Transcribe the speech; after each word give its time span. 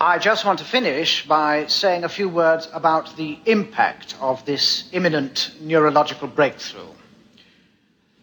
I 0.00 0.18
just 0.18 0.44
want 0.44 0.60
to 0.60 0.64
finish 0.64 1.26
by 1.26 1.66
saying 1.66 2.04
a 2.04 2.08
few 2.08 2.28
words 2.28 2.68
about 2.72 3.16
the 3.16 3.36
impact 3.46 4.14
of 4.20 4.44
this 4.44 4.84
imminent 4.92 5.50
neurological 5.60 6.28
breakthrough. 6.28 6.92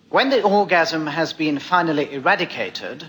When 0.07 0.29
the 0.29 0.41
orgasm 0.41 1.05
has 1.05 1.33
been 1.33 1.59
finally 1.59 2.13
eradicated, 2.13 3.03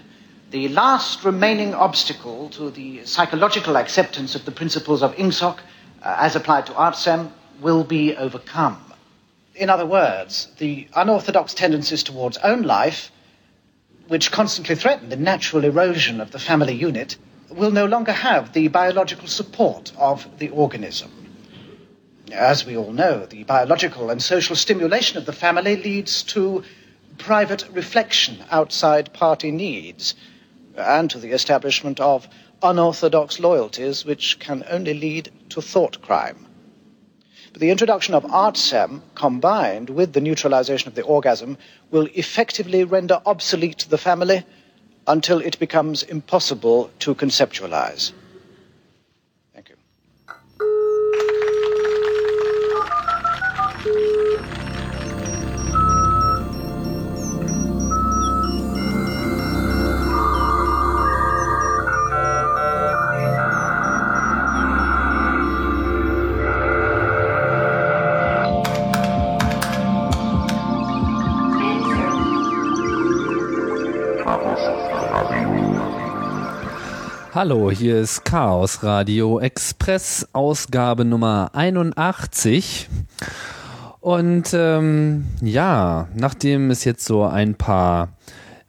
the 0.50 0.66
last 0.70 1.24
remaining 1.24 1.74
obstacle 1.74 2.48
to 2.50 2.70
the 2.72 3.06
psychological 3.06 3.76
acceptance 3.76 4.34
of 4.34 4.44
the 4.44 4.50
principles 4.50 5.00
of 5.00 5.14
INGSOC, 5.14 5.58
uh, 6.02 6.16
as 6.18 6.34
applied 6.34 6.66
to 6.66 6.72
ARTSEM, 6.72 7.30
will 7.60 7.84
be 7.84 8.16
overcome. 8.16 8.82
In 9.54 9.70
other 9.70 9.86
words, 9.86 10.48
the 10.58 10.88
unorthodox 10.96 11.54
tendencies 11.54 12.02
towards 12.02 12.36
own 12.38 12.62
life, 12.62 13.12
which 14.08 14.32
constantly 14.32 14.74
threaten 14.74 15.08
the 15.08 15.14
natural 15.14 15.64
erosion 15.64 16.20
of 16.20 16.32
the 16.32 16.40
family 16.40 16.74
unit, 16.74 17.16
will 17.50 17.70
no 17.70 17.86
longer 17.86 18.12
have 18.12 18.52
the 18.52 18.68
biological 18.68 19.28
support 19.28 19.92
of 19.96 20.26
the 20.38 20.48
organism. 20.50 21.10
As 22.32 22.66
we 22.66 22.76
all 22.76 22.92
know, 22.92 23.24
the 23.26 23.44
biological 23.44 24.10
and 24.10 24.20
social 24.20 24.56
stimulation 24.56 25.16
of 25.16 25.26
the 25.26 25.32
family 25.32 25.76
leads 25.76 26.22
to 26.24 26.64
private 27.18 27.64
reflection 27.72 28.44
outside 28.50 29.12
party 29.12 29.50
needs 29.50 30.14
and 30.76 31.08
to 31.10 31.18
the 31.18 31.30
establishment 31.30 32.00
of 32.00 32.28
unorthodox 32.62 33.38
loyalties 33.38 34.04
which 34.04 34.38
can 34.38 34.64
only 34.68 34.94
lead 34.94 35.30
to 35.50 35.62
thought 35.62 36.02
crime. 36.02 36.46
But 37.52 37.60
the 37.60 37.70
introduction 37.70 38.14
of 38.14 38.24
ARTSEM 38.24 39.00
combined 39.14 39.88
with 39.88 40.12
the 40.12 40.20
neutralization 40.20 40.88
of 40.88 40.94
the 40.94 41.02
orgasm 41.02 41.56
will 41.90 42.08
effectively 42.14 42.84
render 42.84 43.20
obsolete 43.24 43.86
the 43.88 43.98
family 43.98 44.44
until 45.06 45.40
it 45.40 45.58
becomes 45.58 46.02
impossible 46.04 46.90
to 46.98 47.14
conceptualize. 47.14 48.12
Hallo, 77.36 77.70
hier 77.70 78.00
ist 78.00 78.24
Chaos 78.24 78.82
Radio 78.82 79.40
Express, 79.40 80.26
Ausgabe 80.32 81.04
Nummer 81.04 81.50
81. 81.52 82.88
Und 84.00 84.54
ähm, 84.54 85.26
ja, 85.42 86.08
nachdem 86.14 86.70
es 86.70 86.84
jetzt 86.84 87.04
so 87.04 87.24
ein 87.24 87.54
paar 87.54 88.08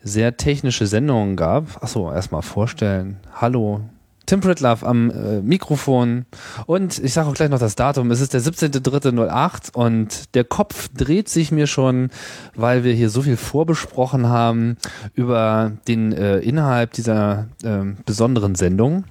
sehr 0.03 0.35
technische 0.35 0.85
Sendungen 0.85 1.37
gab, 1.37 1.81
achso, 1.81 2.11
erstmal 2.11 2.41
vorstellen. 2.41 3.21
Hallo, 3.33 3.79
Tim 4.27 4.41
Pritlove 4.41 4.85
am 4.85 5.09
äh, 5.09 5.41
Mikrofon 5.41 6.25
und 6.65 6.99
ich 6.99 7.13
sage 7.13 7.29
auch 7.29 7.33
gleich 7.33 7.49
noch 7.49 7.59
das 7.59 7.75
Datum. 7.75 8.11
Es 8.11 8.19
ist 8.19 8.33
der 8.33 8.41
17.03.08 8.41 9.73
und 9.73 10.35
der 10.35 10.43
Kopf 10.43 10.89
dreht 10.89 11.29
sich 11.29 11.51
mir 11.51 11.65
schon, 11.65 12.09
weil 12.53 12.83
wir 12.83 12.93
hier 12.93 13.09
so 13.09 13.21
viel 13.21 13.37
vorbesprochen 13.37 14.27
haben 14.27 14.75
über 15.15 15.71
den 15.87 16.11
äh, 16.11 16.39
Inhalt 16.39 16.97
dieser 16.97 17.47
äh, 17.63 17.85
besonderen 18.05 18.55
Sendung. 18.55 19.05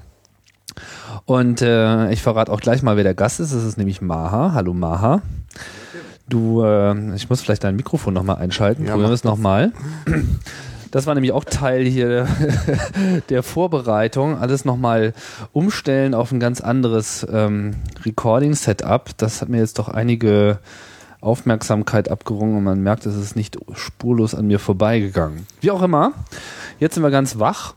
Und 1.25 1.62
äh, 1.62 2.11
ich 2.12 2.20
verrate 2.20 2.53
auch 2.53 2.61
gleich 2.61 2.83
mal, 2.83 2.97
wer 2.97 3.05
der 3.05 3.14
Gast 3.14 3.41
ist. 3.41 3.55
Das 3.55 3.64
ist 3.64 3.78
nämlich 3.78 4.03
Maha. 4.03 4.53
Hallo 4.53 4.75
Maha. 4.75 5.22
Du, 6.28 6.62
äh, 6.62 7.14
ich 7.14 7.31
muss 7.31 7.41
vielleicht 7.41 7.64
dein 7.64 7.77
Mikrofon 7.77 8.12
nochmal 8.12 8.37
einschalten. 8.37 8.84
Ja, 8.84 8.93
Probieren 8.93 9.10
wir 9.10 9.15
es 9.15 9.25
nochmal. 9.25 9.72
Das 10.91 11.07
war 11.07 11.15
nämlich 11.15 11.33
auch 11.33 11.45
Teil 11.45 11.85
hier 11.85 12.27
der 13.29 13.43
Vorbereitung. 13.43 14.39
Alles 14.39 14.65
nochmal 14.65 15.13
umstellen 15.53 16.15
auf 16.15 16.33
ein 16.33 16.41
ganz 16.41 16.61
anderes 16.61 17.27
ähm, 17.31 17.77
Recording-Setup. 18.05 19.11
Das 19.17 19.43
hat 19.43 19.49
mir 19.49 19.59
jetzt 19.59 19.79
doch 19.79 19.89
einige 19.89 20.59
Aufmerksamkeit 21.21 22.11
abgerungen 22.11 22.57
und 22.57 22.65
man 22.65 22.83
merkt, 22.83 23.07
es 23.07 23.17
ist 23.17 23.37
nicht 23.37 23.59
spurlos 23.75 24.35
an 24.35 24.47
mir 24.47 24.59
vorbeigegangen. 24.59 25.47
Wie 25.61 25.71
auch 25.71 25.83
immer, 25.83 26.13
jetzt 26.79 26.95
sind 26.95 27.03
wir 27.03 27.11
ganz 27.11 27.39
wach 27.39 27.75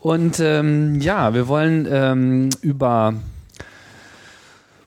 und 0.00 0.38
ähm, 0.40 1.00
ja, 1.00 1.32
wir 1.32 1.48
wollen 1.48 1.88
ähm, 1.90 2.50
über 2.60 3.14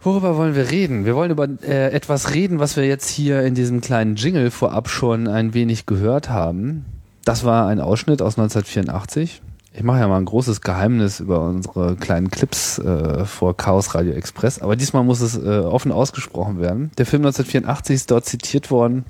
Worüber 0.03 0.35
wollen 0.35 0.53
wir 0.53 0.69
reden? 0.69 1.05
Wir 1.05 1.15
wollen 1.15 1.31
über 1.31 1.47
äh, 1.63 1.93
etwas 1.93 2.33
reden, 2.33 2.59
was 2.59 2.75
wir 2.75 2.85
jetzt 2.85 3.07
hier 3.07 3.41
in 3.43 3.55
diesem 3.55 3.79
kleinen 3.79 4.17
Jingle 4.17 4.51
vorab 4.51 4.89
schon 4.89 5.29
ein 5.29 5.53
wenig 5.53 5.85
gehört 5.85 6.29
haben. 6.29 6.83
Das 7.25 7.43
war 7.43 7.67
ein 7.67 7.79
Ausschnitt 7.79 8.21
aus 8.21 8.37
1984. 8.37 9.41
Ich 9.75 9.83
mache 9.83 9.99
ja 9.99 10.07
mal 10.07 10.17
ein 10.17 10.25
großes 10.25 10.61
Geheimnis 10.61 11.19
über 11.19 11.41
unsere 11.41 11.95
kleinen 11.95 12.29
Clips 12.29 12.77
äh, 12.77 13.25
vor 13.25 13.57
Chaos 13.57 13.95
Radio 13.95 14.13
Express, 14.13 14.59
aber 14.59 14.75
diesmal 14.75 15.03
muss 15.03 15.21
es 15.21 15.35
äh, 15.35 15.59
offen 15.59 15.91
ausgesprochen 15.91 16.59
werden. 16.59 16.91
Der 16.97 17.07
Film 17.07 17.23
1984 17.23 17.95
ist 17.95 18.11
dort 18.11 18.25
zitiert 18.25 18.69
worden 18.69 19.05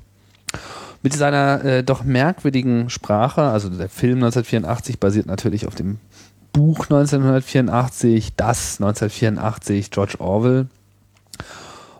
mit 1.02 1.12
seiner 1.12 1.62
äh, 1.64 1.84
doch 1.84 2.02
merkwürdigen 2.02 2.88
Sprache. 2.88 3.42
Also 3.42 3.68
der 3.68 3.90
Film 3.90 4.16
1984 4.16 4.98
basiert 4.98 5.26
natürlich 5.26 5.66
auf 5.66 5.74
dem 5.74 5.98
Buch 6.54 6.84
1984, 6.84 8.34
das 8.36 8.80
1984, 8.80 9.90
George 9.90 10.14
Orwell. 10.18 10.68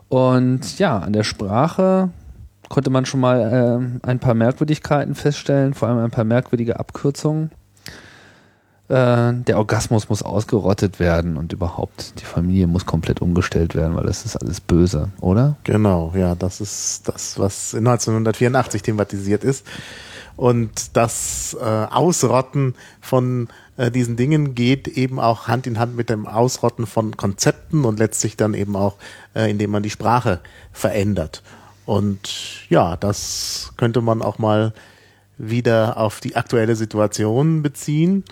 Und 0.08 0.78
ja, 0.78 0.98
an 0.98 1.12
der 1.12 1.24
Sprache 1.24 2.10
konnte 2.68 2.90
man 2.90 3.06
schon 3.06 3.20
mal 3.20 3.40
äh, 4.02 4.06
ein 4.06 4.18
paar 4.18 4.34
Merkwürdigkeiten 4.34 5.14
feststellen, 5.14 5.74
vor 5.74 5.88
allem 5.88 5.98
ein 5.98 6.10
paar 6.10 6.24
merkwürdige 6.24 6.78
Abkürzungen. 6.78 7.50
Äh, 8.88 9.32
der 9.32 9.56
Orgasmus 9.56 10.10
muss 10.10 10.22
ausgerottet 10.22 11.00
werden 11.00 11.36
und 11.38 11.52
überhaupt 11.52 12.20
die 12.20 12.24
Familie 12.26 12.66
muss 12.66 12.84
komplett 12.84 13.22
umgestellt 13.22 13.74
werden, 13.74 13.96
weil 13.96 14.04
das 14.04 14.26
ist 14.26 14.36
alles 14.36 14.60
böse, 14.60 15.08
oder? 15.20 15.56
Genau, 15.64 16.12
ja, 16.14 16.34
das 16.34 16.60
ist 16.60 17.08
das, 17.08 17.38
was 17.38 17.74
1984 17.74 18.82
thematisiert 18.82 19.42
ist. 19.42 19.66
Und 20.36 20.96
das 20.96 21.56
äh, 21.60 21.64
Ausrotten 21.64 22.74
von 23.00 23.48
äh, 23.76 23.90
diesen 23.90 24.16
Dingen 24.16 24.54
geht 24.54 24.88
eben 24.88 25.20
auch 25.20 25.48
Hand 25.48 25.66
in 25.66 25.78
Hand 25.78 25.96
mit 25.96 26.10
dem 26.10 26.26
Ausrotten 26.26 26.86
von 26.86 27.16
Konzepten 27.16 27.84
und 27.84 27.98
letztlich 27.98 28.36
dann 28.36 28.52
eben 28.52 28.76
auch, 28.76 28.96
äh, 29.34 29.50
indem 29.50 29.70
man 29.70 29.82
die 29.82 29.90
Sprache 29.90 30.40
verändert. 30.72 31.42
Und 31.86 32.68
ja, 32.70 32.96
das 32.96 33.72
könnte 33.76 34.00
man 34.00 34.22
auch 34.22 34.38
mal 34.38 34.72
wieder 35.36 35.96
auf 35.96 36.20
die 36.20 36.36
aktuelle 36.36 36.76
Situation 36.76 37.62
beziehen. 37.62 38.24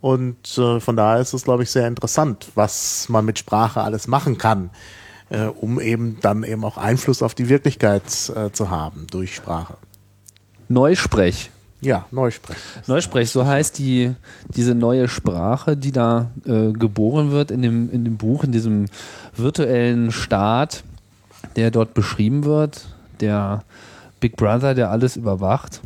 Und 0.00 0.58
äh, 0.58 0.80
von 0.80 0.96
daher 0.96 1.20
ist 1.20 1.32
es, 1.32 1.44
glaube 1.44 1.62
ich, 1.62 1.70
sehr 1.70 1.88
interessant, 1.88 2.48
was 2.54 3.08
man 3.08 3.24
mit 3.24 3.38
Sprache 3.38 3.80
alles 3.80 4.06
machen 4.06 4.38
kann, 4.38 4.70
äh, 5.30 5.46
um 5.46 5.80
eben 5.80 6.18
dann 6.20 6.44
eben 6.44 6.64
auch 6.64 6.76
Einfluss 6.76 7.22
auf 7.22 7.34
die 7.34 7.48
Wirklichkeit 7.48 8.04
äh, 8.34 8.52
zu 8.52 8.70
haben 8.70 9.06
durch 9.10 9.34
Sprache. 9.34 9.74
Neusprech. 10.68 11.50
Ja, 11.80 12.06
Neusprech. 12.10 12.56
Neusprech, 12.88 13.30
so 13.30 13.46
heißt 13.46 13.78
die, 13.78 14.12
diese 14.48 14.74
neue 14.74 15.08
Sprache, 15.08 15.76
die 15.76 15.92
da 15.92 16.30
äh, 16.44 16.72
geboren 16.72 17.30
wird 17.30 17.52
in 17.52 17.62
dem, 17.62 17.90
in 17.92 18.04
dem 18.04 18.16
Buch, 18.16 18.42
in 18.42 18.50
diesem 18.50 18.86
virtuellen 19.36 20.10
Staat, 20.10 20.82
der 21.54 21.70
dort 21.70 21.94
beschrieben 21.94 22.44
wird 22.44 22.86
der 23.20 23.64
Big 24.20 24.36
Brother, 24.36 24.74
der 24.74 24.90
alles 24.90 25.16
überwacht. 25.16 25.80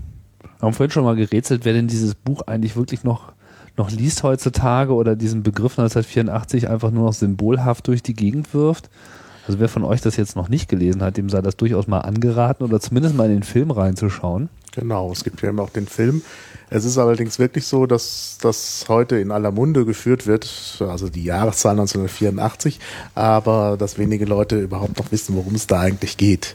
Wir 0.59 0.67
haben 0.67 0.75
vorhin 0.75 0.91
schon 0.91 1.05
mal 1.05 1.17
gerätselt, 1.17 1.65
wer 1.65 1.73
denn 1.73 1.89
dieses 1.89 2.15
Buch 2.15 2.43
eigentlich 2.43 2.77
wirklich 2.77 3.05
noch, 3.05 3.33
noch 3.77 3.91
liest 3.91 4.23
heutzutage 4.23 4.95
oder 4.95 5.17
diesen 5.17 5.43
Begriff 5.43 5.79
1984 5.79 6.69
einfach 6.69 6.91
nur 6.91 7.07
noch 7.07 7.13
symbolhaft 7.13 7.89
durch 7.89 8.03
die 8.03 8.15
Gegend 8.15 8.55
wirft. 8.55 8.89
Also 9.47 9.59
wer 9.59 9.69
von 9.69 9.83
euch 9.83 10.01
das 10.01 10.17
jetzt 10.17 10.37
noch 10.37 10.49
nicht 10.49 10.69
gelesen 10.69 11.03
hat, 11.03 11.17
dem 11.17 11.29
sei 11.29 11.43
das 11.43 11.57
durchaus 11.57 11.89
mal 11.89 11.99
angeraten 11.99 12.63
oder 12.63 12.81
zumindest 12.81 13.17
mal 13.17 13.27
in 13.27 13.33
den 13.33 13.43
Film 13.43 13.73
reinzuschauen. 13.73 14.49
Genau, 14.73 15.11
es 15.11 15.25
gibt 15.25 15.43
ja 15.43 15.51
immer 15.51 15.65
auch 15.65 15.71
den 15.71 15.87
Film. 15.87 16.23
Es 16.71 16.85
ist 16.85 16.97
allerdings 16.97 17.39
wirklich 17.39 17.67
so, 17.67 17.87
dass 17.87 18.39
das 18.41 18.87
heute 18.89 19.19
in 19.19 19.31
aller 19.31 19.51
Munde 19.51 19.85
geführt 19.85 20.27
wird, 20.27 20.79
also 20.81 21.09
die 21.09 21.25
Jahreszahl 21.25 21.73
1984, 21.73 22.79
aber 23.15 23.77
dass 23.77 23.99
wenige 23.99 24.25
Leute 24.25 24.59
überhaupt 24.59 24.99
noch 24.99 25.13
wissen, 25.13 25.35
worum 25.35 25.55
es 25.55 25.67
da 25.67 25.81
eigentlich 25.81 26.17
geht. 26.17 26.55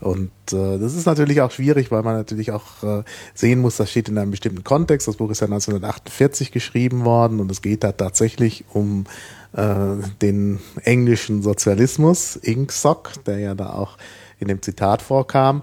Und 0.00 0.30
äh, 0.52 0.78
das 0.78 0.94
ist 0.94 1.06
natürlich 1.06 1.40
auch 1.40 1.50
schwierig, 1.50 1.90
weil 1.90 2.02
man 2.02 2.14
natürlich 2.14 2.52
auch 2.52 2.82
äh, 2.82 3.02
sehen 3.34 3.60
muss, 3.60 3.76
das 3.76 3.90
steht 3.90 4.08
in 4.08 4.16
einem 4.16 4.30
bestimmten 4.30 4.62
Kontext. 4.62 5.08
Das 5.08 5.16
Buch 5.16 5.30
ist 5.30 5.40
ja 5.40 5.46
1948 5.46 6.52
geschrieben 6.52 7.04
worden 7.04 7.40
und 7.40 7.50
es 7.50 7.62
geht 7.62 7.82
da 7.82 7.92
tatsächlich 7.92 8.64
um 8.72 9.04
äh, 9.54 9.74
den 10.22 10.60
englischen 10.84 11.42
Sozialismus, 11.42 12.36
INCSOC, 12.36 13.24
der 13.24 13.38
ja 13.38 13.54
da 13.54 13.70
auch 13.70 13.98
in 14.38 14.48
dem 14.48 14.62
Zitat 14.62 15.02
vorkam. 15.02 15.62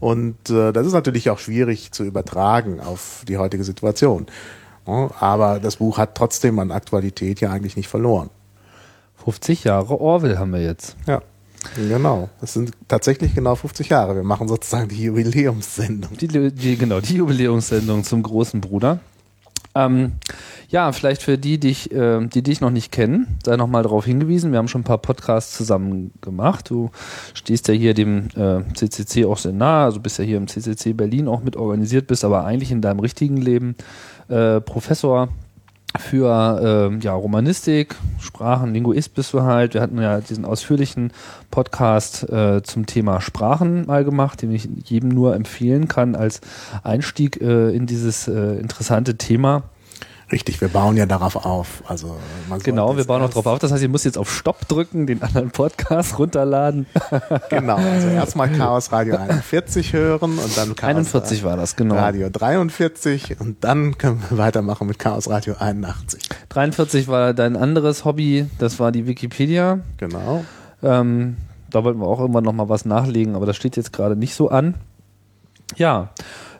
Und 0.00 0.50
äh, 0.50 0.72
das 0.72 0.86
ist 0.86 0.92
natürlich 0.92 1.30
auch 1.30 1.38
schwierig 1.38 1.92
zu 1.92 2.04
übertragen 2.04 2.80
auf 2.80 3.22
die 3.28 3.38
heutige 3.38 3.64
Situation. 3.64 4.26
Aber 4.84 5.58
das 5.58 5.76
Buch 5.76 5.98
hat 5.98 6.14
trotzdem 6.14 6.58
an 6.60 6.70
Aktualität 6.70 7.40
ja 7.40 7.50
eigentlich 7.50 7.76
nicht 7.76 7.88
verloren. 7.88 8.30
50 9.24 9.64
Jahre 9.64 10.00
Orwell 10.00 10.38
haben 10.38 10.52
wir 10.52 10.62
jetzt. 10.62 10.96
Ja. 11.06 11.22
Genau. 11.74 12.28
Das 12.40 12.52
sind 12.52 12.72
tatsächlich 12.88 13.34
genau 13.34 13.54
50 13.54 13.88
Jahre. 13.88 14.14
Wir 14.14 14.22
machen 14.22 14.48
sozusagen 14.48 14.88
die 14.88 15.04
Jubiläumssendung. 15.04 16.16
Die, 16.16 16.28
die, 16.28 16.76
genau, 16.76 17.00
die 17.00 17.16
Jubiläumssendung 17.16 18.04
zum 18.04 18.22
großen 18.22 18.60
Bruder. 18.60 19.00
Ähm, 19.76 20.12
ja, 20.68 20.90
vielleicht 20.92 21.22
für 21.22 21.36
die, 21.36 21.58
die 21.58 21.68
dich, 21.68 21.92
äh, 21.92 22.26
die 22.26 22.42
dich 22.42 22.60
noch 22.60 22.70
nicht 22.70 22.90
kennen, 22.90 23.38
sei 23.44 23.56
noch 23.56 23.66
mal 23.66 23.82
darauf 23.82 24.06
hingewiesen. 24.06 24.50
Wir 24.50 24.58
haben 24.58 24.68
schon 24.68 24.80
ein 24.80 24.84
paar 24.84 24.98
Podcasts 24.98 25.56
zusammen 25.56 26.12
gemacht. 26.22 26.70
Du 26.70 26.90
stehst 27.34 27.68
ja 27.68 27.74
hier 27.74 27.92
dem 27.92 28.28
äh, 28.36 28.62
CCC 28.72 29.26
auch 29.26 29.38
sehr 29.38 29.52
nah, 29.52 29.84
also 29.84 30.00
bist 30.00 30.18
ja 30.18 30.24
hier 30.24 30.38
im 30.38 30.48
CCC 30.48 30.94
Berlin 30.94 31.28
auch 31.28 31.42
mit 31.42 31.56
organisiert, 31.56 32.06
bist 32.06 32.24
aber 32.24 32.44
eigentlich 32.44 32.72
in 32.72 32.80
deinem 32.80 33.00
richtigen 33.00 33.36
Leben 33.36 33.76
äh, 34.28 34.60
Professor 34.60 35.28
für 35.98 36.90
äh, 36.92 37.04
ja, 37.04 37.12
Romanistik, 37.14 37.94
Sprachen, 38.18 38.72
Linguist 38.72 39.14
bist 39.14 39.32
du 39.32 39.42
halt. 39.42 39.74
Wir 39.74 39.80
hatten 39.80 40.00
ja 40.00 40.20
diesen 40.20 40.44
ausführlichen 40.44 41.12
Podcast 41.50 42.28
äh, 42.30 42.62
zum 42.62 42.86
Thema 42.86 43.20
Sprachen 43.20 43.86
mal 43.86 44.04
gemacht, 44.04 44.42
den 44.42 44.52
ich 44.52 44.68
jedem 44.84 45.10
nur 45.10 45.34
empfehlen 45.34 45.88
kann 45.88 46.14
als 46.14 46.40
Einstieg 46.82 47.40
äh, 47.40 47.70
in 47.70 47.86
dieses 47.86 48.28
äh, 48.28 48.56
interessante 48.56 49.16
Thema. 49.16 49.64
Richtig, 50.32 50.60
wir 50.60 50.66
bauen 50.66 50.96
ja 50.96 51.06
darauf 51.06 51.36
auf. 51.36 51.84
Also 51.86 52.16
genau, 52.64 52.96
wir 52.96 53.04
bauen 53.04 53.22
auch 53.22 53.28
darauf 53.28 53.46
auf. 53.46 53.58
Das 53.60 53.70
heißt, 53.70 53.82
ihr 53.82 53.88
müsst 53.88 54.04
jetzt 54.04 54.18
auf 54.18 54.32
Stopp 54.32 54.66
drücken, 54.66 55.06
den 55.06 55.22
anderen 55.22 55.52
Podcast 55.52 56.18
runterladen. 56.18 56.86
genau, 57.50 57.76
also 57.76 58.08
erstmal 58.08 58.50
Chaos 58.50 58.90
Radio 58.90 59.16
41 59.18 59.92
hören 59.92 60.36
und 60.38 60.56
dann 60.56 60.74
Chaos 60.74 60.88
41 60.88 61.44
war 61.44 61.56
das, 61.56 61.76
genau. 61.76 61.94
Radio 61.94 62.28
43 62.28 63.40
und 63.40 63.62
dann 63.62 63.98
können 63.98 64.20
wir 64.28 64.36
weitermachen 64.36 64.88
mit 64.88 64.98
Chaos 64.98 65.30
Radio 65.30 65.54
81. 65.60 66.28
43 66.48 67.06
war 67.06 67.32
dein 67.32 67.56
anderes 67.56 68.04
Hobby, 68.04 68.46
das 68.58 68.80
war 68.80 68.90
die 68.90 69.06
Wikipedia. 69.06 69.78
Genau. 69.98 70.44
Ähm, 70.82 71.36
da 71.70 71.84
wollten 71.84 72.00
wir 72.00 72.06
auch 72.08 72.18
irgendwann 72.18 72.44
nochmal 72.44 72.68
was 72.68 72.84
nachlegen, 72.84 73.36
aber 73.36 73.46
das 73.46 73.54
steht 73.54 73.76
jetzt 73.76 73.92
gerade 73.92 74.16
nicht 74.16 74.34
so 74.34 74.48
an. 74.48 74.74
Ja, 75.76 76.10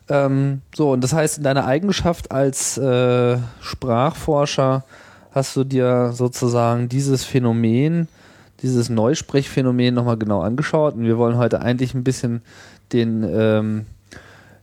ähm, 0.09 0.63
so, 0.75 0.93
und 0.93 1.03
das 1.03 1.13
heißt, 1.13 1.39
in 1.39 1.45
deiner 1.45 1.67
Eigenschaft 1.67 2.31
als 2.31 2.79
äh, 2.79 3.39
Sprachforscher 3.61 4.85
hast 5.33 5.57
du 5.57 5.65
dir 5.65 6.13
sozusagen 6.13 6.89
dieses 6.89 7.25
Phänomen, 7.25 8.09
dieses 8.63 8.89
Neusprechphänomen 8.89 9.95
nochmal 9.95 10.17
genau 10.17 10.41
angeschaut. 10.41 10.95
Und 10.95 11.05
wir 11.05 11.19
wollen 11.19 11.37
heute 11.37 11.61
eigentlich 11.61 11.95
ein 11.95 12.05
bisschen 12.05 12.43
den, 12.93 13.23
ähm, 13.23 13.87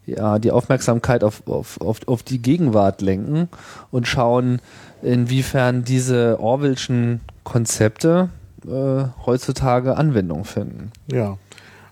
ja, 0.06 0.40
die 0.40 0.52
Aufmerksamkeit 0.52 1.24
auf, 1.24 1.48
auf, 1.48 1.80
auf, 1.80 2.00
auf 2.08 2.24
die 2.24 2.42
Gegenwart 2.42 3.02
lenken 3.02 3.50
und 3.92 4.08
schauen, 4.08 4.62
inwiefern 5.02 5.84
diese 5.84 6.40
Orwellschen 6.40 7.22
Konzepte 7.44 8.30
äh, 8.66 9.06
heutzutage 9.26 9.98
Anwendung 9.98 10.46
finden. 10.46 10.92
Ja, 11.12 11.38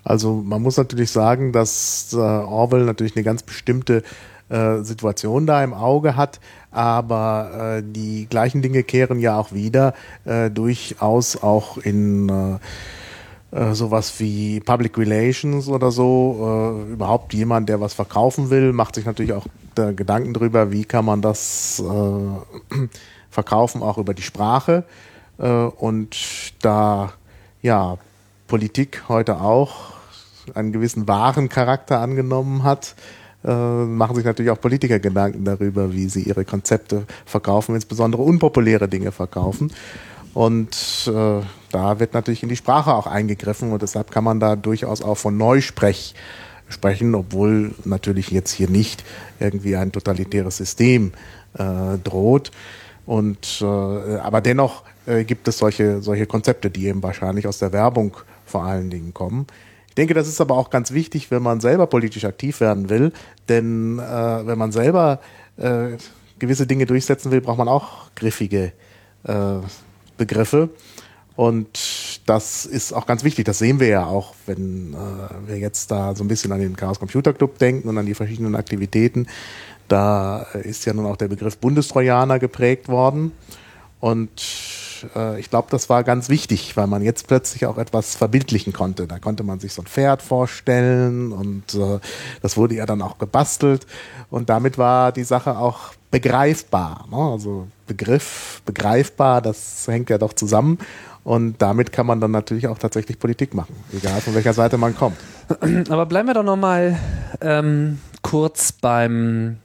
also 0.04 0.42
man 0.44 0.62
muss 0.62 0.78
natürlich 0.78 1.12
sagen, 1.12 1.52
dass 1.52 2.14
äh, 2.14 2.18
Orwell 2.18 2.86
natürlich 2.86 3.16
eine 3.16 3.24
ganz 3.24 3.44
bestimmte 3.44 4.04
äh, 4.50 4.82
Situation 4.82 5.46
da 5.46 5.64
im 5.64 5.74
Auge 5.74 6.16
hat, 6.16 6.40
aber 6.72 7.78
äh, 7.78 7.84
die 7.86 8.28
gleichen 8.30 8.62
Dinge 8.62 8.84
kehren 8.84 9.20
ja 9.20 9.38
auch 9.38 9.52
wieder, 9.54 9.94
äh, 10.26 10.50
durchaus 10.50 11.42
auch 11.42 11.78
in 11.78 12.30
äh, 12.30 12.58
äh, 13.56 13.74
sowas 13.74 14.20
wie 14.20 14.60
Public 14.60 14.98
Relations 14.98 15.68
oder 15.68 15.92
so. 15.92 16.86
Überhaupt 16.92 17.34
jemand, 17.34 17.70
der 17.70 17.80
was 17.80 17.94
verkaufen 17.94 18.50
will, 18.50 18.74
macht 18.74 18.96
sich 18.96 19.06
natürlich 19.06 19.34
auch 19.34 19.46
Gedanken 19.76 20.34
darüber, 20.34 20.72
wie 20.72 20.84
kann 20.84 21.06
man 21.06 21.22
das 21.22 21.82
verkaufen, 23.30 23.84
auch 23.84 23.98
über 23.98 24.14
die 24.14 24.22
Sprache. 24.22 24.84
Und 25.38 26.18
da, 26.62 27.14
ja, 27.62 27.98
Politik 28.48 29.04
heute 29.08 29.40
auch 29.40 29.91
einen 30.54 30.72
gewissen 30.72 31.08
wahren 31.08 31.50
Charakter 31.50 32.00
angenommen 32.00 32.64
hat, 32.64 32.96
äh, 33.44 33.52
machen 33.52 34.16
sich 34.16 34.26
natürlich 34.26 34.52
auch 34.52 34.62
Politiker 34.62 35.00
Gedanken 35.00 35.46
darüber, 35.46 35.92
wie 35.92 36.08
sie 36.08 36.22
ihre 36.22 36.46
Konzepte 36.46 37.06
verkaufen, 37.26 37.76
insbesondere 37.76 38.22
unpopuläre 38.22 38.88
Dinge 38.88 39.12
verkaufen. 39.12 39.72
Und 40.34 41.10
äh, 41.14 41.42
da 41.72 42.00
wird 42.00 42.14
natürlich 42.14 42.44
in 42.44 42.50
die 42.50 42.56
Sprache 42.56 42.94
auch 42.94 43.08
eingegriffen 43.08 43.72
und 43.72 43.82
deshalb 43.82 44.12
kann 44.12 44.24
man 44.24 44.40
da 44.40 44.56
durchaus 44.56 45.02
auch 45.02 45.16
von 45.16 45.36
Neusprech 45.38 46.16
sprechen, 46.70 47.16
obwohl 47.16 47.74
natürlich 47.84 48.32
jetzt 48.32 48.52
hier 48.52 48.70
nicht 48.70 49.04
irgendwie 49.40 49.76
ein 49.76 49.92
totalitäres 49.92 50.58
System 50.58 51.12
äh, 51.58 51.98
droht. 52.04 52.52
Und 53.06 53.60
äh, 53.62 53.66
aber 53.66 54.42
dennoch 54.42 54.84
äh, 55.06 55.24
gibt 55.24 55.48
es 55.48 55.58
solche 55.58 56.02
solche 56.02 56.28
Konzepte, 56.28 56.70
die 56.70 56.88
eben 56.88 57.04
wahrscheinlich 57.04 57.48
aus 57.48 57.60
der 57.60 57.74
Werbung 57.74 58.16
vor 58.46 58.64
allen 58.64 58.90
Dingen 58.90 59.14
kommen. 59.14 59.48
Ich 59.92 59.96
denke, 59.96 60.14
das 60.14 60.30
ist 60.30 60.40
aber 60.40 60.56
auch 60.56 60.70
ganz 60.70 60.94
wichtig, 60.94 61.32
wenn 61.32 61.44
man 61.44 61.60
selber 61.60 61.86
politisch 61.86 62.24
aktiv 62.24 62.62
werden 62.62 62.90
will, 62.90 63.12
denn 63.50 64.00
äh, 64.00 64.48
wenn 64.48 64.58
man 64.58 64.72
selber 64.72 65.20
äh, 65.58 65.98
gewisse 66.40 66.66
Dinge 66.66 66.86
durchsetzen 66.86 67.30
will, 67.30 67.42
braucht 67.42 67.58
man 67.58 67.68
auch 67.68 68.10
griffige 68.16 68.72
äh, 69.26 69.56
Begriffe. 70.16 70.70
Und 71.36 72.22
das 72.26 72.66
ist 72.66 72.94
auch 72.94 73.06
ganz 73.06 73.26
wichtig. 73.26 73.44
Das 73.44 73.60
sehen 73.60 73.82
wir 73.82 73.88
ja 73.88 74.06
auch, 74.06 74.34
wenn 74.46 74.94
äh, 74.94 75.48
wir 75.50 75.58
jetzt 75.58 75.92
da 75.92 76.16
so 76.16 76.24
ein 76.24 76.30
bisschen 76.30 76.54
an 76.54 76.62
den 76.62 76.78
Chaos 76.78 76.98
Computer 76.98 77.34
Club 77.34 77.58
denken 77.58 77.90
und 77.90 77.98
an 77.98 78.06
die 78.06 78.14
verschiedenen 78.14 78.56
Aktivitäten. 78.56 79.28
Da 79.90 80.44
ist 80.64 80.86
ja 80.86 80.94
nun 80.94 81.06
auch 81.06 81.18
der 81.18 81.28
Begriff 81.28 81.58
Bundestrojaner 81.58 82.40
geprägt 82.40 82.88
worden. 82.88 83.34
Und 84.00 84.30
äh, 85.16 85.40
ich 85.40 85.50
glaube, 85.50 85.68
das 85.72 85.90
war 85.90 86.04
ganz 86.04 86.30
wichtig, 86.30 86.76
weil 86.78 86.88
man 86.88 87.02
jetzt 87.02 87.28
plötzlich 87.28 87.66
auch 87.66 87.78
etwas 87.78 88.16
verbildlichen 88.16 88.74
konnte. 88.74 89.08
Da 89.08 89.20
konnte 89.20 89.44
man 89.44 89.60
sich 89.60 89.74
so 89.74 89.82
ein 89.82 89.88
Pferd 89.88 90.22
vorstellen 90.22 91.32
und 91.32 91.74
äh, 91.76 92.00
das 92.42 92.58
wurde 92.58 92.76
ja 92.76 92.86
dann 92.86 93.02
auch 93.02 93.18
gebastelt 93.18 93.86
und 94.30 94.50
damit 94.50 94.78
war 94.78 95.12
die 95.12 95.24
Sache 95.24 95.58
auch 95.58 95.94
begreifbar. 96.12 97.08
Ne? 97.10 97.18
Also 97.18 97.68
Begriff, 97.88 98.62
begreifbar, 98.66 99.42
das 99.42 99.88
hängt 99.88 100.10
ja 100.10 100.18
doch 100.18 100.34
zusammen 100.34 100.78
und 101.24 101.62
damit 101.62 101.92
kann 101.92 102.06
man 102.06 102.20
dann 102.20 102.32
natürlich 102.32 102.68
auch 102.68 102.78
tatsächlich 102.78 103.20
Politik 103.20 103.54
machen, 103.54 103.76
egal 103.94 104.22
von 104.22 104.34
welcher 104.34 104.54
Seite 104.54 104.78
man 104.78 104.96
kommt. 104.96 105.18
Aber 105.90 106.06
bleiben 106.06 106.28
wir 106.28 106.34
doch 106.34 106.44
nochmal 106.44 107.00
ähm, 107.42 108.00
kurz 108.22 108.72
beim 108.72 109.58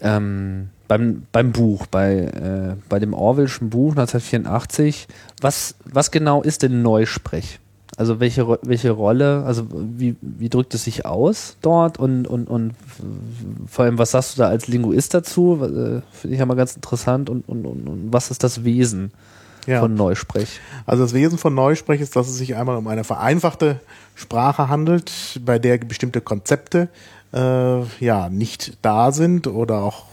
ähm, 0.00 0.70
beim, 0.88 1.26
beim 1.30 1.52
Buch, 1.52 1.86
bei, 1.86 2.14
äh, 2.14 2.76
bei 2.88 2.98
dem 2.98 3.12
Orwellschen 3.14 3.70
Buch 3.70 3.90
1984, 3.90 5.06
was, 5.40 5.74
was 5.84 6.10
genau 6.10 6.42
ist 6.42 6.62
denn 6.62 6.82
Neusprech? 6.82 7.60
Also 7.96 8.20
welche, 8.20 8.58
welche 8.62 8.90
Rolle, 8.90 9.42
also 9.44 9.66
wie, 9.72 10.16
wie 10.20 10.48
drückt 10.48 10.72
es 10.74 10.84
sich 10.84 11.04
aus 11.04 11.56
dort 11.62 11.98
und, 11.98 12.26
und, 12.28 12.46
und 12.48 12.74
vor 13.66 13.84
allem, 13.84 13.98
was 13.98 14.12
sagst 14.12 14.36
du 14.36 14.42
da 14.42 14.48
als 14.48 14.68
Linguist 14.68 15.14
dazu? 15.14 15.58
Äh, 15.62 16.00
Finde 16.12 16.34
ich 16.34 16.38
ja 16.38 16.46
mal 16.46 16.54
ganz 16.54 16.76
interessant 16.76 17.28
und, 17.28 17.48
und, 17.48 17.66
und, 17.66 17.88
und 17.88 18.12
was 18.12 18.30
ist 18.30 18.44
das 18.44 18.62
Wesen 18.62 19.10
ja. 19.66 19.80
von 19.80 19.94
Neusprech? 19.94 20.60
Also 20.86 21.02
das 21.02 21.12
Wesen 21.12 21.38
von 21.38 21.54
Neusprech 21.54 22.00
ist, 22.00 22.14
dass 22.14 22.28
es 22.28 22.38
sich 22.38 22.54
einmal 22.54 22.76
um 22.76 22.86
eine 22.86 23.02
vereinfachte 23.04 23.80
Sprache 24.14 24.68
handelt, 24.68 25.40
bei 25.44 25.58
der 25.58 25.78
bestimmte 25.78 26.20
Konzepte 26.20 26.88
äh, 27.32 27.82
ja 28.00 28.28
nicht 28.30 28.78
da 28.82 29.12
sind 29.12 29.46
oder 29.46 29.82
auch 29.82 30.04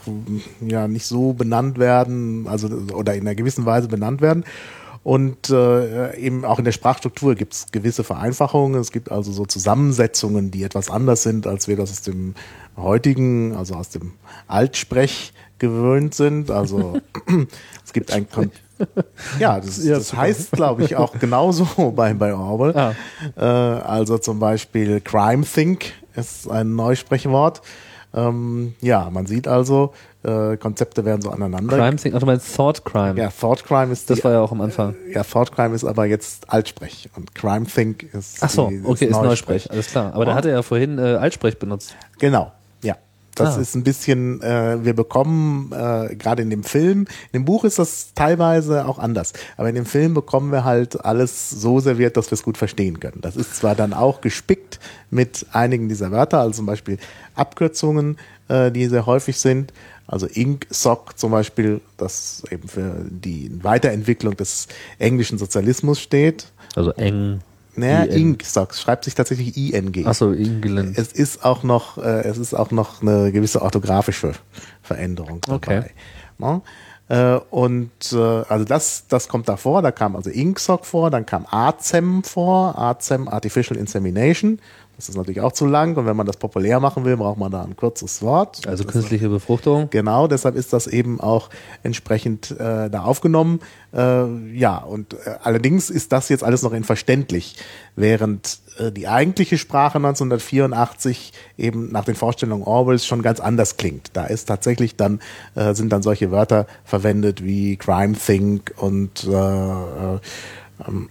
ja 0.61 0.87
nicht 0.87 1.05
so 1.05 1.33
benannt 1.33 1.77
werden, 1.77 2.47
also 2.47 2.67
oder 2.67 3.13
in 3.15 3.21
einer 3.21 3.35
gewissen 3.35 3.65
Weise 3.65 3.87
benannt 3.87 4.21
werden. 4.21 4.43
Und 5.03 5.51
äh, 5.51 6.17
eben 6.17 6.45
auch 6.45 6.57
in 6.57 6.65
der 6.65 6.71
Sprachstruktur 6.71 7.35
gibt 7.35 7.53
es 7.53 7.71
gewisse 7.71 8.03
Vereinfachungen. 8.03 8.81
Es 8.81 8.91
gibt 8.91 9.11
also 9.11 9.31
so 9.31 9.45
Zusammensetzungen, 9.45 10.49
die 10.49 10.63
etwas 10.63 10.89
anders 10.89 11.21
sind, 11.21 11.45
als 11.45 11.67
wir 11.67 11.75
das 11.75 11.91
aus 11.91 12.01
dem 12.01 12.33
heutigen, 12.75 13.55
also 13.55 13.75
aus 13.75 13.89
dem 13.89 14.13
Altsprech 14.47 15.31
gewöhnt 15.59 16.15
sind. 16.15 16.49
Also 16.49 16.99
es 17.85 17.93
gibt 17.93 18.11
ein 18.11 18.27
Kon 18.27 18.49
ja, 19.39 19.59
das, 19.59 19.83
das 19.85 20.13
heißt, 20.13 20.51
glaube 20.51 20.83
ich, 20.83 20.95
auch 20.95 21.17
genauso 21.17 21.91
bei, 21.95 22.13
bei 22.13 22.33
Orwell. 22.33 22.75
Ah. 22.75 22.93
Äh, 23.37 23.41
also 23.41 24.17
zum 24.17 24.39
Beispiel 24.39 24.99
Crime 25.01 25.45
Think 25.45 25.93
ist 26.15 26.49
ein 26.49 26.75
Neusprechwort. 26.75 27.61
Ähm, 28.13 28.75
ja, 28.79 29.09
man 29.11 29.25
sieht 29.25 29.47
also, 29.47 29.93
äh, 30.23 30.55
Konzepte 30.55 31.03
werden 31.03 31.21
so 31.21 31.31
aneinander. 31.31 31.77
Crime 31.77 31.97
Think, 31.97 32.15
ach 32.15 32.19
du 32.21 32.25
meinst 32.25 32.55
Thought 32.55 32.85
Crime. 32.85 33.19
Ja, 33.19 33.29
Thought 33.29 33.65
Crime 33.65 33.91
ist 33.91 34.09
Das 34.09 34.19
die, 34.19 34.23
war 34.23 34.31
ja 34.31 34.41
auch 34.41 34.53
am 34.53 34.61
Anfang. 34.61 34.95
Äh, 35.09 35.15
ja, 35.15 35.23
Thought 35.23 35.51
Crime 35.53 35.75
ist 35.75 35.83
aber 35.83 36.05
jetzt 36.05 36.49
Altsprech 36.49 37.09
und 37.15 37.35
Crime 37.35 37.65
Think 37.65 38.03
ist 38.13 38.37
Ach 38.41 38.49
so, 38.49 38.69
die, 38.69 38.81
okay, 38.85 39.05
ist 39.05 39.11
Neusprech. 39.11 39.25
Neusprech, 39.25 39.71
alles 39.71 39.87
klar. 39.87 40.13
Aber 40.13 40.23
ja. 40.23 40.29
da 40.29 40.35
hat 40.35 40.45
er 40.45 40.51
ja 40.51 40.61
vorhin 40.61 40.97
äh, 40.97 41.15
Altsprech 41.15 41.59
benutzt. 41.59 41.95
Genau. 42.19 42.51
Das 43.35 43.57
ah. 43.57 43.61
ist 43.61 43.75
ein 43.75 43.83
bisschen, 43.83 44.41
äh, 44.41 44.83
wir 44.83 44.93
bekommen 44.93 45.71
äh, 45.71 46.15
gerade 46.15 46.41
in 46.41 46.49
dem 46.49 46.63
Film, 46.63 47.01
in 47.31 47.41
dem 47.41 47.45
Buch 47.45 47.65
ist 47.65 47.77
das 47.77 48.13
teilweise 48.15 48.87
auch 48.87 48.97
anders, 48.97 49.33
aber 49.57 49.69
in 49.69 49.75
dem 49.75 49.85
Film 49.85 50.13
bekommen 50.13 50.51
wir 50.51 50.63
halt 50.63 51.03
alles 51.03 51.49
so 51.49 51.79
serviert, 51.79 52.17
dass 52.17 52.31
wir 52.31 52.35
es 52.35 52.43
gut 52.43 52.57
verstehen 52.57 52.99
können. 52.99 53.19
Das 53.21 53.35
ist 53.35 53.57
zwar 53.57 53.75
dann 53.75 53.93
auch 53.93 54.21
gespickt 54.21 54.79
mit 55.11 55.45
einigen 55.51 55.89
dieser 55.89 56.11
Wörter, 56.11 56.39
also 56.39 56.53
zum 56.53 56.65
Beispiel 56.65 56.97
Abkürzungen, 57.35 58.17
äh, 58.47 58.71
die 58.71 58.87
sehr 58.87 59.05
häufig 59.05 59.37
sind, 59.37 59.73
Also 60.07 60.27
INC-SOC 60.27 61.17
zum 61.17 61.31
Beispiel, 61.31 61.81
das 61.97 62.43
eben 62.51 62.67
für 62.67 63.05
die 63.09 63.51
Weiterentwicklung 63.63 64.37
des 64.37 64.67
englischen 64.99 65.37
Sozialismus 65.37 65.99
steht. 65.99 66.51
Also 66.75 66.91
eng. 66.91 67.41
Naja, 67.77 68.03
IN. 68.03 68.35
INC-SOC 68.35 68.75
schreibt 68.75 69.05
sich 69.05 69.15
tatsächlich 69.15 69.55
ING. 69.57 70.05
Achso, 70.05 70.31
England. 70.31 70.97
Es 70.97 71.11
ist 71.11 71.43
auch 71.43 71.63
noch, 71.63 71.97
äh, 71.97 72.27
es 72.27 72.37
ist 72.37 72.53
auch 72.53 72.71
noch 72.71 73.01
eine 73.01 73.31
gewisse 73.31 73.61
orthografische 73.61 74.33
Veränderung 74.81 75.41
dabei. 75.41 75.55
Okay. 75.55 75.83
Ne? 76.37 76.61
Äh, 77.07 77.39
und 77.51 77.91
äh, 78.13 78.17
also 78.17 78.65
das, 78.65 79.07
das 79.07 79.27
kommt 79.27 79.47
davor, 79.47 79.81
da 79.81 79.91
kam 79.91 80.15
also 80.15 80.29
INCSOC 80.29 80.85
vor, 80.85 81.11
dann 81.11 81.25
kam 81.25 81.45
ACEM 81.45 82.23
vor, 82.23 82.77
ACEM 82.79 83.27
Artificial 83.27 83.77
Insemination. 83.77 84.59
Das 84.95 85.09
ist 85.09 85.17
natürlich 85.17 85.41
auch 85.41 85.51
zu 85.51 85.65
lang 85.65 85.97
und 85.97 86.05
wenn 86.05 86.15
man 86.15 86.25
das 86.25 86.37
populär 86.37 86.79
machen 86.79 87.03
will, 87.03 87.17
braucht 87.17 87.37
man 87.37 87.51
da 87.51 87.63
ein 87.63 87.75
kurzes 87.75 88.21
Wort. 88.21 88.65
Also 88.67 88.85
künstliche 88.85 89.27
Befruchtung. 89.27 89.89
Genau, 89.89 90.27
deshalb 90.27 90.55
ist 90.55 90.71
das 90.71 90.87
eben 90.87 91.19
auch 91.19 91.49
entsprechend 91.83 92.51
äh, 92.51 92.89
da 92.89 93.03
aufgenommen. 93.03 93.59
Äh, 93.93 94.53
ja, 94.53 94.77
und 94.77 95.13
äh, 95.13 95.35
allerdings 95.43 95.89
ist 95.89 96.11
das 96.11 96.29
jetzt 96.29 96.43
alles 96.43 96.61
noch 96.61 96.71
in 96.71 96.83
verständlich, 96.85 97.57
während 97.95 98.59
äh, 98.79 98.91
die 98.91 99.07
eigentliche 99.07 99.57
Sprache 99.57 99.97
1984 99.97 101.33
eben 101.57 101.91
nach 101.91 102.05
den 102.05 102.15
Vorstellungen 102.15 102.63
Orwells 102.63 103.05
schon 103.05 103.21
ganz 103.21 103.39
anders 103.39 103.75
klingt. 103.77 104.11
Da 104.13 104.25
ist 104.25 104.45
tatsächlich 104.45 104.95
dann 104.95 105.19
äh, 105.55 105.73
sind 105.73 105.91
dann 105.91 106.03
solche 106.03 106.31
Wörter 106.31 106.67
verwendet 106.85 107.43
wie 107.43 107.75
Crime 107.75 108.13
Think 108.13 108.73
und 108.77 109.25
äh, 109.25 110.19
ähm, 110.87 111.09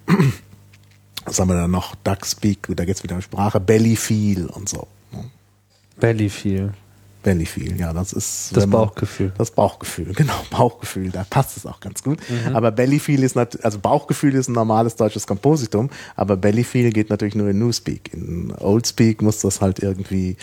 was 1.24 1.38
haben 1.40 1.48
wir 1.48 1.56
da 1.56 1.68
noch? 1.68 1.94
Duckspeak, 1.96 2.68
da 2.76 2.84
geht's 2.84 3.02
wieder 3.02 3.16
um 3.16 3.22
Sprache, 3.22 3.60
Bellyfeel 3.60 4.46
und 4.46 4.68
so. 4.68 4.86
ne? 6.66 6.74
Bellyfeel. 7.24 7.64
Bellyfeel, 7.64 7.80
ja, 7.80 7.92
das 7.92 8.12
ist 8.12 8.50
Das 8.56 8.64
man- 8.66 8.70
Bauchgefühl. 8.70 9.32
Das 9.36 9.50
Bauchgefühl, 9.50 10.12
genau, 10.14 10.32
Bauchgefühl, 10.50 11.10
da 11.10 11.24
passt 11.28 11.56
es 11.56 11.66
auch 11.66 11.80
ganz 11.80 12.02
gut. 12.02 12.18
Mhm. 12.28 12.54
Aber 12.54 12.70
Bellyfeel 12.70 13.22
ist 13.24 13.34
natürlich, 13.34 13.64
also 13.64 13.78
Bauchgefühl 13.80 14.34
ist 14.34 14.48
ein 14.48 14.52
normales 14.52 14.94
deutsches 14.96 15.26
Kompositum, 15.26 15.90
aber 16.14 16.36
Bellyfeel 16.36 16.92
geht 16.92 17.10
natürlich 17.10 17.34
nur 17.34 17.48
in 17.48 17.58
Newspeak. 17.58 18.12
In 18.14 18.52
Oldspeak 18.58 19.20
muss 19.22 19.40
das 19.40 19.60
halt 19.60 19.80
irgendwie 19.80 20.36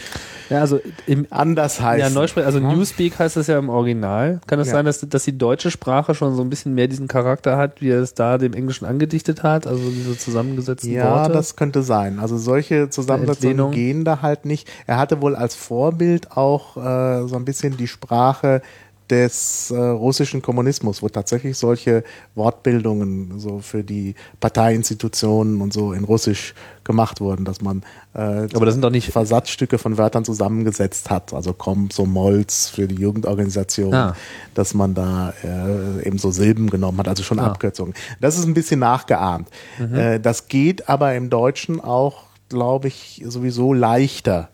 Ja, 0.50 0.60
also 0.62 0.80
im 1.08 1.28
anders 1.30 1.80
heißen. 1.80 2.00
ja, 2.02 2.10
Neusprech, 2.10 2.46
also 2.46 2.60
Ja. 2.60 2.74
Newspeak 2.74 3.18
heißt 3.20 3.38
es 3.38 3.48
ja 3.48 3.58
im 3.58 3.70
Original. 3.70 4.42
Kann 4.48 4.60
es 4.60 4.68
Ja. 4.68 4.74
sein, 4.74 4.86
dass, 4.86 5.00
dass 5.00 5.24
die 5.24 5.38
deutsche 5.38 5.72
Sprache 5.72 6.14
schon 6.16 6.36
so 6.36 6.42
ein 6.42 6.50
bisschen 6.50 6.74
mehr 6.74 6.88
diesen 6.88 7.08
Charakter 7.08 7.58
hat, 7.58 7.82
wie 7.82 7.90
er 7.90 8.02
es 8.02 8.14
da 8.16 8.38
dem 8.38 8.54
Englischen 8.54 8.86
angedichtet 8.86 9.44
hat? 9.44 9.68
Also 9.68 9.90
diese 9.90 10.18
zusammengesetzten 10.18 10.92
Ja, 10.92 11.12
Worte? 11.22 11.34
das 11.34 11.56
könnte 11.56 11.84
sein. 11.84 12.20
Also 12.20 12.38
solche 12.38 12.90
Zusammensetzungen 12.90 13.72
gehen 13.72 14.04
da 14.04 14.22
halt 14.22 14.46
nicht. 14.46 14.68
Er 14.88 14.98
hatte 14.98 15.22
wohl 15.22 15.36
als 15.36 15.56
Vorbild 15.56 16.32
auch 16.36 16.71
äh, 16.78 17.28
so 17.28 17.36
ein 17.36 17.46
bisschen 17.46 17.78
die 17.78 17.88
Sprache 17.88 18.62
des 19.10 19.72
äh, 19.72 19.76
russischen 19.78 20.42
Kommunismus, 20.42 21.02
wo 21.02 21.10
tatsächlich 21.10 21.58
solche 21.58 22.04
Wortbildungen 22.34 23.40
so 23.40 23.60
für 23.60 23.84
die 23.84 24.16
Parteiinstitutionen 24.40 25.60
und 25.62 25.74
so 25.74 25.92
in 25.92 26.06
Russisch 26.06 26.54
gemacht 26.86 27.20
wurden, 27.20 27.44
dass 27.44 27.60
man 27.62 27.84
äh, 28.14 28.48
Aber 28.54 28.66
das 28.66 28.74
sind 28.74 28.82
doch 28.84 28.90
nicht- 28.90 29.12
Versatzstücke 29.12 29.78
von 29.78 29.98
Wörtern 29.98 30.24
zusammengesetzt 30.24 31.10
hat, 31.10 31.34
also 31.34 31.52
Komsomolz 31.54 32.70
für 32.70 32.88
die 32.88 32.96
Jugendorganisation, 32.96 33.94
Ah. 33.94 34.16
dass 34.54 34.74
man 34.74 34.94
da 34.94 35.34
äh, 35.44 36.08
eben 36.08 36.18
so 36.18 36.32
Silben 36.32 36.70
genommen 36.70 36.98
hat, 37.00 37.10
also 37.10 37.22
schon 37.24 37.40
Ah. 37.40 37.48
Abkürzungen. 37.48 37.94
Das 38.22 38.38
ist 38.38 38.46
ein 38.46 38.54
bisschen 38.54 38.80
nachgeahmt. 38.80 39.50
Äh, 39.94 40.22
das 40.22 40.48
geht 40.48 40.88
aber 40.88 41.16
im 41.16 41.30
Deutschen 41.30 41.82
auch, 41.82 42.24
glaube 42.48 42.88
ich, 42.88 43.22
sowieso 43.26 43.74
leichter 43.74 44.48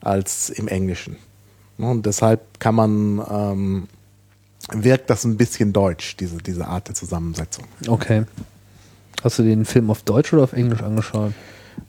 als 0.00 0.50
im 0.50 0.68
Englischen. 0.68 1.16
Und 1.78 2.06
deshalb 2.06 2.60
kann 2.60 2.74
man, 2.74 3.22
ähm, 3.30 3.88
wirkt 4.72 5.10
das 5.10 5.24
ein 5.24 5.36
bisschen 5.36 5.72
deutsch, 5.72 6.16
diese, 6.16 6.38
diese 6.38 6.66
Art 6.66 6.88
der 6.88 6.94
Zusammensetzung. 6.94 7.64
Okay. 7.86 8.24
Hast 9.22 9.38
du 9.38 9.42
den 9.42 9.64
Film 9.64 9.90
auf 9.90 10.02
Deutsch 10.02 10.32
oder 10.32 10.44
auf 10.44 10.52
Englisch 10.52 10.82
angeschaut? 10.82 11.32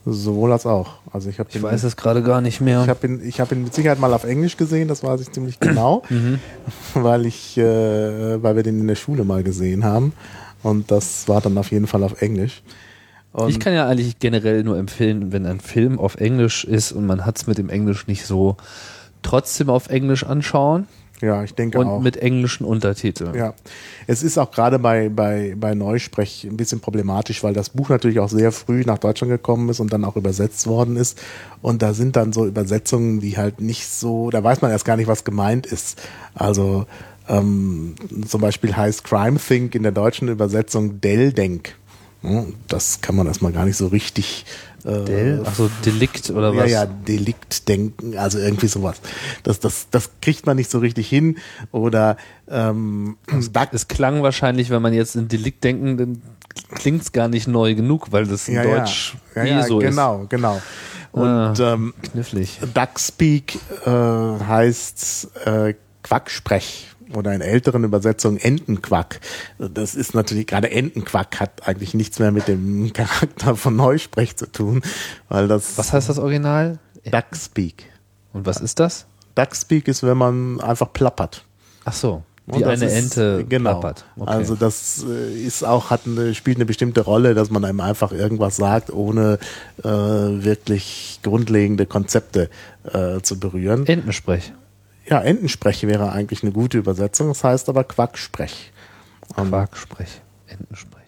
Sowohl 0.04 0.52
als 0.52 0.66
auch. 0.66 0.94
Also 1.12 1.30
ich 1.30 1.38
habe 1.38 1.48
Ich 1.52 1.62
weiß 1.62 1.84
es 1.84 1.96
gerade 1.96 2.22
gar 2.22 2.40
nicht 2.40 2.60
mehr. 2.60 2.82
Ich 2.82 2.88
habe 2.88 3.06
ihn, 3.06 3.20
ich 3.22 3.40
hab 3.40 3.52
ihn 3.52 3.64
mit 3.64 3.74
Sicherheit 3.74 4.00
mal 4.00 4.12
auf 4.12 4.24
Englisch 4.24 4.56
gesehen, 4.56 4.88
das 4.88 5.02
weiß 5.02 5.20
ich 5.20 5.30
ziemlich 5.30 5.60
genau, 5.60 6.02
weil 6.94 7.26
ich, 7.26 7.56
äh, 7.56 8.42
weil 8.42 8.56
wir 8.56 8.62
den 8.62 8.80
in 8.80 8.86
der 8.86 8.94
Schule 8.94 9.24
mal 9.24 9.42
gesehen 9.42 9.84
haben. 9.84 10.12
Und 10.62 10.90
das 10.90 11.28
war 11.28 11.40
dann 11.40 11.56
auf 11.58 11.70
jeden 11.70 11.86
Fall 11.86 12.02
auf 12.02 12.20
Englisch. 12.20 12.62
Und 13.32 13.50
ich 13.50 13.60
kann 13.60 13.74
ja 13.74 13.86
eigentlich 13.86 14.18
generell 14.18 14.64
nur 14.64 14.78
empfehlen, 14.78 15.30
wenn 15.30 15.44
ein 15.44 15.60
Film 15.60 15.98
auf 15.98 16.16
Englisch 16.16 16.64
ist 16.64 16.92
und 16.92 17.06
man 17.06 17.26
hat 17.26 17.36
es 17.36 17.46
mit 17.46 17.58
dem 17.58 17.68
Englisch 17.68 18.06
nicht 18.06 18.24
so, 18.24 18.56
trotzdem 19.26 19.70
auf 19.70 19.88
Englisch 19.88 20.24
anschauen 20.24 20.86
ja, 21.20 21.42
ich 21.42 21.54
denke 21.54 21.78
und 21.78 21.86
auch. 21.86 22.00
mit 22.00 22.16
englischen 22.18 22.64
Untertiteln. 22.64 23.34
Ja, 23.34 23.54
es 24.06 24.22
ist 24.22 24.38
auch 24.38 24.50
gerade 24.50 24.78
bei, 24.78 25.08
bei, 25.08 25.54
bei 25.56 25.74
Neusprech 25.74 26.44
ein 26.44 26.56
bisschen 26.56 26.80
problematisch, 26.80 27.42
weil 27.42 27.54
das 27.54 27.70
Buch 27.70 27.88
natürlich 27.88 28.20
auch 28.20 28.28
sehr 28.28 28.52
früh 28.52 28.82
nach 28.84 28.98
Deutschland 28.98 29.30
gekommen 29.30 29.68
ist 29.68 29.80
und 29.80 29.92
dann 29.92 30.04
auch 30.04 30.16
übersetzt 30.16 30.66
worden 30.66 30.96
ist. 30.96 31.18
Und 31.62 31.82
da 31.82 31.94
sind 31.94 32.16
dann 32.16 32.32
so 32.32 32.46
Übersetzungen, 32.46 33.20
die 33.20 33.36
halt 33.36 33.60
nicht 33.60 33.88
so, 33.88 34.30
da 34.30 34.44
weiß 34.44 34.60
man 34.60 34.70
erst 34.70 34.84
gar 34.84 34.96
nicht, 34.96 35.08
was 35.08 35.24
gemeint 35.24 35.66
ist. 35.66 36.00
Also 36.34 36.86
ähm, 37.28 37.94
zum 38.26 38.40
Beispiel 38.40 38.76
heißt 38.76 39.04
Crime 39.04 39.38
Think 39.38 39.74
in 39.74 39.82
der 39.82 39.92
deutschen 39.92 40.28
Übersetzung 40.28 41.00
Dell-Denk. 41.00 41.68
Hm, 41.68 41.74
Das 42.68 43.00
kann 43.00 43.14
man 43.14 43.26
erstmal 43.26 43.52
gar 43.52 43.64
nicht 43.64 43.76
so 43.76 43.86
richtig 43.88 44.44
äh, 44.84 45.04
Del? 45.04 45.42
Achso, 45.44 45.70
Delikt 45.84 46.30
oder 46.30 46.52
ja, 46.52 46.62
was? 46.62 46.70
ja, 46.70 46.86
Delikt 46.86 47.68
denken, 47.68 48.16
also 48.16 48.38
irgendwie 48.38 48.68
sowas. 48.68 48.96
Das, 49.42 49.60
das, 49.60 49.88
das 49.90 50.10
kriegt 50.20 50.46
man 50.46 50.56
nicht 50.56 50.70
so 50.70 50.78
richtig 50.78 51.08
hin. 51.08 51.38
Oder 51.72 52.16
ähm, 52.48 53.16
Es 53.72 53.88
klang 53.88 54.22
wahrscheinlich, 54.22 54.70
wenn 54.70 54.82
man 54.82 54.92
jetzt 54.92 55.16
in 55.16 55.28
Delikt 55.28 55.64
denken, 55.64 55.96
dann 55.96 56.22
klingt 56.74 57.02
es 57.02 57.12
gar 57.12 57.28
nicht 57.28 57.48
neu 57.48 57.74
genug, 57.74 58.12
weil 58.12 58.26
das 58.26 58.48
in 58.48 58.54
ja, 58.54 58.62
Deutsch 58.62 59.16
ja, 59.34 59.44
eh 59.44 59.50
ja, 59.50 59.62
so 59.64 59.78
genau, 59.78 60.26
genau. 60.28 60.60
Und 61.12 61.26
Ah. 61.26 61.54
ähm, 61.58 61.94
ist. 62.02 62.12
Knifflig. 62.12 62.60
Duckspeak 62.74 63.58
äh, 63.86 63.90
heißt 63.90 65.28
äh, 65.46 65.74
Quacksprech 66.02 66.88
oder 67.14 67.34
in 67.34 67.40
älteren 67.40 67.84
Übersetzungen 67.84 68.38
Entenquack. 68.38 69.20
Das 69.58 69.94
ist 69.94 70.14
natürlich, 70.14 70.46
gerade 70.46 70.70
Entenquack 70.70 71.38
hat 71.40 71.66
eigentlich 71.68 71.94
nichts 71.94 72.18
mehr 72.18 72.32
mit 72.32 72.48
dem 72.48 72.92
Charakter 72.92 73.56
von 73.56 73.76
Neusprech 73.76 74.36
zu 74.36 74.50
tun, 74.50 74.82
weil 75.28 75.48
das 75.48 75.78
Was 75.78 75.92
heißt 75.92 76.08
das 76.08 76.18
Original? 76.18 76.78
Duckspeak. 77.10 77.84
Und 78.32 78.46
was 78.46 78.60
ist 78.60 78.80
das? 78.80 79.06
Duckspeak 79.34 79.86
ist, 79.88 80.02
wenn 80.02 80.16
man 80.16 80.60
einfach 80.60 80.92
plappert. 80.92 81.44
Ach 81.84 81.92
so, 81.92 82.22
Und 82.46 82.58
wie 82.60 82.64
eine 82.64 82.84
ist- 82.86 82.92
Ente 82.92 83.44
genau. 83.48 83.78
plappert. 83.78 84.04
Okay. 84.16 84.30
Also 84.30 84.54
das 84.56 85.04
äh, 85.08 85.32
ist 85.44 85.62
auch 85.64 85.90
hat 85.90 86.00
eine, 86.06 86.34
spielt 86.34 86.56
eine 86.56 86.66
bestimmte 86.66 87.02
Rolle, 87.02 87.34
dass 87.34 87.50
man 87.50 87.64
einem 87.64 87.80
einfach 87.80 88.12
irgendwas 88.12 88.56
sagt, 88.56 88.92
ohne 88.92 89.38
äh, 89.84 89.84
wirklich 89.88 91.20
grundlegende 91.22 91.86
Konzepte 91.86 92.50
äh, 92.92 93.20
zu 93.20 93.38
berühren. 93.38 93.86
Entensprech. 93.86 94.52
Ja, 95.08 95.20
Entensprech 95.20 95.86
wäre 95.86 96.10
eigentlich 96.10 96.42
eine 96.42 96.52
gute 96.52 96.78
Übersetzung. 96.78 97.28
Das 97.28 97.44
heißt 97.44 97.68
aber 97.68 97.84
Quacksprech. 97.84 98.72
Ähm, 99.38 99.48
Quarksprech. 99.48 100.20
Entensprech. 100.48 101.02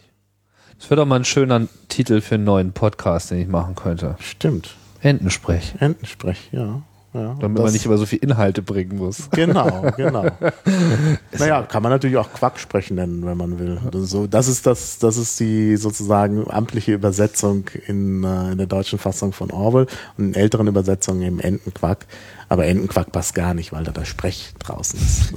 Das 0.79 0.89
wäre 0.91 1.01
doch 1.01 1.07
mal 1.07 1.17
ein 1.17 1.25
schöner 1.25 1.67
Titel 1.89 2.21
für 2.21 2.37
einen 2.37 2.45
neuen 2.45 2.73
Podcast, 2.73 3.31
den 3.31 3.39
ich 3.39 3.49
machen 3.49 3.75
könnte. 3.75 4.17
Stimmt. 4.21 4.77
Entensprech. 5.01 5.75
Entensprech, 5.81 6.49
ja. 6.53 6.83
ja. 7.13 7.37
Damit 7.41 7.63
man 7.63 7.73
nicht 7.73 7.87
immer 7.87 7.99
so 7.99 8.07
viel 8.07 8.21
Inhalte 8.21 8.63
bringen 8.63 8.97
muss. 8.97 9.29
Genau, 9.31 9.91
genau. 9.97 10.27
naja, 11.37 11.63
kann 11.63 11.83
man 11.83 11.91
natürlich 11.91 12.17
auch 12.17 12.33
Quacksprech 12.33 12.93
nennen, 12.93 13.27
wenn 13.27 13.37
man 13.37 13.59
will. 13.59 13.81
Also 13.85 14.05
so, 14.05 14.27
das 14.29 14.47
ist 14.47 14.67
das, 14.67 14.99
das 14.99 15.17
ist 15.17 15.41
die 15.41 15.77
sozusagen 15.77 16.49
amtliche 16.49 16.95
Übersetzung 16.95 17.65
in, 17.87 18.23
äh, 18.23 18.53
in 18.53 18.59
der 18.59 18.67
deutschen 18.69 19.01
Fassung 19.01 19.33
von 19.33 19.51
Orwell 19.51 19.87
und 20.17 20.27
in 20.27 20.35
älteren 20.35 20.69
Übersetzungen 20.69 21.23
eben 21.23 21.41
Entenquack. 21.41 22.07
Aber 22.49 22.67
Entenquack 22.67 23.13
passt 23.13 23.35
gar 23.35 23.55
nicht, 23.55 23.73
weil 23.73 23.85
da 23.85 23.93
der 23.93 24.05
Sprech 24.05 24.53
draußen 24.59 24.99
ist. 24.99 25.33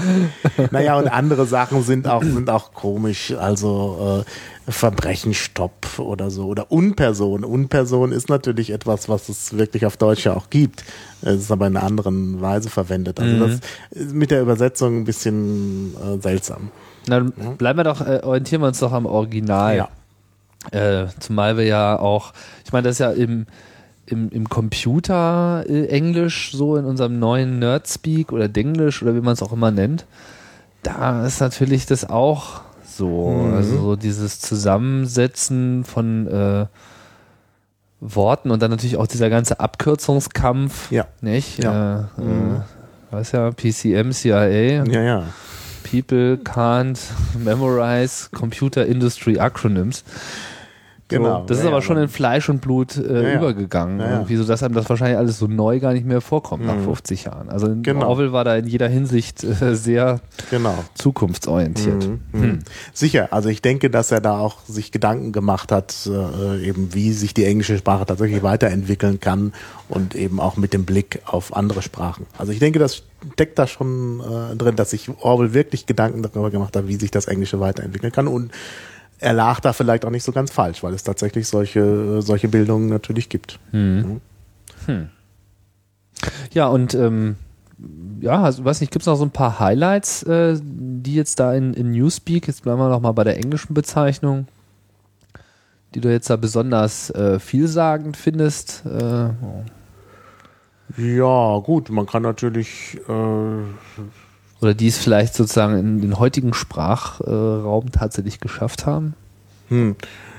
Naja, 0.70 0.98
und 0.98 1.08
andere 1.08 1.46
Sachen 1.46 1.82
sind 1.82 2.06
auch, 2.06 2.22
sind 2.22 2.50
auch 2.50 2.72
komisch. 2.72 3.34
Also 3.38 4.24
äh, 4.66 4.70
Verbrechenstopp 4.70 5.98
oder 5.98 6.30
so. 6.30 6.46
Oder 6.46 6.70
Unperson. 6.70 7.44
Unperson 7.44 8.12
ist 8.12 8.28
natürlich 8.28 8.70
etwas, 8.70 9.08
was 9.08 9.28
es 9.28 9.56
wirklich 9.56 9.86
auf 9.86 9.96
Deutsch 9.96 10.26
ja 10.26 10.34
auch 10.34 10.50
gibt. 10.50 10.84
Es 11.22 11.36
ist 11.42 11.50
aber 11.50 11.66
in 11.66 11.76
einer 11.76 11.86
anderen 11.86 12.40
Weise 12.40 12.70
verwendet. 12.70 13.20
Also 13.20 13.46
das 13.46 13.60
ist 13.90 14.14
mit 14.14 14.30
der 14.30 14.42
Übersetzung 14.42 15.00
ein 15.00 15.04
bisschen 15.04 15.94
äh, 15.96 16.20
seltsam. 16.20 16.70
Dann 17.06 17.32
bleiben 17.58 17.78
wir 17.78 17.84
doch, 17.84 18.00
äh, 18.00 18.20
orientieren 18.22 18.62
wir 18.62 18.68
uns 18.68 18.78
doch 18.78 18.92
am 18.92 19.06
Original. 19.06 19.76
Ja. 19.76 19.88
Äh, 20.72 21.08
zumal 21.18 21.56
wir 21.56 21.64
ja 21.64 21.98
auch, 21.98 22.32
ich 22.64 22.72
meine, 22.72 22.88
das 22.88 22.96
ist 22.96 22.98
ja 22.98 23.10
im, 23.12 23.46
im, 24.10 24.30
im 24.30 24.48
Computer 24.48 25.64
äh, 25.68 25.86
Englisch 25.86 26.52
so 26.52 26.76
in 26.76 26.84
unserem 26.84 27.18
neuen 27.18 27.58
Nerdspeak 27.58 28.32
oder 28.32 28.48
Denglisch 28.48 29.02
oder 29.02 29.14
wie 29.14 29.20
man 29.20 29.34
es 29.34 29.42
auch 29.42 29.52
immer 29.52 29.70
nennt. 29.70 30.06
Da 30.82 31.26
ist 31.26 31.40
natürlich 31.40 31.86
das 31.86 32.08
auch 32.08 32.62
so. 32.84 33.50
Also 33.54 33.78
so 33.78 33.96
dieses 33.96 34.40
Zusammensetzen 34.40 35.84
von 35.84 36.26
äh, 36.26 36.66
Worten 38.00 38.50
und 38.50 38.62
dann 38.62 38.70
natürlich 38.70 38.96
auch 38.96 39.06
dieser 39.06 39.30
ganze 39.30 39.60
Abkürzungskampf. 39.60 40.90
Ja. 40.90 41.06
Nicht? 41.20 41.62
Ja. 41.62 42.10
Äh, 42.18 42.22
äh, 42.22 42.60
weiß 43.10 43.32
ja, 43.32 43.50
PCM, 43.50 44.12
CIA. 44.12 44.84
Ja, 44.84 45.02
ja. 45.02 45.24
People 45.82 46.38
can't 46.44 46.98
memorize 47.38 48.28
Computer 48.30 48.86
Industry 48.86 49.38
Acronyms. 49.38 50.04
Genau. 51.10 51.40
So, 51.40 51.44
das 51.46 51.58
ist 51.58 51.64
ja, 51.64 51.68
aber 51.70 51.78
ja, 51.78 51.82
schon 51.82 51.96
in 51.98 52.08
Fleisch 52.08 52.48
und 52.48 52.60
Blut 52.60 52.96
äh, 52.96 53.32
Ja, 53.32 53.38
übergegangen. 53.38 54.00
Ja. 54.00 54.12
Irgendwie 54.12 54.36
so, 54.36 54.44
dass 54.44 54.62
einem 54.62 54.74
das 54.74 54.88
wahrscheinlich 54.88 55.18
alles 55.18 55.38
so 55.38 55.46
neu 55.46 55.78
gar 55.80 55.92
nicht 55.92 56.06
mehr 56.06 56.20
vorkommt 56.20 56.64
nach 56.64 56.78
50 56.78 57.24
Jahren. 57.24 57.48
Also 57.50 57.68
Genau. 57.82 58.08
Orwell 58.08 58.32
war 58.32 58.44
da 58.44 58.56
in 58.56 58.66
jeder 58.66 58.88
Hinsicht 58.88 59.44
äh, 59.44 59.74
sehr 59.76 60.20
Genau. 60.50 60.74
zukunftsorientiert. 60.94 62.08
Mhm. 62.32 62.60
Sicher, 62.92 63.28
also 63.32 63.48
ich 63.48 63.60
denke, 63.62 63.90
dass 63.90 64.10
er 64.12 64.20
da 64.20 64.38
auch 64.38 64.60
sich 64.66 64.92
Gedanken 64.92 65.32
gemacht 65.32 65.72
hat, 65.72 65.94
äh, 66.06 66.64
eben 66.66 66.94
wie 66.94 67.12
sich 67.12 67.34
die 67.34 67.44
englische 67.44 67.76
Sprache 67.78 68.06
tatsächlich 68.06 68.42
weiterentwickeln 68.42 69.20
kann 69.20 69.52
und 69.88 70.14
eben 70.14 70.40
auch 70.40 70.56
mit 70.56 70.72
dem 70.72 70.84
Blick 70.84 71.20
auf 71.26 71.54
andere 71.56 71.82
Sprachen. 71.82 72.26
Also 72.38 72.52
ich 72.52 72.58
denke, 72.60 72.78
das 72.78 73.02
steckt 73.34 73.58
da 73.58 73.66
schon 73.66 74.20
äh, 74.20 74.56
drin, 74.56 74.76
dass 74.76 74.90
sich 74.90 75.10
Orwell 75.20 75.52
wirklich 75.52 75.86
Gedanken 75.86 76.22
darüber 76.22 76.50
gemacht 76.50 76.76
hat, 76.76 76.86
wie 76.86 76.96
sich 76.96 77.10
das 77.10 77.26
Englische 77.26 77.60
weiterentwickeln 77.60 78.12
kann 78.12 78.28
und 78.28 78.50
er 79.20 79.32
lag 79.34 79.60
da 79.60 79.72
vielleicht 79.72 80.04
auch 80.04 80.10
nicht 80.10 80.24
so 80.24 80.32
ganz 80.32 80.50
falsch, 80.50 80.82
weil 80.82 80.94
es 80.94 81.04
tatsächlich 81.04 81.46
solche, 81.46 82.22
solche 82.22 82.48
Bildungen 82.48 82.88
natürlich 82.88 83.28
gibt. 83.28 83.58
Ja, 86.52 86.68
und 86.68 86.94
ähm, 86.94 87.36
ja, 88.20 88.42
also, 88.42 88.64
weiß 88.64 88.80
nicht, 88.80 88.92
gibt 88.92 89.02
es 89.02 89.06
noch 89.06 89.16
so 89.16 89.24
ein 89.24 89.30
paar 89.30 89.58
Highlights, 89.60 90.22
äh, 90.24 90.58
die 90.62 91.14
jetzt 91.14 91.40
da 91.40 91.54
in, 91.54 91.72
in 91.74 91.92
Newspeak, 91.92 92.46
jetzt 92.46 92.62
bleiben 92.62 92.78
wir 92.80 92.88
noch 92.88 93.00
mal 93.00 93.12
bei 93.12 93.24
der 93.24 93.36
englischen 93.36 93.72
Bezeichnung, 93.74 94.48
die 95.94 96.00
du 96.00 96.10
jetzt 96.10 96.28
da 96.28 96.36
besonders 96.36 97.10
äh, 97.10 97.38
vielsagend 97.38 98.16
findest? 98.16 98.84
Äh, 98.86 99.30
Ja, 100.96 101.58
gut, 101.60 101.88
man 101.90 102.06
kann 102.06 102.22
natürlich 102.22 102.98
äh, 103.08 103.62
oder 104.60 104.74
die 104.74 104.88
es 104.88 104.98
vielleicht 104.98 105.34
sozusagen 105.34 105.78
in 105.78 106.00
den 106.00 106.18
heutigen 106.18 106.52
Sprachraum 106.54 107.92
tatsächlich 107.92 108.40
geschafft 108.40 108.86
haben? 108.86 109.14
Hm. 109.68 109.94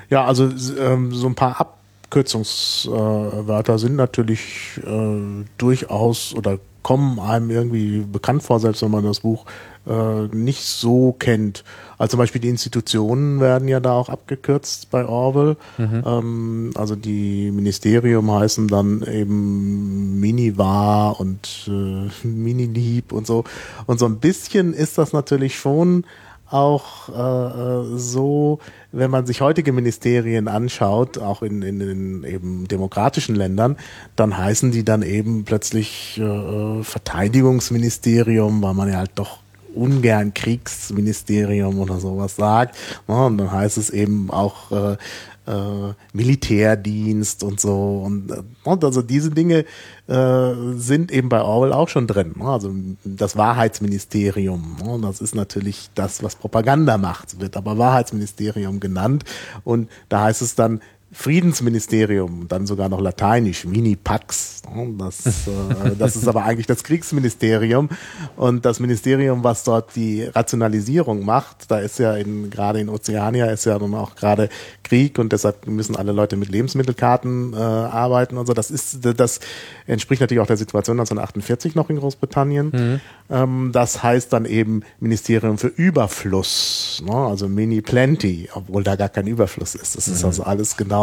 Ja, 0.10 0.26
also 0.26 0.50
ähm, 0.78 1.14
so 1.14 1.28
ein 1.28 1.36
paar 1.36 1.62
Abkürzungswörter 1.62 3.80
sind 3.80 3.96
natürlich 3.96 4.82
äh, 4.86 5.46
durchaus 5.58 6.36
oder 6.36 6.60
kommen 6.84 7.20
einem 7.20 7.50
irgendwie 7.50 8.00
bekannt 8.00 8.44
vor, 8.44 8.60
selbst 8.60 8.82
wenn 8.82 8.92
man 8.92 9.06
das 9.06 9.22
Buch 9.22 9.46
äh, 9.88 10.28
nicht 10.36 10.64
so 10.64 11.14
kennt. 11.18 11.64
Also 11.98 12.12
zum 12.12 12.20
Beispiel 12.20 12.42
die 12.42 12.50
Institutionen 12.50 13.40
werden 13.40 13.68
ja 13.68 13.80
da 13.80 13.94
auch 13.94 14.10
abgekürzt 14.10 14.90
bei 14.92 15.06
Orwell. 15.06 15.58
Ähm, 16.06 16.72
also 16.76 16.96
die 16.96 17.52
Ministerium 17.52 18.32
heißen 18.32 18.68
dann 18.68 19.04
eben 19.04 20.20
Minivar 20.20 21.20
und 21.20 21.68
äh, 21.68 22.10
Minilieb 22.28 23.12
und 23.12 23.28
so. 23.28 23.44
Und 23.86 24.00
so 24.00 24.06
ein 24.06 24.20
bisschen 24.20 24.74
ist 24.74 24.98
das 24.98 25.14
natürlich 25.14 25.58
schon 25.58 26.06
auch 26.52 27.10
äh, 27.10 27.14
äh, 27.14 27.98
so, 27.98 28.60
wenn 28.92 29.10
man 29.10 29.26
sich 29.26 29.42
heutige 29.42 29.72
Ministerien 29.72 30.48
anschaut, 30.48 31.18
auch 31.18 31.42
in, 31.42 31.62
in, 31.62 31.82
in 31.82 32.24
eben 32.26 32.68
demokratischen 32.68 33.36
Ländern, 33.36 33.78
dann 34.16 34.38
heißen 34.38 34.72
die 34.72 34.84
dann 34.84 35.02
eben 35.02 35.46
plötzlich 35.46 36.20
äh, 36.20 36.84
Verteidigungsministerium, 36.84 38.62
weil 38.62 38.74
man 38.74 38.90
ja 38.90 38.98
halt 38.98 39.12
doch 39.16 39.41
ungern 39.74 40.34
Kriegsministerium 40.34 41.80
oder 41.80 42.00
sowas 42.00 42.36
sagt. 42.36 42.76
Und 43.08 43.38
dann 43.38 43.52
heißt 43.52 43.78
es 43.78 43.90
eben 43.90 44.30
auch 44.30 44.72
äh, 44.72 44.98
äh, 45.48 45.94
Militärdienst 46.14 47.44
und 47.44 47.60
so. 47.60 48.04
Und, 48.06 48.32
äh, 48.32 48.44
und 48.64 48.84
also 48.84 49.02
diese 49.02 49.32
Dinge 49.32 49.66
äh, 50.08 50.54
sind 50.76 51.12
eben 51.12 51.30
bei 51.30 51.42
Orwell 51.42 51.74
auch 51.74 51.90
schon 51.90 52.08
drin. 52.08 52.36
Also 52.42 52.74
das 53.04 53.36
Wahrheitsministerium. 53.36 54.78
das 55.02 55.22
ist 55.22 55.36
natürlich 55.36 55.90
das, 55.96 56.24
was 56.24 56.36
Propaganda 56.36 56.98
macht, 56.98 57.40
wird 57.40 57.58
aber 57.58 57.78
Wahrheitsministerium 57.78 58.80
genannt. 58.80 59.24
Und 59.64 59.90
da 60.10 60.24
heißt 60.24 60.42
es 60.42 60.56
dann 60.56 60.82
Friedensministerium, 61.14 62.48
dann 62.48 62.66
sogar 62.66 62.88
noch 62.88 63.02
lateinisch, 63.02 63.66
Mini-Pax. 63.66 64.62
ne? 64.74 64.94
Das, 64.98 65.26
äh, 65.26 65.96
das 66.00 66.16
ist 66.16 66.26
aber 66.28 66.46
eigentlich 66.46 66.68
das 66.68 66.86
Kriegsministerium. 66.86 67.90
Und 68.38 68.66
das 68.66 68.80
Ministerium, 68.80 69.44
was 69.44 69.66
dort 69.66 69.96
die 69.98 70.24
Rationalisierung 70.24 71.26
macht, 71.26 71.70
da 71.70 71.80
ist 71.80 72.00
ja 72.00 72.16
in, 72.16 72.50
gerade 72.50 72.80
in 72.80 72.88
Ozeania 72.88 73.48
ist 73.48 73.66
ja 73.66 73.78
nun 73.78 73.94
auch 73.96 74.16
gerade 74.16 74.48
Krieg 74.84 75.20
und 75.20 75.34
deshalb 75.34 75.68
müssen 75.68 75.98
alle 75.98 76.14
Leute 76.14 76.38
mit 76.38 76.48
Lebensmittelkarten 76.48 77.54
äh, 77.54 77.58
arbeiten 77.58 78.38
und 78.38 78.46
so. 78.46 78.54
Das 78.54 78.72
ist, 78.72 79.00
das 79.18 79.42
entspricht 79.88 80.22
natürlich 80.22 80.42
auch 80.42 80.48
der 80.48 80.58
Situation 80.58 80.98
1948 80.98 81.76
noch 81.76 81.90
in 81.90 81.98
Großbritannien. 81.98 83.02
Ähm, 83.30 83.72
das 83.74 84.02
heißt 84.02 84.32
dann 84.32 84.46
eben 84.46 84.84
Ministerium 85.02 85.58
für 85.58 85.68
Überfluss, 85.68 87.04
ne? 87.06 87.14
also 87.14 87.50
Mini 87.50 87.82
Plenty, 87.82 88.48
obwohl 88.54 88.84
da 88.84 88.96
gar 88.96 89.10
kein 89.10 89.28
Überfluss 89.28 89.76
ist. 89.76 89.98
Das 89.98 90.08
ist 90.08 90.24
also 90.24 90.44
alles 90.44 90.78
genau 90.78 91.01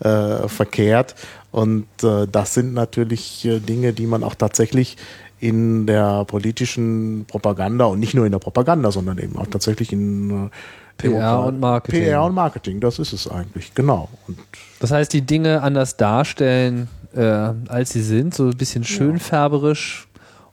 äh, 0.00 0.48
verkehrt. 0.48 1.14
Und 1.50 1.86
äh, 2.02 2.26
das 2.30 2.54
sind 2.54 2.74
natürlich 2.74 3.44
äh, 3.44 3.60
Dinge, 3.60 3.92
die 3.92 4.06
man 4.06 4.24
auch 4.24 4.34
tatsächlich 4.34 4.96
in 5.38 5.86
der 5.86 6.24
politischen 6.24 7.24
Propaganda 7.26 7.86
und 7.86 7.98
nicht 7.98 8.14
nur 8.14 8.24
in 8.26 8.32
der 8.32 8.38
Propaganda, 8.38 8.92
sondern 8.92 9.18
eben 9.18 9.36
auch 9.36 9.48
tatsächlich 9.48 9.92
in 9.92 10.46
äh, 10.46 10.50
PR 10.96 11.44
und 11.44 11.58
Marketing. 11.58 12.04
PR 12.04 12.22
und 12.24 12.34
Marketing, 12.34 12.80
das 12.80 12.98
ist 12.98 13.12
es 13.12 13.28
eigentlich, 13.28 13.74
genau. 13.74 14.08
Und 14.28 14.38
Das 14.80 14.92
heißt, 14.92 15.12
die 15.12 15.22
Dinge 15.22 15.62
anders 15.62 15.96
darstellen, 15.96 16.88
äh, 17.14 17.20
als 17.20 17.90
sie 17.90 18.02
sind, 18.02 18.34
so 18.34 18.44
ein 18.46 18.56
bisschen 18.56 18.84
schönfärberisch, 18.84 20.06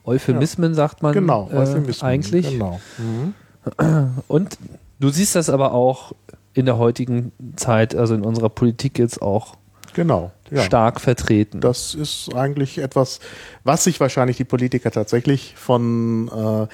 Euphemismen 0.04 0.74
sagt 0.74 1.02
man 1.02 1.12
genau, 1.12 1.48
äh, 1.52 1.56
Euphemismen, 1.56 2.08
eigentlich. 2.08 2.50
Genau. 2.50 2.80
Und 4.28 4.58
du 4.98 5.08
siehst 5.10 5.36
das 5.36 5.50
aber 5.50 5.72
auch 5.72 6.12
in 6.54 6.66
der 6.66 6.78
heutigen 6.78 7.32
Zeit, 7.56 7.94
also 7.94 8.14
in 8.14 8.22
unserer 8.22 8.48
Politik 8.48 8.98
jetzt 8.98 9.22
auch 9.22 9.54
Genau. 9.94 10.30
Ja. 10.50 10.62
stark 10.62 11.00
vertreten. 11.00 11.60
Das 11.60 11.94
ist 11.94 12.34
eigentlich 12.34 12.78
etwas, 12.78 13.20
was 13.64 13.84
sich 13.84 14.00
wahrscheinlich 14.00 14.36
die 14.36 14.44
Politiker 14.44 14.90
tatsächlich 14.90 15.54
von 15.56 16.28
äh, 16.28 16.66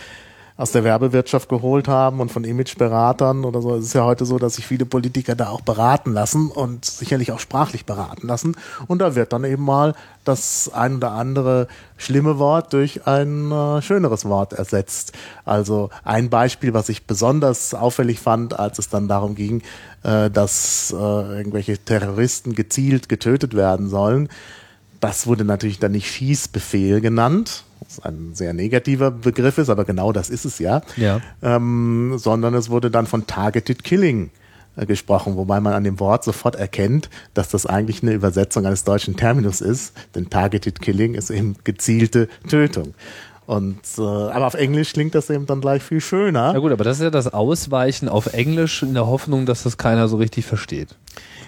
aus 0.56 0.72
der 0.72 0.84
Werbewirtschaft 0.84 1.48
geholt 1.48 1.86
haben 1.86 2.20
und 2.20 2.32
von 2.32 2.44
Imageberatern 2.44 3.44
oder 3.44 3.60
so. 3.60 3.74
Es 3.74 3.86
ist 3.86 3.94
ja 3.94 4.04
heute 4.04 4.24
so, 4.24 4.38
dass 4.38 4.56
sich 4.56 4.66
viele 4.66 4.86
Politiker 4.86 5.34
da 5.34 5.48
auch 5.48 5.60
beraten 5.60 6.12
lassen 6.12 6.50
und 6.50 6.84
sicherlich 6.84 7.30
auch 7.32 7.40
sprachlich 7.40 7.84
beraten 7.84 8.26
lassen. 8.26 8.56
Und 8.86 9.00
da 9.00 9.14
wird 9.14 9.32
dann 9.32 9.44
eben 9.44 9.64
mal 9.64 9.94
das 10.24 10.70
ein 10.72 10.96
oder 10.96 11.12
andere 11.12 11.68
schlimme 11.98 12.38
Wort 12.38 12.72
durch 12.72 13.06
ein 13.06 13.52
äh, 13.52 13.82
schöneres 13.82 14.24
Wort 14.24 14.54
ersetzt. 14.54 15.12
Also 15.44 15.90
ein 16.04 16.30
Beispiel, 16.30 16.72
was 16.72 16.88
ich 16.88 17.06
besonders 17.06 17.74
auffällig 17.74 18.18
fand, 18.18 18.58
als 18.58 18.78
es 18.78 18.88
dann 18.88 19.08
darum 19.08 19.34
ging, 19.34 19.62
äh, 20.04 20.30
dass 20.30 20.90
äh, 20.90 20.96
irgendwelche 20.96 21.76
Terroristen 21.78 22.54
gezielt 22.54 23.08
getötet 23.10 23.54
werden 23.54 23.88
sollen. 23.88 24.28
Das 25.00 25.26
wurde 25.26 25.44
natürlich 25.44 25.78
dann 25.78 25.92
nicht 25.92 26.10
Schießbefehl 26.10 27.00
genannt, 27.00 27.64
was 27.80 28.00
ein 28.00 28.30
sehr 28.34 28.52
negativer 28.52 29.10
Begriff 29.10 29.58
ist, 29.58 29.68
aber 29.68 29.84
genau 29.84 30.12
das 30.12 30.30
ist 30.30 30.44
es 30.44 30.58
ja. 30.58 30.82
Ja. 30.96 31.20
Ähm, 31.42 32.14
sondern 32.16 32.54
es 32.54 32.70
wurde 32.70 32.90
dann 32.90 33.06
von 33.06 33.26
Targeted 33.26 33.84
Killing 33.84 34.30
äh, 34.76 34.86
gesprochen, 34.86 35.36
wobei 35.36 35.60
man 35.60 35.72
an 35.72 35.84
dem 35.84 36.00
Wort 36.00 36.24
sofort 36.24 36.56
erkennt, 36.56 37.10
dass 37.34 37.48
das 37.48 37.66
eigentlich 37.66 38.02
eine 38.02 38.12
Übersetzung 38.12 38.66
eines 38.66 38.84
deutschen 38.84 39.16
Terminus 39.16 39.60
ist, 39.60 39.94
denn 40.14 40.30
Targeted 40.30 40.80
Killing 40.80 41.14
ist 41.14 41.30
eben 41.30 41.56
gezielte 41.64 42.28
Tötung. 42.48 42.94
Und 43.46 43.78
äh, 43.96 44.02
aber 44.02 44.46
auf 44.46 44.54
Englisch 44.54 44.92
klingt 44.92 45.14
das 45.14 45.30
eben 45.30 45.46
dann 45.46 45.60
gleich 45.60 45.82
viel 45.82 46.00
schöner. 46.00 46.52
Na 46.52 46.58
gut, 46.58 46.72
aber 46.72 46.82
das 46.82 46.96
ist 46.96 47.04
ja 47.04 47.10
das 47.10 47.32
Ausweichen 47.32 48.08
auf 48.08 48.32
Englisch 48.32 48.82
in 48.82 48.94
der 48.94 49.06
Hoffnung, 49.06 49.46
dass 49.46 49.62
das 49.62 49.78
keiner 49.78 50.08
so 50.08 50.16
richtig 50.16 50.44
versteht. 50.44 50.96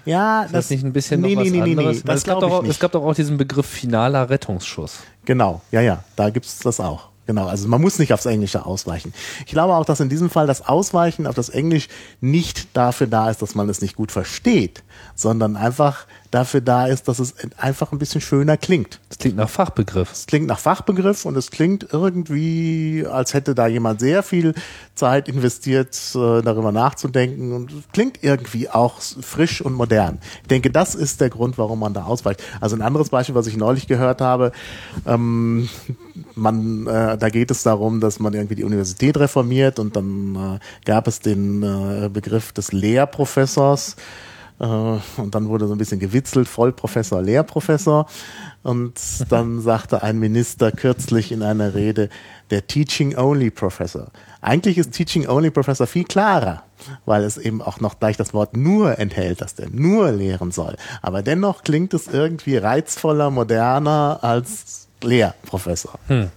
Ja, 0.08 0.44
Ist 0.44 0.54
das, 0.54 0.70
nicht 0.70 0.84
ein 0.84 0.92
bisschen 0.92 1.20
noch 1.20 1.28
was 1.28 1.52
anderes? 1.52 2.06
Weil 2.06 2.14
das 2.14 2.16
es, 2.16 2.24
gab 2.24 2.40
doch 2.40 2.64
es 2.64 2.78
gab 2.78 2.92
doch 2.92 3.04
auch 3.04 3.14
diesen 3.14 3.36
Begriff 3.36 3.66
finaler 3.66 4.30
Rettungsschuss. 4.30 5.00
Genau, 5.24 5.60
ja, 5.70 5.80
ja, 5.80 6.02
da 6.16 6.30
gibt's 6.30 6.58
das 6.60 6.80
auch. 6.80 7.08
Genau, 7.26 7.46
also 7.46 7.68
man 7.68 7.82
muss 7.82 7.98
nicht 7.98 8.14
aufs 8.14 8.24
Englische 8.24 8.64
ausweichen. 8.64 9.12
Ich 9.44 9.52
glaube 9.52 9.74
auch, 9.74 9.84
dass 9.84 10.00
in 10.00 10.08
diesem 10.08 10.30
Fall 10.30 10.46
das 10.46 10.66
Ausweichen 10.66 11.26
auf 11.26 11.34
das 11.34 11.50
Englisch 11.50 11.88
nicht 12.22 12.74
dafür 12.74 13.06
da 13.06 13.28
ist, 13.28 13.42
dass 13.42 13.54
man 13.54 13.68
es 13.68 13.82
nicht 13.82 13.96
gut 13.96 14.12
versteht, 14.12 14.82
sondern 15.14 15.54
einfach 15.54 16.06
dafür 16.30 16.60
da 16.60 16.86
ist, 16.86 17.08
dass 17.08 17.18
es 17.18 17.34
einfach 17.56 17.92
ein 17.92 17.98
bisschen 17.98 18.20
schöner 18.20 18.56
klingt. 18.56 19.00
Das 19.08 19.18
klingt 19.18 19.36
nach 19.36 19.48
Fachbegriff. 19.48 20.12
Es 20.12 20.26
klingt 20.26 20.46
nach 20.46 20.58
Fachbegriff 20.58 21.24
und 21.24 21.36
es 21.36 21.50
klingt 21.50 21.88
irgendwie, 21.92 23.06
als 23.10 23.34
hätte 23.34 23.54
da 23.54 23.66
jemand 23.66 24.00
sehr 24.00 24.22
viel 24.22 24.54
Zeit 24.94 25.28
investiert, 25.28 25.94
äh, 26.14 26.42
darüber 26.42 26.72
nachzudenken 26.72 27.52
und 27.52 27.72
es 27.72 27.88
klingt 27.92 28.22
irgendwie 28.22 28.68
auch 28.68 29.00
frisch 29.00 29.60
und 29.60 29.72
modern. 29.72 30.18
Ich 30.42 30.48
denke, 30.48 30.70
das 30.70 30.94
ist 30.94 31.20
der 31.20 31.30
Grund, 31.30 31.56
warum 31.56 31.78
man 31.78 31.94
da 31.94 32.04
ausweicht. 32.04 32.42
Also 32.60 32.76
ein 32.76 32.82
anderes 32.82 33.08
Beispiel, 33.10 33.34
was 33.34 33.46
ich 33.46 33.56
neulich 33.56 33.86
gehört 33.86 34.20
habe, 34.20 34.52
ähm, 35.06 35.68
man, 36.34 36.86
äh, 36.86 37.16
da 37.16 37.28
geht 37.30 37.50
es 37.50 37.62
darum, 37.62 38.00
dass 38.00 38.18
man 38.18 38.34
irgendwie 38.34 38.56
die 38.56 38.64
Universität 38.64 39.16
reformiert 39.16 39.78
und 39.78 39.96
dann 39.96 40.58
äh, 40.60 40.84
gab 40.84 41.06
es 41.08 41.20
den 41.20 41.62
äh, 41.62 42.08
Begriff 42.08 42.52
des 42.52 42.72
Lehrprofessors 42.72 43.96
und 44.58 45.34
dann 45.34 45.48
wurde 45.48 45.68
so 45.68 45.74
ein 45.74 45.78
bisschen 45.78 46.00
gewitzelt, 46.00 46.48
Vollprofessor, 46.48 47.22
Lehrprofessor. 47.22 48.06
Und 48.64 48.94
dann 49.28 49.60
sagte 49.62 50.02
ein 50.02 50.18
Minister 50.18 50.72
kürzlich 50.72 51.30
in 51.30 51.42
einer 51.42 51.74
Rede, 51.74 52.08
der 52.50 52.66
Teaching 52.66 53.16
Only 53.16 53.50
Professor. 53.50 54.08
Eigentlich 54.40 54.76
ist 54.78 54.92
Teaching 54.92 55.28
Only 55.28 55.50
Professor 55.50 55.86
viel 55.86 56.04
klarer, 56.04 56.64
weil 57.06 57.22
es 57.22 57.38
eben 57.38 57.62
auch 57.62 57.78
noch 57.80 58.00
gleich 58.00 58.16
das 58.16 58.34
Wort 58.34 58.56
nur 58.56 58.98
enthält, 58.98 59.40
dass 59.40 59.54
der 59.54 59.68
nur 59.70 60.10
lehren 60.10 60.50
soll. 60.50 60.76
Aber 61.02 61.22
dennoch 61.22 61.62
klingt 61.62 61.94
es 61.94 62.08
irgendwie 62.08 62.56
reizvoller, 62.56 63.30
moderner 63.30 64.18
als 64.22 64.88
Lehrprofessor. 65.02 66.00
Hm. 66.08 66.30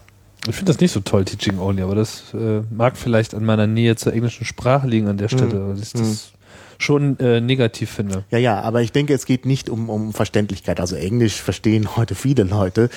Ich 0.48 0.56
finde 0.56 0.72
das 0.72 0.80
nicht 0.80 0.92
so 0.92 1.00
toll, 1.00 1.26
Teaching 1.26 1.60
Only, 1.60 1.82
aber 1.82 1.96
das 1.96 2.34
äh, 2.34 2.62
mag 2.70 2.98
vielleicht 2.98 3.34
an 3.34 3.46
meiner 3.46 3.68
Nähe 3.68 3.96
zur 3.96 4.14
englischen 4.14 4.46
Sprache 4.46 4.88
liegen 4.88 5.08
an 5.08 5.18
der 5.18 5.28
Stelle. 5.28 5.54
Hm. 5.54 5.80
Das, 5.80 5.94
das 5.94 6.02
hm 6.02 6.41
schon 6.82 7.20
äh, 7.20 7.42
negativ 7.42 7.92
finde. 7.92 8.24
Ja, 8.32 8.38
ja, 8.38 8.62
aber 8.62 8.82
ich 8.82 8.92
denke, 8.92 9.14
es 9.14 9.26
geht 9.26 9.46
nicht 9.46 9.70
um, 9.70 9.90
um 9.90 10.14
Verständlichkeit. 10.14 10.80
Also 10.80 10.96
Englisch 10.96 11.42
verstehen 11.42 11.96
heute 11.96 12.16
viele 12.16 12.44
Leute. 12.44 12.90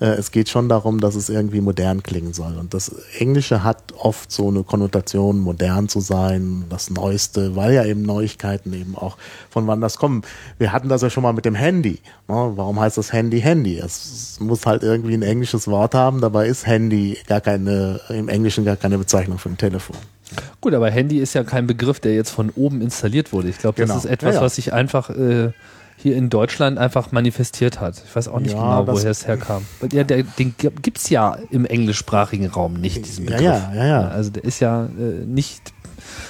Äh, 0.00 0.06
es 0.10 0.30
geht 0.30 0.48
schon 0.48 0.68
darum, 0.68 1.00
dass 1.00 1.14
es 1.14 1.28
irgendwie 1.28 1.60
modern 1.60 2.02
klingen 2.02 2.32
soll. 2.32 2.56
Und 2.58 2.74
das 2.74 2.94
Englische 3.18 3.64
hat 3.64 3.92
oft 3.98 4.30
so 4.30 4.48
eine 4.48 4.62
Konnotation, 4.62 5.40
modern 5.40 5.88
zu 5.88 6.00
sein, 6.00 6.64
das 6.68 6.90
Neueste, 6.90 7.56
weil 7.56 7.74
ja 7.74 7.84
eben 7.84 8.02
Neuigkeiten 8.02 8.72
eben 8.72 8.96
auch 8.96 9.16
von 9.50 9.66
wann 9.66 9.80
das 9.80 9.98
kommen. 9.98 10.22
Wir 10.58 10.72
hatten 10.72 10.88
das 10.88 11.02
ja 11.02 11.10
schon 11.10 11.22
mal 11.22 11.32
mit 11.32 11.44
dem 11.44 11.54
Handy. 11.54 12.00
Ne? 12.28 12.52
Warum 12.54 12.78
heißt 12.78 12.98
das 12.98 13.12
Handy 13.12 13.40
Handy? 13.40 13.78
Es 13.78 14.38
muss 14.40 14.66
halt 14.66 14.82
irgendwie 14.82 15.14
ein 15.14 15.22
englisches 15.22 15.68
Wort 15.68 15.94
haben, 15.94 16.20
dabei 16.20 16.46
ist 16.46 16.66
Handy 16.66 17.18
gar 17.26 17.40
keine, 17.40 18.00
im 18.08 18.28
Englischen 18.28 18.64
gar 18.64 18.76
keine 18.76 18.98
Bezeichnung 18.98 19.38
für 19.38 19.48
ein 19.48 19.58
Telefon. 19.58 19.96
Gut, 20.60 20.74
aber 20.74 20.90
Handy 20.90 21.18
ist 21.18 21.34
ja 21.34 21.44
kein 21.44 21.66
Begriff, 21.66 22.00
der 22.00 22.14
jetzt 22.14 22.30
von 22.30 22.50
oben 22.50 22.80
installiert 22.80 23.32
wurde. 23.32 23.48
Ich 23.48 23.58
glaube, 23.58 23.80
das 23.80 23.88
genau. 23.88 23.98
ist 23.98 24.04
etwas, 24.04 24.34
ja, 24.34 24.40
ja. 24.40 24.44
was 24.44 24.54
sich 24.56 24.72
einfach 24.72 25.10
äh, 25.10 25.50
hier 25.96 26.16
in 26.16 26.30
Deutschland 26.30 26.78
einfach 26.78 27.12
manifestiert 27.12 27.80
hat. 27.80 28.00
Ich 28.06 28.14
weiß 28.14 28.28
auch 28.28 28.38
nicht 28.38 28.54
ja, 28.54 28.80
genau, 28.80 28.92
woher 28.92 29.10
es 29.10 29.26
herkam. 29.26 29.64
Ja, 29.92 30.04
der, 30.04 30.22
den 30.22 30.54
gibt 30.56 30.98
es 30.98 31.10
ja 31.10 31.36
im 31.50 31.64
englischsprachigen 31.64 32.46
Raum 32.46 32.74
nicht, 32.74 33.04
diesen 33.04 33.26
Begriff. 33.26 33.42
Ja, 33.42 33.72
ja, 33.74 33.86
ja. 33.86 34.08
Also 34.08 34.30
der 34.30 34.44
ist 34.44 34.60
ja 34.60 34.84
äh, 34.84 35.24
nicht 35.26 35.72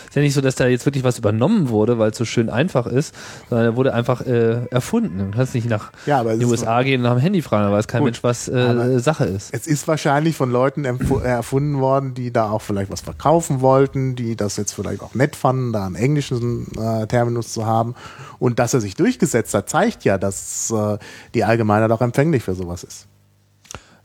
ist 0.09 0.17
ja 0.17 0.23
nicht 0.23 0.35
so, 0.35 0.41
dass 0.41 0.55
da 0.55 0.67
jetzt 0.67 0.87
wirklich 0.87 1.05
was 1.05 1.19
übernommen 1.19 1.69
wurde, 1.69 1.99
weil 1.99 2.11
es 2.11 2.19
so 2.19 2.25
schön 2.25 2.51
einfach 2.51 2.87
ist, 2.87 3.15
sondern 3.49 3.67
er 3.67 3.77
wurde 3.77 3.95
einfach 3.95 4.23
äh, 4.23 4.67
erfunden. 4.71 5.19
Du 5.19 5.37
kannst 5.37 5.55
nicht 5.55 5.69
nach 5.69 5.93
ja, 6.07 6.23
den 6.25 6.45
USA 6.45 6.83
gehen 6.83 7.01
und 7.01 7.05
nach 7.05 7.15
dem 7.15 7.21
Handy 7.21 7.43
fragen, 7.43 7.65
da 7.65 7.73
weiß 7.73 7.89
kein 7.89 8.05
Mensch, 8.05 8.23
was 8.23 8.49
äh, 8.49 8.99
Sache 8.99 9.25
ist. 9.25 9.53
Es 9.53 9.67
ist 9.67 9.87
wahrscheinlich 9.87 10.37
von 10.37 10.51
Leuten 10.51 10.85
erfunden 10.85 11.81
worden, 11.81 12.15
die 12.15 12.33
da 12.33 12.51
auch 12.51 12.63
vielleicht 12.63 12.91
was 12.91 13.01
verkaufen 13.01 13.61
wollten, 13.61 14.17
die 14.17 14.37
das 14.37 14.57
jetzt 14.57 14.73
vielleicht 14.73 15.03
auch 15.03 15.15
nett 15.15 15.37
fanden, 15.37 15.73
da 15.73 15.87
einen 15.87 15.97
englischen 15.97 16.67
äh, 16.79 17.07
Terminus 17.07 17.53
zu 17.53 17.67
haben. 17.67 17.95
Und 18.39 18.59
dass 18.59 18.75
er 18.75 18.81
sich 18.81 18.95
durchgesetzt 18.95 19.55
hat, 19.55 19.69
zeigt 19.69 20.05
ja, 20.05 20.19
dass 20.19 20.71
äh, 20.71 20.99
die 21.35 21.45
Allgemeinheit 21.45 21.91
auch 21.91 22.01
empfänglich 22.01 22.43
für 22.43 22.55
sowas 22.55 22.85
ist. 22.85 23.07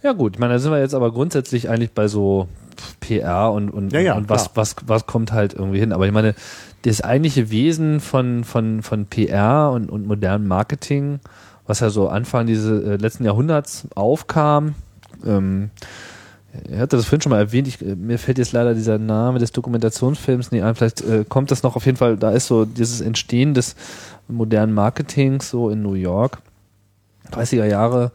Ja 0.04 0.12
gut, 0.12 0.36
ich 0.36 0.40
meine, 0.40 0.54
da 0.54 0.60
sind 0.60 0.72
wir 0.72 0.80
jetzt 0.80 0.94
aber 0.94 1.14
grundsätzlich 1.14 1.70
eigentlich 1.70 1.94
bei 1.94 2.10
so 2.10 2.50
PR 3.00 3.52
und, 3.52 3.70
und, 3.70 3.94
ja, 3.94 4.02
ja, 4.02 4.16
und 4.16 4.30
was, 4.30 4.52
was, 4.56 4.76
was 4.86 5.06
kommt 5.06 5.32
halt 5.32 5.54
irgendwie 5.54 5.80
hin. 5.80 5.94
Aber 5.94 6.06
ich 6.06 6.12
meine, 6.12 6.36
das 6.82 7.02
eigentliche 7.02 7.50
Wesen 7.50 8.02
von, 8.02 8.44
von, 8.44 8.82
von 8.82 9.06
PR 9.06 9.72
und, 9.72 9.90
und 9.90 10.06
modernem 10.06 10.48
Marketing, 10.48 11.22
was 11.66 11.80
ja 11.80 11.90
so 11.90 12.10
Anfang 12.10 12.48
dieses 12.48 12.84
äh, 12.84 12.98
letzten 12.98 13.24
Jahrhunderts 13.24 13.88
aufkam, 13.96 14.76
ähm, 15.26 15.70
er 16.70 16.80
hatte 16.82 16.98
das 16.98 17.06
vorhin 17.06 17.22
schon 17.22 17.32
mal 17.32 17.40
erwähnt, 17.40 17.68
ich, 17.68 17.82
mir 17.82 18.20
fällt 18.20 18.38
jetzt 18.38 18.52
leider 18.52 18.76
dieser 18.76 19.00
Name 19.00 19.40
des 19.40 19.54
Dokumentationsfilms 19.54 20.52
nicht 20.52 20.64
ein, 20.64 20.76
vielleicht 20.76 21.02
äh, 21.02 21.26
kommt 21.28 21.50
das 21.50 21.64
noch 21.64 21.76
auf 21.76 21.86
jeden 21.86 21.98
Fall, 21.98 22.18
da 22.18 22.32
ist 22.32 22.48
so 22.48 22.66
dieses 22.66 23.02
Entstehen 23.02 23.54
des 23.54 23.76
modernen 24.28 24.74
Marketings 24.74 25.50
so 25.50 25.70
in 25.70 25.82
New 25.82 25.94
York, 25.94 26.40
30er 27.32 27.66
Jahre, 27.66 28.12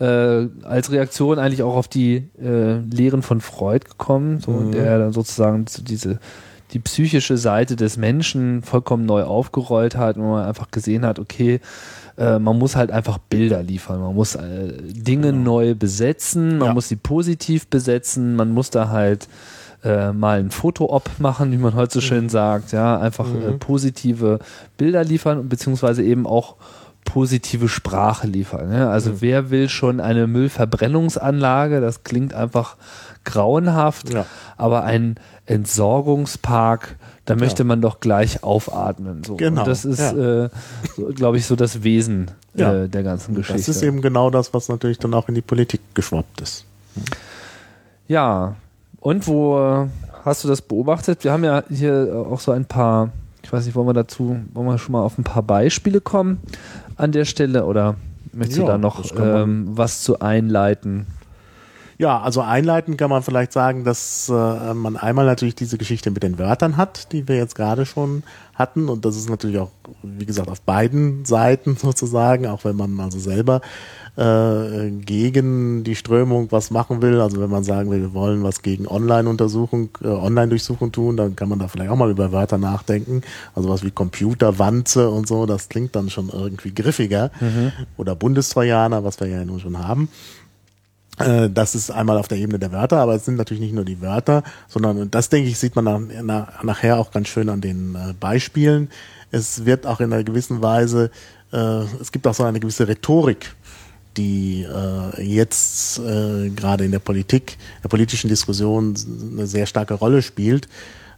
äh, 0.00 0.48
als 0.64 0.90
Reaktion 0.90 1.38
eigentlich 1.38 1.62
auch 1.62 1.76
auf 1.76 1.88
die 1.88 2.28
äh, 2.42 2.78
Lehren 2.78 3.22
von 3.22 3.40
Freud 3.40 3.84
gekommen, 3.88 4.40
so, 4.40 4.52
mhm. 4.52 4.72
der 4.72 4.98
dann 4.98 5.12
sozusagen 5.12 5.66
diese 5.82 6.18
die 6.72 6.78
psychische 6.78 7.36
Seite 7.36 7.76
des 7.76 7.96
Menschen 7.96 8.62
vollkommen 8.62 9.04
neu 9.04 9.24
aufgerollt 9.24 9.96
hat 9.96 10.16
und 10.16 10.30
man 10.30 10.46
einfach 10.46 10.70
gesehen 10.70 11.04
hat, 11.04 11.18
okay, 11.18 11.60
äh, 12.16 12.38
man 12.38 12.58
muss 12.58 12.76
halt 12.76 12.90
einfach 12.90 13.18
Bilder 13.18 13.62
liefern, 13.62 14.00
man 14.00 14.14
muss 14.14 14.36
äh, 14.36 14.72
Dinge 14.80 15.32
genau. 15.32 15.56
neu 15.56 15.74
besetzen, 15.74 16.58
man 16.58 16.68
ja. 16.68 16.74
muss 16.74 16.88
sie 16.88 16.96
positiv 16.96 17.66
besetzen, 17.66 18.36
man 18.36 18.52
muss 18.52 18.70
da 18.70 18.88
halt 18.88 19.28
äh, 19.82 20.12
mal 20.12 20.38
ein 20.38 20.50
Foto-Op 20.50 21.10
machen, 21.18 21.52
wie 21.52 21.56
man 21.56 21.74
heute 21.74 21.94
so 21.94 22.00
mhm. 22.00 22.04
schön 22.04 22.28
sagt, 22.28 22.72
ja, 22.72 22.98
einfach 23.00 23.26
äh, 23.26 23.52
mhm. 23.52 23.58
positive 23.58 24.38
Bilder 24.76 25.02
liefern, 25.02 25.48
beziehungsweise 25.48 26.02
eben 26.02 26.26
auch 26.26 26.56
positive 27.04 27.68
Sprache 27.68 28.26
liefern. 28.26 28.68
Ne? 28.68 28.88
Also 28.88 29.10
mhm. 29.10 29.16
wer 29.20 29.50
will 29.50 29.68
schon 29.68 30.00
eine 30.00 30.26
Müllverbrennungsanlage? 30.26 31.80
Das 31.80 32.04
klingt 32.04 32.34
einfach 32.34 32.76
grauenhaft, 33.24 34.12
ja. 34.12 34.26
aber 34.56 34.84
ein 34.84 35.16
Entsorgungspark, 35.46 36.96
da 37.24 37.36
möchte 37.36 37.62
ja. 37.62 37.66
man 37.66 37.80
doch 37.80 38.00
gleich 38.00 38.44
aufatmen. 38.44 39.24
So. 39.24 39.36
Genau. 39.36 39.60
Und 39.60 39.68
das 39.68 39.84
ist, 39.84 39.98
ja. 39.98 40.44
äh, 40.44 40.50
so, 40.96 41.06
glaube 41.06 41.36
ich, 41.36 41.46
so 41.46 41.56
das 41.56 41.82
Wesen 41.82 42.30
äh, 42.54 42.88
der 42.88 43.02
ganzen 43.02 43.34
Geschichte. 43.34 43.58
Das 43.58 43.68
ist 43.68 43.82
eben 43.82 44.00
genau 44.00 44.30
das, 44.30 44.54
was 44.54 44.68
natürlich 44.68 44.98
dann 44.98 45.12
auch 45.12 45.28
in 45.28 45.34
die 45.34 45.42
Politik 45.42 45.80
geschwappt 45.94 46.40
ist. 46.40 46.64
Ja, 48.08 48.56
und 49.00 49.26
wo 49.26 49.88
hast 50.24 50.44
du 50.44 50.48
das 50.48 50.62
beobachtet? 50.62 51.24
Wir 51.24 51.32
haben 51.32 51.44
ja 51.44 51.62
hier 51.68 52.26
auch 52.30 52.40
so 52.40 52.52
ein 52.52 52.64
paar 52.64 53.10
ich 53.42 53.52
weiß 53.52 53.64
nicht, 53.66 53.74
wollen 53.74 53.88
wir 53.88 53.94
dazu, 53.94 54.36
wollen 54.52 54.66
wir 54.66 54.78
schon 54.78 54.92
mal 54.92 55.02
auf 55.02 55.18
ein 55.18 55.24
paar 55.24 55.42
Beispiele 55.42 56.00
kommen 56.00 56.38
an 57.00 57.12
der 57.12 57.24
Stelle 57.24 57.64
oder 57.64 57.96
möchtest 58.32 58.58
ja, 58.58 58.64
du 58.64 58.70
da 58.72 58.78
noch 58.78 59.04
ähm, 59.16 59.68
was 59.70 60.02
zu 60.02 60.20
einleiten? 60.20 61.06
Ja, 62.00 62.18
also 62.18 62.40
einleiten 62.40 62.96
kann 62.96 63.10
man 63.10 63.22
vielleicht 63.22 63.52
sagen, 63.52 63.84
dass 63.84 64.30
äh, 64.30 64.72
man 64.72 64.96
einmal 64.96 65.26
natürlich 65.26 65.54
diese 65.54 65.76
Geschichte 65.76 66.10
mit 66.10 66.22
den 66.22 66.38
Wörtern 66.38 66.78
hat, 66.78 67.12
die 67.12 67.28
wir 67.28 67.36
jetzt 67.36 67.54
gerade 67.54 67.84
schon 67.84 68.22
hatten. 68.54 68.88
Und 68.88 69.04
das 69.04 69.16
ist 69.16 69.28
natürlich 69.28 69.58
auch, 69.58 69.70
wie 70.02 70.24
gesagt, 70.24 70.48
auf 70.48 70.62
beiden 70.62 71.26
Seiten 71.26 71.76
sozusagen, 71.80 72.46
auch 72.46 72.64
wenn 72.64 72.76
man 72.76 72.98
also 73.00 73.18
selber 73.18 73.60
äh, 74.16 74.90
gegen 74.90 75.84
die 75.84 75.96
Strömung 75.96 76.48
was 76.50 76.70
machen 76.70 77.02
will. 77.02 77.20
Also 77.20 77.40
wenn 77.40 77.50
man 77.50 77.64
sagen 77.64 77.90
will, 77.90 78.00
wir 78.00 78.14
wollen 78.14 78.42
was 78.42 78.62
gegen 78.62 78.86
Online-Untersuchung, 78.86 79.90
äh, 80.02 80.08
Online-Durchsuchung 80.08 80.92
tun, 80.92 81.16
dann 81.16 81.36
kann 81.36 81.48
man 81.48 81.58
da 81.58 81.68
vielleicht 81.68 81.90
auch 81.90 81.96
mal 81.96 82.10
über 82.10 82.32
Wörter 82.32 82.58
nachdenken. 82.58 83.22
Also 83.54 83.68
was 83.68 83.84
wie 83.84 83.90
Computerwanze 83.90 85.08
und 85.10 85.28
so, 85.28 85.46
das 85.46 85.68
klingt 85.68 85.94
dann 85.96 86.10
schon 86.10 86.28
irgendwie 86.28 86.74
griffiger. 86.74 87.30
Mhm. 87.40 87.72
Oder 87.96 88.14
Bundestrojaner, 88.14 89.04
was 89.04 89.20
wir 89.20 89.28
ja 89.28 89.44
nun 89.44 89.60
schon 89.60 89.78
haben. 89.78 90.08
Äh, 91.20 91.50
das 91.50 91.74
ist 91.74 91.90
einmal 91.90 92.18
auf 92.18 92.28
der 92.28 92.38
Ebene 92.38 92.58
der 92.58 92.72
Wörter, 92.72 92.98
aber 92.98 93.14
es 93.14 93.24
sind 93.24 93.36
natürlich 93.36 93.60
nicht 93.60 93.74
nur 93.74 93.84
die 93.84 94.00
Wörter, 94.00 94.42
sondern, 94.68 94.98
und 94.98 95.14
das 95.14 95.28
denke 95.28 95.48
ich, 95.48 95.58
sieht 95.58 95.76
man 95.76 95.84
nach, 95.84 96.00
nach, 96.22 96.62
nachher 96.62 96.98
auch 96.98 97.10
ganz 97.10 97.28
schön 97.28 97.48
an 97.48 97.60
den 97.60 97.94
äh, 97.94 98.14
Beispielen. 98.18 98.88
Es 99.30 99.64
wird 99.64 99.86
auch 99.86 100.00
in 100.00 100.12
einer 100.12 100.24
gewissen 100.24 100.62
Weise, 100.62 101.10
äh, 101.52 101.84
es 102.00 102.10
gibt 102.10 102.26
auch 102.26 102.34
so 102.34 102.44
eine 102.44 102.58
gewisse 102.58 102.88
Rhetorik, 102.88 103.54
die 104.16 104.62
äh, 104.64 105.22
jetzt 105.22 105.98
äh, 105.98 106.50
gerade 106.50 106.84
in 106.84 106.90
der 106.90 106.98
Politik, 106.98 107.58
der 107.82 107.88
politischen 107.88 108.28
Diskussion 108.28 108.94
eine 109.32 109.46
sehr 109.46 109.66
starke 109.66 109.94
Rolle 109.94 110.22
spielt. 110.22 110.68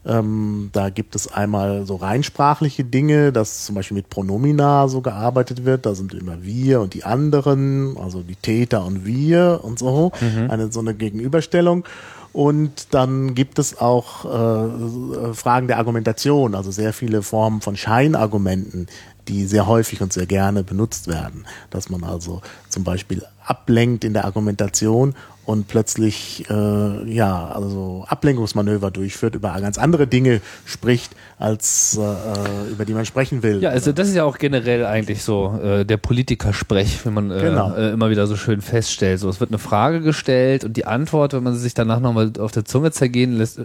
Ähm, 0.04 0.70
da 0.72 0.90
gibt 0.90 1.14
es 1.14 1.32
einmal 1.32 1.86
so 1.86 1.94
reinsprachliche 1.96 2.82
Dinge, 2.82 3.32
dass 3.32 3.66
zum 3.66 3.76
Beispiel 3.76 3.96
mit 3.96 4.10
Pronomina 4.10 4.88
so 4.88 5.00
gearbeitet 5.00 5.64
wird. 5.64 5.86
Da 5.86 5.94
sind 5.94 6.12
immer 6.12 6.42
wir 6.42 6.80
und 6.80 6.94
die 6.94 7.04
anderen, 7.04 7.96
also 7.96 8.22
die 8.22 8.34
Täter 8.34 8.84
und 8.84 9.06
wir 9.06 9.60
und 9.62 9.78
so. 9.78 10.10
Mhm. 10.20 10.50
Eine 10.50 10.72
so 10.72 10.80
eine 10.80 10.94
Gegenüberstellung. 10.94 11.84
Und 12.32 12.94
dann 12.94 13.34
gibt 13.34 13.58
es 13.58 13.78
auch 13.78 14.24
äh, 14.24 15.34
Fragen 15.34 15.68
der 15.68 15.76
Argumentation, 15.76 16.54
also 16.54 16.70
sehr 16.70 16.94
viele 16.94 17.22
Formen 17.22 17.60
von 17.60 17.76
Scheinargumenten, 17.76 18.86
die 19.28 19.46
sehr 19.46 19.66
häufig 19.66 20.00
und 20.00 20.12
sehr 20.12 20.26
gerne 20.26 20.62
benutzt 20.64 21.08
werden. 21.08 21.46
Dass 21.70 21.90
man 21.90 22.04
also 22.04 22.42
zum 22.68 22.84
Beispiel 22.84 23.24
ablenkt 23.44 24.04
in 24.04 24.12
der 24.12 24.24
Argumentation 24.24 25.14
und 25.44 25.66
plötzlich 25.66 26.48
äh, 26.48 27.12
ja 27.12 27.48
also 27.48 28.04
Ablenkungsmanöver 28.06 28.90
durchführt, 28.90 29.34
über 29.34 29.52
ganz 29.60 29.76
andere 29.76 30.06
Dinge 30.06 30.40
spricht, 30.64 31.16
als 31.38 31.98
äh, 31.98 32.70
über 32.70 32.84
die 32.84 32.94
man 32.94 33.04
sprechen 33.06 33.42
will. 33.42 33.60
Ja, 33.60 33.70
also 33.70 33.92
das 33.92 34.08
ist 34.08 34.14
ja 34.14 34.24
auch 34.24 34.38
generell 34.38 34.86
eigentlich 34.86 35.24
so 35.24 35.58
äh, 35.62 35.84
der 35.84 35.96
Politikersprech, 35.96 37.04
wenn 37.04 37.14
man 37.14 37.30
äh, 37.30 37.40
genau. 37.40 37.74
äh, 37.74 37.90
immer 37.90 38.10
wieder 38.10 38.26
so 38.26 38.36
schön 38.36 38.60
feststellt. 38.60 39.18
So, 39.18 39.28
es 39.28 39.40
wird 39.40 39.50
eine 39.50 39.58
Frage 39.58 40.00
gestellt 40.00 40.64
und 40.64 40.76
die 40.76 40.84
Antwort, 40.84 41.32
wenn 41.32 41.42
man 41.42 41.56
sich 41.56 41.74
danach 41.74 41.98
nochmal 41.98 42.32
auf 42.38 42.52
der 42.52 42.64
Zunge 42.64 42.92
zergehen 42.92 43.36
lässt, 43.36 43.62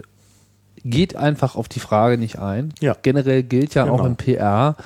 geht 0.84 1.16
einfach 1.16 1.54
auf 1.54 1.68
die 1.68 1.80
Frage 1.80 2.18
nicht 2.18 2.38
ein. 2.38 2.72
Ja. 2.80 2.96
Generell 3.02 3.42
gilt 3.42 3.74
ja 3.74 3.84
genau. 3.84 3.96
auch 3.96 4.04
im 4.04 4.16
PR, 4.16 4.76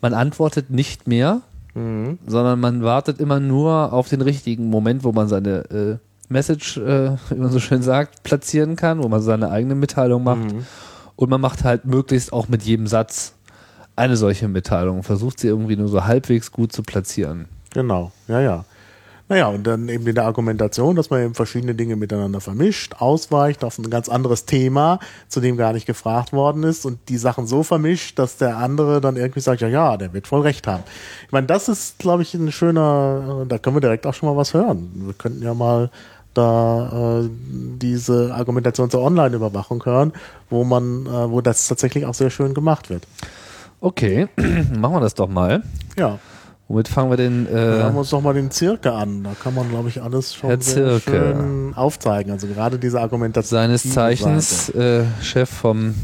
man 0.00 0.14
antwortet 0.14 0.70
nicht 0.70 1.06
mehr, 1.06 1.42
mhm. 1.74 2.18
sondern 2.26 2.60
man 2.60 2.82
wartet 2.82 3.20
immer 3.20 3.40
nur 3.40 3.92
auf 3.92 4.08
den 4.08 4.20
richtigen 4.20 4.70
Moment, 4.70 5.04
wo 5.04 5.12
man 5.12 5.28
seine 5.28 5.70
äh, 5.70 5.96
Message, 6.28 6.76
äh, 6.78 7.16
wie 7.30 7.34
man 7.36 7.50
so 7.50 7.60
schön 7.60 7.82
sagt, 7.82 8.22
platzieren 8.22 8.76
kann, 8.76 9.02
wo 9.02 9.08
man 9.08 9.20
seine 9.20 9.50
eigene 9.50 9.74
Mitteilung 9.74 10.24
macht. 10.24 10.52
Mhm. 10.52 10.66
Und 11.16 11.30
man 11.30 11.40
macht 11.40 11.64
halt 11.64 11.84
möglichst 11.84 12.32
auch 12.32 12.48
mit 12.48 12.62
jedem 12.62 12.86
Satz 12.86 13.34
eine 13.96 14.16
solche 14.16 14.46
Mitteilung, 14.46 15.02
versucht 15.02 15.40
sie 15.40 15.48
irgendwie 15.48 15.76
nur 15.76 15.88
so 15.88 16.04
halbwegs 16.04 16.52
gut 16.52 16.72
zu 16.72 16.82
platzieren. 16.82 17.46
Genau, 17.72 18.12
ja, 18.28 18.40
ja. 18.40 18.64
Naja, 19.28 19.48
und 19.48 19.66
dann 19.66 19.88
eben 19.88 20.06
in 20.06 20.14
der 20.14 20.24
Argumentation, 20.24 20.96
dass 20.96 21.10
man 21.10 21.22
eben 21.22 21.34
verschiedene 21.34 21.74
Dinge 21.74 21.96
miteinander 21.96 22.40
vermischt, 22.40 22.94
ausweicht 22.98 23.62
auf 23.62 23.78
ein 23.78 23.90
ganz 23.90 24.08
anderes 24.08 24.46
Thema, 24.46 25.00
zu 25.28 25.40
dem 25.40 25.58
gar 25.58 25.74
nicht 25.74 25.86
gefragt 25.86 26.32
worden 26.32 26.62
ist 26.62 26.86
und 26.86 26.98
die 27.10 27.18
Sachen 27.18 27.46
so 27.46 27.62
vermischt, 27.62 28.18
dass 28.18 28.38
der 28.38 28.56
andere 28.56 29.02
dann 29.02 29.16
irgendwie 29.16 29.40
sagt, 29.40 29.60
ja, 29.60 29.68
ja, 29.68 29.98
der 29.98 30.14
wird 30.14 30.26
voll 30.26 30.40
recht 30.40 30.66
haben. 30.66 30.82
Ich 31.26 31.32
meine, 31.32 31.46
das 31.46 31.68
ist, 31.68 31.98
glaube 31.98 32.22
ich, 32.22 32.32
ein 32.32 32.50
schöner, 32.50 33.44
da 33.46 33.58
können 33.58 33.76
wir 33.76 33.80
direkt 33.82 34.06
auch 34.06 34.14
schon 34.14 34.30
mal 34.30 34.36
was 34.36 34.54
hören. 34.54 34.90
Wir 34.94 35.14
könnten 35.14 35.42
ja 35.42 35.52
mal 35.52 35.90
da 36.32 37.20
äh, 37.20 37.28
diese 37.42 38.34
Argumentation 38.34 38.90
zur 38.90 39.02
Online-Überwachung 39.02 39.84
hören, 39.84 40.12
wo 40.48 40.64
man, 40.64 41.06
äh, 41.06 41.30
wo 41.30 41.40
das 41.40 41.68
tatsächlich 41.68 42.06
auch 42.06 42.14
sehr 42.14 42.30
schön 42.30 42.54
gemacht 42.54 42.88
wird. 42.88 43.02
Okay, 43.80 44.28
machen 44.36 44.94
wir 44.94 45.00
das 45.00 45.14
doch 45.14 45.28
mal. 45.28 45.62
Ja. 45.98 46.18
Womit 46.68 46.88
fangen 46.88 47.10
wir 47.10 47.16
denn? 47.16 47.46
Äh, 47.46 47.78
wir 47.78 47.94
uns 47.96 48.10
doch 48.10 48.20
mal 48.20 48.34
den 48.34 48.50
Zirke 48.50 48.92
an. 48.92 49.24
Da 49.24 49.30
kann 49.42 49.54
man, 49.54 49.70
glaube 49.70 49.88
ich, 49.88 50.02
alles 50.02 50.34
schon 50.34 50.60
sehr 50.60 51.00
schön 51.00 51.72
aufzeigen. 51.74 52.30
Also 52.30 52.46
gerade 52.46 52.78
diese 52.78 53.00
Argumentation. 53.00 53.58
seines 53.58 53.90
Zeichens 53.90 54.68
äh, 54.70 55.04
Chef 55.22 55.48
vom 55.48 55.94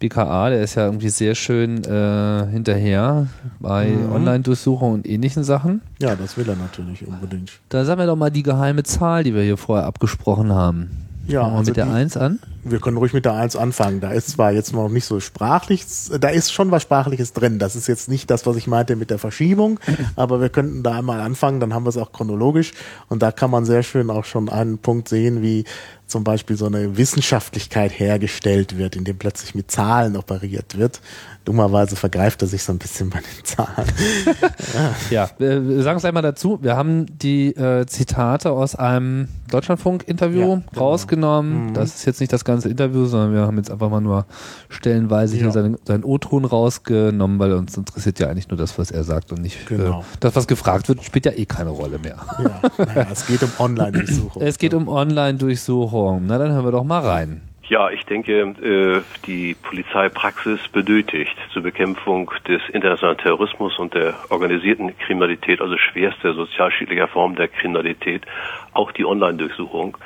BKA, 0.00 0.50
der 0.50 0.62
ist 0.62 0.74
ja 0.74 0.86
irgendwie 0.86 1.08
sehr 1.08 1.36
schön 1.36 1.84
äh, 1.84 2.46
hinterher 2.50 3.28
bei 3.60 3.90
Mhm. 3.90 4.12
Online-Durchsuchungen 4.12 4.94
und 4.96 5.06
ähnlichen 5.06 5.44
Sachen. 5.44 5.82
Ja, 6.00 6.16
das 6.16 6.36
will 6.36 6.48
er 6.48 6.56
natürlich 6.56 7.06
unbedingt. 7.06 7.52
Da 7.68 7.84
sagen 7.84 8.00
wir 8.00 8.06
doch 8.06 8.16
mal 8.16 8.30
die 8.30 8.42
geheime 8.42 8.82
Zahl, 8.82 9.22
die 9.22 9.34
wir 9.34 9.42
hier 9.42 9.56
vorher 9.56 9.86
abgesprochen 9.86 10.52
haben. 10.52 11.03
Ja, 11.26 11.40
Fangen 11.42 11.52
wir 11.52 11.58
also 11.58 11.70
mit 11.70 11.76
der 11.76 11.84
die- 11.86 11.90
1 11.92 12.16
an. 12.16 12.38
Wir 12.66 12.80
können 12.80 12.96
ruhig 12.96 13.12
mit 13.12 13.24
der 13.26 13.34
1 13.34 13.56
anfangen. 13.56 14.00
Da 14.00 14.10
ist 14.12 14.28
zwar 14.30 14.52
jetzt 14.52 14.72
noch 14.72 14.88
nicht 14.88 15.04
so 15.04 15.20
sprachlich, 15.20 15.84
da 16.18 16.28
ist 16.28 16.50
schon 16.52 16.70
was 16.70 16.82
Sprachliches 16.82 17.32
drin. 17.34 17.58
Das 17.58 17.76
ist 17.76 17.86
jetzt 17.88 18.08
nicht 18.08 18.30
das, 18.30 18.46
was 18.46 18.56
ich 18.56 18.66
meinte 18.66 18.96
mit 18.96 19.10
der 19.10 19.18
Verschiebung, 19.18 19.78
aber 20.16 20.40
wir 20.40 20.48
könnten 20.48 20.82
da 20.82 20.92
einmal 20.98 21.20
anfangen, 21.20 21.60
dann 21.60 21.74
haben 21.74 21.84
wir 21.84 21.90
es 21.90 21.96
auch 21.98 22.12
chronologisch. 22.12 22.72
Und 23.08 23.22
da 23.22 23.32
kann 23.32 23.50
man 23.50 23.64
sehr 23.66 23.82
schön 23.82 24.08
auch 24.10 24.24
schon 24.24 24.48
einen 24.48 24.78
Punkt 24.78 25.08
sehen, 25.08 25.42
wie 25.42 25.64
zum 26.06 26.24
Beispiel 26.24 26.56
so 26.56 26.66
eine 26.66 26.96
Wissenschaftlichkeit 26.96 27.98
hergestellt 27.98 28.76
wird, 28.78 28.94
indem 28.96 29.16
plötzlich 29.18 29.54
mit 29.54 29.70
Zahlen 29.70 30.16
operiert 30.16 30.76
wird. 30.78 31.00
Dummerweise 31.44 31.94
vergreift 31.96 32.40
er 32.42 32.48
sich 32.48 32.62
so 32.62 32.72
ein 32.72 32.78
bisschen 32.78 33.10
bei 33.10 33.18
den 33.20 33.44
Zahlen. 33.44 33.86
Ja, 35.10 35.28
wir 35.38 35.82
sagen 35.82 35.96
es 35.96 36.02
gleich 36.02 36.12
mal 36.14 36.22
dazu. 36.22 36.58
Wir 36.62 36.76
haben 36.76 37.06
die 37.18 37.54
äh, 37.54 37.84
Zitate 37.86 38.50
aus 38.50 38.74
einem 38.74 39.28
Deutschlandfunk-Interview 39.50 40.40
Ja, 40.40 40.62
genau. 40.72 40.84
rausgenommen. 40.84 41.74
Das 41.74 41.94
ist 41.96 42.04
jetzt 42.06 42.20
nicht 42.20 42.32
das 42.32 42.44
ganze 42.44 42.68
Interview, 42.68 43.04
sondern 43.06 43.34
wir 43.34 43.42
haben 43.42 43.56
jetzt 43.58 43.70
einfach 43.70 43.90
mal 43.90 44.00
nur 44.00 44.24
stellenweise 44.68 45.36
hier 45.36 45.46
Ja. 45.46 45.50
seinen, 45.52 45.76
seinen 45.86 46.02
O-Ton 46.04 46.44
rausgenommen, 46.44 47.38
weil 47.38 47.52
uns 47.52 47.76
interessiert 47.76 48.18
ja 48.20 48.28
eigentlich 48.28 48.48
nur 48.48 48.56
das, 48.58 48.78
was 48.78 48.90
er 48.90 49.04
sagt 49.04 49.30
und 49.32 49.42
nicht 49.42 49.66
Genau. 49.66 50.00
äh, 50.00 50.04
das, 50.20 50.34
was 50.36 50.46
gefragt 50.46 50.88
wird, 50.88 51.04
spielt 51.04 51.26
ja 51.26 51.32
eh 51.32 51.44
keine 51.44 51.70
Rolle 51.70 51.98
mehr. 51.98 52.16
Ja, 52.42 52.84
naja, 52.84 53.06
es 53.12 53.26
geht 53.26 53.42
um 53.42 53.50
Online-Durchsuchung. 53.58 54.42
Es 54.42 54.58
geht 54.58 54.72
um 54.74 54.88
Online-Durchsuchung. 54.88 56.22
Na, 56.26 56.38
dann 56.38 56.52
hören 56.52 56.64
wir 56.64 56.72
doch 56.72 56.84
mal 56.84 57.00
rein. 57.00 57.42
Ja, 57.66 57.88
ich 57.88 58.04
denke, 58.04 58.40
äh, 58.42 59.00
die 59.26 59.54
Polizeipraxis 59.54 60.68
benötigt 60.68 61.34
zur 61.50 61.62
Bekämpfung 61.62 62.30
des 62.46 62.60
internationalen 62.70 63.16
Terrorismus 63.16 63.78
und 63.78 63.94
der 63.94 64.14
organisierten 64.28 64.96
Kriminalität, 64.98 65.62
also 65.62 65.78
schwerster 65.78 66.34
sozialschädlicher 66.34 67.08
Form 67.08 67.36
der 67.36 67.48
Kriminalität, 67.48 68.26
auch 68.74 68.92
die 68.92 69.06
Online-Durchsuchung. 69.06 69.96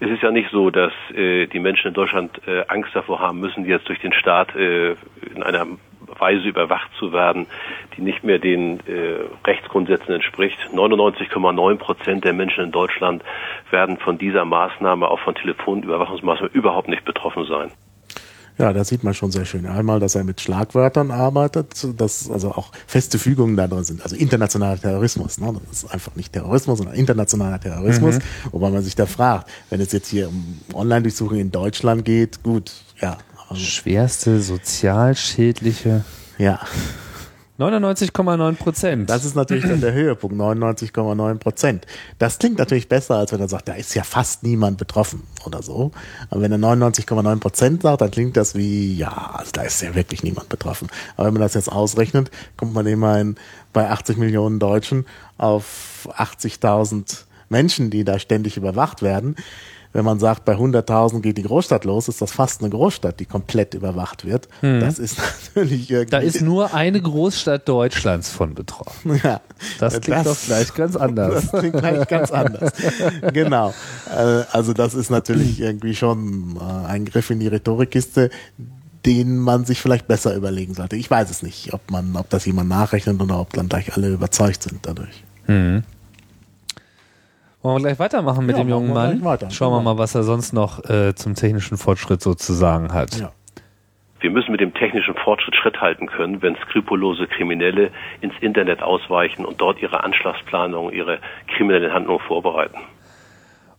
Es 0.00 0.10
ist 0.10 0.22
ja 0.22 0.32
nicht 0.32 0.50
so, 0.50 0.70
dass 0.70 0.92
äh, 1.14 1.46
die 1.46 1.60
Menschen 1.60 1.88
in 1.88 1.94
Deutschland 1.94 2.40
äh, 2.48 2.64
Angst 2.66 2.90
davor 2.94 3.20
haben 3.20 3.38
müssen, 3.38 3.64
jetzt 3.64 3.88
durch 3.88 4.00
den 4.00 4.12
Staat 4.12 4.56
äh, 4.56 4.96
in 5.34 5.44
einer 5.44 5.66
Weise 6.18 6.48
überwacht 6.48 6.90
zu 6.98 7.12
werden, 7.12 7.46
die 7.96 8.02
nicht 8.02 8.24
mehr 8.24 8.38
den 8.38 8.80
äh, 8.80 9.24
Rechtsgrundsätzen 9.46 10.14
entspricht. 10.14 10.58
99,9 10.72 11.76
Prozent 11.76 12.24
der 12.24 12.32
Menschen 12.32 12.64
in 12.64 12.72
Deutschland 12.72 13.22
werden 13.70 13.98
von 13.98 14.18
dieser 14.18 14.44
Maßnahme, 14.44 15.08
auch 15.08 15.20
von 15.20 15.34
Telefonüberwachungsmaßnahmen, 15.34 16.54
überhaupt 16.54 16.88
nicht 16.88 17.04
betroffen 17.04 17.44
sein. 17.46 17.70
Ja, 18.56 18.72
da 18.72 18.84
sieht 18.84 19.02
man 19.02 19.14
schon 19.14 19.32
sehr 19.32 19.44
schön. 19.44 19.66
Einmal, 19.66 19.98
dass 19.98 20.14
er 20.14 20.22
mit 20.22 20.40
Schlagwörtern 20.40 21.10
arbeitet, 21.10 21.86
dass 21.98 22.30
also 22.30 22.52
auch 22.52 22.70
feste 22.86 23.18
Fügungen 23.18 23.56
da 23.56 23.66
drin 23.66 23.82
sind. 23.82 24.02
Also 24.02 24.14
internationaler 24.14 24.80
Terrorismus. 24.80 25.38
Ne? 25.38 25.52
Das 25.68 25.82
ist 25.82 25.92
einfach 25.92 26.14
nicht 26.14 26.32
Terrorismus, 26.32 26.78
sondern 26.78 26.94
internationaler 26.94 27.58
Terrorismus. 27.58 28.20
Wobei 28.52 28.70
man 28.70 28.82
sich 28.82 28.94
da 28.94 29.06
fragt, 29.06 29.50
wenn 29.70 29.80
es 29.80 29.90
jetzt 29.90 30.08
hier 30.08 30.28
um 30.28 30.60
Online-Durchsuchung 30.72 31.38
in 31.38 31.50
Deutschland 31.50 32.04
geht, 32.04 32.44
gut, 32.44 32.72
ja. 33.00 33.18
Also, 33.48 33.62
Schwerste 33.62 34.40
sozialschädliche 34.40 36.04
ja, 36.38 36.60
99,9 37.58 38.54
Prozent. 38.54 39.10
das 39.10 39.24
ist 39.24 39.36
natürlich 39.36 39.64
dann 39.64 39.80
der 39.80 39.92
Höhepunkt, 39.92 40.36
99,9 40.36 41.38
Prozent. 41.38 41.86
Das 42.18 42.38
klingt 42.38 42.58
natürlich 42.58 42.88
besser, 42.88 43.16
als 43.16 43.32
wenn 43.32 43.38
er 43.38 43.48
sagt, 43.48 43.68
da 43.68 43.74
ist 43.74 43.94
ja 43.94 44.02
fast 44.02 44.42
niemand 44.42 44.76
betroffen 44.76 45.22
oder 45.46 45.62
so. 45.62 45.92
Aber 46.30 46.40
wenn 46.40 46.50
er 46.50 46.58
99,9 46.58 47.38
Prozent 47.38 47.82
sagt, 47.82 48.00
dann 48.00 48.10
klingt 48.10 48.36
das 48.36 48.56
wie, 48.56 48.96
ja, 48.96 49.30
also 49.34 49.52
da 49.52 49.62
ist 49.62 49.80
ja 49.82 49.94
wirklich 49.94 50.24
niemand 50.24 50.48
betroffen. 50.48 50.88
Aber 51.16 51.28
wenn 51.28 51.34
man 51.34 51.42
das 51.42 51.54
jetzt 51.54 51.70
ausrechnet, 51.70 52.32
kommt 52.56 52.74
man 52.74 52.86
immerhin 52.86 53.36
bei 53.72 53.88
80 53.88 54.16
Millionen 54.16 54.58
Deutschen 54.58 55.06
auf 55.38 56.08
80.000 56.12 57.24
Menschen, 57.50 57.90
die 57.90 58.02
da 58.02 58.18
ständig 58.18 58.56
überwacht 58.56 59.00
werden. 59.00 59.36
Wenn 59.94 60.04
man 60.04 60.18
sagt, 60.18 60.44
bei 60.44 60.54
100.000 60.56 61.20
geht 61.20 61.38
die 61.38 61.44
Großstadt 61.44 61.84
los, 61.84 62.08
ist 62.08 62.20
das 62.20 62.32
fast 62.32 62.60
eine 62.60 62.68
Großstadt, 62.70 63.20
die 63.20 63.26
komplett 63.26 63.74
überwacht 63.74 64.26
wird. 64.26 64.48
Das 64.60 64.98
ist 64.98 65.18
natürlich 65.54 65.88
irgendwie. 65.88 66.10
da 66.10 66.18
ist 66.18 66.42
nur 66.42 66.74
eine 66.74 67.00
Großstadt 67.00 67.68
Deutschlands 67.68 68.28
von 68.28 68.54
betroffen. 68.54 69.20
ja, 69.22 69.40
Das 69.78 70.00
klingt 70.00 70.26
doch 70.26 70.36
gleich 70.46 70.74
ganz 70.74 70.96
anders. 70.96 71.48
Das 71.50 71.60
klingt 71.60 71.76
gleich 71.76 72.08
ganz 72.08 72.32
anders. 72.32 72.72
genau. 73.32 73.72
Äh, 74.12 74.42
Also 74.50 74.72
das 74.72 74.94
ist 74.94 75.10
natürlich 75.10 75.60
irgendwie 75.60 75.94
schon 75.94 76.56
äh, 76.60 76.88
ein 76.88 77.04
Griff 77.04 77.30
in 77.30 77.38
die 77.38 77.48
Rhetorikkiste, 77.48 78.30
den 79.06 79.38
man 79.38 79.64
sich 79.64 79.80
vielleicht 79.80 80.08
besser 80.08 80.34
überlegen 80.34 80.74
sollte. 80.74 80.96
Ich 80.96 81.08
weiß 81.08 81.30
es 81.30 81.42
nicht, 81.42 81.72
ob 81.72 81.88
man, 81.92 82.16
ob 82.16 82.28
das 82.30 82.46
jemand 82.46 82.68
nachrechnet 82.68 83.20
oder 83.22 83.38
ob 83.38 83.52
dann 83.52 83.68
gleich 83.68 83.94
alle 83.96 84.08
überzeugt 84.08 84.64
sind 84.64 84.80
dadurch. 84.82 85.22
Wollen 87.64 87.76
wir 87.76 87.88
gleich 87.88 87.98
weitermachen 87.98 88.44
mit 88.44 88.58
Ja, 88.58 88.62
dem 88.62 88.68
jungen 88.68 88.92
Mann? 88.92 89.22
Schauen 89.50 89.72
wir 89.72 89.78
Genau. 89.78 89.94
mal, 89.94 89.98
was 89.98 90.14
er 90.14 90.22
sonst 90.22 90.52
noch 90.52 90.84
äh, 90.84 91.14
zum 91.14 91.34
technischen 91.34 91.78
Fortschritt 91.78 92.20
sozusagen 92.20 92.92
hat. 92.92 93.18
Ja. 93.18 93.32
Wir 94.20 94.30
müssen 94.30 94.52
mit 94.52 94.60
dem 94.60 94.74
technischen 94.74 95.14
Fortschritt 95.14 95.56
Schritt 95.56 95.80
halten 95.80 96.06
können, 96.06 96.42
wenn 96.42 96.56
skrupellose 96.68 97.26
Kriminelle 97.26 97.90
ins 98.20 98.34
Internet 98.42 98.82
ausweichen 98.82 99.46
und 99.46 99.62
dort 99.62 99.80
ihre 99.80 100.04
Anschlagsplanung, 100.04 100.90
ihre 100.92 101.18
kriminellen 101.56 101.90
Handlungen 101.92 102.20
vorbereiten. 102.28 102.76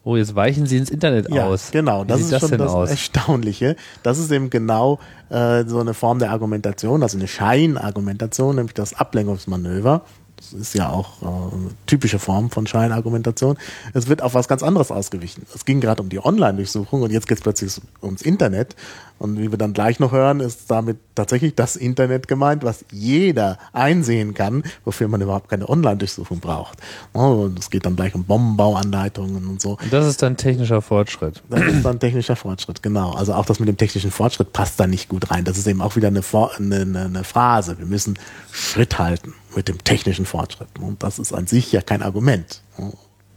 Oh, 0.04 0.16
jetzt 0.16 0.36
weichen 0.36 0.66
sie 0.66 0.78
ins 0.78 0.90
Internet 0.90 1.32
Ja, 1.32 1.46
aus. 1.46 1.70
genau. 1.72 2.04
Wie 2.04 2.08
Das 2.08 2.18
sieht 2.18 2.26
ist 2.26 2.32
das 2.34 2.40
schon 2.42 2.50
denn 2.52 2.60
das 2.60 2.74
aus? 2.74 2.90
Erstaunliche. 2.90 3.76
Das 4.02 4.18
ist 4.18 4.32
eben 4.32 4.50
genau 4.50 4.98
äh, 5.30 5.64
so 5.66 5.80
eine 5.80 5.94
Form 5.94 6.18
der 6.18 6.32
Argumentation, 6.32 7.04
also 7.04 7.18
eine 7.20 7.28
Scheinargumentation, 7.28 8.56
nämlich 8.56 8.74
das 8.74 9.00
Ablenkungsmanöver. 9.00 10.02
Das 10.38 10.54
ist 10.54 10.76
ja 10.76 10.90
auch 10.90 11.22
äh, 11.22 11.26
eine 11.26 11.70
typische 11.86 12.20
Form 12.20 12.50
von 12.50 12.68
Scheinargumentation. 12.68 13.58
Es 13.94 14.08
wird 14.08 14.22
auf 14.22 14.34
was 14.34 14.48
ganz 14.48 14.64
anderes 14.64 14.92
ausgewichen. 14.92 15.46
Es 15.54 15.66
ging 15.66 15.80
gerade 15.82 16.02
um 16.02 16.10
die 16.10 16.24
Online-Durchsuchung 16.24 17.02
und 17.02 17.12
jetzt 17.12 17.28
geht 17.28 17.38
es 17.38 17.44
plötzlich 17.44 17.82
ums 18.02 18.22
Internet. 18.22 18.76
Und 19.18 19.40
wie 19.40 19.50
wir 19.50 19.58
dann 19.58 19.74
gleich 19.74 20.00
noch 20.00 20.12
hören, 20.12 20.42
ist 20.42 20.70
damit 20.70 20.98
tatsächlich 21.16 21.56
das 21.56 21.78
Internet 21.78 22.28
gemeint, 22.28 22.64
was 22.64 22.84
jeder 22.92 23.58
einsehen 23.72 24.34
kann, 24.34 24.64
wofür 24.84 25.08
man 25.08 25.22
überhaupt 25.22 25.50
keine 25.50 25.70
Online-Durchsuchung 25.70 26.40
braucht. 26.42 26.80
Oh, 27.14 27.46
und 27.46 27.58
es 27.58 27.70
geht 27.70 27.86
dann 27.86 27.96
gleich 27.96 28.14
um 28.14 28.26
Bombenbauanleitungen 28.26 29.48
und 29.48 29.62
so. 29.62 29.78
Und 29.82 29.94
das 29.94 30.06
ist 30.06 30.22
dann 30.22 30.36
technischer 30.36 30.82
Fortschritt. 30.82 31.42
Das 31.50 31.62
ist 31.62 31.86
dann 31.86 32.00
technischer 32.00 32.36
Fortschritt, 32.36 32.84
genau. 32.84 33.14
Also 33.14 33.34
auch 33.34 33.46
das 33.46 33.60
mit 33.60 33.70
dem 33.70 33.78
technischen 33.78 34.12
Fortschritt 34.12 34.52
passt 34.52 34.80
da 34.80 34.88
nicht 34.88 35.08
gut 35.08 35.32
rein. 35.32 35.46
Das 35.46 35.58
ist 35.58 35.68
eben 35.68 35.82
auch 35.82 35.96
wieder 35.96 36.10
eine, 36.10 36.22
eine, 36.58 37.06
eine 37.06 37.24
Phrase. 37.24 37.78
Wir 37.80 37.86
müssen 37.86 38.20
Schritt 38.52 39.00
halten 39.00 39.34
mit 39.56 39.70
dem 39.70 39.82
technischen 39.84 40.26
Fortschritt. 40.26 40.68
Und 40.80 41.04
das 41.04 41.20
ist 41.20 41.32
an 41.34 41.48
sich 41.48 41.72
ja 41.72 41.82
kein 41.82 42.02
Argument. 42.02 42.62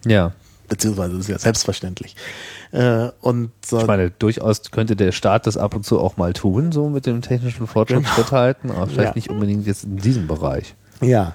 Ja. 0.04 0.32
Beziehungsweise 0.68 1.12
das 1.12 1.20
ist 1.20 1.28
ja 1.28 1.38
selbstverständlich. 1.38 2.14
Äh, 2.72 3.08
und 3.20 3.50
äh, 3.72 3.76
Ich 3.78 3.86
meine, 3.86 4.10
durchaus 4.10 4.70
könnte 4.70 4.94
der 4.96 5.12
Staat 5.12 5.46
das 5.46 5.56
ab 5.56 5.74
und 5.74 5.84
zu 5.84 5.98
auch 6.00 6.16
mal 6.16 6.32
tun, 6.32 6.72
so 6.72 6.88
mit 6.88 7.06
dem 7.06 7.22
technischen 7.22 7.66
Fortschritt 7.66 8.06
Schritt 8.06 8.32
halten, 8.32 8.70
aber 8.70 8.86
vielleicht 8.86 8.96
Genau. 8.96 9.04
Ja. 9.08 9.12
nicht 9.14 9.30
unbedingt 9.30 9.66
jetzt 9.66 9.84
in 9.84 9.96
diesem 9.96 10.26
Bereich. 10.26 10.74
ja. 11.00 11.34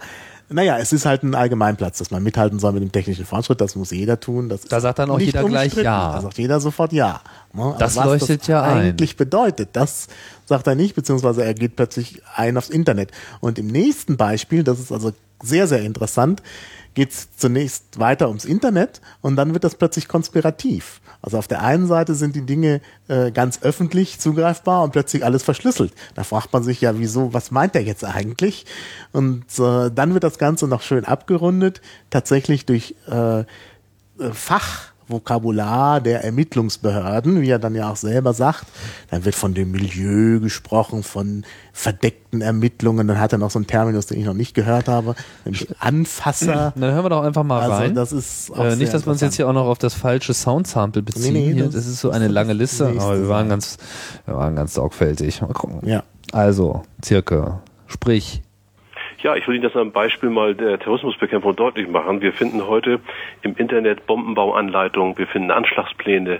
Naja, 0.50 0.78
es 0.78 0.94
ist 0.94 1.06
halt 1.08 1.24
ein 1.24 1.34
Allgemeinplatz, 1.34 1.98
dass 1.98 2.12
man 2.12 2.22
mithalten 2.22 2.60
soll 2.60 2.74
mit 2.74 2.84
dem 2.84 2.92
technischen 2.92 3.26
Fortschritt. 3.26 3.60
Das 3.60 3.76
muss 3.76 3.90
jeder 3.90 4.20
tun. 4.20 4.50
Das 4.50 4.62
Da 4.62 4.78
ist 4.78 4.84
sagt 4.84 5.00
dann 5.00 5.10
auch 5.10 5.18
nicht 5.18 5.28
jeder 5.34 5.44
gleich. 5.46 5.74
Ja. 5.74 6.14
Da 6.14 6.22
sagt 6.22 6.38
jeder 6.38 6.60
sofort 6.60 6.94
Ja. 6.94 7.22
Ne? 7.54 7.64
Aber 7.64 7.76
Das 7.80 7.96
was 7.96 8.06
leuchtet 8.06 8.42
das 8.42 8.48
ja 8.48 8.62
ein. 8.62 8.78
eigentlich 8.78 9.18
bedeutet, 9.18 9.70
das 9.74 10.10
sagt 10.46 10.68
er 10.68 10.76
nicht, 10.76 10.94
beziehungsweise 10.96 11.44
er 11.44 11.56
geht 11.56 11.76
plötzlich 11.76 12.22
ein 12.36 12.56
aufs 12.58 12.70
Internet. 12.70 13.10
Und 13.40 13.58
im 13.58 13.66
nächsten 13.68 14.16
Beispiel, 14.16 14.64
das 14.64 14.80
ist 14.80 14.92
also 14.92 15.14
sehr, 15.42 15.66
sehr 15.68 15.82
interessant, 15.82 16.44
geht 16.94 17.12
es 17.12 17.36
zunächst 17.36 18.00
weiter 18.00 18.28
ums 18.28 18.46
Internet 18.46 19.02
und 19.22 19.36
dann 19.36 19.54
wird 19.54 19.64
das 19.64 19.76
plötzlich 19.76 20.08
konspirativ. 20.08 21.02
Also 21.22 21.38
auf 21.38 21.48
der 21.48 21.64
einen 21.64 21.88
Seite 21.88 22.16
sind 22.16 22.36
die 22.36 22.46
Dinge 22.46 22.82
äh, 23.08 23.32
ganz 23.32 23.62
öffentlich 23.62 24.20
zugreifbar 24.20 24.84
und 24.84 24.92
plötzlich 24.92 25.24
alles 25.24 25.42
verschlüsselt. 25.42 25.94
Da 26.16 26.24
fragt 26.24 26.52
man 26.52 26.64
sich 26.64 26.82
ja, 26.82 27.00
wieso, 27.00 27.34
was 27.34 27.50
meint 27.50 27.76
er 27.76 27.82
jetzt 27.82 28.04
eigentlich? 28.04 28.66
Und 29.14 29.46
äh, 29.58 29.90
dann 29.90 30.14
wird 30.14 30.24
das 30.24 30.38
Ganze 30.38 30.68
noch 30.68 30.82
schön 30.82 31.06
abgerundet, 31.06 31.82
tatsächlich 32.10 32.66
durch 32.66 32.96
äh, 33.10 33.40
äh 33.40 33.46
Fach. 34.34 34.93
Vokabular 35.08 36.02
der 36.02 36.24
Ermittlungsbehörden, 36.24 37.42
wie 37.42 37.50
er 37.50 37.60
dann 37.60 37.76
ja 37.76 37.92
auch 37.92 37.96
selber 37.96 38.34
sagt. 38.34 38.66
Dann 39.10 39.26
wird 39.26 39.36
von 39.36 39.54
dem 39.54 39.72
Milieu 39.72 40.40
gesprochen, 40.40 41.04
von 41.04 41.44
verdeckten 41.72 42.42
Ermittlungen. 42.42 43.08
Dann 43.08 43.20
hat 43.20 43.32
er 43.34 43.40
noch 43.40 43.52
so 43.52 43.60
einen 43.60 43.68
Terminus, 43.68 44.06
den 44.06 44.20
ich 44.20 44.26
noch 44.26 44.34
nicht 44.34 44.54
gehört 44.54 44.88
habe, 44.88 45.16
nämlich 45.46 45.68
Anfasser. 45.80 46.74
Dann 46.76 46.92
hören 46.94 47.06
wir 47.06 47.10
doch 47.10 47.24
einfach 47.24 47.44
mal 47.44 47.62
also 47.62 47.74
rein. 47.74 47.96
Das 47.96 48.12
ist 48.12 48.50
äh, 48.50 48.76
nicht, 48.76 48.94
dass 48.94 49.06
wir 49.06 49.12
uns 49.12 49.22
jetzt 49.22 49.36
hier 49.36 49.48
auch 49.48 49.54
noch 49.54 49.66
auf 49.66 49.78
das 49.78 49.94
falsche 49.94 50.34
Soundsample 50.34 51.02
beziehen. 51.02 51.34
Nee, 51.34 51.54
nee. 51.54 51.62
Das, 51.62 51.74
das, 51.74 51.88
ist 51.88 52.00
so 52.00 52.10
eine 52.10 52.28
lange 52.28 52.54
Liste, 52.54 52.88
aber 52.88 53.20
wir 53.20 53.30
waren 53.30 53.50
ganz, 53.50 53.78
wir 54.26 54.36
waren 54.36 54.56
ganz 54.56 54.74
sorgfältig. 54.74 55.42
Mal 55.42 55.48
gucken. 55.54 55.88
Ja. 55.88 56.04
Also, 56.32 56.84
circa, 57.04 57.62
sprich, 57.88 58.42
ja, 59.24 59.36
ich 59.36 59.48
will 59.48 59.56
Ihnen 59.56 59.64
das 59.64 59.76
am 59.76 59.92
Beispiel 59.92 60.30
mal 60.30 60.54
der 60.54 60.78
Terrorismusbekämpfung 60.80 61.56
deutlich 61.56 61.88
machen. 61.88 62.22
Wir 62.22 62.34
finden 62.34 62.68
heute 62.68 63.00
im 63.42 63.56
Internet 63.56 64.06
Bombenbauanleitungen, 64.06 65.18
wir 65.18 65.28
finden 65.28 65.50
Anschlagspläne, 65.50 66.40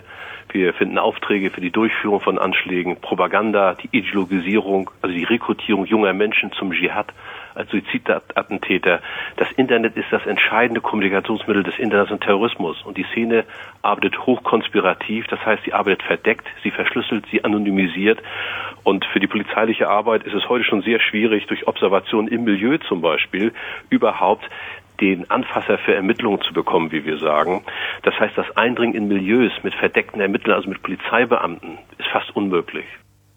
wir 0.52 0.74
finden 0.74 0.98
Aufträge 0.98 1.50
für 1.50 1.62
die 1.62 1.70
Durchführung 1.70 2.20
von 2.20 2.38
Anschlägen, 2.38 3.00
Propaganda, 3.00 3.74
die 3.74 3.88
Ideologisierung, 3.90 4.90
also 5.00 5.14
die 5.14 5.24
Rekrutierung 5.24 5.86
junger 5.86 6.12
Menschen 6.12 6.52
zum 6.52 6.72
Dschihad 6.72 7.06
als 7.54 7.70
Suizidattentäter. 7.70 9.00
Das 9.36 9.50
Internet 9.52 9.96
ist 9.96 10.06
das 10.10 10.26
entscheidende 10.26 10.80
Kommunikationsmittel 10.80 11.62
des 11.62 11.78
internationalen 11.78 12.20
Terrorismus 12.20 12.82
und 12.82 12.96
die 12.96 13.06
Szene 13.12 13.44
arbeitet 13.82 14.18
hochkonspirativ, 14.26 15.26
das 15.28 15.44
heißt, 15.44 15.64
sie 15.64 15.72
arbeitet 15.72 16.02
verdeckt, 16.02 16.46
sie 16.62 16.70
verschlüsselt, 16.70 17.26
sie 17.30 17.44
anonymisiert 17.44 18.22
und 18.82 19.04
für 19.06 19.20
die 19.20 19.26
polizeiliche 19.26 19.88
Arbeit 19.88 20.24
ist 20.24 20.34
es 20.34 20.48
heute 20.48 20.64
schon 20.64 20.82
sehr 20.82 21.00
schwierig, 21.00 21.46
durch 21.46 21.66
Observationen 21.66 22.28
im 22.28 22.44
Milieu 22.44 22.78
zum 22.78 23.00
Beispiel 23.00 23.52
überhaupt 23.90 24.48
den 25.00 25.28
Anfasser 25.30 25.78
für 25.78 25.94
Ermittlungen 25.94 26.40
zu 26.42 26.52
bekommen, 26.52 26.92
wie 26.92 27.04
wir 27.04 27.18
sagen. 27.18 27.64
Das 28.02 28.18
heißt, 28.18 28.36
das 28.38 28.56
Eindringen 28.56 28.94
in 28.94 29.08
Milieus 29.08 29.52
mit 29.62 29.74
verdeckten 29.74 30.20
Ermittlern, 30.20 30.56
also 30.56 30.68
mit 30.68 30.82
Polizeibeamten, 30.82 31.78
ist 31.98 32.08
fast 32.08 32.34
unmöglich. 32.36 32.86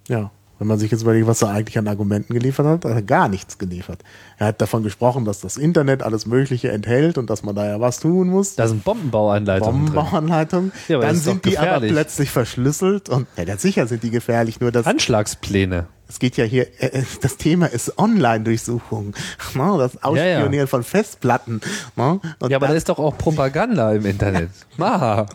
Ja. 0.08 0.30
Wenn 0.60 0.68
man 0.68 0.80
sich 0.80 0.92
jetzt 0.92 1.04
überlegt, 1.04 1.28
was 1.28 1.42
er 1.42 1.50
eigentlich 1.50 1.78
an 1.78 1.88
Argumenten 1.88 2.34
geliefert 2.34 2.66
hat, 2.66 2.86
hat 2.86 2.92
er 2.92 3.02
gar 3.02 3.28
nichts 3.28 3.58
geliefert. 3.58 4.00
Er 4.38 4.48
hat 4.48 4.62
davon 4.62 4.84
gesprochen, 4.84 5.26
dass 5.26 5.40
das 5.40 5.58
Internet 5.58 6.02
alles 6.02 6.26
Mögliche 6.26 6.72
enthält 6.72 7.18
und 7.18 7.30
dass 7.30 7.44
man 7.44 7.56
da 7.56 7.66
ja 7.66 7.80
was 7.80 8.00
tun 8.00 8.30
muss. 8.30 8.56
Da 8.56 8.68
sind 8.68 8.84
Bombenbauanleitungen. 8.84 9.86
Bombenbauanleitungen. 9.86 10.72
Ja, 10.88 11.00
Dann 11.00 11.16
sind 11.16 11.46
die 11.46 11.58
aber 11.58 11.86
plötzlich 11.86 12.32
verschlüsselt 12.32 13.10
und 13.10 13.28
ja, 13.38 13.58
sicher 13.58 13.88
sind 13.88 14.04
die 14.04 14.12
gefährlich, 14.12 14.60
nur 14.60 14.72
das. 14.72 14.86
Anschlagspläne 14.86 15.88
es 16.10 16.20
geht 16.20 16.38
ja 16.38 16.46
hier, 16.46 16.68
äh, 16.82 17.00
äh, 17.00 17.04
das 17.22 17.38
Thema 17.38 17.68
ist 17.68 17.98
Online-Durchsuchung, 17.98 19.14
ne? 19.56 19.76
das 19.78 20.02
Ausspionieren 20.04 20.54
ja, 20.54 20.60
ja. 20.60 20.68
von 20.68 20.84
Festplatten. 20.84 21.62
Ne? 21.96 22.20
ja, 22.48 22.58
aber 22.58 22.68
da 22.68 22.74
ist 22.74 22.90
doch 22.90 23.00
auch 23.00 23.18
Propaganda 23.18 23.92
im 23.94 24.06
Internet. 24.06 24.50
Maha. 24.78 25.26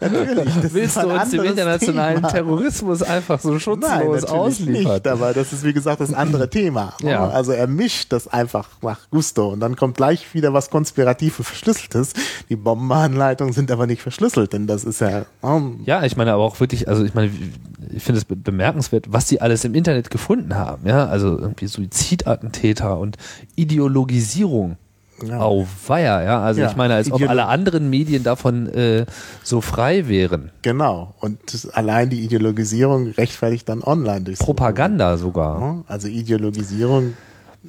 Natürlich. 0.00 0.72
Willst 0.72 0.96
du 0.96 1.08
uns 1.08 1.32
im 1.32 1.44
internationalen 1.44 2.16
Thema. 2.16 2.28
Terrorismus 2.28 3.02
einfach 3.02 3.38
so 3.40 3.58
schutzlos 3.58 3.90
Nein, 3.90 4.24
ausliefern? 4.24 4.94
Nicht, 4.94 5.06
aber 5.06 5.32
das 5.34 5.52
ist 5.52 5.64
wie 5.64 5.72
gesagt 5.72 6.00
das 6.00 6.12
andere 6.12 6.48
Thema. 6.50 6.94
Ne? 7.02 7.12
Ja. 7.12 7.28
Also 7.28 7.52
er 7.52 7.66
mischt 7.66 8.12
das 8.12 8.28
einfach 8.28 8.68
nach 8.80 9.10
Gusto 9.10 9.50
und 9.50 9.60
dann 9.60 9.76
kommt 9.76 9.96
gleich 9.96 10.34
wieder 10.34 10.52
was 10.52 10.70
konspirativ 10.70 11.38
und 11.38 11.44
verschlüsseltes. 11.44 12.14
Die 12.48 12.56
Bombenanleitungen 12.56 13.52
sind 13.52 13.70
aber 13.70 13.86
nicht 13.86 14.02
verschlüsselt, 14.02 14.52
denn 14.52 14.66
das 14.66 14.84
ist 14.84 15.00
ja. 15.00 15.26
Um 15.42 15.80
ja, 15.84 16.02
ich 16.04 16.16
meine 16.16 16.32
aber 16.32 16.42
auch 16.42 16.58
wirklich, 16.60 16.88
also 16.88 17.04
ich 17.04 17.14
meine, 17.14 17.30
ich 17.94 18.02
finde 18.02 18.20
es 18.20 18.24
bemerkenswert, 18.24 19.06
was 19.10 19.26
die 19.26 19.40
alles 19.40 19.64
im 19.64 19.74
Internet 19.74 19.91
Internet 19.92 20.10
gefunden 20.10 20.54
haben, 20.54 20.86
ja, 20.86 21.06
also 21.06 21.38
irgendwie 21.38 21.66
Suizidattentäter 21.66 22.98
und 22.98 23.16
Ideologisierung. 23.56 24.76
Ja. 25.22 25.38
Auweia, 25.38 26.22
ja. 26.24 26.42
Also 26.42 26.62
ja, 26.62 26.70
ich 26.70 26.74
meine, 26.74 26.94
als 26.94 27.06
Ideolo 27.06 27.24
ob 27.24 27.30
alle 27.30 27.46
anderen 27.46 27.88
Medien 27.90 28.24
davon 28.24 28.66
äh, 28.74 29.06
so 29.44 29.60
frei 29.60 30.08
wären. 30.08 30.50
Genau. 30.62 31.14
Und 31.20 31.38
allein 31.74 32.10
die 32.10 32.24
Ideologisierung 32.24 33.12
rechtfertigt 33.12 33.68
dann 33.68 33.84
online 33.84 34.22
durch 34.22 34.38
Propaganda 34.40 35.16
sogar. 35.18 35.84
Also 35.86 36.08
Ideologisierung. 36.08 37.14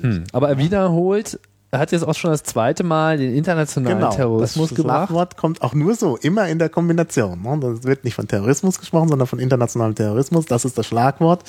Hm. 0.01 0.23
Aber 0.31 0.49
er 0.49 0.57
wiederholt 0.57 1.39
er 1.73 1.79
hat 1.79 1.91
jetzt 1.91 2.07
auch 2.07 2.13
schon 2.13 2.29
das 2.29 2.43
zweite 2.43 2.83
Mal 2.83 3.17
den 3.17 3.33
internationalen 3.33 3.97
genau, 3.97 4.11
Terrorismus 4.11 4.69
das 4.69 4.77
gebracht. 4.77 5.01
Das 5.01 5.07
Schlagwort 5.09 5.37
kommt 5.37 5.61
auch 5.63 5.73
nur 5.73 5.95
so, 5.95 6.17
immer 6.17 6.47
in 6.47 6.59
der 6.59 6.69
Kombination. 6.69 7.41
Ne? 7.41 7.59
Das 7.59 7.83
wird 7.83 8.03
nicht 8.03 8.13
von 8.13 8.27
Terrorismus 8.27 8.79
gesprochen, 8.79 9.09
sondern 9.09 9.27
von 9.27 9.39
internationalem 9.39 9.95
Terrorismus. 9.95 10.45
Das 10.45 10.65
ist 10.65 10.77
das 10.77 10.85
Schlagwort 10.85 11.43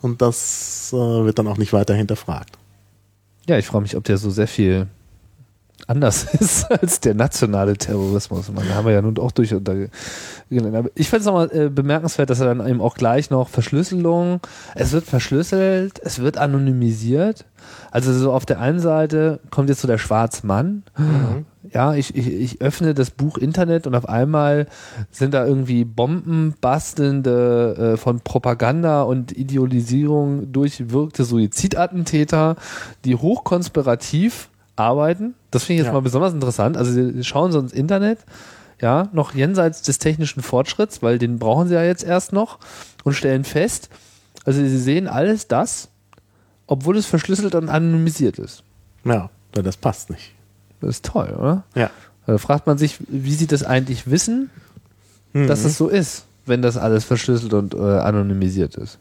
und 0.00 0.22
das 0.22 0.92
äh, 0.92 0.96
wird 0.96 1.40
dann 1.40 1.48
auch 1.48 1.56
nicht 1.56 1.72
weiter 1.72 1.92
hinterfragt. 1.92 2.56
Ja, 3.48 3.58
ich 3.58 3.66
frage 3.66 3.82
mich, 3.82 3.96
ob 3.96 4.04
der 4.04 4.16
so 4.16 4.30
sehr 4.30 4.46
viel 4.46 4.86
anders 5.86 6.24
ist 6.34 6.70
als 6.70 7.00
der 7.00 7.14
nationale 7.14 7.76
Terrorismus. 7.76 8.50
Man 8.52 8.74
haben 8.74 8.86
wir 8.86 8.92
ja 8.92 9.02
nun 9.02 9.18
auch 9.18 9.32
durch. 9.32 9.52
Ich 9.52 9.58
finde 9.58 9.90
es 10.94 11.24
nochmal 11.24 11.50
äh, 11.52 11.68
bemerkenswert, 11.68 12.30
dass 12.30 12.40
er 12.40 12.54
dann 12.54 12.66
eben 12.66 12.80
auch 12.80 12.94
gleich 12.94 13.30
noch 13.30 13.48
Verschlüsselung, 13.48 14.40
es 14.74 14.92
wird 14.92 15.04
verschlüsselt, 15.04 16.00
es 16.02 16.20
wird 16.20 16.38
anonymisiert. 16.38 17.44
Also 17.90 18.12
so 18.12 18.32
auf 18.32 18.44
der 18.44 18.60
einen 18.60 18.80
Seite 18.80 19.40
kommt 19.50 19.68
jetzt 19.68 19.80
so 19.80 19.88
der 19.88 19.98
Schwarzmann. 19.98 20.82
Mhm. 20.96 21.46
Ja, 21.72 21.94
ich, 21.94 22.14
ich, 22.14 22.28
ich 22.28 22.60
öffne 22.60 22.92
das 22.92 23.10
Buch 23.10 23.38
Internet 23.38 23.86
und 23.86 23.94
auf 23.94 24.08
einmal 24.08 24.66
sind 25.10 25.32
da 25.32 25.46
irgendwie 25.46 25.84
Bombenbastelnde 25.84 27.94
äh, 27.94 27.96
von 27.96 28.20
Propaganda 28.20 29.02
und 29.02 29.32
Idealisierung 29.32 30.52
durchwirkte 30.52 31.24
Suizidattentäter, 31.24 32.56
die 33.04 33.16
hochkonspirativ 33.16 34.50
arbeiten. 34.76 35.34
Das 35.54 35.64
finde 35.64 35.74
ich 35.74 35.84
jetzt 35.84 35.88
ja. 35.88 35.92
mal 35.92 36.02
besonders 36.02 36.32
interessant. 36.32 36.76
Also 36.76 36.92
sie 36.92 37.24
schauen 37.24 37.52
so 37.52 37.58
ins 37.58 37.72
Internet, 37.72 38.18
ja, 38.80 39.08
noch 39.12 39.34
jenseits 39.34 39.82
des 39.82 39.98
technischen 39.98 40.42
Fortschritts, 40.42 41.02
weil 41.02 41.18
den 41.18 41.38
brauchen 41.38 41.68
sie 41.68 41.74
ja 41.74 41.84
jetzt 41.84 42.04
erst 42.04 42.32
noch 42.32 42.58
und 43.04 43.14
stellen 43.14 43.44
fest, 43.44 43.88
also 44.44 44.60
sie 44.60 44.78
sehen 44.78 45.08
alles 45.08 45.48
das, 45.48 45.88
obwohl 46.66 46.96
es 46.96 47.06
verschlüsselt 47.06 47.54
und 47.54 47.68
anonymisiert 47.68 48.38
ist. 48.38 48.62
Ja, 49.04 49.30
das 49.52 49.76
passt 49.76 50.10
nicht. 50.10 50.32
Das 50.80 50.90
ist 50.90 51.04
toll, 51.04 51.34
oder? 51.38 51.64
Ja. 51.74 51.90
Da 52.26 52.38
fragt 52.38 52.66
man 52.66 52.78
sich, 52.78 52.98
wie 53.08 53.34
sie 53.34 53.46
das 53.46 53.62
eigentlich 53.62 54.10
wissen, 54.10 54.50
mhm. 55.32 55.46
dass 55.46 55.64
es 55.64 55.76
so 55.76 55.88
ist, 55.88 56.24
wenn 56.46 56.62
das 56.62 56.76
alles 56.76 57.04
verschlüsselt 57.04 57.52
und 57.54 57.74
äh, 57.74 57.78
anonymisiert 57.78 58.76
ist. 58.76 58.98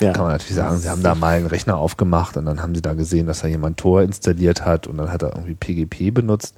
Ja. 0.00 0.12
Kann 0.12 0.22
man 0.22 0.32
natürlich 0.32 0.56
sagen, 0.56 0.78
sie 0.78 0.88
haben 0.88 1.02
da 1.02 1.14
mal 1.14 1.36
einen 1.36 1.46
Rechner 1.46 1.76
aufgemacht 1.76 2.36
und 2.36 2.46
dann 2.46 2.62
haben 2.62 2.74
sie 2.74 2.82
da 2.82 2.94
gesehen, 2.94 3.26
dass 3.26 3.40
da 3.40 3.48
jemand 3.48 3.78
Tor 3.78 4.02
installiert 4.02 4.64
hat 4.64 4.86
und 4.86 4.96
dann 4.96 5.12
hat 5.12 5.22
er 5.22 5.34
irgendwie 5.36 5.54
PGP 5.54 6.14
benutzt. 6.14 6.54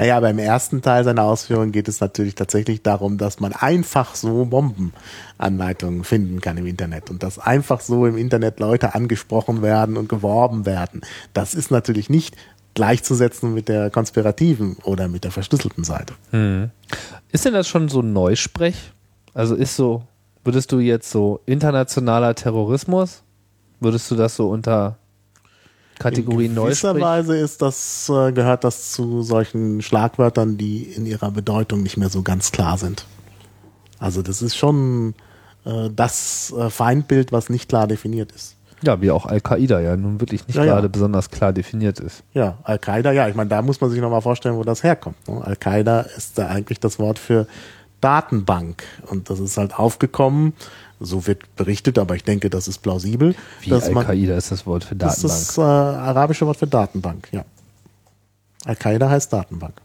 Naja, 0.00 0.18
beim 0.18 0.38
ersten 0.38 0.80
Teil 0.80 1.04
seiner 1.04 1.24
Ausführungen 1.24 1.72
geht 1.72 1.86
es 1.86 2.00
natürlich 2.00 2.34
tatsächlich 2.34 2.82
darum, 2.82 3.18
dass 3.18 3.38
man 3.38 3.52
einfach 3.52 4.14
so 4.14 4.46
Bombenanleitungen 4.46 6.04
finden 6.04 6.40
kann 6.40 6.56
im 6.56 6.64
Internet 6.64 7.10
und 7.10 7.22
dass 7.22 7.38
einfach 7.38 7.82
so 7.82 8.06
im 8.06 8.16
Internet 8.16 8.60
Leute 8.60 8.94
angesprochen 8.94 9.60
werden 9.60 9.98
und 9.98 10.08
geworben 10.08 10.64
werden. 10.64 11.02
Das 11.34 11.52
ist 11.52 11.70
natürlich 11.70 12.08
nicht 12.08 12.34
gleichzusetzen 12.72 13.52
mit 13.52 13.68
der 13.68 13.90
konspirativen 13.90 14.78
oder 14.84 15.06
mit 15.06 15.24
der 15.24 15.32
verschlüsselten 15.32 15.84
Seite. 15.84 16.14
Hm. 16.30 16.70
Ist 17.30 17.44
denn 17.44 17.52
das 17.52 17.68
schon 17.68 17.90
so 17.90 18.00
Neusprech? 18.00 18.92
Also 19.34 19.54
ist 19.54 19.76
so 19.76 20.04
Würdest 20.44 20.72
du 20.72 20.78
jetzt 20.78 21.10
so 21.10 21.40
internationaler 21.46 22.34
Terrorismus, 22.34 23.22
würdest 23.78 24.10
du 24.10 24.16
das 24.16 24.36
so 24.36 24.48
unter 24.48 24.96
Kategorie 25.98 26.48
neu 26.48 26.62
In 26.62 26.66
gewisser 26.68 26.98
Weise 26.98 27.36
ist 27.36 27.60
das, 27.60 28.08
äh, 28.08 28.32
gehört 28.32 28.64
das 28.64 28.92
zu 28.92 29.22
solchen 29.22 29.82
Schlagwörtern, 29.82 30.56
die 30.56 30.84
in 30.84 31.04
ihrer 31.04 31.30
Bedeutung 31.30 31.82
nicht 31.82 31.98
mehr 31.98 32.08
so 32.08 32.22
ganz 32.22 32.52
klar 32.52 32.78
sind. 32.78 33.04
Also 33.98 34.22
das 34.22 34.40
ist 34.40 34.56
schon 34.56 35.14
äh, 35.66 35.90
das 35.94 36.54
äh, 36.56 36.70
Feindbild, 36.70 37.32
was 37.32 37.50
nicht 37.50 37.68
klar 37.68 37.86
definiert 37.86 38.32
ist. 38.32 38.56
Ja, 38.82 39.02
wie 39.02 39.10
auch 39.10 39.26
Al-Qaida 39.26 39.80
ja 39.80 39.94
nun 39.94 40.20
wirklich 40.20 40.46
nicht 40.46 40.56
ja, 40.56 40.64
gerade 40.64 40.86
ja. 40.86 40.88
besonders 40.88 41.30
klar 41.30 41.52
definiert 41.52 42.00
ist. 42.00 42.22
Ja, 42.32 42.56
Al-Qaida, 42.62 43.12
ja, 43.12 43.28
ich 43.28 43.34
meine, 43.34 43.50
da 43.50 43.60
muss 43.60 43.80
man 43.82 43.90
sich 43.90 44.00
nochmal 44.00 44.22
vorstellen, 44.22 44.56
wo 44.56 44.64
das 44.64 44.82
herkommt. 44.82 45.28
Ne? 45.28 45.44
Al-Qaida 45.44 46.00
ist 46.00 46.38
da 46.38 46.46
eigentlich 46.46 46.80
das 46.80 46.98
Wort 46.98 47.18
für 47.18 47.46
Datenbank. 48.00 48.84
Und 49.06 49.30
das 49.30 49.40
ist 49.40 49.56
halt 49.56 49.78
aufgekommen. 49.78 50.54
So 50.98 51.26
wird 51.26 51.56
berichtet, 51.56 51.98
aber 51.98 52.14
ich 52.14 52.24
denke, 52.24 52.50
das 52.50 52.68
ist 52.68 52.78
plausibel. 52.78 53.34
Wie 53.62 53.72
Al-Qaida 53.72 54.36
ist 54.36 54.52
das 54.52 54.66
Wort 54.66 54.84
für 54.84 54.96
Datenbank? 54.96 55.22
Das 55.22 55.40
ist 55.40 55.56
das 55.56 55.58
äh, 55.58 55.62
arabische 55.62 56.46
Wort 56.46 56.58
für 56.58 56.66
Datenbank, 56.66 57.28
ja. 57.32 57.44
Al-Qaida 58.66 59.08
heißt 59.08 59.32
Datenbank. 59.32 59.80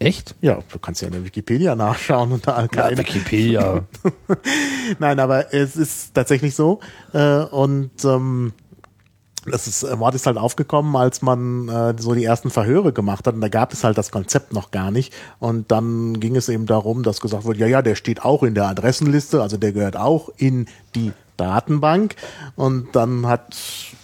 Echt? 0.00 0.34
Ja, 0.40 0.58
du 0.72 0.78
kannst 0.80 1.00
ja 1.00 1.06
in 1.06 1.12
der 1.12 1.24
Wikipedia 1.24 1.76
nachschauen 1.76 2.32
unter 2.32 2.56
Al-Qaida. 2.56 2.90
Ja, 2.90 2.98
Wikipedia. 2.98 3.84
Nein, 4.98 5.20
aber 5.20 5.54
es 5.54 5.76
ist 5.76 6.14
tatsächlich 6.14 6.56
so. 6.56 6.80
Äh, 7.12 7.44
und 7.44 8.04
ähm, 8.04 8.52
das 9.46 9.66
ist, 9.66 9.82
äh, 9.82 9.96
Mord 9.96 10.14
ist 10.14 10.26
halt 10.26 10.36
aufgekommen, 10.36 10.94
als 10.96 11.22
man 11.22 11.68
äh, 11.68 11.94
so 11.98 12.14
die 12.14 12.24
ersten 12.24 12.50
Verhöre 12.50 12.92
gemacht 12.92 13.26
hat. 13.26 13.34
Und 13.34 13.40
da 13.40 13.48
gab 13.48 13.72
es 13.72 13.84
halt 13.84 13.98
das 13.98 14.10
Konzept 14.10 14.52
noch 14.52 14.70
gar 14.70 14.90
nicht. 14.90 15.12
Und 15.38 15.70
dann 15.70 16.20
ging 16.20 16.36
es 16.36 16.48
eben 16.48 16.66
darum, 16.66 17.02
dass 17.02 17.20
gesagt 17.20 17.44
wurde, 17.44 17.58
ja, 17.58 17.66
ja, 17.66 17.82
der 17.82 17.94
steht 17.94 18.24
auch 18.24 18.42
in 18.42 18.54
der 18.54 18.68
Adressenliste, 18.68 19.42
also 19.42 19.56
der 19.56 19.72
gehört 19.72 19.96
auch 19.96 20.30
in 20.36 20.66
die 20.94 21.12
Datenbank. 21.36 22.14
Und 22.56 22.94
dann 22.94 23.26
hat 23.26 23.56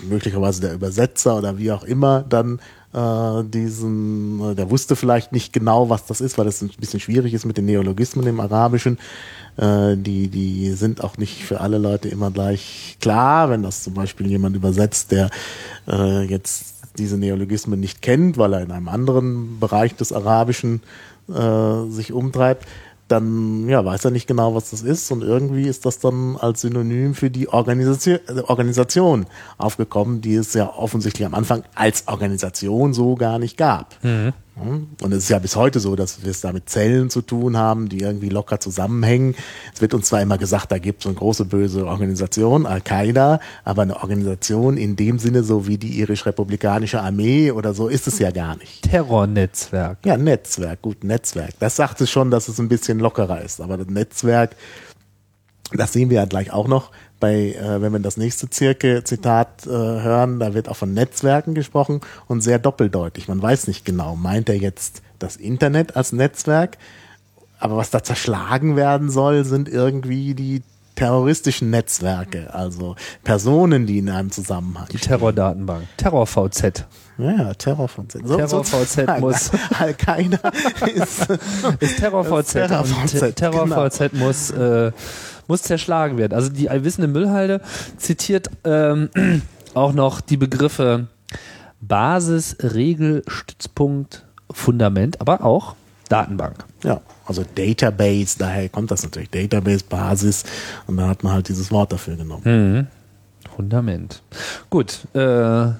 möglicherweise 0.02 0.60
der 0.60 0.74
Übersetzer 0.74 1.36
oder 1.36 1.58
wie 1.58 1.70
auch 1.70 1.84
immer 1.84 2.24
dann 2.28 2.60
äh, 2.92 3.44
diesen, 3.44 4.52
äh, 4.52 4.54
der 4.54 4.70
wusste 4.70 4.96
vielleicht 4.96 5.32
nicht 5.32 5.52
genau, 5.52 5.90
was 5.90 6.06
das 6.06 6.20
ist, 6.20 6.38
weil 6.38 6.46
das 6.46 6.62
ein 6.62 6.70
bisschen 6.78 7.00
schwierig 7.00 7.34
ist 7.34 7.44
mit 7.44 7.56
den 7.56 7.66
Neologismen 7.66 8.26
im 8.26 8.40
Arabischen. 8.40 8.98
Äh, 9.58 9.96
die, 9.96 10.28
die 10.28 10.70
sind 10.72 11.02
auch 11.02 11.18
nicht 11.18 11.44
für 11.44 11.60
alle 11.60 11.78
Leute 11.78 12.08
immer 12.08 12.30
gleich 12.30 12.96
klar, 13.00 13.50
wenn 13.50 13.62
das 13.62 13.82
zum 13.82 13.94
Beispiel 13.94 14.26
jemand 14.28 14.56
übersetzt, 14.56 15.12
der 15.12 15.30
äh, 15.88 16.22
jetzt 16.22 16.76
diese 16.96 17.18
Neologismen 17.18 17.78
nicht 17.78 18.00
kennt, 18.00 18.38
weil 18.38 18.54
er 18.54 18.62
in 18.62 18.72
einem 18.72 18.88
anderen 18.88 19.58
Bereich 19.60 19.94
des 19.94 20.12
Arabischen 20.12 20.82
äh, 21.28 21.90
sich 21.90 22.12
umtreibt 22.12 22.66
dann 23.08 23.68
ja, 23.68 23.84
weiß 23.84 24.04
er 24.04 24.10
nicht 24.10 24.26
genau, 24.26 24.54
was 24.54 24.70
das 24.70 24.82
ist 24.82 25.10
und 25.10 25.22
irgendwie 25.22 25.66
ist 25.66 25.86
das 25.86 25.98
dann 25.98 26.36
als 26.36 26.60
Synonym 26.60 27.14
für 27.14 27.30
die 27.30 27.48
Organisation, 27.48 28.20
Organisation 28.46 29.26
aufgekommen, 29.56 30.20
die 30.20 30.34
es 30.34 30.54
ja 30.54 30.72
offensichtlich 30.74 31.26
am 31.26 31.34
Anfang 31.34 31.64
als 31.74 32.06
Organisation 32.06 32.92
so 32.92 33.14
gar 33.16 33.38
nicht 33.38 33.56
gab. 33.56 33.96
Mhm. 34.04 34.32
Und 34.60 35.12
es 35.12 35.24
ist 35.24 35.28
ja 35.28 35.38
bis 35.38 35.56
heute 35.56 35.80
so, 35.80 35.96
dass 35.96 36.22
wir 36.22 36.30
es 36.30 36.40
da 36.40 36.52
mit 36.52 36.68
Zellen 36.68 37.10
zu 37.10 37.22
tun 37.22 37.56
haben, 37.56 37.88
die 37.88 38.00
irgendwie 38.00 38.28
locker 38.28 38.60
zusammenhängen. 38.60 39.34
Es 39.74 39.80
wird 39.80 39.94
uns 39.94 40.06
zwar 40.08 40.20
immer 40.20 40.38
gesagt, 40.38 40.72
da 40.72 40.78
gibt 40.78 41.00
es 41.00 41.06
eine 41.06 41.14
große 41.14 41.44
böse 41.44 41.86
Organisation, 41.86 42.66
Al-Qaida, 42.66 43.40
aber 43.64 43.82
eine 43.82 43.96
Organisation 43.96 44.76
in 44.76 44.96
dem 44.96 45.18
Sinne, 45.18 45.42
so 45.44 45.66
wie 45.66 45.78
die 45.78 45.98
irisch-republikanische 46.00 47.00
Armee 47.00 47.50
oder 47.50 47.74
so, 47.74 47.88
ist 47.88 48.08
es 48.08 48.18
ja 48.18 48.30
gar 48.30 48.56
nicht. 48.56 48.82
Terrornetzwerk. 48.82 49.98
Ja, 50.04 50.16
Netzwerk, 50.16 50.82
gut, 50.82 51.04
Netzwerk. 51.04 51.54
Das 51.60 51.76
sagt 51.76 52.00
es 52.00 52.10
schon, 52.10 52.30
dass 52.30 52.48
es 52.48 52.58
ein 52.58 52.68
bisschen 52.68 52.98
lockerer 52.98 53.42
ist. 53.42 53.60
Aber 53.60 53.76
das 53.76 53.88
Netzwerk, 53.88 54.56
das 55.72 55.92
sehen 55.92 56.10
wir 56.10 56.16
ja 56.16 56.24
gleich 56.24 56.52
auch 56.52 56.68
noch, 56.68 56.90
bei, 57.20 57.52
äh, 57.52 57.80
wenn 57.82 57.92
wir 57.92 57.98
das 57.98 58.16
nächste 58.16 58.48
Zirke-Zitat 58.48 59.66
äh, 59.66 59.70
hören, 59.70 60.38
da 60.40 60.54
wird 60.54 60.68
auch 60.68 60.76
von 60.76 60.94
Netzwerken 60.94 61.54
gesprochen 61.54 62.00
und 62.26 62.40
sehr 62.40 62.58
doppeldeutig. 62.58 63.28
Man 63.28 63.42
weiß 63.42 63.66
nicht 63.66 63.84
genau, 63.84 64.16
meint 64.16 64.48
er 64.48 64.56
jetzt 64.56 65.02
das 65.18 65.36
Internet 65.36 65.96
als 65.96 66.12
Netzwerk? 66.12 66.78
Aber 67.60 67.76
was 67.76 67.90
da 67.90 68.02
zerschlagen 68.02 68.76
werden 68.76 69.10
soll, 69.10 69.44
sind 69.44 69.68
irgendwie 69.68 70.34
die 70.34 70.62
terroristischen 70.98 71.70
Netzwerke, 71.70 72.52
also 72.52 72.96
Personen, 73.22 73.86
die 73.86 73.98
in 73.98 74.10
einem 74.10 74.32
Zusammenhang. 74.32 74.88
Die 74.90 74.98
Terrordatenbank. 74.98 75.84
Terror-VZ. 75.96 76.86
Ja, 77.18 77.54
Terror-VZ. 77.54 78.18
So, 78.24 78.36
Terror-VZ 78.36 79.20
muss. 79.20 79.50
Al-Qaida 79.78 80.40
ist, 80.92 81.26
ist 81.78 81.98
Terror-VZ. 81.98 82.52
Terror-VZ, 82.52 83.34
Terror-VZ 83.36 84.10
genau. 84.10 84.24
muss 84.24 84.50
äh, 84.50 84.90
muss 85.48 85.62
zerschlagen 85.62 86.18
werden. 86.18 86.34
Also 86.34 86.50
die 86.50 86.70
allwissende 86.70 87.08
Müllhalde 87.08 87.60
zitiert 87.96 88.50
ähm, 88.64 89.10
auch 89.74 89.92
noch 89.92 90.20
die 90.20 90.36
Begriffe 90.36 91.08
Basis, 91.80 92.56
Regel, 92.60 93.22
Stützpunkt, 93.26 94.24
Fundament, 94.50 95.20
aber 95.20 95.44
auch 95.44 95.74
Datenbank. 96.08 96.64
Ja, 96.82 97.00
also 97.26 97.44
Database, 97.54 98.38
daher 98.38 98.68
kommt 98.68 98.90
das 98.90 99.02
natürlich. 99.02 99.30
Database, 99.30 99.84
Basis 99.84 100.44
und 100.86 100.96
dann 100.96 101.08
hat 101.08 101.22
man 101.22 101.34
halt 101.34 101.48
dieses 101.48 101.70
Wort 101.70 101.92
dafür 101.92 102.16
genommen. 102.16 102.42
Mhm. 102.44 102.86
Fundament. 103.54 104.22
Gut, 104.70 105.06
äh, 105.14 105.72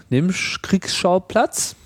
Kriegsschauplatz. 0.62 1.77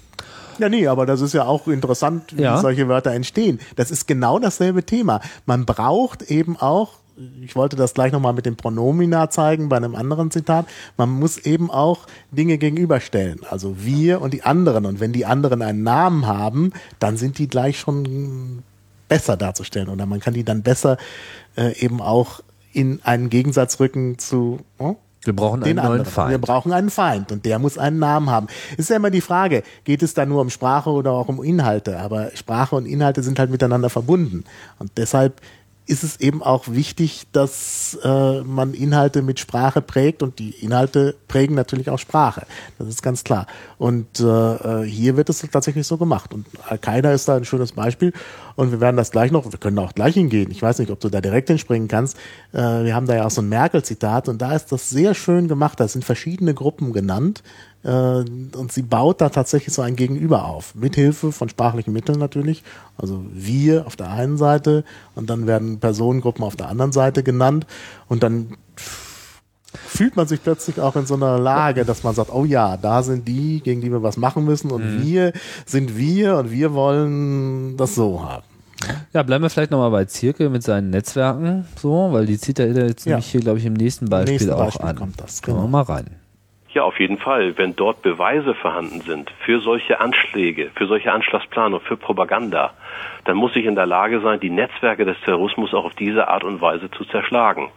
Ja, 0.59 0.68
nee, 0.68 0.87
aber 0.87 1.07
das 1.07 1.20
ist 1.20 1.35
ja 1.35 1.45
auch 1.45 1.66
interessant, 1.68 2.37
wie 2.37 2.43
ja. 2.43 2.59
solche 2.59 2.89
Wörter 2.89 3.12
entstehen. 3.12 3.59
Das 3.76 3.91
ist 3.91 4.07
genau 4.07 4.39
dasselbe 4.39 4.85
Thema. 4.85 5.20
Man 5.47 5.64
braucht 5.64 6.22
eben 6.22 6.57
auch 6.57 7.01
ich 7.43 7.57
wollte 7.57 7.77
das 7.77 7.95
gleich 7.95 8.13
nochmal 8.13 8.33
mit 8.33 8.47
dem 8.47 8.57
Pronomina 8.57 9.31
zeigen 9.31 9.69
bei 9.69 9.77
einem 9.77 9.95
anderen 9.95 10.31
Zitat. 10.31 10.67
Man 10.97 11.11
muss 11.11 11.39
eben 11.39 11.71
auch 11.71 12.07
Dinge 12.31 12.59
gegenüberstellen. 12.59 13.41
Also 13.49 13.85
wir 13.85 14.21
und 14.21 14.33
die 14.33 14.43
anderen. 14.43 14.87
Und 14.87 15.01
wenn 15.01 15.13
die 15.13 15.27
anderen 15.27 15.63
einen 15.63 15.83
Namen 15.83 16.27
haben, 16.27 16.73
dann 16.99 17.17
sind 17.17 17.39
die 17.39 17.49
gleich 17.49 17.79
schon 17.79 18.63
besser 19.09 19.37
darzustellen. 19.37 19.89
Oder 19.89 20.07
man 20.07 20.21
kann 20.21 20.35
die 20.35 20.45
dann 20.45 20.63
besser 20.63 20.97
äh, 21.57 21.77
eben 21.79 22.01
auch 22.01 22.41
in 22.73 23.01
einen 23.05 23.29
Gegensatz 23.29 23.79
rücken 23.81 24.19
zu 24.19 24.61
oh, 24.79 24.97
wir 25.25 25.37
brauchen 25.37 25.63
einen 25.63 25.77
neuen 25.77 26.05
Feind. 26.05 26.31
Wir 26.31 26.39
brauchen 26.39 26.73
einen 26.73 26.91
Feind 26.91 27.31
und 27.31 27.45
der 27.45 27.59
muss 27.61 27.79
einen 27.79 28.01
Namen 28.01 28.29
haben. 28.29 28.49
Ist 28.77 28.91
ja 28.91 28.97
immer 28.97 29.11
die 29.11 29.21
Frage, 29.21 29.63
geht 29.85 30.03
es 30.03 30.15
da 30.15 30.27
nur 30.27 30.41
um 30.41 30.51
Sprache 30.51 30.91
oder 30.91 31.13
auch 31.13 31.29
um 31.29 31.45
Inhalte? 31.45 32.01
Aber 32.01 32.31
Sprache 32.35 32.75
und 32.75 32.87
Inhalte 32.87 33.23
sind 33.23 33.39
halt 33.39 33.51
miteinander 33.51 33.89
verbunden. 33.89 34.45
Und 34.81 34.91
deshalb 34.97 35.41
ist 35.87 36.05
es 36.05 36.20
eben 36.20 36.43
auch 36.43 36.68
wichtig, 36.68 37.26
dass 37.33 37.99
äh, 38.05 38.41
man 38.43 38.72
Inhalte 38.72 39.20
mit 39.20 39.41
Sprache 39.41 39.80
prägt 39.80 40.22
und 40.22 40.39
die 40.39 40.51
Inhalte 40.51 41.16
prägen 41.26 41.57
natürlich 41.57 41.91
auch 41.91 41.99
Sprache. 41.99 42.47
Das 42.78 42.89
ist 42.89 43.03
ganz 43.03 43.24
klar. 43.24 43.47
Und 43.78 44.20
äh, 44.20 44.85
hier 44.85 45.16
wird 45.16 45.28
es 45.28 45.41
tatsächlich 45.51 45.87
so 45.87 45.97
gemacht. 45.97 46.33
Und 46.33 46.47
Al-Qaida 46.68 47.12
ist 47.12 47.28
da 47.28 47.37
ein 47.37 47.45
schönes 47.45 47.72
Beispiel. 47.72 48.12
Und 48.55 48.70
wir 48.70 48.80
werden 48.80 48.97
das 48.97 49.11
gleich 49.11 49.33
noch, 49.33 49.51
wir 49.51 49.59
können 49.59 49.78
auch 49.80 49.95
gleich 49.95 50.14
hingehen. 50.14 50.51
Ich 50.51 50.62
weiß 50.62 50.78
nicht, 50.78 50.91
ob 50.91 51.01
du 51.01 51.09
da 51.09 51.20
direkt 51.20 51.49
hinspringen 51.49 51.89
kannst. 51.89 52.16
Äh, 52.53 52.59
wir 52.59 52.95
haben 52.95 53.07
da 53.07 53.16
ja 53.16 53.26
auch 53.26 53.30
so 53.30 53.43
ein 53.43 53.49
Merkel-Zitat 53.49 54.28
und 54.28 54.41
da 54.41 54.55
ist 54.55 54.70
das 54.70 54.89
sehr 54.89 55.14
schön 55.14 55.49
gemacht. 55.49 55.80
Da 55.80 55.89
sind 55.89 56.05
verschiedene 56.05 56.55
Gruppen 56.55 56.93
genannt 56.93 57.43
äh, 57.43 57.72
und 57.85 58.70
sie 58.70 58.83
baut 58.83 59.20
da 59.20 59.28
tatsächlich 59.28 59.74
so 59.74 59.83
ein 59.83 59.97
Gegenüber 59.97 60.45
auf, 60.45 60.74
mithilfe 60.76 61.33
von 61.33 61.49
sprachlichen 61.49 61.93
Mitteln 61.93 62.18
natürlich. 62.18 62.62
Also 62.97 63.24
wir 63.33 63.87
auf 63.87 63.97
der 63.97 64.11
einen 64.11 64.39
Seite 64.39 64.85
und 65.16 65.28
dann 65.28 65.49
werden 65.49 65.80
Personengruppen 65.80 66.45
auf 66.45 66.55
der 66.55 66.68
anderen 66.68 66.93
Seite 66.93 67.24
genannt 67.24 67.66
und 68.09 68.22
dann 68.22 68.57
fühlt 69.74 70.16
man 70.16 70.28
sich 70.28 70.43
plötzlich 70.43 70.80
auch 70.80 70.97
in 70.97 71.07
so 71.07 71.14
einer 71.14 71.39
Lage, 71.39 71.85
dass 71.85 72.05
man 72.05 72.14
sagt, 72.14 72.33
oh 72.33 72.45
ja, 72.45 72.76
da 72.76 73.03
sind 73.03 73.26
die, 73.26 73.61
gegen 73.64 73.80
die 73.80 73.91
wir 73.91 74.03
was 74.03 74.16
machen 74.16 74.45
müssen 74.45 74.70
und 74.70 74.99
mhm. 74.99 75.03
wir 75.03 75.33
sind 75.66 75.97
wir 75.97 76.37
und 76.37 76.51
wir 76.51 76.74
wollen 76.74 77.76
das 77.76 77.95
so 77.95 78.22
haben. 78.22 78.45
Ja, 79.12 79.22
bleiben 79.22 79.43
wir 79.43 79.51
vielleicht 79.51 79.70
nochmal 79.70 79.91
bei 79.91 80.05
Zirkel 80.05 80.51
mit 80.51 80.62
seinen 80.62 80.91
Netzwerken, 80.91 81.66
so, 81.80 82.09
weil 82.12 82.26
die 82.26 82.39
zieht 82.39 82.59
er 82.59 82.68
jetzt 82.68 83.07
ja. 83.07 83.12
nämlich 83.12 83.26
hier, 83.26 83.41
glaube 83.41 83.59
ich, 83.59 83.64
im 83.64 83.74
nächsten 83.74 84.07
Beispiel 84.07 84.35
nächsten 84.35 84.51
auch 84.51 84.64
Beispiel 84.64 84.87
an. 84.87 84.97
Kommt 84.97 85.20
das, 85.20 85.41
genau. 85.43 85.59
Gehen 85.59 85.64
wir 85.64 85.70
mal 85.70 85.83
rein. 85.83 86.22
Ja, 86.75 86.85
auf 86.85 86.99
jeden 86.99 87.18
Fall. 87.18 87.59
Wenn 87.59 87.77
dort 87.77 88.01
Beweise 88.01 88.55
vorhanden 88.55 89.03
sind 89.03 89.31
für 89.45 89.61
solche 89.61 90.01
Anschläge, 90.01 90.70
für 90.75 90.87
solche 90.87 91.12
Anschlagsplanung, 91.12 91.81
für 91.81 91.99
Propaganda, 91.99 92.73
dann 93.25 93.37
muss 93.37 93.55
ich 93.57 93.66
in 93.66 93.75
der 93.75 93.85
Lage 93.85 94.20
sein, 94.20 94.41
die 94.41 94.49
Netzwerke 94.49 95.05
des 95.05 95.20
Terrorismus 95.20 95.75
auch 95.75 95.85
auf 95.85 95.95
diese 95.95 96.29
Art 96.29 96.45
und 96.45 96.62
Weise 96.62 96.91
zu 96.91 97.05
zerschlagen. 97.05 97.68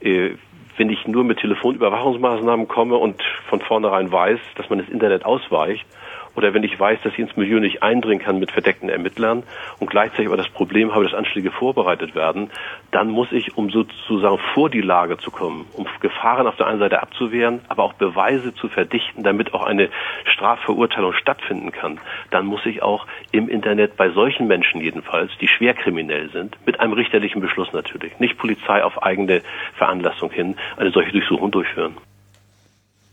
Äh, 0.00 0.32
wenn 0.76 0.90
ich 0.90 1.06
nur 1.06 1.24
mit 1.24 1.38
Telefonüberwachungsmaßnahmen 1.38 2.68
komme 2.68 2.96
und 2.96 3.22
von 3.48 3.60
vornherein 3.60 4.12
weiß, 4.12 4.40
dass 4.56 4.68
man 4.68 4.80
das 4.80 4.88
Internet 4.88 5.24
ausweicht, 5.24 5.86
oder 6.34 6.54
wenn 6.54 6.62
ich 6.62 6.78
weiß, 6.78 7.00
dass 7.02 7.12
ich 7.12 7.18
ins 7.18 7.36
Milieu 7.36 7.60
nicht 7.60 7.82
eindringen 7.82 8.22
kann 8.24 8.38
mit 8.38 8.50
verdeckten 8.50 8.88
Ermittlern 8.88 9.42
und 9.78 9.90
gleichzeitig 9.90 10.26
aber 10.26 10.36
das 10.36 10.48
Problem 10.48 10.92
habe, 10.94 11.04
dass 11.04 11.14
Anschläge 11.14 11.50
vorbereitet 11.50 12.14
werden, 12.14 12.50
dann 12.90 13.10
muss 13.10 13.30
ich, 13.32 13.56
um 13.56 13.70
sozusagen 13.70 14.38
vor 14.54 14.70
die 14.70 14.80
Lage 14.80 15.18
zu 15.18 15.30
kommen, 15.30 15.66
um 15.72 15.86
Gefahren 16.00 16.46
auf 16.46 16.56
der 16.56 16.66
einen 16.66 16.78
Seite 16.78 17.02
abzuwehren, 17.02 17.60
aber 17.68 17.84
auch 17.84 17.94
Beweise 17.94 18.54
zu 18.54 18.68
verdichten, 18.68 19.22
damit 19.22 19.54
auch 19.54 19.64
eine 19.64 19.88
Strafverurteilung 20.24 21.12
stattfinden 21.14 21.72
kann, 21.72 22.00
dann 22.30 22.46
muss 22.46 22.64
ich 22.66 22.82
auch 22.82 23.06
im 23.32 23.48
Internet 23.48 23.96
bei 23.96 24.10
solchen 24.10 24.46
Menschen 24.46 24.80
jedenfalls, 24.80 25.30
die 25.40 25.48
schwer 25.48 25.74
kriminell 25.74 26.30
sind, 26.30 26.56
mit 26.66 26.80
einem 26.80 26.92
richterlichen 26.92 27.40
Beschluss 27.40 27.72
natürlich, 27.72 28.18
nicht 28.18 28.38
Polizei 28.38 28.82
auf 28.82 29.02
eigene 29.02 29.42
Veranlassung 29.74 30.30
hin, 30.30 30.56
eine 30.76 30.90
solche 30.90 31.12
Durchsuchung 31.12 31.50
durchführen. 31.50 31.96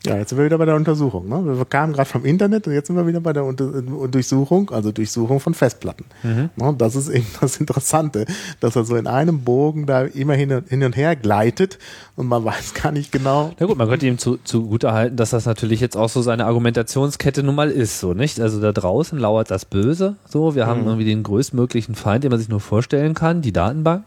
Ja, 0.04 0.18
jetzt 0.18 0.30
sind 0.30 0.40
wir 0.40 0.46
wieder 0.46 0.58
bei 0.58 0.66
der 0.66 0.76
Untersuchung. 0.76 1.30
Ne? 1.30 1.58
Wir 1.58 1.66
kamen 1.66 1.94
gerade 1.94 2.10
vom 2.10 2.26
Internet 2.26 2.66
und 2.66 2.74
jetzt 2.74 2.88
sind 2.88 2.96
wir 2.96 3.06
wieder 3.06 3.20
bei 3.20 3.34
der 3.34 3.46
Unter 3.46 3.82
Durchsuchung, 3.82 4.72
also 4.72 4.92
Durchsuchung 4.92 5.40
von 5.40 5.54
Festplatten. 5.54 6.06
Mhm. 6.24 6.50
Ne? 6.56 6.74
Das 6.76 6.96
ist 6.96 7.08
eben 7.10 7.28
das 7.42 7.58
Interessante, 7.58 8.26
dass 8.60 8.76
er 8.76 8.84
so 8.84 8.96
in 8.96 9.06
einem 9.06 9.42
Bogen 9.44 9.86
da 9.86 10.02
immer 10.02 10.34
hin 10.34 10.52
und, 10.52 10.70
hin 10.70 10.84
und 10.84 10.96
her 10.96 11.16
gleitet 11.16 11.78
und 12.16 12.28
man 12.28 12.44
weiß 12.46 12.74
gar 12.74 12.92
nicht 12.92 13.12
genau. 13.12 13.54
Na 13.60 13.68
gut, 13.68 13.78
man 13.78 13.88
könnte 13.88 14.08
ihm 14.08 14.18
zu, 14.18 14.38
zugute 14.44 14.92
halten, 14.92 15.18
dass 15.18 15.30
das 15.30 15.46
natürlich 15.46 15.80
jetzt 15.82 15.96
auch 15.96 16.10
so 16.10 16.24
seine 16.24 16.46
Argumentationskette 16.46 17.44
nun 17.44 17.54
mal 17.54 17.70
ist, 17.70 18.00
so 18.00 18.16
nicht? 18.16 18.40
Also 18.40 18.60
da 18.60 18.72
draußen 18.72 19.20
lauert 19.20 19.52
das 19.52 19.66
Böse, 19.66 20.16
so. 20.28 20.56
Wir 20.56 20.66
haben 20.66 20.82
mhm. 20.82 20.88
irgendwie 20.88 21.06
den 21.06 21.22
größtmöglichen 21.22 21.94
Feind, 21.94 22.24
den 22.24 22.32
man 22.32 22.40
sich 22.40 22.50
nur 22.50 22.60
vorstellen 22.60 23.14
kann, 23.14 23.44
die 23.44 23.54
Datenbank 23.54 24.06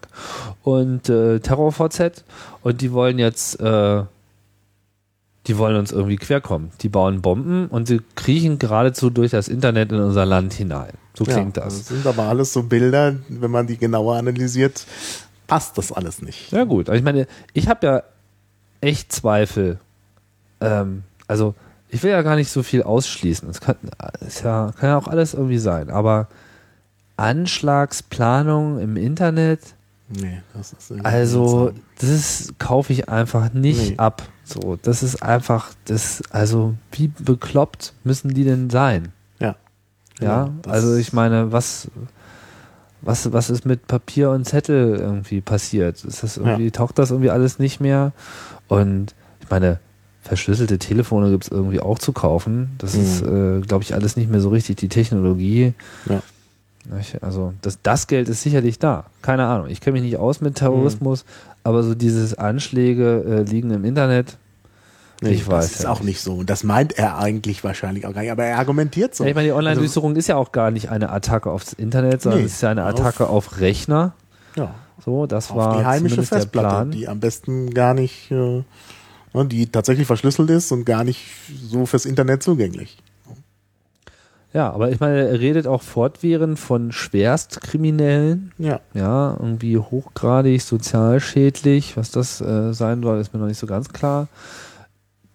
und 0.63 1.07
äh, 1.07 1.39
TerrorVZ 1.39 2.25
und 2.63 2.81
die 2.81 2.91
wollen 2.91 3.17
jetzt 3.17 3.61
äh, 3.61 4.03
die 5.47 5.57
wollen 5.57 5.75
uns 5.75 5.91
irgendwie 5.91 6.15
querkommen. 6.15 6.71
Die 6.81 6.89
bauen 6.89 7.21
Bomben 7.21 7.67
und 7.67 7.87
sie 7.87 8.01
kriechen 8.15 8.57
geradezu 8.59 9.09
durch 9.09 9.31
das 9.31 9.47
Internet 9.47 9.91
in 9.91 9.99
unser 9.99 10.25
Land 10.25 10.53
hinein. 10.53 10.93
So 11.13 11.23
klingt 11.23 11.57
ja, 11.57 11.63
das. 11.63 11.77
Das 11.77 11.87
sind 11.87 12.07
aber 12.07 12.23
alles 12.23 12.51
so 12.51 12.63
Bilder, 12.63 13.15
wenn 13.29 13.51
man 13.51 13.67
die 13.67 13.77
genauer 13.77 14.15
analysiert, 14.17 14.85
passt 15.47 15.77
das 15.77 15.91
alles 15.91 16.21
nicht. 16.21 16.51
Ja 16.51 16.63
gut, 16.63 16.89
aber 16.89 16.97
ich 16.97 17.03
meine, 17.03 17.27
ich 17.53 17.67
habe 17.67 17.85
ja 17.85 18.03
echt 18.81 19.11
Zweifel. 19.11 19.79
Ähm, 20.61 21.03
also 21.27 21.55
ich 21.89 22.01
will 22.03 22.11
ja 22.11 22.21
gar 22.23 22.35
nicht 22.35 22.49
so 22.49 22.63
viel 22.63 22.83
ausschließen. 22.83 23.49
Es 23.49 23.61
kann, 23.61 23.75
ja, 24.43 24.71
kann 24.77 24.89
ja 24.89 24.97
auch 24.97 25.07
alles 25.07 25.33
irgendwie 25.33 25.59
sein, 25.59 25.89
aber 25.89 26.27
Anschlagsplanung 27.17 28.79
im 28.79 28.97
Internet, 28.97 29.59
Nee, 30.07 30.43
das 30.53 30.73
ist 30.73 31.03
also 31.03 31.71
das 31.99 32.53
kaufe 32.59 32.93
ich 32.93 33.09
einfach 33.09 33.53
nicht 33.53 33.91
Nee. 33.91 33.97
ab. 33.97 34.21
So, 34.45 34.77
das 34.81 35.01
ist 35.03 35.23
einfach, 35.23 35.71
das, 35.85 36.21
also 36.29 36.75
wie 36.91 37.07
bekloppt 37.07 37.93
müssen 38.03 38.33
die 38.33 38.43
denn 38.43 38.69
sein? 38.69 39.09
Ja. 39.39 39.55
Ja, 40.21 40.49
also 40.67 40.95
ich 40.95 41.11
meine, 41.13 41.51
was, 41.51 41.89
was, 43.01 43.33
was 43.33 43.49
ist 43.49 43.65
mit 43.65 43.87
Papier 43.87 44.29
und 44.31 44.45
Zettel 44.45 44.95
irgendwie 44.95 45.41
passiert? 45.41 46.03
Ist 46.05 46.23
das 46.23 46.37
irgendwie, 46.37 46.71
taucht 46.71 46.97
das 46.99 47.11
irgendwie 47.11 47.31
alles 47.31 47.59
nicht 47.59 47.79
mehr? 47.81 48.13
Und 48.67 49.13
ich 49.41 49.49
meine, 49.49 49.79
verschlüsselte 50.21 50.79
Telefone 50.79 51.29
gibt 51.31 51.43
es 51.45 51.51
irgendwie 51.51 51.79
auch 51.81 51.99
zu 51.99 52.13
kaufen. 52.13 52.69
Das 52.77 52.95
Mhm. 52.95 53.01
ist, 53.03 53.21
äh, 53.23 53.61
glaube 53.61 53.83
ich, 53.83 53.93
alles 53.93 54.15
nicht 54.15 54.29
mehr 54.29 54.41
so 54.41 54.49
richtig 54.49 54.77
die 54.77 54.89
Technologie. 54.89 55.73
Ja. 56.07 56.21
Also 57.21 57.53
das, 57.61 57.79
das 57.81 58.05
Geld 58.07 58.29
ist 58.29 58.43
sicherlich 58.43 58.77
da. 58.77 59.05
Keine 59.23 59.45
Ahnung. 59.47 59.67
Ich 59.69 59.81
kenne 59.81 59.93
mich 59.93 60.03
nicht 60.03 60.17
aus 60.17 60.39
mit 60.41 60.55
Terrorismus, 60.55 61.23
Mhm. 61.25 61.51
Aber 61.65 61.83
so 61.83 61.95
dieses 61.95 62.37
Anschläge 62.37 63.23
äh, 63.27 63.41
liegen 63.49 63.71
im 63.71 63.83
Internet. 63.83 64.37
Nee, 65.21 65.31
ich 65.31 65.47
weiß 65.47 65.65
Das 65.65 65.75
ist 65.77 65.83
ja 65.83 65.89
auch 65.91 66.01
nicht 66.01 66.21
so. 66.21 66.33
Und 66.35 66.49
das 66.49 66.63
meint 66.63 66.97
er 66.97 67.17
eigentlich 67.17 67.63
wahrscheinlich 67.63 68.05
auch 68.05 68.13
gar 68.13 68.21
nicht. 68.21 68.31
Aber 68.31 68.43
er 68.43 68.57
argumentiert 68.59 69.15
so. 69.15 69.23
Ja, 69.23 69.29
ich 69.29 69.35
meine, 69.35 69.45
die 69.47 69.51
Also, 69.51 69.59
Online-Durchsuchung 69.59 70.15
ist 70.17 70.27
ja 70.27 70.35
auch 70.35 70.51
gar 70.51 70.71
nicht 70.71 70.89
eine 70.89 71.09
Attacke 71.09 71.49
aufs 71.49 71.73
Internet, 71.73 72.21
sondern 72.21 72.41
Nee, 72.41 72.45
es 72.47 72.53
ist 72.55 72.61
ja 72.61 72.69
eine 72.71 72.83
auf- 72.85 72.91
Attacke 72.99 73.27
auf 73.27 73.59
Rechner. 73.59 74.13
ja, 74.55 74.75
So, 75.03 75.25
das 75.25 75.51
auf 75.51 75.57
war 75.57 75.77
die 75.79 75.85
heimische 75.85 76.21
Festplatte, 76.23 76.89
die 76.91 77.07
am 77.07 77.19
besten 77.21 77.73
gar 77.73 77.93
nicht, 77.93 78.29
äh, 78.31 78.35
ne, 79.33 79.45
die 79.45 79.67
tatsächlich 79.67 80.05
verschlüsselt 80.05 80.49
ist 80.49 80.71
und 80.73 80.85
gar 80.85 81.03
nicht 81.05 81.25
so 81.65 81.85
fürs 81.85 82.05
Internet 82.05 82.43
zugänglich. 82.43 82.97
Ja, 84.55 84.71
aber 84.71 84.89
ich 84.89 85.01
meine, 85.01 85.27
er 85.27 85.39
redet 85.41 85.67
auch 85.67 85.81
fortwährend 85.81 86.57
von 86.57 86.93
Schwerstkriminellen. 86.93 88.53
Ja. 88.57 88.79
Ja, 88.93 89.35
irgendwie 89.37 89.77
hochgradig 89.77 90.61
sozial 90.61 91.19
schädlich. 91.19 91.97
Was 91.97 92.09
das 92.09 92.39
äh, 92.39 92.73
sein 92.73 93.03
soll, 93.03 93.19
ist 93.19 93.33
mir 93.33 93.39
noch 93.41 93.47
nicht 93.47 93.59
so 93.59 93.67
ganz 93.67 93.89
klar. 93.89 94.29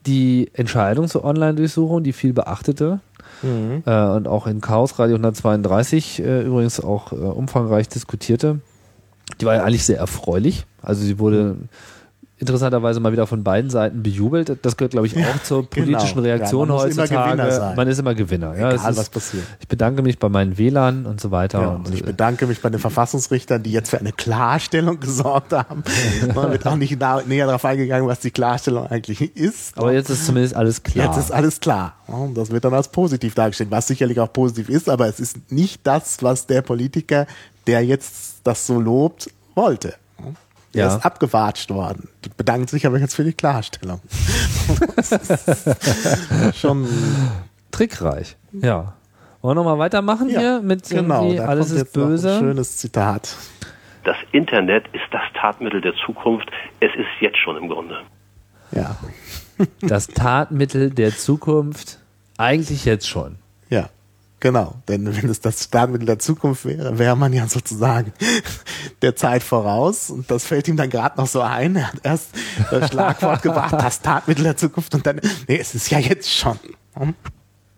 Die 0.06 0.50
Entscheidung 0.54 1.06
zur 1.06 1.24
Online-Durchsuchung, 1.24 2.02
die 2.02 2.14
viel 2.14 2.32
beachtete 2.32 3.00
Mhm. 3.42 3.82
äh, 3.86 4.06
und 4.06 4.28
auch 4.28 4.46
in 4.46 4.60
Chaos 4.60 4.98
Radio 4.98 5.16
132 5.16 6.20
äh, 6.22 6.42
übrigens 6.42 6.80
auch 6.80 7.12
äh, 7.12 7.16
umfangreich 7.16 7.88
diskutierte, 7.88 8.60
die 9.40 9.46
war 9.46 9.54
ja 9.54 9.64
eigentlich 9.64 9.84
sehr 9.84 9.98
erfreulich. 9.98 10.66
Also 10.82 11.02
sie 11.02 11.18
wurde 11.18 11.56
interessanterweise 12.40 13.00
mal 13.00 13.12
wieder 13.12 13.26
von 13.26 13.44
beiden 13.44 13.70
Seiten 13.70 14.02
bejubelt. 14.02 14.58
Das 14.62 14.76
gehört, 14.76 14.92
glaube 14.92 15.06
ich, 15.06 15.16
auch 15.16 15.42
zur 15.44 15.68
politischen 15.68 16.14
genau. 16.16 16.26
Ja, 16.26 16.34
Reaktion 16.34 16.68
man 16.68 16.76
muss 16.76 16.84
immer 16.86 17.02
heutzutage. 17.02 17.30
Gewinner 17.36 17.50
sein. 17.52 17.76
man 17.76 17.88
ist 17.88 17.98
immer 17.98 18.14
Gewinner. 18.14 18.48
Ja, 18.56 18.72
Egal, 18.72 18.74
es 18.74 18.82
was 18.84 18.98
ist, 18.98 19.12
passiert. 19.12 19.44
ich 19.60 19.68
bedanke 19.68 20.02
mich 20.02 20.18
bei 20.18 20.28
meinen 20.28 20.56
WLAN 20.58 21.06
und 21.06 21.20
so 21.20 21.30
weiter. 21.30 21.60
Ja, 21.60 21.68
und, 21.68 21.86
und 21.86 21.94
ich 21.94 22.00
äh, 22.02 22.06
bedanke 22.06 22.46
mich 22.46 22.60
bei 22.60 22.70
den 22.70 22.80
Verfassungsrichtern, 22.80 23.62
die 23.62 23.72
jetzt 23.72 23.90
für 23.90 23.98
eine 23.98 24.12
Klarstellung 24.12 24.98
gesorgt 25.00 25.52
haben. 25.52 25.84
Man 26.34 26.50
wird 26.50 26.66
auch 26.66 26.76
nicht 26.76 26.98
näher 27.26 27.46
darauf 27.46 27.64
eingegangen, 27.64 28.08
was 28.08 28.20
die 28.20 28.30
Klarstellung 28.30 28.86
eigentlich 28.86 29.36
ist. 29.36 29.76
aber 29.76 29.92
jetzt 29.92 30.08
ist 30.10 30.26
zumindest 30.26 30.56
alles 30.56 30.82
klar. 30.82 31.06
Jetzt 31.06 31.18
ist 31.18 31.30
alles 31.30 31.60
klar. 31.60 31.94
Ja, 32.08 32.14
Und 32.14 32.34
das 32.36 32.50
wird 32.50 32.64
dann 32.64 32.74
als 32.74 32.88
positiv 32.88 33.34
dargestellt, 33.34 33.70
was 33.70 33.86
sicherlich 33.86 34.18
auch 34.18 34.32
positiv 34.32 34.68
ist, 34.68 34.88
aber 34.88 35.06
es 35.06 35.20
ist 35.20 35.52
nicht 35.52 35.86
das, 35.86 36.22
was 36.22 36.46
der 36.46 36.62
Politiker, 36.62 37.26
der 37.66 37.84
jetzt 37.84 38.40
das 38.44 38.66
so 38.66 38.80
lobt, 38.80 39.30
wollte. 39.54 39.94
Der 40.74 40.86
Ja. 40.86 40.96
ist 40.96 41.04
abgewatscht 41.04 41.70
worden. 41.70 42.08
Bedankt 42.36 42.70
sich 42.70 42.86
aber 42.86 42.98
jetzt 42.98 43.14
für 43.14 43.24
die 43.24 43.32
Klarstellung. 43.32 44.00
Das 44.96 45.12
ist 45.12 46.56
Schon, 46.58 46.86
trickreich. 47.72 48.36
Ja. 48.52 48.94
Wollen 49.42 49.56
wir 49.56 49.62
nochmal 49.62 49.78
weitermachen 49.78 50.28
ja, 50.28 50.38
hier 50.40 50.60
mit 50.62 50.88
genau, 50.88 51.22
alles 51.40 51.68
kommt 51.68 51.72
ist 51.72 51.76
jetzt 51.78 51.96
noch 51.96 52.02
ein 52.04 52.08
böse? 52.10 52.38
schönes 52.38 52.76
Zitat. 52.76 53.36
Das 54.04 54.16
Internet 54.32 54.84
ist 54.92 55.02
das 55.10 55.22
Tatmittel 55.34 55.80
der 55.80 55.94
Zukunft. 56.06 56.50
Es 56.80 56.90
ist 56.94 57.08
jetzt 57.20 57.38
schon 57.38 57.56
im 57.56 57.68
Grunde. 57.68 58.00
Ja, 58.72 58.96
Das 59.82 60.06
Tatmittel 60.06 60.90
der 60.90 61.16
Zukunft 61.16 61.98
eigentlich 62.38 62.84
jetzt 62.84 63.08
schon. 63.08 63.36
ja. 63.68 63.88
Genau, 64.40 64.74
denn 64.88 65.14
wenn 65.14 65.28
es 65.28 65.40
das 65.40 65.64
Startmittel 65.64 66.06
der 66.06 66.18
Zukunft 66.18 66.64
wäre, 66.64 66.98
wäre 66.98 67.14
man 67.16 67.32
ja 67.32 67.46
sozusagen 67.46 68.12
der 69.02 69.14
Zeit 69.14 69.42
voraus 69.42 70.08
und 70.10 70.30
das 70.30 70.44
fällt 70.46 70.66
ihm 70.66 70.76
dann 70.78 70.88
gerade 70.88 71.18
noch 71.20 71.26
so 71.26 71.42
ein. 71.42 71.76
Er 71.76 71.88
hat 71.88 72.00
erst 72.02 72.28
das 72.70 72.88
Schlagwort 72.90 73.42
gebracht, 73.42 73.74
das 73.74 73.96
Startmittel 73.96 74.44
der 74.44 74.56
Zukunft 74.56 74.94
und 74.94 75.06
dann, 75.06 75.20
nee, 75.46 75.58
es 75.58 75.74
ist 75.74 75.90
ja 75.90 75.98
jetzt 75.98 76.30
schon. 76.32 76.58
Hm? 76.94 77.14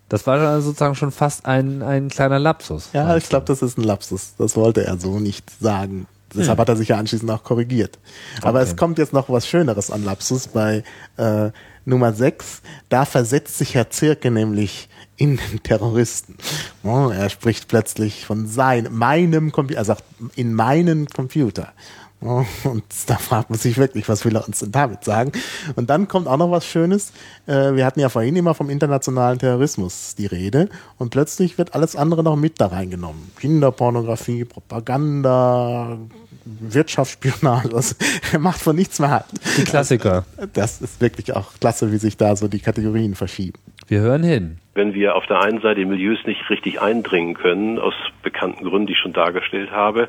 Das 0.09 0.27
war 0.27 0.39
dann 0.39 0.61
sozusagen 0.63 0.95
schon 0.95 1.11
fast 1.11 1.47
ein, 1.47 1.83
ein 1.83 2.09
kleiner 2.09 2.39
Lapsus. 2.39 2.91
Ja, 2.93 3.17
ich 3.17 3.29
glaube, 3.29 3.47
das 3.47 3.63
ist 3.63 3.79
ein 3.79 3.83
Lapsus. 3.85 4.35
Das 4.39 4.57
wollte 4.57 4.85
er 4.85 4.99
so 4.99 5.19
nicht 5.19 5.51
sagen. 5.61 6.07
Deshalb 6.35 6.59
hat 6.59 6.69
er 6.69 6.77
sich 6.77 6.89
ja 6.89 6.97
anschließend 6.99 7.31
auch 7.31 7.43
korrigiert. 7.45 7.99
Aber 8.43 8.61
Okay. 8.61 8.69
es 8.71 8.77
kommt 8.77 8.99
jetzt 8.99 9.13
noch 9.13 9.29
was 9.31 9.47
Schöneres 9.47 9.91
an 9.91 10.05
Lapsus 10.05 10.49
bei 10.49 10.83
äh, 11.17 11.51
Nummer 11.85 12.13
6. 12.13 12.63
Da 12.89 13.05
versetzt 13.05 13.59
sich 13.59 13.75
Herr 13.75 13.91
Zirke 13.91 14.31
nämlich 14.31 14.89
in 15.23 15.37
den 15.37 15.63
Terroristen. 15.63 16.35
Oh, 16.83 17.09
er 17.15 17.31
spricht 17.31 17.69
plötzlich 17.69 18.27
von 18.27 18.49
sein, 18.49 18.89
meinem 18.91 19.53
Computer, 19.53 19.79
er 19.79 19.85
sagt 19.85 20.03
in 20.35 20.53
meinen 20.53 21.07
Computer. 21.07 21.73
Oh, 22.21 22.45
Und 22.65 22.85
da 23.07 23.17
fragt 23.17 23.51
man 23.51 23.59
sich 23.59 23.79
wirklich, 23.79 24.09
was 24.09 24.25
will 24.25 24.35
er 24.35 24.47
uns 24.47 24.59
denn 24.59 24.73
damit 24.73 25.05
sagen? 25.05 25.31
Und 25.77 25.91
dann 25.91 26.09
kommt 26.09 26.27
auch 26.27 26.37
noch 26.37 26.51
was 26.51 26.67
Schönes. 26.67 27.13
Äh, 27.47 27.75
Wir 27.75 27.87
hatten 27.87 28.01
ja 28.01 28.09
vorhin 28.09 28.35
immer 28.35 28.55
vom 28.55 28.69
internationalen 28.69 29.39
Terrorismus 29.39 30.17
die 30.17 30.27
Rede 30.27 30.69
und 30.99 31.11
plötzlich 31.11 31.57
wird 31.57 31.75
alles 31.75 31.95
andere 31.95 32.25
noch 32.25 32.37
mit 32.37 32.61
da 32.61 32.67
reingenommen. 32.67 33.31
Kinderpornografie, 33.39 34.45
Propaganda, 34.45 35.99
Wirtschaftsspionage. 36.45 37.75
Also, 37.75 37.95
er 38.33 38.39
macht 38.41 38.61
von 38.61 38.75
nichts 38.75 38.99
mehr 38.99 39.11
halt. 39.11 39.27
Die 39.57 39.65
Klassiker. 39.65 40.25
Das 40.53 40.81
ist 40.81 41.01
wirklich 41.01 41.35
auch 41.35 41.53
klasse, 41.61 41.93
wie 41.93 41.99
sich 41.99 42.17
da 42.17 42.35
so 42.35 42.49
die 42.49 42.61
Kategorien 42.61 43.15
verschieben. 43.15 43.59
Wir 43.93 44.01
hören 44.01 44.23
hin. 44.23 44.57
Wenn 44.73 44.95
wir 44.95 45.17
auf 45.17 45.27
der 45.27 45.43
einen 45.43 45.61
Seite 45.61 45.83
in 45.83 45.91
Milieus 45.91 46.25
nicht 46.25 46.49
richtig 46.49 46.81
eindringen 46.81 47.35
können, 47.35 47.79
aus 47.79 47.93
bekannten 48.23 48.65
Gründen, 48.65 48.87
die 48.87 48.95
ich 48.95 48.99
schon 48.99 49.13
dargestellt 49.13 49.71
habe, 49.71 50.09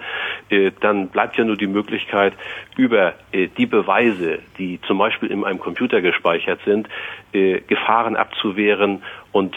äh, 0.50 0.72
dann 0.80 1.10
bleibt 1.10 1.36
ja 1.36 1.44
nur 1.44 1.58
die 1.58 1.68
Möglichkeit, 1.68 2.32
über 2.78 3.12
äh, 3.34 3.50
die 3.58 3.66
Beweise, 3.66 4.40
die 4.58 4.80
zum 4.88 5.00
Beispiel 5.00 5.30
in 5.30 5.44
einem 5.44 5.60
Computer 5.60 6.00
gespeichert 6.00 6.62
sind, 6.64 6.88
äh, 7.34 7.60
Gefahren 7.60 8.16
abzuwehren 8.16 9.04
und 9.34 9.54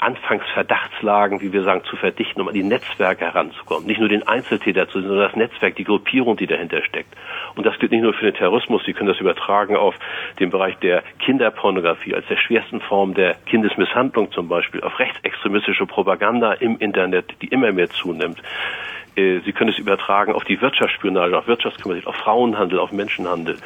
äh, 0.00 0.04
anfangs 0.04 0.44
Verdachtslagen, 0.52 1.40
wie 1.40 1.52
wir 1.52 1.62
sagen, 1.62 1.84
zu 1.84 1.96
verdichten, 1.96 2.40
um 2.40 2.48
an 2.48 2.54
die 2.54 2.62
Netzwerke 2.62 3.24
heranzukommen. 3.24 3.86
Nicht 3.86 4.00
nur 4.00 4.08
den 4.08 4.26
Einzeltäter 4.26 4.88
zu 4.88 5.00
sehen, 5.00 5.08
sondern 5.08 5.28
das 5.28 5.36
Netzwerk, 5.36 5.76
die 5.76 5.84
Gruppierung, 5.84 6.36
die 6.36 6.46
dahinter 6.46 6.82
steckt. 6.82 7.14
Und 7.54 7.66
das 7.66 7.78
gilt 7.78 7.92
nicht 7.92 8.02
nur 8.02 8.14
für 8.14 8.26
den 8.26 8.34
Terrorismus, 8.34 8.82
Sie 8.84 8.92
können 8.92 9.08
das 9.08 9.20
übertragen 9.20 9.76
auf 9.76 9.94
den 10.38 10.50
Bereich 10.50 10.76
der 10.78 11.02
Kinderpornografie 11.18 12.14
als 12.14 12.26
der 12.28 12.36
schwersten 12.36 12.80
Form 12.80 13.14
der 13.14 13.34
Kindesmisshandlung 13.46 14.32
zum 14.32 14.48
Beispiel, 14.48 14.80
auf 14.82 14.98
rechtsextremistische 14.98 15.86
Propaganda 15.86 16.52
im 16.54 16.78
Internet, 16.78 17.26
die 17.42 17.48
immer 17.48 17.72
mehr 17.72 17.90
zunimmt. 17.90 18.42
Äh, 19.16 19.40
Sie 19.44 19.52
können 19.52 19.70
es 19.70 19.78
übertragen 19.78 20.32
auf 20.32 20.44
die 20.44 20.60
Wirtschaftsspionage, 20.60 21.36
auf 21.36 21.46
Wirtschaftskriminalität, 21.46 22.06
auf 22.08 22.16
Frauenhandel, 22.16 22.78
auf 22.78 22.92
Menschenhandel. 22.92 23.56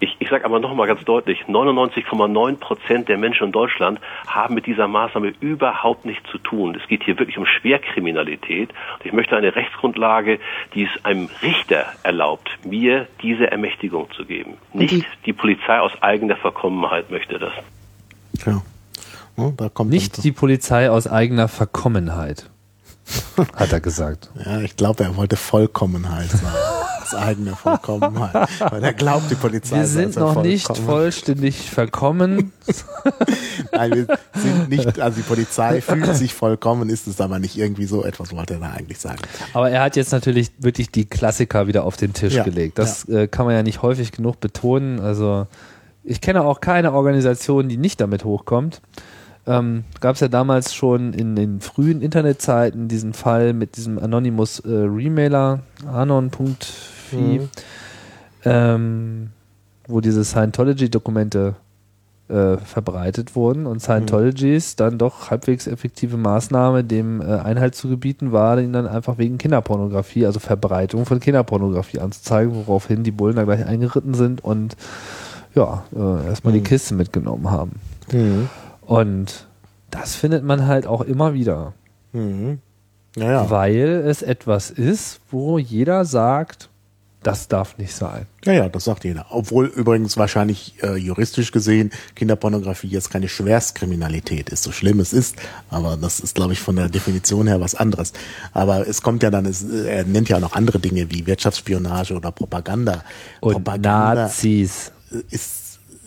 Ich, 0.00 0.16
ich 0.18 0.28
sage 0.28 0.44
aber 0.44 0.60
nochmal 0.60 0.86
ganz 0.86 1.04
deutlich, 1.04 1.42
99,9 1.48 2.56
Prozent 2.56 3.08
der 3.08 3.18
Menschen 3.18 3.46
in 3.46 3.52
Deutschland 3.52 4.00
haben 4.26 4.54
mit 4.54 4.66
dieser 4.66 4.88
Maßnahme 4.88 5.32
überhaupt 5.40 6.04
nichts 6.04 6.28
zu 6.30 6.38
tun. 6.38 6.78
Es 6.80 6.86
geht 6.88 7.04
hier 7.04 7.18
wirklich 7.18 7.38
um 7.38 7.46
Schwerkriminalität. 7.46 8.70
Und 8.98 9.06
ich 9.06 9.12
möchte 9.12 9.36
eine 9.36 9.54
Rechtsgrundlage, 9.54 10.38
die 10.74 10.84
es 10.84 11.04
einem 11.04 11.28
Richter 11.42 11.86
erlaubt, 12.02 12.48
mir 12.64 13.06
diese 13.22 13.50
Ermächtigung 13.50 14.10
zu 14.12 14.24
geben. 14.24 14.54
Nicht 14.72 14.92
die- 14.92 15.04
die 15.26 15.32
Polizei 15.32 15.78
aus 15.80 15.92
eigener 16.02 16.36
Verkommenheit 16.36 17.10
möchte 17.10 17.38
das. 17.38 17.52
Ja. 18.46 18.62
Da 19.56 19.68
kommt 19.70 19.90
Nicht 19.90 20.22
die 20.24 20.32
Polizei 20.32 20.90
aus 20.90 21.06
eigener 21.08 21.48
Verkommenheit, 21.48 22.50
hat 23.54 23.72
er 23.72 23.80
gesagt. 23.80 24.30
ja, 24.44 24.60
ich 24.60 24.76
glaube, 24.76 25.04
er 25.04 25.16
wollte 25.16 25.36
Vollkommenheit 25.36 26.30
sagen. 26.30 26.56
Das 27.00 27.14
eigene 27.14 27.54
Vollkommenheit. 27.56 28.48
Weil 28.60 28.84
er 28.84 28.92
glaubt, 28.92 29.30
die 29.30 29.34
Polizei 29.34 29.78
Wir 29.78 29.86
sind 29.86 30.16
noch 30.16 30.42
nicht 30.42 30.76
vollständig 30.78 31.68
verkommen. 31.70 32.52
Nein, 33.72 33.92
wir 33.92 34.18
sind 34.34 34.68
nicht, 34.68 35.00
also 35.00 35.16
die 35.16 35.22
Polizei 35.22 35.80
fühlt 35.80 36.14
sich 36.16 36.32
vollkommen, 36.32 36.88
ist 36.88 37.06
es 37.06 37.20
aber 37.20 37.38
nicht 37.38 37.58
irgendwie 37.58 37.86
so 37.86 38.04
etwas, 38.04 38.34
wollte 38.34 38.54
er 38.54 38.60
da 38.60 38.70
eigentlich 38.70 38.98
sagen. 38.98 39.18
Aber 39.52 39.68
er 39.68 39.82
hat 39.82 39.96
jetzt 39.96 40.12
natürlich 40.12 40.52
wirklich 40.58 40.90
die 40.90 41.04
Klassiker 41.04 41.66
wieder 41.66 41.84
auf 41.84 41.96
den 41.96 42.12
Tisch 42.14 42.34
Ja, 42.34 42.44
gelegt. 42.44 42.78
Das 42.78 43.06
äh, 43.08 43.26
kann 43.26 43.46
man 43.46 43.54
ja 43.54 43.62
nicht 43.62 43.82
häufig 43.82 44.12
genug 44.12 44.40
betonen. 44.40 45.00
Also 45.00 45.46
ich 46.04 46.20
kenne 46.20 46.42
auch 46.42 46.60
keine 46.60 46.92
Organisation, 46.92 47.68
die 47.68 47.76
nicht 47.76 48.00
damit 48.00 48.24
hochkommt. 48.24 48.80
Ähm, 49.46 49.84
Gab 50.00 50.14
es 50.14 50.20
ja 50.20 50.28
damals 50.28 50.72
schon 50.74 51.12
in 51.14 51.34
den 51.34 51.60
frühen 51.60 52.00
Internetzeiten 52.00 52.86
diesen 52.88 53.12
Fall 53.12 53.52
mit 53.54 53.76
diesem 53.76 53.98
Anonymous 53.98 54.60
äh, 54.60 54.68
Remailer, 54.68 55.60
anon.fi, 55.92 57.16
Mhm. 57.40 57.48
ähm, 58.44 59.30
wo 59.88 60.00
diese 60.00 60.24
Scientology-Dokumente 60.24 61.56
äh, 62.28 62.56
verbreitet 62.56 63.34
wurden 63.36 63.66
und 63.66 63.80
Scientologys 63.82 64.76
dann 64.76 64.96
doch 64.96 65.30
halbwegs 65.30 65.66
effektive 65.66 66.16
Maßnahme, 66.16 66.84
dem 66.84 67.20
äh, 67.20 67.24
Einhalt 67.24 67.74
zu 67.74 67.88
gebieten 67.88 68.32
war, 68.32 68.58
ihn 68.60 68.72
dann 68.72 68.86
einfach 68.86 69.18
wegen 69.18 69.38
Kinderpornografie, 69.38 70.24
also 70.24 70.38
Verbreitung 70.40 71.04
von 71.04 71.20
Kinderpornografie 71.20 71.98
anzuzeigen, 71.98 72.54
woraufhin 72.54 73.02
die 73.02 73.10
Bullen 73.10 73.36
da 73.36 73.44
gleich 73.44 73.66
eingeritten 73.66 74.14
sind 74.14 74.42
und 74.42 74.76
ja, 75.54 75.82
äh, 75.94 76.26
erstmal 76.28 76.54
die 76.54 76.60
Mhm. 76.60 76.64
Kiste 76.64 76.94
mitgenommen 76.94 77.50
haben. 77.50 77.72
Und 78.92 79.46
das 79.90 80.14
findet 80.16 80.44
man 80.44 80.66
halt 80.66 80.86
auch 80.86 81.00
immer 81.02 81.34
wieder, 81.34 81.72
Mhm. 82.12 82.58
Ja, 83.16 83.30
ja. 83.30 83.50
weil 83.50 84.04
es 84.06 84.22
etwas 84.22 84.70
ist, 84.70 85.20
wo 85.30 85.58
jeder 85.58 86.04
sagt, 86.04 86.68
das 87.22 87.46
darf 87.48 87.78
nicht 87.78 87.94
sein. 87.94 88.26
Ja, 88.44 88.52
ja, 88.52 88.68
das 88.68 88.84
sagt 88.84 89.04
jeder. 89.04 89.26
Obwohl 89.30 89.66
übrigens 89.66 90.16
wahrscheinlich 90.16 90.74
äh, 90.82 90.96
juristisch 90.96 91.52
gesehen 91.52 91.90
Kinderpornografie 92.16 92.88
jetzt 92.88 93.10
keine 93.10 93.28
Schwerstkriminalität 93.28 94.50
ist, 94.50 94.64
so 94.64 94.72
schlimm 94.72 94.98
es 95.00 95.12
ist. 95.12 95.36
Aber 95.70 95.96
das 95.96 96.20
ist, 96.20 96.34
glaube 96.34 96.52
ich, 96.54 96.60
von 96.60 96.76
der 96.76 96.88
Definition 96.88 97.46
her 97.46 97.60
was 97.60 97.74
anderes. 97.74 98.12
Aber 98.52 98.86
es 98.88 99.02
kommt 99.02 99.22
ja 99.22 99.30
dann, 99.30 99.46
es, 99.46 99.62
er 99.62 100.04
nennt 100.04 100.28
ja 100.30 100.36
auch 100.36 100.40
noch 100.40 100.54
andere 100.54 100.80
Dinge 100.80 101.10
wie 101.10 101.26
Wirtschaftsspionage 101.26 102.14
oder 102.14 102.32
Propaganda. 102.32 103.04
Und 103.40 103.52
Propaganda 103.52 104.14
Nazis. 104.24 104.90
ist 105.30 105.61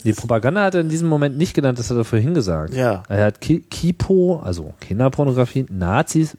Die 0.06 0.14
Propaganda 0.14 0.64
hat 0.64 0.76
er 0.76 0.82
in 0.82 0.89
diesem 0.89 1.10
Moment 1.10 1.38
nicht 1.38 1.53
genannt, 1.53 1.80
das 1.80 1.89
hat 1.89 1.97
er 1.97 2.06
vorhin 2.06 2.34
gesagt. 2.34 2.74
Ja. 2.74 3.03
Er 3.10 3.26
hat 3.26 3.41
Ki 3.41 3.62
Kipo, 3.70 4.39
also 4.43 4.74
Kinderpornografie, 4.80 5.66
Nazis, 5.70 6.38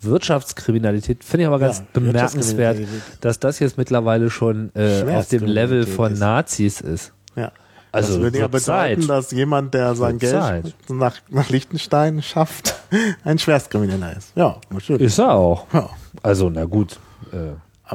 Wirtschaftskriminalität, 0.00 1.24
finde 1.24 1.42
ich 1.44 1.46
aber 1.46 1.58
ganz 1.58 1.78
Ja, 1.78 1.84
bemerkenswert, 1.92 2.78
dass 3.20 3.38
das 3.38 3.58
jetzt 3.58 3.78
mittlerweile 3.78 4.30
schon 4.30 4.70
äh, 4.74 5.04
auf 5.14 5.28
dem 5.28 5.44
Level 5.44 5.86
von 5.86 6.12
ist. 6.14 6.18
Nazis 6.18 6.80
ist. 6.80 7.12
Ja. 7.36 7.52
Also 7.92 8.14
das 8.14 8.22
würde 8.22 8.38
ja 8.38 8.48
bedeuten, 8.48 9.02
Zeit. 9.02 9.08
dass 9.08 9.30
jemand, 9.30 9.72
der 9.74 9.94
sein 9.94 10.18
Geld 10.18 10.32
Zeit. 10.32 10.74
nach, 10.88 11.14
nach 11.30 11.48
Liechtenstein 11.48 12.22
schafft, 12.22 12.74
ein 13.24 13.38
Schwerstkrimineller 13.38 14.16
ist. 14.16 14.32
Ja, 14.34 14.56
natürlich. 14.70 15.02
Ist 15.02 15.18
er 15.18 15.34
auch. 15.34 15.66
Ja. 15.72 15.88
Also, 16.22 16.50
na 16.50 16.64
gut. 16.64 16.98
Äh, 17.32 17.52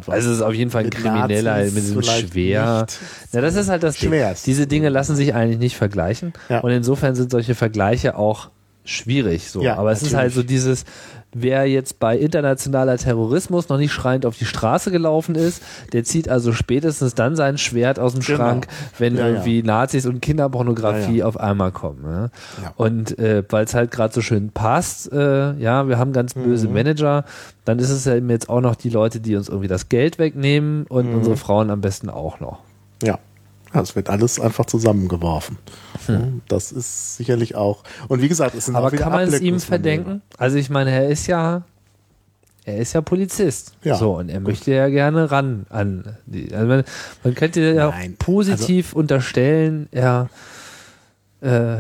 Aber 0.08 0.14
also 0.16 0.30
es 0.30 0.38
ist 0.38 0.42
auf 0.42 0.54
jeden 0.54 0.72
Fall 0.72 0.84
ein 0.86 0.90
Krimineller 0.90 1.64
mit 1.66 1.76
diesem 1.76 2.02
schwer. 2.02 2.86
Na, 3.32 3.42
das 3.42 3.56
ist 3.56 3.70
halt 3.70 3.84
das 3.84 3.98
Ding. 3.98 4.10
schwerst. 4.10 4.48
Diese 4.48 4.68
Dinge 4.68 4.90
lassen 4.90 5.16
sich 5.16 5.34
eigentlich 5.34 5.60
nicht 5.60 5.76
vergleichen. 5.78 6.34
Ja. 6.50 6.60
Und 6.60 6.72
insofern 6.72 7.16
sind 7.16 7.32
solche 7.32 7.56
Vergleiche 7.56 8.18
auch 8.18 8.50
schwierig. 8.86 9.50
So. 9.50 9.62
Ja, 9.62 9.78
Aber 9.78 9.92
es 9.92 10.02
ist 10.02 10.14
halt 10.16 10.34
so 10.34 10.40
natürlich. 10.42 10.58
dieses, 10.58 10.86
wer 11.34 11.68
jetzt 11.68 12.00
bei 12.00 12.18
internationaler 12.18 12.98
Terrorismus 12.98 13.70
noch 13.70 13.78
nicht 13.78 13.92
schreiend 13.92 14.26
auf 14.26 14.38
die 14.38 14.46
Straße 14.46 14.90
gelaufen 14.92 15.36
ist, 15.36 15.62
der 15.94 16.04
zieht 16.04 16.28
also 16.28 16.54
spätestens 16.54 17.14
dann 17.16 17.36
sein 17.36 17.58
Schwert 17.58 18.00
aus 18.00 18.14
dem 18.14 18.22
Genau. 18.22 18.38
Schrank, 18.38 18.68
wenn 18.98 19.16
Ja, 19.16 19.22
ja. 19.22 19.28
irgendwie 19.28 19.62
Nazis 19.62 20.06
und 20.08 20.22
Kinderpornografie 20.22 21.12
Ja, 21.12 21.18
ja. 21.20 21.26
auf 21.26 21.40
einmal 21.40 21.72
kommen. 21.72 22.04
Ja? 22.04 22.22
Ja. 22.64 22.74
Und 22.78 23.18
äh, 23.20 23.44
weil 23.50 23.66
es 23.66 23.76
halt 23.76 23.92
gerade 23.92 24.14
so 24.14 24.22
schön 24.22 24.50
passt, 24.50 25.12
äh, 25.14 25.54
ja, 25.58 25.88
wir 25.88 25.98
haben 26.00 26.14
ganz 26.14 26.34
böse 26.34 26.68
Mhm. 26.68 26.74
Manager, 26.74 27.26
dann 27.66 27.78
ist 27.80 27.92
es 27.92 28.06
ja 28.06 28.16
eben 28.16 28.30
jetzt 28.32 28.50
auch 28.50 28.62
noch 28.62 28.76
die 28.76 28.90
Leute, 28.90 29.20
die 29.20 29.36
uns 29.36 29.50
irgendwie 29.50 29.68
das 29.68 29.90
Geld 29.90 30.18
wegnehmen 30.18 30.86
und 30.88 31.10
Mhm. 31.10 31.16
unsere 31.16 31.38
Frauen 31.38 31.70
am 31.70 31.82
besten 31.82 32.10
auch 32.10 32.40
noch. 32.40 32.60
Ja. 33.04 33.20
Das 33.74 33.96
wird 33.96 34.10
alles 34.10 34.40
einfach 34.40 34.66
zusammengeworfen. 34.66 35.58
Das 36.48 36.72
ist 36.72 37.18
sicherlich 37.18 37.56
auch. 37.56 37.84
Und 38.08 38.22
wie 38.22 38.28
gesagt, 38.28 38.56
es 38.56 38.66
sind 38.66 38.76
Aber 38.76 38.88
auch 38.88 38.92
wieder 38.92 39.04
kann 39.04 39.12
man 39.12 39.28
es 39.28 39.42
ihm 39.42 39.60
verdenken? 39.60 40.22
Also 40.38 40.58
ich 40.58 40.70
meine, 40.70 40.92
er 40.92 41.08
ist 41.10 41.28
ja, 41.28 41.64
er 42.66 42.78
ist 42.78 42.94
ja 42.94 43.02
Polizist. 43.02 43.74
Ja, 43.84 43.96
so, 43.96 44.18
und 44.18 44.30
er 44.30 44.40
möchte 44.40 44.72
ja 44.72 44.90
gerne 44.90 45.30
ran 45.30 45.66
an 45.70 46.18
die. 46.26 46.54
Also 46.54 46.68
man, 46.68 46.84
man 47.24 47.36
könnte 47.36 47.62
ja 47.62 47.90
auch 47.90 47.94
Nein, 47.94 48.16
positiv 48.18 48.94
unterstellen, 48.94 49.88
er, 49.92 50.30
äh, 51.42 51.78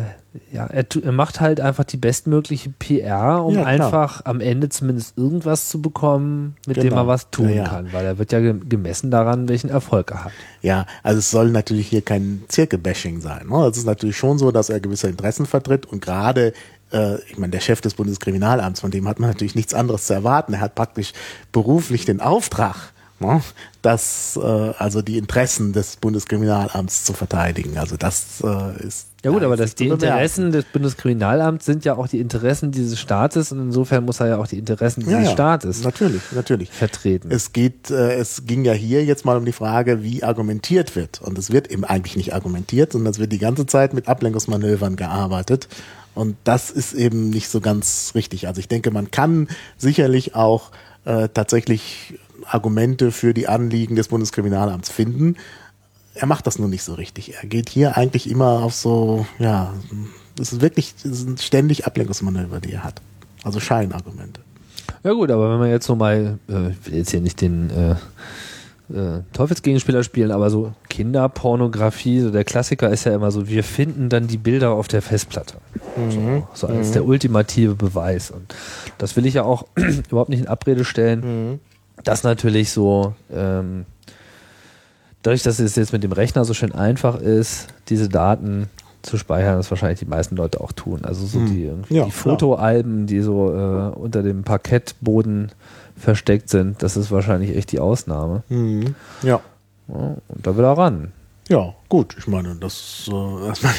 ja, 0.51 0.65
er, 0.67 0.85
er 1.03 1.11
macht 1.11 1.41
halt 1.41 1.59
einfach 1.59 1.83
die 1.83 1.97
bestmögliche 1.97 2.69
PR, 2.77 3.43
um 3.43 3.55
Ja, 3.55 3.63
einfach 3.63 4.25
am 4.25 4.41
Ende 4.41 4.69
zumindest 4.69 5.17
irgendwas 5.17 5.69
zu 5.69 5.81
bekommen, 5.81 6.55
mit 6.67 6.77
dem 6.77 6.83
Genau. 6.89 6.97
er 6.97 7.07
was 7.07 7.31
tun 7.31 7.49
Ja, 7.49 7.63
kann, 7.67 7.91
weil 7.93 8.05
er 8.05 8.17
wird 8.19 8.31
ja 8.31 8.39
ge- 8.39 8.59
gemessen 8.67 9.09
daran, 9.09 9.49
welchen 9.49 9.69
Erfolg 9.71 10.11
er 10.11 10.25
hat. 10.25 10.31
Ja, 10.61 10.85
also 11.01 11.17
es 11.19 11.31
soll 11.31 11.49
natürlich 11.49 11.87
hier 11.87 12.01
kein 12.03 12.43
Zirkelbashing 12.47 13.21
sein. 13.21 13.47
Ne? 13.47 13.65
Es 13.65 13.77
ist 13.77 13.85
natürlich 13.87 14.17
schon 14.17 14.37
so, 14.37 14.51
dass 14.51 14.69
er 14.69 14.79
gewisse 14.79 15.07
Interessen 15.09 15.47
vertritt 15.47 15.87
und 15.87 16.01
gerade 16.01 16.53
äh, 16.91 17.15
ich 17.29 17.37
meine, 17.37 17.51
der 17.51 17.59
Chef 17.59 17.81
des 17.81 17.95
Bundeskriminalamts, 17.95 18.79
von 18.81 18.91
dem 18.91 19.07
hat 19.07 19.19
man 19.19 19.29
natürlich 19.29 19.55
nichts 19.55 19.73
anderes 19.73 20.05
zu 20.07 20.13
erwarten. 20.13 20.53
Er 20.53 20.61
hat 20.61 20.75
praktisch 20.75 21.13
beruflich 21.51 22.05
den 22.05 22.19
Auftrag, 22.19 22.75
ne, 23.19 23.41
das, 23.81 24.37
äh, 24.41 24.45
also 24.45 25.01
die 25.01 25.17
Interessen 25.17 25.73
des 25.73 25.95
Bundeskriminalamts 25.97 27.05
zu 27.05 27.13
verteidigen. 27.13 27.77
Also 27.77 27.95
das 27.97 28.43
äh, 28.43 28.85
ist 28.85 29.07
Ja 29.23 29.31
gut, 29.31 29.43
aber 29.43 29.55
das, 29.55 29.75
die. 29.75 29.87
Interessen 29.87 30.51
des 30.51 30.65
Bundeskriminalamts 30.65 31.65
sind 31.65 31.85
ja 31.85 31.95
auch 31.95 32.07
die 32.07 32.19
Interessen 32.19 32.71
dieses 32.71 32.99
Staates 32.99 33.51
und 33.51 33.59
insofern 33.59 34.05
muss 34.05 34.19
er 34.19 34.27
ja 34.27 34.37
auch 34.37 34.47
die 34.47 34.57
Interessen 34.57 35.01
dieses 35.01 35.13
ja, 35.13 35.21
ja, 35.21 35.31
Staates 35.31 35.83
Natürlich, 35.83 36.21
natürlich. 36.33 36.71
vertreten. 36.71 37.29
Es 37.31 37.53
geht, 37.53 37.89
äh, 37.89 38.13
es 38.15 38.45
ging 38.45 38.65
ja 38.65 38.73
hier 38.73 39.03
jetzt 39.05 39.25
mal 39.25 39.37
um 39.37 39.45
die 39.45 39.51
Frage, 39.51 40.03
wie 40.03 40.23
argumentiert 40.23 40.95
wird. 40.95 41.21
Und 41.21 41.37
es 41.37 41.51
wird 41.51 41.71
eben 41.71 41.85
eigentlich 41.85 42.15
nicht 42.17 42.33
argumentiert, 42.33 42.91
sondern 42.91 43.11
es 43.11 43.19
wird 43.19 43.31
die 43.31 43.39
ganze 43.39 43.65
Zeit 43.65 43.93
mit 43.93 44.07
Ablenkungsmanövern 44.07 44.95
gearbeitet. 44.95 45.67
Und 46.15 46.35
das 46.43 46.69
ist 46.69 46.93
eben 46.93 47.29
nicht 47.29 47.49
so 47.49 47.61
ganz 47.61 48.11
richtig. 48.15 48.47
Also 48.47 48.59
ich 48.59 48.67
denke, 48.67 48.91
man 48.91 49.09
kann 49.11 49.47
sicherlich 49.77 50.35
auch 50.35 50.71
äh, 51.05 51.29
tatsächlich 51.33 52.19
Argumente 52.49 53.11
für 53.11 53.33
die 53.33 53.47
Anliegen 53.47 53.95
des 53.95 54.07
Bundeskriminalamts 54.07 54.89
finden. 54.89 55.35
Er 56.15 56.27
macht 56.27 56.47
das 56.47 56.59
nur 56.59 56.67
nicht 56.67 56.83
so 56.83 56.95
richtig. 56.95 57.35
Er 57.35 57.47
geht 57.47 57.69
hier 57.69 57.95
eigentlich 57.97 58.29
immer 58.29 58.63
auf 58.63 58.73
so, 58.73 59.25
ja, 59.37 59.73
es 60.39 60.53
ist 60.53 60.61
wirklich, 60.61 60.95
es 61.03 61.19
sind 61.19 61.41
ständig 61.41 61.85
Ablenkungsmanöver, 61.85 62.59
die 62.59 62.73
er 62.73 62.83
hat. 62.83 63.01
Also 63.43 63.59
Scheinargumente. 63.59 64.41
Ja 65.03 65.13
gut, 65.13 65.31
aber 65.31 65.51
wenn 65.51 65.59
man 65.59 65.69
jetzt 65.69 65.85
so 65.85 65.95
mal, 65.95 66.39
äh, 66.49 66.71
ich 66.71 66.85
will 66.85 66.97
jetzt 66.97 67.11
hier 67.11 67.21
nicht 67.21 67.39
den 67.39 67.69
äh, 67.69 67.95
äh, 68.93 69.21
Teufelsgegenspieler 69.33 70.03
spielen, 70.03 70.31
aber 70.31 70.49
so 70.49 70.73
Kinderpornografie, 70.89 72.21
so 72.21 72.31
der 72.31 72.43
Klassiker 72.43 72.89
ist 72.89 73.05
ja 73.05 73.13
immer 73.13 73.31
so, 73.31 73.47
wir 73.47 73.63
finden 73.63 74.09
dann 74.09 74.27
die 74.27 74.37
Bilder 74.37 74.71
auf 74.71 74.87
der 74.87 75.01
Festplatte. 75.01 75.55
So, 76.09 76.47
so 76.53 76.67
als 76.67 76.91
der 76.91 77.05
ultimative 77.05 77.75
Beweis. 77.75 78.31
Und 78.31 78.55
das 78.97 79.15
will 79.15 79.25
ich 79.25 79.35
ja 79.35 79.43
auch 79.43 79.67
überhaupt 80.09 80.29
nicht 80.29 80.41
in 80.41 80.47
Abrede 80.47 80.83
stellen, 80.83 81.59
dass 82.03 82.23
natürlich 82.23 82.71
so, 82.71 83.13
ähm, 83.33 83.85
dadurch, 85.21 85.43
dass 85.43 85.59
es 85.59 85.75
jetzt 85.75 85.93
mit 85.93 86.03
dem 86.03 86.11
Rechner 86.11 86.45
so 86.45 86.53
schön 86.53 86.73
einfach 86.73 87.19
ist, 87.19 87.67
diese 87.89 88.09
Daten 88.09 88.69
zu 89.01 89.17
speichern, 89.17 89.57
das 89.57 89.69
wahrscheinlich 89.71 89.99
die 89.99 90.05
meisten 90.05 90.35
Leute 90.35 90.59
auch 90.59 90.71
tun. 90.71 91.05
Also 91.05 91.25
so 91.25 91.39
die, 91.45 91.63
irgendwie 91.63 91.95
Ja, 91.95 92.05
die. 92.05 92.11
Fotoalben, 92.11 93.07
die 93.07 93.21
so 93.21 93.51
äh, 93.53 93.95
unter 93.97 94.23
dem 94.23 94.43
Parkettboden 94.43 95.51
versteckt 95.95 96.49
sind, 96.49 96.83
das 96.83 96.97
ist 96.97 97.11
wahrscheinlich 97.11 97.55
echt 97.55 97.71
die 97.71 97.79
Ausnahme. 97.79 98.43
Mhm. 98.49 98.95
Ja. 99.21 99.39
Ja, 99.87 99.95
und 100.27 100.45
da 100.45 100.55
will 100.55 100.65
er 100.65 100.77
ran. 100.77 101.11
Ja, 101.49 101.73
gut. 101.89 102.15
Ich 102.19 102.27
meine, 102.27 102.55
das, 102.55 103.09
äh, 103.11 103.47
das 103.47 103.63
man, 103.63 103.73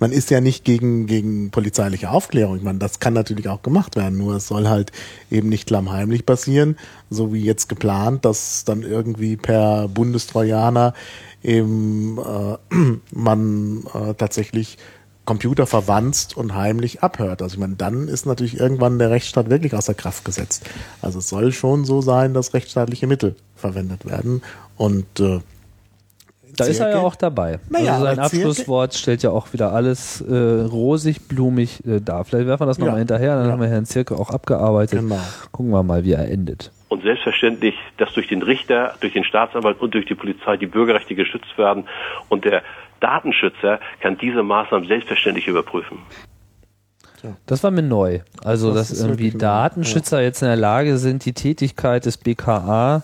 man 0.00 0.12
ist 0.12 0.30
ja 0.30 0.40
nicht 0.40 0.64
gegen, 0.64 1.06
gegen 1.06 1.50
polizeiliche 1.50 2.10
Aufklärung. 2.10 2.56
Ich 2.56 2.62
meine, 2.62 2.78
das 2.78 2.98
kann 2.98 3.12
natürlich 3.12 3.46
auch 3.48 3.62
gemacht 3.62 3.94
werden. 3.94 4.16
Nur 4.16 4.36
es 4.36 4.48
soll 4.48 4.68
halt 4.68 4.90
eben 5.30 5.50
nicht 5.50 5.66
klammheimlich 5.66 6.24
passieren, 6.24 6.78
so 7.10 7.34
wie 7.34 7.44
jetzt 7.44 7.68
geplant, 7.68 8.24
dass 8.24 8.64
dann 8.64 8.82
irgendwie 8.82 9.36
per 9.36 9.86
Bundestrojaner 9.88 10.94
eben 11.42 12.18
äh, 12.18 12.56
man 13.12 13.84
äh, 13.92 14.14
tatsächlich 14.14 14.78
Computer 15.26 15.66
verwanzt 15.66 16.38
und 16.38 16.54
heimlich 16.54 17.02
abhört. 17.02 17.42
Also 17.42 17.54
ich 17.54 17.60
meine, 17.60 17.76
dann 17.76 18.08
ist 18.08 18.24
natürlich 18.24 18.58
irgendwann 18.58 18.98
der 18.98 19.10
Rechtsstaat 19.10 19.50
wirklich 19.50 19.74
außer 19.74 19.92
Kraft 19.94 20.24
gesetzt. 20.24 20.64
Also 21.02 21.18
es 21.18 21.28
soll 21.28 21.52
schon 21.52 21.84
so 21.84 22.00
sein, 22.00 22.32
dass 22.32 22.54
rechtsstaatliche 22.54 23.06
Mittel 23.06 23.36
verwendet 23.54 24.06
werden. 24.06 24.42
Und 24.76 25.20
äh, 25.20 25.40
Da 26.60 26.66
ist 26.66 26.80
er 26.80 26.90
ja 26.90 26.98
auch 27.00 27.14
dabei. 27.16 27.58
Naja, 27.68 27.92
also 27.94 28.04
sein 28.04 28.18
Abschlusswort 28.18 28.94
stellt 28.94 29.22
ja 29.22 29.30
auch 29.30 29.52
wieder 29.52 29.72
alles 29.72 30.20
äh, 30.20 30.34
rosig, 30.34 31.26
blumig 31.28 31.84
äh, 31.86 32.00
dar. 32.00 32.24
Vielleicht 32.24 32.46
werfen 32.46 32.62
wir 32.62 32.66
das 32.66 32.78
nochmal 32.78 32.94
Ja. 32.96 32.98
hinterher, 33.00 33.36
dann 33.36 33.46
Ja. 33.46 33.52
haben 33.52 33.60
wir 33.60 33.68
Herrn 33.68 33.84
Zirke 33.86 34.14
auch 34.16 34.30
abgearbeitet. 34.30 35.00
Genau. 35.00 35.18
Gucken 35.52 35.72
wir 35.72 35.82
mal, 35.82 36.04
wie 36.04 36.12
er 36.12 36.28
endet. 36.30 36.70
Und 36.88 37.02
selbstverständlich, 37.02 37.74
dass 37.98 38.12
durch 38.14 38.26
den 38.28 38.42
Richter, 38.42 38.94
durch 39.00 39.12
den 39.12 39.24
Staatsanwalt 39.24 39.80
und 39.80 39.94
durch 39.94 40.06
die 40.06 40.14
Polizei 40.16 40.56
die 40.56 40.66
Bürgerrechte 40.66 41.14
geschützt 41.14 41.56
werden. 41.56 41.84
Und 42.28 42.44
der 42.44 42.62
Datenschützer 43.00 43.78
kann 44.00 44.18
diese 44.18 44.42
Maßnahmen 44.42 44.86
selbstverständlich 44.88 45.46
überprüfen. 45.46 45.98
Das 47.46 47.62
war 47.62 47.70
mir 47.70 47.82
neu. 47.82 48.20
Also, 48.42 48.72
Das 48.72 48.88
dass 48.88 49.00
irgendwie 49.00 49.30
Datenschützer 49.30 50.22
jetzt 50.22 50.40
in 50.42 50.48
der 50.48 50.56
Lage 50.56 50.96
sind, 50.96 51.24
die 51.26 51.34
Tätigkeit 51.34 52.06
des 52.06 52.16
BKA 52.16 52.96
äh, 52.96 53.00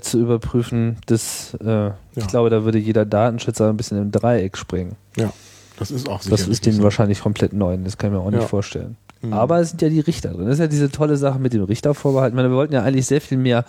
zu 0.00 0.18
überprüfen, 0.20 0.96
das, 1.06 1.54
äh, 1.64 1.90
ich 2.16 2.26
glaube, 2.26 2.50
da 2.50 2.64
würde 2.64 2.78
jeder 2.78 3.04
Datenschützer 3.04 3.68
ein 3.68 3.76
bisschen 3.76 3.98
im 4.00 4.10
Dreieck 4.10 4.56
springen. 4.56 4.96
Ja, 5.16 5.32
das 5.78 5.90
ist 5.90 6.08
auch 6.08 6.16
Das 6.18 6.24
sicherlich 6.24 6.48
ist 6.48 6.66
denen 6.66 6.76
so. 6.78 6.82
wahrscheinlich 6.82 7.20
komplett 7.20 7.52
neu. 7.52 7.76
Das 7.78 7.98
kann 7.98 8.10
ich 8.10 8.16
mir 8.18 8.22
auch 8.24 8.30
nicht 8.30 8.40
Ja. 8.40 8.46
vorstellen. 8.46 8.96
Aber 9.32 9.58
es 9.58 9.70
sind 9.70 9.82
ja 9.82 9.88
die 9.88 9.98
Richter 9.98 10.30
drin. 10.30 10.44
Das 10.46 10.54
ist 10.54 10.60
ja 10.60 10.68
diese 10.68 10.92
tolle 10.92 11.16
Sache 11.16 11.40
mit 11.40 11.52
dem 11.52 11.64
Richtervorbehalt. 11.64 12.30
Ich 12.32 12.36
meine, 12.36 12.50
wir 12.50 12.56
wollten 12.56 12.72
ja 12.74 12.84
eigentlich 12.84 13.06
sehr 13.06 13.20
viel 13.20 13.36
mehr 13.36 13.64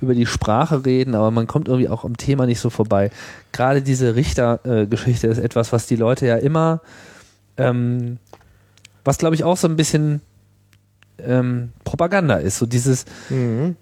über 0.00 0.14
die 0.14 0.24
Sprache 0.24 0.86
reden, 0.86 1.14
aber 1.14 1.30
man 1.30 1.46
kommt 1.46 1.68
irgendwie 1.68 1.90
auch 1.90 2.04
am 2.04 2.16
Thema 2.16 2.46
nicht 2.46 2.58
so 2.58 2.70
vorbei. 2.70 3.10
Gerade 3.52 3.82
diese 3.82 4.14
Richtergeschichte 4.16 5.26
ist 5.26 5.36
etwas, 5.38 5.74
was 5.74 5.86
die 5.86 5.96
Leute 5.96 6.26
ja 6.26 6.36
immer 6.36 6.80
ähm, 7.58 8.16
was 9.04 9.18
glaube 9.18 9.34
ich 9.34 9.44
auch 9.44 9.58
so 9.58 9.68
ein 9.68 9.76
bisschen 9.76 10.22
ähm, 11.18 11.72
Propaganda 11.84 12.36
ist. 12.36 12.58
So 12.58 12.64
dieses, 12.66 13.04
Mhm. 13.28 13.76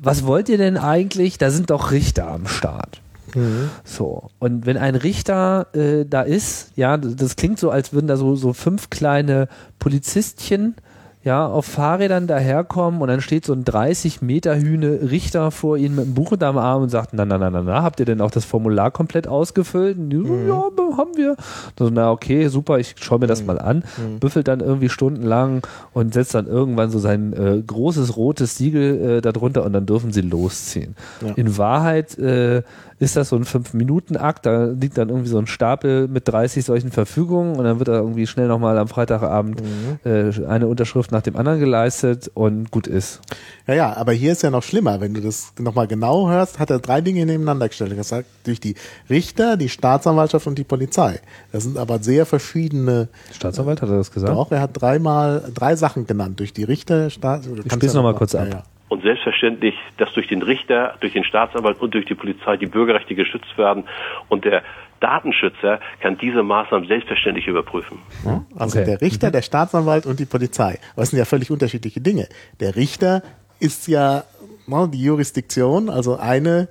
Was 0.00 0.26
wollt 0.26 0.48
ihr 0.48 0.58
denn 0.58 0.76
eigentlich? 0.76 1.38
Da 1.38 1.50
sind 1.50 1.70
doch 1.70 1.90
Richter 1.90 2.28
am 2.28 2.46
Start. 2.46 3.00
Mhm. 3.34 3.70
So. 3.84 4.30
Und 4.38 4.66
wenn 4.66 4.76
ein 4.76 4.94
Richter 4.94 5.66
äh, 5.74 6.04
da 6.04 6.22
ist, 6.22 6.72
ja, 6.76 6.96
das 6.96 7.36
klingt 7.36 7.58
so, 7.58 7.70
als 7.70 7.92
würden 7.92 8.06
da 8.06 8.16
so, 8.16 8.36
so 8.36 8.52
fünf 8.52 8.90
kleine 8.90 9.48
Polizistchen 9.78 10.76
ja, 11.24 11.46
auf 11.46 11.66
Fahrrädern 11.66 12.26
daherkommen 12.26 13.00
und 13.00 13.08
dann 13.08 13.20
steht 13.20 13.44
so 13.44 13.52
ein 13.52 13.64
30 13.64 14.22
Meter 14.22 14.56
Hühne 14.56 15.10
Richter 15.10 15.50
vor 15.50 15.76
ihnen 15.76 15.96
mit 15.96 16.04
einem 16.04 16.14
Buch 16.14 16.32
unter 16.32 16.50
dem 16.50 16.58
Arm 16.58 16.84
und 16.84 16.88
sagt, 16.90 17.12
na, 17.12 17.24
na, 17.24 17.38
na, 17.38 17.50
na, 17.50 17.62
na, 17.62 17.82
habt 17.82 18.00
ihr 18.00 18.06
denn 18.06 18.20
auch 18.20 18.30
das 18.30 18.44
Formular 18.44 18.90
komplett 18.90 19.26
ausgefüllt? 19.26 19.96
Die 19.98 20.16
so, 20.16 20.34
ja, 20.34 20.70
haben 20.96 21.16
wir. 21.16 21.36
So, 21.78 21.90
na, 21.90 22.10
okay, 22.10 22.48
super, 22.48 22.78
ich 22.78 22.94
schaue 23.00 23.18
mir 23.18 23.26
das 23.26 23.44
mal 23.44 23.58
an, 23.58 23.84
büffelt 24.20 24.48
dann 24.48 24.60
irgendwie 24.60 24.88
stundenlang 24.88 25.66
und 25.92 26.14
setzt 26.14 26.34
dann 26.34 26.46
irgendwann 26.46 26.90
so 26.90 26.98
sein 26.98 27.32
äh, 27.32 27.62
großes 27.66 28.16
rotes 28.16 28.56
Siegel 28.56 29.18
äh, 29.18 29.20
darunter 29.20 29.64
und 29.64 29.72
dann 29.72 29.86
dürfen 29.86 30.12
sie 30.12 30.20
losziehen. 30.20 30.94
Ja. 31.20 31.32
In 31.34 31.56
Wahrheit 31.56 32.18
äh, 32.18 32.62
ist 32.98 33.16
das 33.16 33.28
so 33.28 33.36
ein 33.36 33.44
Fünf-Minuten-Akt, 33.44 34.46
da 34.46 34.64
liegt 34.64 34.98
dann 34.98 35.08
irgendwie 35.08 35.28
so 35.28 35.38
ein 35.38 35.46
Stapel 35.46 36.08
mit 36.08 36.26
30 36.28 36.64
solchen 36.64 36.90
Verfügungen 36.90 37.56
und 37.56 37.64
dann 37.64 37.78
wird 37.78 37.88
da 37.88 37.94
irgendwie 37.94 38.26
schnell 38.26 38.48
nochmal 38.48 38.76
am 38.78 38.88
Freitagabend 38.88 39.62
äh, 40.04 40.32
eine 40.46 40.66
Unterschrift 40.66 41.12
nach 41.12 41.22
dem 41.22 41.36
anderen 41.36 41.60
geleistet 41.60 42.30
und 42.34 42.70
gut 42.70 42.86
ist. 42.86 43.20
Ja, 43.66 43.74
ja, 43.74 43.96
aber 43.96 44.12
hier 44.12 44.32
ist 44.32 44.42
ja 44.42 44.50
noch 44.50 44.62
schlimmer. 44.62 45.00
Wenn 45.00 45.14
du 45.14 45.20
das 45.20 45.52
nochmal 45.58 45.86
genau 45.86 46.28
hörst, 46.28 46.58
hat 46.58 46.70
er 46.70 46.80
drei 46.80 47.00
Dinge 47.00 47.24
nebeneinander 47.26 47.68
gestellt. 47.68 47.90
Er 47.90 47.98
hat 47.98 48.04
gesagt, 48.04 48.26
durch 48.44 48.60
die 48.60 48.74
Richter, 49.08 49.56
die 49.56 49.68
Staatsanwaltschaft 49.68 50.46
und 50.46 50.58
die 50.58 50.64
Polizei. 50.64 51.20
Das 51.52 51.64
sind 51.64 51.78
aber 51.78 52.00
sehr 52.00 52.26
verschiedene. 52.26 53.08
Staatsanwalt 53.32 53.82
hat 53.82 53.90
er 53.90 53.98
das 53.98 54.10
gesagt? 54.10 54.32
Auch 54.32 54.50
er 54.50 54.60
hat 54.60 54.70
dreimal 54.80 55.44
drei 55.54 55.76
Sachen 55.76 56.06
genannt. 56.06 56.40
Durch 56.40 56.52
die 56.52 56.64
Richter, 56.64 57.10
Staat. 57.10 57.42
Ich 57.64 57.72
spiel's 57.72 57.94
noch 57.94 58.02
mal 58.02 58.14
kurz 58.14 58.34
ab. 58.34 58.46
Ja, 58.46 58.54
ja. 58.54 58.62
Und 58.88 59.02
selbstverständlich, 59.02 59.74
dass 59.98 60.12
durch 60.14 60.28
den 60.28 60.42
Richter, 60.42 60.96
durch 61.00 61.12
den 61.12 61.24
Staatsanwalt 61.24 61.80
und 61.80 61.92
durch 61.94 62.06
die 62.06 62.14
Polizei 62.14 62.56
die 62.56 62.66
Bürgerrechte 62.66 63.14
geschützt 63.14 63.56
werden. 63.58 63.84
Und 64.28 64.44
der 64.44 64.62
Datenschützer 65.00 65.80
kann 66.00 66.18
diese 66.18 66.42
Maßnahmen 66.42 66.88
selbstverständlich 66.88 67.46
überprüfen. 67.46 67.98
Ja, 68.24 68.44
Also 68.56 68.78
Okay. 68.78 68.86
der 68.86 69.00
Richter, 69.00 69.30
der 69.30 69.42
Staatsanwalt 69.42 70.06
und 70.06 70.18
die 70.18 70.24
Polizei. 70.24 70.78
Das 70.96 71.10
sind 71.10 71.18
ja 71.18 71.24
völlig 71.24 71.50
unterschiedliche 71.50 72.00
Dinge. 72.00 72.28
Der 72.60 72.76
Richter 72.76 73.22
ist 73.60 73.88
ja 73.88 74.24
ne, 74.66 74.88
die 74.92 75.02
Jurisdiktion, 75.02 75.90
also 75.90 76.16
eine 76.16 76.68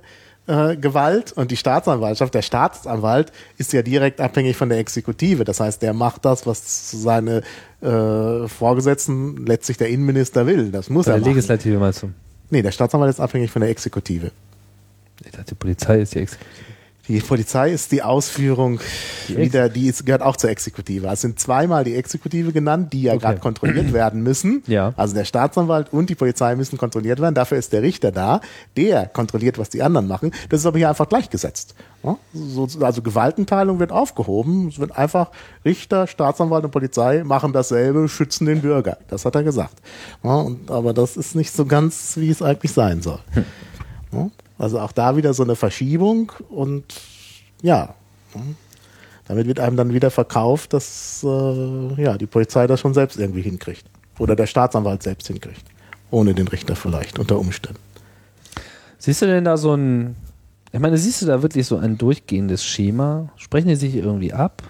äh, 0.48 0.76
Gewalt 0.76 1.32
und 1.32 1.50
die 1.50 1.56
Staatsanwaltschaft, 1.56 2.34
der 2.34 2.42
Staatsanwalt 2.42 3.32
ist 3.58 3.72
ja 3.72 3.82
direkt 3.82 4.20
abhängig 4.20 4.56
von 4.56 4.68
der 4.68 4.78
Exekutive. 4.78 5.44
Das 5.44 5.60
heißt, 5.60 5.82
der 5.82 5.92
macht 5.92 6.24
das, 6.24 6.46
was 6.46 6.90
seine 6.90 7.42
äh, 7.80 8.48
Vorgesetzten, 8.48 9.46
letztlich 9.46 9.76
der 9.76 9.88
Innenminister 9.88 10.46
will. 10.46 10.70
Das 10.70 10.90
muss 10.90 11.06
Bei 11.06 11.12
er 11.12 11.14
der 11.14 11.20
machen. 11.20 11.30
Legislative 11.30 11.78
meinst 11.78 12.02
du? 12.02 12.10
Nee, 12.50 12.62
der 12.62 12.72
Staatsanwalt 12.72 13.10
ist 13.10 13.20
abhängig 13.20 13.50
von 13.50 13.60
der 13.60 13.70
Exekutive. 13.70 14.30
Ich 15.24 15.32
dachte, 15.32 15.50
die 15.50 15.54
Polizei 15.54 16.00
ist 16.00 16.14
die 16.14 16.20
Exekutive. 16.20 16.64
Die 17.08 17.20
Polizei 17.20 17.70
ist 17.72 17.90
die 17.90 18.02
Ausführung 18.02 18.80
Die 19.28 19.36
wieder, 19.38 19.70
die 19.70 19.86
ist, 19.88 20.04
gehört 20.04 20.20
auch 20.20 20.36
zur 20.36 20.50
Exekutive. 20.50 21.06
Es 21.08 21.22
sind 21.22 21.40
zweimal 21.40 21.82
die 21.82 21.94
Exekutive 21.94 22.52
genannt, 22.52 22.92
die 22.92 23.02
ja 23.02 23.14
Okay. 23.14 23.22
gerade 23.22 23.38
kontrolliert 23.40 23.92
werden 23.94 24.22
müssen. 24.22 24.62
Ja. 24.66 24.92
Also 24.96 25.14
der 25.14 25.24
Staatsanwalt 25.24 25.90
und 25.92 26.10
die 26.10 26.14
Polizei 26.14 26.54
müssen 26.54 26.76
kontrolliert 26.76 27.20
werden. 27.20 27.34
Dafür 27.34 27.56
ist 27.56 27.72
der 27.72 27.80
Richter 27.82 28.12
da. 28.12 28.42
Der 28.76 29.06
kontrolliert, 29.06 29.56
was 29.58 29.70
die 29.70 29.82
anderen 29.82 30.06
machen. 30.06 30.32
Das 30.50 30.60
ist 30.60 30.66
aber 30.66 30.76
hier 30.76 30.90
einfach 30.90 31.08
gleichgesetzt. 31.08 31.74
Also 32.02 33.02
Gewaltenteilung 33.02 33.78
wird 33.80 33.90
aufgehoben. 33.90 34.68
Es 34.68 34.78
wird 34.78 34.96
einfach 34.96 35.30
Richter, 35.64 36.06
Staatsanwalt 36.06 36.64
und 36.64 36.70
Polizei 36.70 37.24
machen 37.24 37.52
dasselbe, 37.52 38.08
schützen 38.08 38.46
den 38.46 38.60
Bürger. 38.60 38.98
Das 39.08 39.24
hat 39.24 39.34
er 39.34 39.42
gesagt. 39.42 39.74
Aber 40.22 40.92
das 40.92 41.16
ist 41.16 41.34
nicht 41.34 41.52
so 41.52 41.64
ganz, 41.64 42.16
wie 42.18 42.28
es 42.30 42.42
eigentlich 42.42 42.72
sein 42.72 43.00
soll. 43.02 43.18
Also 44.58 44.80
auch 44.80 44.92
da 44.92 45.16
wieder 45.16 45.32
so 45.34 45.44
eine 45.44 45.56
Verschiebung 45.56 46.32
und 46.50 46.84
ja, 47.62 47.94
ja. 48.34 48.40
damit 49.28 49.46
wird 49.46 49.60
einem 49.60 49.76
dann 49.76 49.94
wieder 49.94 50.10
verkauft, 50.10 50.72
dass 50.72 51.24
äh, 51.24 52.02
ja, 52.02 52.18
die 52.18 52.26
Polizei 52.26 52.66
das 52.66 52.80
schon 52.80 52.94
selbst 52.94 53.18
irgendwie 53.18 53.42
hinkriegt. 53.42 53.84
Oder 54.18 54.34
der 54.34 54.46
Staatsanwalt 54.46 55.02
selbst 55.02 55.28
hinkriegt. 55.28 55.62
Ohne 56.10 56.34
den 56.34 56.48
Richter 56.48 56.74
vielleicht, 56.74 57.18
unter 57.18 57.38
Umständen. 57.38 57.80
Siehst 58.98 59.22
du 59.22 59.26
denn 59.26 59.44
da 59.44 59.56
so 59.56 59.74
ein, 59.74 60.16
ich 60.72 60.80
meine, 60.80 60.98
siehst 60.98 61.22
du 61.22 61.26
da 61.26 61.40
wirklich 61.42 61.66
so 61.66 61.76
ein 61.76 61.98
durchgehendes 61.98 62.64
Schema? 62.64 63.30
Sprechen 63.36 63.68
die 63.68 63.76
sich 63.76 63.94
irgendwie 63.94 64.32
ab? 64.32 64.62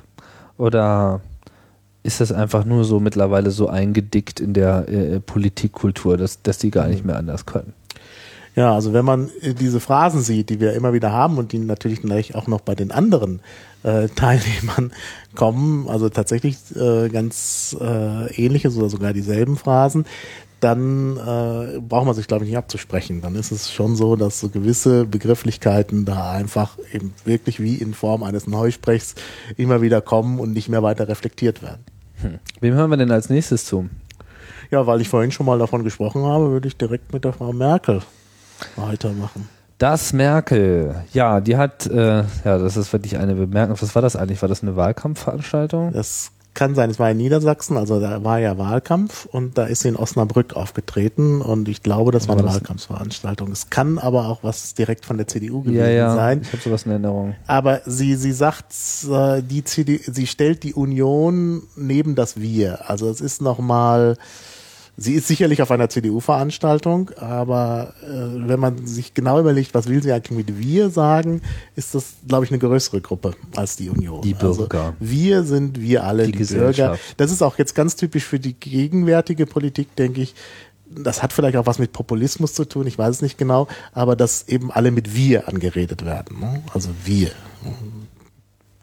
Oder 0.58 1.22
ist 2.02 2.20
das 2.20 2.30
einfach 2.30 2.64
nur 2.64 2.84
so 2.84 3.00
mittlerweile 3.00 3.50
so 3.50 3.68
eingedickt 3.68 4.40
in 4.40 4.52
der 4.52 4.88
äh, 4.88 5.20
Politikkultur, 5.20 6.16
dass, 6.18 6.42
dass 6.42 6.58
die 6.58 6.70
gar 6.70 6.88
nicht 6.88 7.04
mehr 7.04 7.16
anders 7.16 7.46
können? 7.46 7.72
Ja, 8.58 8.74
also 8.74 8.92
wenn 8.92 9.04
man 9.04 9.30
äh, 9.40 9.54
diese 9.54 9.78
Phrasen 9.78 10.20
sieht, 10.20 10.50
die 10.50 10.58
wir 10.58 10.72
immer 10.72 10.92
wieder 10.92 11.12
haben 11.12 11.38
und 11.38 11.52
die 11.52 11.60
natürlich 11.60 12.02
gleich 12.02 12.34
auch 12.34 12.48
noch 12.48 12.60
bei 12.60 12.74
den 12.74 12.90
anderen 12.90 13.38
äh, 13.84 14.08
Teilnehmern 14.16 14.90
kommen, 15.36 15.88
also 15.88 16.08
tatsächlich 16.08 16.56
äh, 16.74 17.08
ganz 17.08 17.76
äh, 17.80 18.34
ähnliche 18.34 18.72
oder 18.72 18.88
sogar 18.88 19.12
dieselben 19.12 19.56
Phrasen, 19.56 20.06
dann 20.58 21.16
äh, 21.18 21.78
braucht 21.78 22.06
man 22.06 22.16
sich, 22.16 22.26
glaube 22.26 22.44
ich, 22.44 22.50
nicht 22.50 22.58
abzusprechen. 22.58 23.22
Dann 23.22 23.36
ist 23.36 23.52
es 23.52 23.70
schon 23.70 23.94
so, 23.94 24.16
dass 24.16 24.40
so 24.40 24.48
gewisse 24.48 25.04
Begrifflichkeiten 25.04 26.04
da 26.04 26.32
einfach 26.32 26.78
eben 26.92 27.14
wirklich 27.24 27.60
wie 27.60 27.76
in 27.76 27.94
Form 27.94 28.24
eines 28.24 28.48
Neusprechs 28.48 29.14
immer 29.56 29.82
wieder 29.82 30.00
kommen 30.00 30.40
und 30.40 30.52
nicht 30.52 30.68
mehr 30.68 30.82
weiter 30.82 31.06
reflektiert 31.06 31.62
werden. 31.62 31.84
Wem 32.60 32.74
hören 32.74 32.90
wir 32.90 32.96
denn 32.96 33.12
als 33.12 33.30
nächstes 33.30 33.66
zu? 33.66 33.88
Ja, 34.72 34.84
weil 34.88 35.00
ich 35.00 35.08
vorhin 35.08 35.30
schon 35.30 35.46
mal 35.46 35.60
davon 35.60 35.84
gesprochen 35.84 36.24
habe, 36.24 36.50
würde 36.50 36.66
ich 36.66 36.76
direkt 36.76 37.12
mit 37.12 37.24
der 37.24 37.32
Frau 37.32 37.52
Merkel 37.52 38.02
weitermachen. 38.76 39.48
Das 39.78 40.12
Merkel, 40.12 40.96
ja, 41.12 41.40
die 41.40 41.56
hat, 41.56 41.86
äh, 41.86 42.24
ja, 42.44 42.58
das 42.58 42.76
ist 42.76 42.92
wirklich 42.92 43.16
eine 43.16 43.34
Bemerkung. 43.36 43.76
Was 43.80 43.94
war 43.94 44.02
das 44.02 44.16
eigentlich? 44.16 44.42
War 44.42 44.48
das 44.48 44.62
eine 44.62 44.74
Wahlkampfveranstaltung? 44.74 45.92
Das 45.92 46.32
kann 46.54 46.74
sein, 46.74 46.90
es 46.90 46.98
war 46.98 47.08
in 47.08 47.18
Niedersachsen, 47.18 47.76
also 47.76 48.00
da 48.00 48.24
war 48.24 48.40
ja 48.40 48.58
Wahlkampf 48.58 49.26
und 49.26 49.56
da 49.56 49.66
ist 49.66 49.82
sie 49.82 49.88
in 49.90 49.94
Osnabrück 49.96 50.54
aufgetreten 50.54 51.40
und 51.40 51.68
ich 51.68 51.84
glaube, 51.84 52.10
das 52.10 52.26
war 52.26 52.36
eine 52.36 52.48
Wahlkampfveranstaltung. 52.48 53.52
Es 53.52 53.70
kann 53.70 53.98
aber 53.98 54.26
auch 54.26 54.42
was 54.42 54.74
direkt 54.74 55.06
von 55.06 55.18
der 55.18 55.28
CDU 55.28 55.62
gewesen 55.62 55.78
Ja, 55.78 55.88
ja, 55.88 56.14
sein. 56.16 56.40
ich 56.42 56.52
habe 56.52 56.60
sowas 56.60 56.82
in 56.84 56.90
Erinnerung. 56.90 57.36
Aber 57.46 57.82
sie, 57.86 58.16
sie 58.16 58.32
sagt, 58.32 58.72
äh, 59.08 59.40
die 59.42 59.62
CD, 59.62 60.00
sie 60.04 60.26
stellt 60.26 60.64
die 60.64 60.74
Union 60.74 61.62
neben 61.76 62.16
das 62.16 62.40
Wir. 62.40 62.90
Also 62.90 63.08
es 63.08 63.20
ist 63.20 63.40
nochmal, 63.40 64.16
sie 64.98 65.14
ist 65.14 65.28
sicherlich 65.28 65.62
auf 65.62 65.70
einer 65.70 65.88
CDU-Veranstaltung, 65.88 67.12
aber 67.16 67.94
äh, 68.02 68.08
wenn 68.48 68.60
man 68.60 68.84
sich 68.86 69.14
genau 69.14 69.38
überlegt, 69.40 69.72
was 69.72 69.88
will 69.88 70.02
sie 70.02 70.12
eigentlich 70.12 70.36
mit 70.36 70.58
Wir 70.58 70.90
sagen, 70.90 71.40
ist 71.76 71.94
das, 71.94 72.16
glaube 72.26 72.44
ich, 72.44 72.50
eine 72.50 72.58
größere 72.58 73.00
Gruppe 73.00 73.34
als 73.56 73.76
die 73.76 73.88
Union. 73.88 74.20
Die 74.22 74.34
Bürger. 74.34 74.80
Also 74.80 74.94
wir 74.98 75.44
sind 75.44 75.80
wir 75.80 76.04
alle, 76.04 76.26
Die 76.26 76.32
die. 76.32 76.44
Bürger. 76.44 76.98
Das 77.16 77.30
ist 77.30 77.42
auch 77.42 77.56
jetzt 77.58 77.74
ganz 77.74 77.94
typisch 77.94 78.24
für 78.24 78.40
die 78.40 78.54
gegenwärtige 78.54 79.46
Politik, 79.46 79.94
denke 79.96 80.20
ich. 80.20 80.34
Das 80.90 81.22
hat 81.22 81.32
vielleicht 81.32 81.56
auch 81.56 81.66
was 81.66 81.78
mit 81.78 81.92
Populismus 81.92 82.54
zu 82.54 82.64
tun, 82.64 82.86
ich 82.86 82.98
weiß 82.98 83.16
es 83.16 83.22
nicht 83.22 83.38
genau, 83.38 83.68
aber 83.92 84.16
dass 84.16 84.48
eben 84.48 84.72
alle 84.72 84.90
mit 84.90 85.14
wir 85.14 85.46
angeredet 85.46 86.04
werden. 86.04 86.40
Ne? 86.40 86.62
Also 86.74 86.90
wir. 87.04 87.30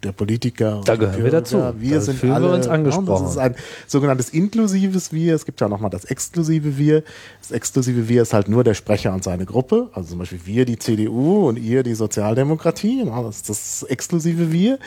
Der 0.06 0.12
Politiker. 0.12 0.78
und 0.78 0.88
Da 0.88 0.96
gehören 0.98 1.24
wir 1.24 1.32
dazu. 1.32 1.58
Wir 1.80 1.96
Da 1.96 2.02
sind 2.02 2.20
fühlen 2.20 2.32
wir 2.34 2.36
alle, 2.36 2.54
uns 2.54 2.68
ne? 2.68 2.72
angesprochen. 2.72 3.24
Das 3.24 3.32
ist 3.32 3.38
ein 3.40 3.56
sogenanntes 3.88 4.30
inklusives 4.30 5.12
Wir. 5.12 5.34
Es 5.34 5.46
gibt 5.46 5.60
ja 5.62 5.68
nochmal 5.68 5.90
das 5.90 6.06
exklusive 6.06 6.78
Wir. 6.78 7.04
Das 7.42 7.50
exklusive 7.52 8.08
Wir 8.08 8.22
ist 8.22 8.34
halt 8.34 8.48
nur 8.48 8.64
der 8.64 8.76
Sprecher 8.76 9.14
und 9.14 9.24
seine 9.24 9.46
Gruppe. 9.46 9.90
Also 9.94 10.10
zum 10.10 10.20
Beispiel 10.20 10.42
wir 10.46 10.66
die 10.66 10.78
CDU 10.78 11.48
und 11.50 11.58
ihr 11.58 11.82
die 11.82 11.96
Sozialdemokratie. 11.96 13.04
Ja, 13.04 13.24
Das 13.24 13.38
ist 13.38 13.50
das 13.50 13.84
exklusive 13.90 14.52
Wir. 14.52 14.78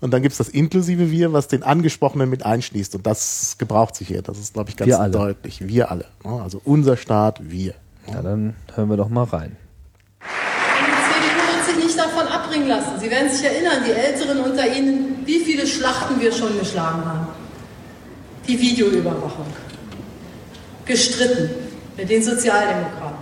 Und 0.00 0.12
dann 0.12 0.22
gibt's 0.22 0.38
das 0.38 0.48
inklusive 0.48 1.10
Wir, 1.10 1.32
was 1.32 1.48
den 1.48 1.64
Angesprochenen 1.64 2.30
mit 2.30 2.46
einschließt. 2.46 2.94
Und 2.94 3.06
das 3.06 3.56
gebraucht 3.58 3.96
sich 3.96 4.06
hier. 4.06 4.22
Das 4.22 4.38
ist, 4.38 4.54
glaube 4.54 4.70
ich, 4.70 4.76
ganz 4.76 4.88
Wir 4.88 5.08
deutlich. 5.08 5.66
Wir 5.66 5.90
alle. 5.90 6.04
ne? 6.24 6.40
Also 6.42 6.60
unser 6.64 6.96
Staat, 6.96 7.40
wir. 7.50 7.74
Ja, 8.10 8.22
dann 8.22 8.54
hören 8.76 8.88
wir 8.88 8.96
doch 8.96 9.08
mal 9.08 9.24
rein. 9.24 9.56
Und 10.20 10.86
die 10.86 10.92
CDU 10.92 11.56
wird 11.56 11.64
sich 11.66 11.84
nicht 11.84 11.98
davon 11.98 12.26
abbringen 12.28 12.68
lassen. 12.68 12.99
Sie 13.10 13.16
werden 13.16 13.28
sich 13.28 13.44
erinnern, 13.44 13.82
die 13.84 13.90
Älteren 13.90 14.38
unter 14.38 14.64
Ihnen, 14.72 15.22
wie 15.24 15.40
viele 15.40 15.66
Schlachten 15.66 16.20
wir 16.20 16.30
schon 16.30 16.56
geschlagen 16.56 17.04
haben. 17.04 17.26
Die 18.46 18.56
Videoüberwachung. 18.56 19.46
Gestritten 20.84 21.50
mit 21.96 22.08
den 22.08 22.22
Sozialdemokraten. 22.22 23.18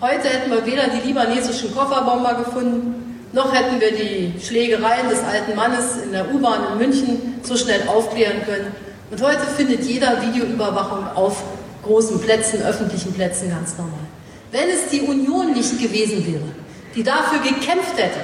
Heute 0.00 0.26
hätten 0.26 0.50
wir 0.50 0.64
weder 0.64 0.84
die 0.88 1.06
libanesischen 1.06 1.74
Kofferbomber 1.74 2.42
gefunden, 2.46 3.26
noch 3.34 3.54
hätten 3.54 3.78
wir 3.78 3.92
die 3.92 4.32
Schlägereien 4.42 5.10
des 5.10 5.18
alten 5.18 5.54
Mannes 5.54 5.98
in 6.02 6.12
der 6.12 6.32
U-Bahn 6.32 6.72
in 6.72 6.78
München 6.78 7.40
so 7.42 7.58
schnell 7.58 7.82
aufklären 7.88 8.42
können. 8.46 8.72
Und 9.10 9.20
heute 9.20 9.42
findet 9.54 9.84
jeder 9.84 10.22
Videoüberwachung 10.22 11.06
auf 11.14 11.42
großen 11.82 12.22
Plätzen, 12.22 12.62
öffentlichen 12.62 13.12
Plätzen 13.12 13.50
ganz 13.50 13.76
normal. 13.76 14.00
Wenn 14.50 14.70
es 14.70 14.88
die 14.90 15.02
Union 15.02 15.52
nicht 15.52 15.78
gewesen 15.78 16.26
wäre, 16.26 16.48
die 16.94 17.02
dafür 17.02 17.40
gekämpft 17.40 17.98
hätte, 17.98 18.20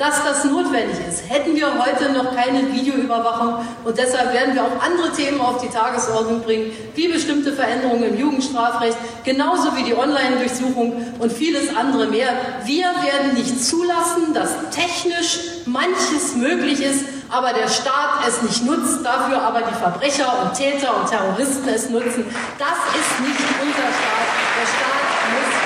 dass 0.00 0.24
das 0.24 0.44
notwendig 0.44 0.96
ist, 1.06 1.28
hätten 1.28 1.54
wir 1.54 1.66
heute 1.78 2.10
noch 2.12 2.34
keine 2.34 2.72
Videoüberwachung 2.72 3.66
und 3.84 3.98
deshalb 3.98 4.32
werden 4.32 4.54
wir 4.54 4.64
auch 4.64 4.82
andere 4.82 5.12
Themen 5.12 5.38
auf 5.42 5.60
die 5.60 5.68
Tagesordnung 5.68 6.40
bringen, 6.40 6.72
wie 6.94 7.08
bestimmte 7.08 7.52
Veränderungen 7.52 8.04
im 8.04 8.18
Jugendstrafrecht, 8.18 8.96
genauso 9.24 9.76
wie 9.76 9.82
die 9.82 9.94
Online-Durchsuchung 9.94 11.16
und 11.18 11.30
vieles 11.30 11.76
andere 11.76 12.06
mehr. 12.06 12.30
Wir 12.64 12.86
werden 12.86 13.34
nicht 13.34 13.62
zulassen, 13.62 14.32
dass 14.32 14.48
technisch 14.70 15.40
manches 15.66 16.34
möglich 16.34 16.80
ist, 16.80 17.04
aber 17.28 17.52
der 17.52 17.68
Staat 17.68 18.26
es 18.26 18.40
nicht 18.40 18.64
nutzt, 18.64 19.04
dafür 19.04 19.42
aber 19.42 19.60
die 19.60 19.74
Verbrecher 19.74 20.32
und 20.42 20.54
Täter 20.54 20.96
und 20.96 21.10
Terroristen 21.10 21.68
es 21.68 21.90
nutzen. 21.90 22.24
Das 22.58 22.78
ist 22.96 23.20
nicht 23.20 23.40
unser 23.60 23.90
Staat. 23.92 24.28
Der 24.56 24.66
Staat 24.66 25.00
muss 25.34 25.59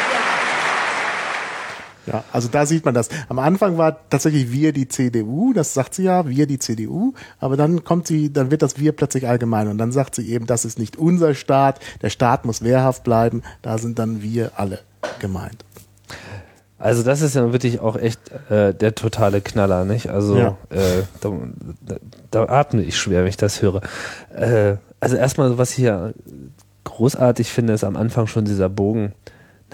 ja, 2.07 2.25
also 2.33 2.49
da 2.49 2.67
sieht 2.67 2.85
man 2.85 2.95
das. 2.95 3.09
Am 3.29 3.39
Anfang 3.39 3.79
war 3.79 4.09
tatsächlich 4.11 4.53
wir 4.53 4.73
die 4.73 4.89
CDU, 4.89 5.53
das 5.53 5.75
sagt 5.75 5.95
sie 5.95 6.05
ja, 6.05 6.29
wir 6.29 6.47
die 6.47 6.59
CDU, 6.59 7.15
aber 7.41 7.57
dann 7.57 7.85
kommt 7.85 8.07
sie, 8.07 8.33
dann 8.33 8.51
wird 8.51 8.63
das 8.63 8.79
wir 8.79 8.93
plötzlich 8.93 9.27
allgemein 9.29 9.69
und 9.69 9.79
dann 9.79 9.93
sagt 9.93 10.15
sie 10.15 10.31
eben, 10.31 10.47
das 10.47 10.65
ist 10.65 10.79
nicht 10.79 10.97
unser 10.97 11.35
Staat, 11.35 11.81
der 12.03 12.11
Staat 12.11 12.45
muss 12.45 12.63
wehrhaft 12.63 13.05
bleiben, 13.05 13.43
da 13.63 13.79
sind 13.79 13.99
dann 13.99 14.23
wir 14.23 14.53
alle 14.57 14.81
gemeint. 15.19 15.65
Also 16.79 17.03
das 17.03 17.23
ist 17.23 17.35
ja 17.35 17.51
wirklich 17.53 17.81
auch 17.81 17.97
echt 17.97 18.21
äh, 18.51 18.75
der 18.75 18.95
totale 18.95 19.41
Knaller, 19.41 19.87
nicht? 19.87 20.11
Also 20.11 20.37
ja. 20.37 20.59
äh, 20.69 21.05
da, 21.21 21.33
da, 22.31 22.45
atme 22.45 22.83
ich 22.83 22.99
schwer, 22.99 23.23
wenn 23.23 23.29
ich 23.29 23.39
das 23.39 23.63
höre. 23.63 23.81
Äh, 24.35 24.77
also 25.01 25.17
erstmal, 25.17 25.57
was 25.57 25.73
ich 25.73 25.85
ja 25.85 26.11
großartig 26.85 27.51
finde, 27.51 27.73
ist 27.73 27.85
am 27.85 27.97
Anfang 27.97 28.27
schon 28.27 28.45
dieser 28.45 28.69
Bogen. 28.69 29.15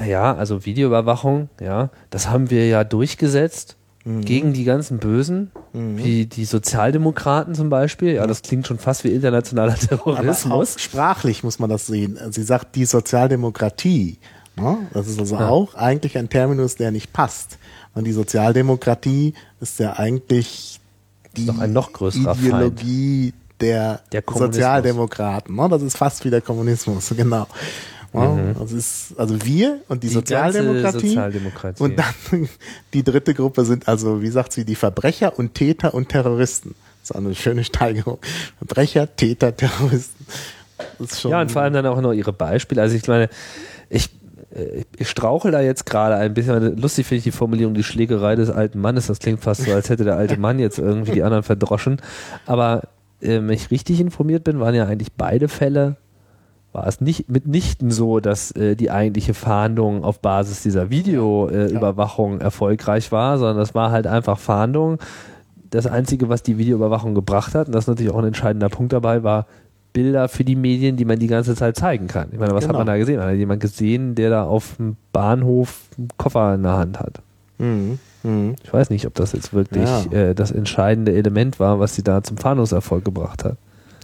Naja, 0.01 0.35
also 0.35 0.65
Videoüberwachung, 0.65 1.49
ja, 1.61 1.91
das 2.11 2.29
haben 2.29 2.51
wir 2.51 2.67
ja 2.67 2.83
durchgesetzt 2.83 3.77
mhm. 4.05 4.23
gegen 4.23 4.53
die 4.53 4.65
ganzen 4.65 4.99
Bösen, 4.99 5.53
mhm. 5.73 5.99
wie 5.99 6.27
die 6.27 6.47
Sozialdemokraten 6.47 7.55
zum 7.55 7.69
Beispiel. 7.69 8.15
Ja, 8.15 8.27
das 8.27 8.43
klingt 8.43 8.67
schon 8.67 8.79
fast 8.79 9.05
wie 9.05 9.15
internationaler 9.15 9.75
Terrorismus. 9.77 10.77
Sprachlich 10.81 11.45
muss 11.45 11.59
man 11.59 11.71
das 11.71 11.87
sehen. 11.87 12.19
Sie 12.31 12.43
sagt 12.43 12.75
die 12.75 12.87
Sozialdemokratie 12.87 14.19
Ne? 14.61 14.79
Das 14.93 15.09
ist 15.09 15.19
also 15.19 15.37
ja. 15.37 15.49
auch 15.49 15.75
eigentlich 15.75 16.17
ein 16.19 16.29
Terminus, 16.29 16.77
der 16.77 16.91
nicht 16.91 17.13
passt. 17.13 17.59
Und 17.95 18.05
die 18.05 18.13
Sozialdemokratie 18.13 19.35
ist 19.61 19.79
ja 19.79 19.95
eigentlich 19.95 20.81
die 21.37 21.45
noch 21.45 21.59
ein 21.59 21.73
noch 21.73 21.93
größerer 21.93 22.37
Ideologie 22.37 23.31
Feind. 23.31 23.61
der, 23.61 24.01
der 24.13 24.23
Sozialdemokraten. 24.27 25.55
Ne? 25.55 25.69
Das 25.69 25.83
ist 25.83 25.97
fast 25.97 26.25
wie 26.25 26.31
der 26.31 26.41
Kommunismus, 26.41 27.13
genau. 27.17 27.47
Mhm. 28.13 28.55
Das 28.59 28.73
ist 28.73 29.15
also 29.17 29.45
wir 29.45 29.81
und 29.89 30.03
die, 30.03 30.09
die 30.09 30.15
Sozialdemokratie, 30.15 31.09
Sozialdemokratie. 31.09 31.83
Und 31.83 31.99
dann 31.99 32.49
die 32.93 33.05
dritte 33.05 33.35
Gruppe 33.35 33.65
sind 33.65 33.89
also, 33.89 34.23
wie 34.23 34.29
sagt 34.29 34.53
sie, 34.53 34.65
die 34.65 34.75
Verbrecher 34.75 35.39
und 35.39 35.55
Täter 35.55 35.95
und 35.95 36.09
Terroristen. 36.09 36.75
Das 37.03 37.11
ist 37.11 37.17
eine 37.17 37.35
schöne 37.35 37.65
Steigerung. 37.65 38.19
Verbrecher, 38.59 39.15
Täter, 39.15 39.57
Terroristen. 39.57 40.27
ja, 41.25 41.41
und 41.41 41.53
vor 41.53 41.63
allem 41.63 41.73
dann 41.73 41.87
auch 41.87 42.01
noch 42.01 42.13
ihre 42.13 42.33
Beispiele. 42.33 42.83
Also 42.83 42.97
ich 42.97 43.07
meine, 43.07 43.29
ich 43.89 44.11
äh, 44.55 44.85
ich 44.97 45.09
strauchel 45.09 45.53
da 45.53 45.61
jetzt 45.61 45.87
gerade 45.87 46.17
ein 46.17 46.35
bisschen. 46.35 46.77
Lustig 46.77 47.07
finde 47.07 47.19
ich 47.19 47.25
die 47.25 47.33
Formulierung, 47.33 47.75
die 47.75 47.85
Schlägerei 47.85 48.37
des 48.37 48.51
alten 48.51 48.81
Mannes. 48.81 49.07
Das 49.07 49.19
klingt 49.19 49.41
fast 49.41 49.63
so, 49.63 49.73
als 49.73 49.89
hätte 49.89 50.05
der 50.05 50.17
alte 50.17 50.37
Mann 50.37 50.59
jetzt 50.59 50.79
irgendwie 50.79 51.13
die 51.13 51.23
anderen 51.23 51.43
verdroschen. 51.43 52.01
Aber 52.47 52.83
äh, 53.21 53.29
wenn 53.29 53.51
ich 53.51 53.71
richtig 53.71 54.01
informiert 54.01 54.45
bin, 54.45 54.61
waren 54.61 54.75
ja 54.75 54.87
eigentlich 54.87 55.13
beide 55.13 55.49
Fälle, 55.49 55.97
war 56.73 56.87
es 56.87 57.01
nicht 57.01 57.29
mitnichten 57.29 57.91
so, 57.91 58.21
dass 58.21 58.53
äh, 58.53 58.77
die 58.77 58.91
eigentliche 58.91 59.35
Fahndung 59.35 60.05
auf 60.05 60.21
Basis 60.21 60.63
dieser 60.63 60.91
Videoüberwachung 60.91 62.41
äh, 62.41 62.45
erfolgreich 62.45 63.11
war, 63.11 63.39
sondern 63.39 63.57
das 63.57 63.75
war 63.75 63.91
halt 63.91 64.07
einfach 64.07 64.39
Fahndung. 64.39 64.99
Das 65.71 65.87
Einzige, 65.87 66.29
was 66.29 66.43
die 66.43 66.59
Videoüberwachung 66.59 67.15
gebracht 67.15 67.55
hat, 67.55 67.67
und 67.67 67.75
das 67.75 67.85
ist 67.85 67.89
natürlich 67.89 68.13
auch 68.13 68.19
ein 68.19 68.27
entscheidender 68.27 68.69
Punkt 68.69 68.93
dabei, 68.93 69.23
war 69.23 69.47
Bilder 69.93 70.29
für 70.29 70.45
die 70.45 70.57
Medien, 70.57 70.97
die 70.97 71.05
man 71.05 71.19
die 71.19 71.27
ganze 71.27 71.55
Zeit 71.57 71.77
zeigen 71.77 72.07
kann. 72.07 72.29
Ich 72.33 72.39
meine, 72.39 72.55
was 72.55 72.65
genau. 72.65 72.79
hat 72.79 72.87
man 72.87 72.87
da 72.87 72.97
gesehen? 72.97 73.21
Hat 73.21 73.35
jemand 73.35 73.61
gesehen, 73.61 74.15
der 74.15 74.31
da 74.31 74.45
auf 74.45 74.77
dem 74.77 74.97
Bahnhof 75.13 75.89
einen 75.99 76.09
Koffer 76.17 76.55
in 76.55 76.63
der 76.63 76.77
Hand 76.77 77.01
hat? 77.01 77.21
Mhm. 77.59 77.99
Mhm. 78.23 78.55
Ich 78.63 78.73
weiß 78.73 78.91
nicht, 78.91 79.07
ob 79.07 79.15
das 79.15 79.33
jetzt 79.33 79.53
wirklich 79.53 79.89
ja. 80.11 80.19
äh, 80.19 80.35
das 80.35 80.51
entscheidende 80.51 81.13
Element 81.13 81.59
war, 81.59 81.81
was 81.81 81.95
sie 81.97 82.05
da 82.05 82.23
zum 82.23 82.37
Fahndungserfolg 82.37 83.05
gebracht 83.05 83.45
hat. 83.45 83.57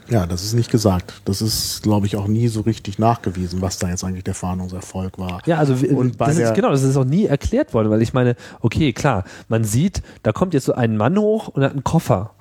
Ja, 0.09 0.27
das 0.27 0.45
ist 0.45 0.55
nicht 0.55 0.71
gesagt. 0.71 1.21
Das 1.25 1.43
ist, 1.43 1.83
glaube 1.83 2.07
ich, 2.07 2.17
auch 2.17 2.27
nie 2.29 2.49
so 2.49 2.61
richtig 2.61 2.99
nachgewiesen, 2.99 3.61
was 3.61 3.79
da 3.79 3.89
jetzt 3.89 4.05
eigentlich 4.05 4.25
der 4.25 4.35
Fahndungserfolg 4.35 5.19
war. 5.19 5.41
Ja, 5.47 5.59
also 5.59 5.75
und 5.95 6.21
das 6.21 6.39
ist, 6.39 6.55
genau, 6.55 6.71
das 6.71 6.83
ist 6.83 6.97
auch 6.97 7.05
nie 7.05 7.27
erklärt 7.27 7.75
worden, 7.75 7.91
weil 7.91 8.03
ich 8.03 8.13
meine, 8.13 8.37
okay, 8.61 8.93
klar, 8.93 9.25
man 9.49 9.65
sieht, 9.65 10.03
da 10.23 10.33
kommt 10.33 10.55
jetzt 10.55 10.67
so 10.67 10.75
ein 10.75 10.97
Mann 10.97 11.19
hoch 11.19 11.49
und 11.49 11.63
hat 11.63 11.73
einen 11.73 11.85
Koffer. 11.85 12.33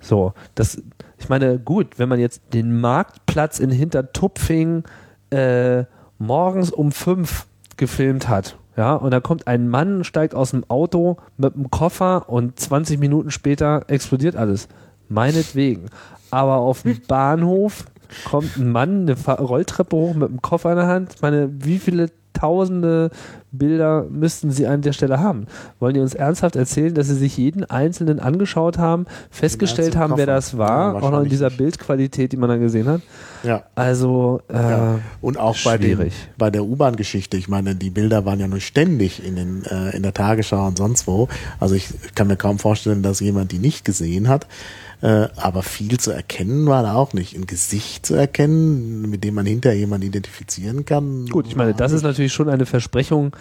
So, 0.00 0.34
das, 0.54 0.82
ich 1.18 1.28
meine, 1.28 1.58
gut, 1.58 1.98
wenn 1.98 2.08
man 2.08 2.20
jetzt 2.20 2.42
den 2.52 2.80
Marktplatz 2.80 3.58
in 3.58 3.70
Hintertupfing 3.70 4.84
äh, 5.30 5.84
morgens 6.18 6.70
um 6.70 6.92
fünf 6.92 7.46
gefilmt 7.76 8.28
hat, 8.28 8.56
ja, 8.76 8.94
und 8.94 9.12
da 9.12 9.20
kommt 9.20 9.46
ein 9.46 9.68
Mann, 9.68 10.02
steigt 10.02 10.34
aus 10.34 10.50
dem 10.50 10.68
Auto 10.68 11.18
mit 11.36 11.54
einem 11.54 11.70
Koffer 11.70 12.28
und 12.28 12.58
20 12.58 12.98
Minuten 12.98 13.30
später 13.30 13.84
explodiert 13.86 14.34
alles. 14.34 14.68
Meinetwegen. 15.08 15.86
Aber 16.34 16.56
auf 16.56 16.82
dem 16.82 17.00
Bahnhof 17.08 17.84
kommt 18.24 18.56
ein 18.56 18.72
Mann 18.72 19.08
eine 19.08 19.36
Rolltreppe 19.36 19.96
hoch 19.96 20.14
mit 20.14 20.28
einem 20.28 20.42
Koffer 20.42 20.70
in 20.72 20.76
der 20.76 20.88
Hand. 20.88 21.14
Ich 21.14 21.22
meine, 21.22 21.48
wie 21.60 21.78
viele 21.78 22.10
tausende 22.32 23.10
Bilder 23.52 24.06
müssten 24.10 24.50
sie 24.50 24.66
an 24.66 24.82
der 24.82 24.92
Stelle 24.92 25.20
haben. 25.20 25.46
Wollen 25.78 25.94
die 25.94 26.00
uns 26.00 26.14
ernsthaft 26.14 26.56
erzählen, 26.56 26.92
dass 26.92 27.06
sie 27.06 27.14
sich 27.14 27.36
jeden 27.36 27.64
einzelnen 27.64 28.18
angeschaut 28.18 28.76
haben, 28.78 29.06
festgestellt 29.30 29.94
haben, 29.96 30.16
wer 30.16 30.26
das 30.26 30.58
war, 30.58 30.94
ja, 30.94 31.00
auch 31.00 31.12
noch 31.12 31.22
in 31.22 31.28
dieser 31.28 31.50
Bildqualität, 31.50 32.32
die 32.32 32.36
man 32.36 32.48
dann 32.48 32.60
gesehen 32.60 32.88
hat? 32.88 33.02
Ja. 33.44 33.62
Also 33.76 34.40
äh, 34.48 34.54
ja. 34.54 34.98
und 35.20 35.38
auch 35.38 35.56
bei, 35.64 35.78
den, 35.78 36.10
bei 36.36 36.50
der 36.50 36.64
U-Bahn-Geschichte. 36.64 37.36
Ich 37.36 37.46
meine, 37.46 37.76
die 37.76 37.90
Bilder 37.90 38.24
waren 38.24 38.40
ja 38.40 38.48
nur 38.48 38.60
ständig 38.60 39.24
in 39.24 39.36
den 39.36 39.64
äh, 39.66 39.96
in 39.96 40.02
der 40.02 40.12
Tagesschau 40.12 40.66
und 40.66 40.76
sonst 40.76 41.06
wo. 41.06 41.28
Also 41.60 41.76
ich 41.76 41.90
kann 42.16 42.26
mir 42.26 42.36
kaum 42.36 42.58
vorstellen, 42.58 43.04
dass 43.04 43.20
jemand 43.20 43.52
die 43.52 43.58
nicht 43.58 43.84
gesehen 43.84 44.28
hat. 44.28 44.48
Äh, 45.00 45.28
aber 45.36 45.62
viel 45.62 45.98
zu 45.98 46.10
erkennen 46.10 46.66
war 46.66 46.82
da 46.82 46.94
auch 46.94 47.12
nicht. 47.12 47.36
Ein 47.36 47.46
Gesicht 47.46 48.06
zu 48.06 48.14
erkennen, 48.14 49.10
mit 49.10 49.24
dem 49.24 49.34
man 49.34 49.46
hinterher 49.46 49.78
jemanden 49.78 50.06
identifizieren 50.06 50.84
kann. 50.84 51.26
Gut, 51.26 51.46
ich 51.46 51.56
meine, 51.56 51.74
das 51.74 51.92
ist 51.92 52.02
natürlich 52.02 52.32
schon 52.32 52.48
eine 52.48 52.66
Versprechung 52.66 53.34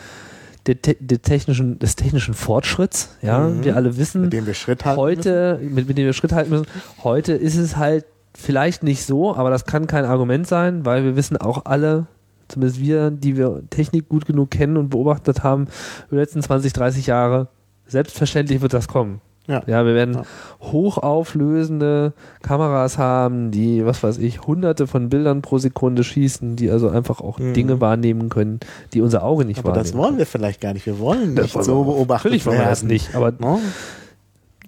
der, 0.65 0.75
der 0.75 1.21
technischen, 1.21 1.79
des 1.79 1.95
technischen 1.95 2.33
Fortschritts. 2.33 3.17
Ja, 3.21 3.39
mhm. 3.39 3.63
wir 3.63 3.75
alle 3.75 3.97
wissen, 3.97 4.21
mit 4.21 4.33
dem 4.33 4.45
wir 4.45 4.53
Schritt 4.53 4.85
halten 4.85 4.99
heute, 4.99 5.57
müssen. 5.61 5.75
Mit, 5.75 5.87
mit 5.87 5.97
dem 5.97 6.05
wir 6.05 6.13
Schritt 6.13 6.31
halten 6.31 6.49
müssen. 6.51 6.67
Heute 7.03 7.33
ist 7.33 7.57
es 7.57 7.77
halt 7.77 8.05
vielleicht 8.33 8.83
nicht 8.83 9.05
so, 9.05 9.35
aber 9.35 9.49
das 9.49 9.65
kann 9.65 9.87
kein 9.87 10.05
Argument 10.05 10.47
sein, 10.47 10.85
weil 10.85 11.03
wir 11.03 11.15
wissen 11.15 11.37
auch 11.37 11.65
alle, 11.65 12.07
zumindest 12.47 12.79
wir, 12.79 13.11
die 13.11 13.37
wir 13.37 13.63
Technik 13.69 14.09
gut 14.09 14.25
genug 14.25 14.51
kennen 14.51 14.77
und 14.77 14.89
beobachtet 14.89 15.43
haben, 15.43 15.67
über 16.07 16.17
die 16.17 16.21
letzten 16.21 16.41
20, 16.41 16.73
30 16.73 17.07
Jahre, 17.07 17.49
selbstverständlich 17.87 18.61
wird 18.61 18.73
das 18.73 18.87
kommen. 18.87 19.21
Ja. 19.45 19.61
ja, 19.67 19.85
wir 19.85 19.93
werden 19.93 20.15
ja. 20.15 20.23
hochauflösende 20.61 22.13
Kameras 22.41 22.97
haben, 22.97 23.51
die, 23.51 23.85
was 23.85 24.01
weiß 24.01 24.17
ich, 24.19 24.47
hunderte 24.47 24.87
von 24.87 25.09
Bildern 25.09 25.41
pro 25.41 25.57
Sekunde 25.57 26.05
schießen, 26.05 26.55
die 26.55 26.71
also 26.71 26.89
einfach 26.89 27.19
auch 27.19 27.39
mhm. 27.39 27.53
Dinge 27.53 27.81
wahrnehmen 27.81 28.29
können, 28.29 28.61
die 28.93 29.01
unser 29.01 29.23
Auge 29.23 29.43
nicht 29.43 29.59
aber 29.59 29.69
wahrnimmt. 29.69 29.87
Aber 29.87 29.97
das 29.97 29.97
wollen 29.97 30.17
wir 30.17 30.25
vielleicht 30.25 30.61
gar 30.61 30.73
nicht. 30.73 30.85
Wir 30.85 30.97
wollen 30.99 31.33
nicht 31.33 31.61
so 31.61 31.83
beobachten. 31.83 32.27
Natürlich 32.27 32.45
wollen 32.45 32.59
wir 32.59 32.65
das 32.65 32.83
nicht, 32.83 33.15
aber 33.15 33.33
no? 33.37 33.59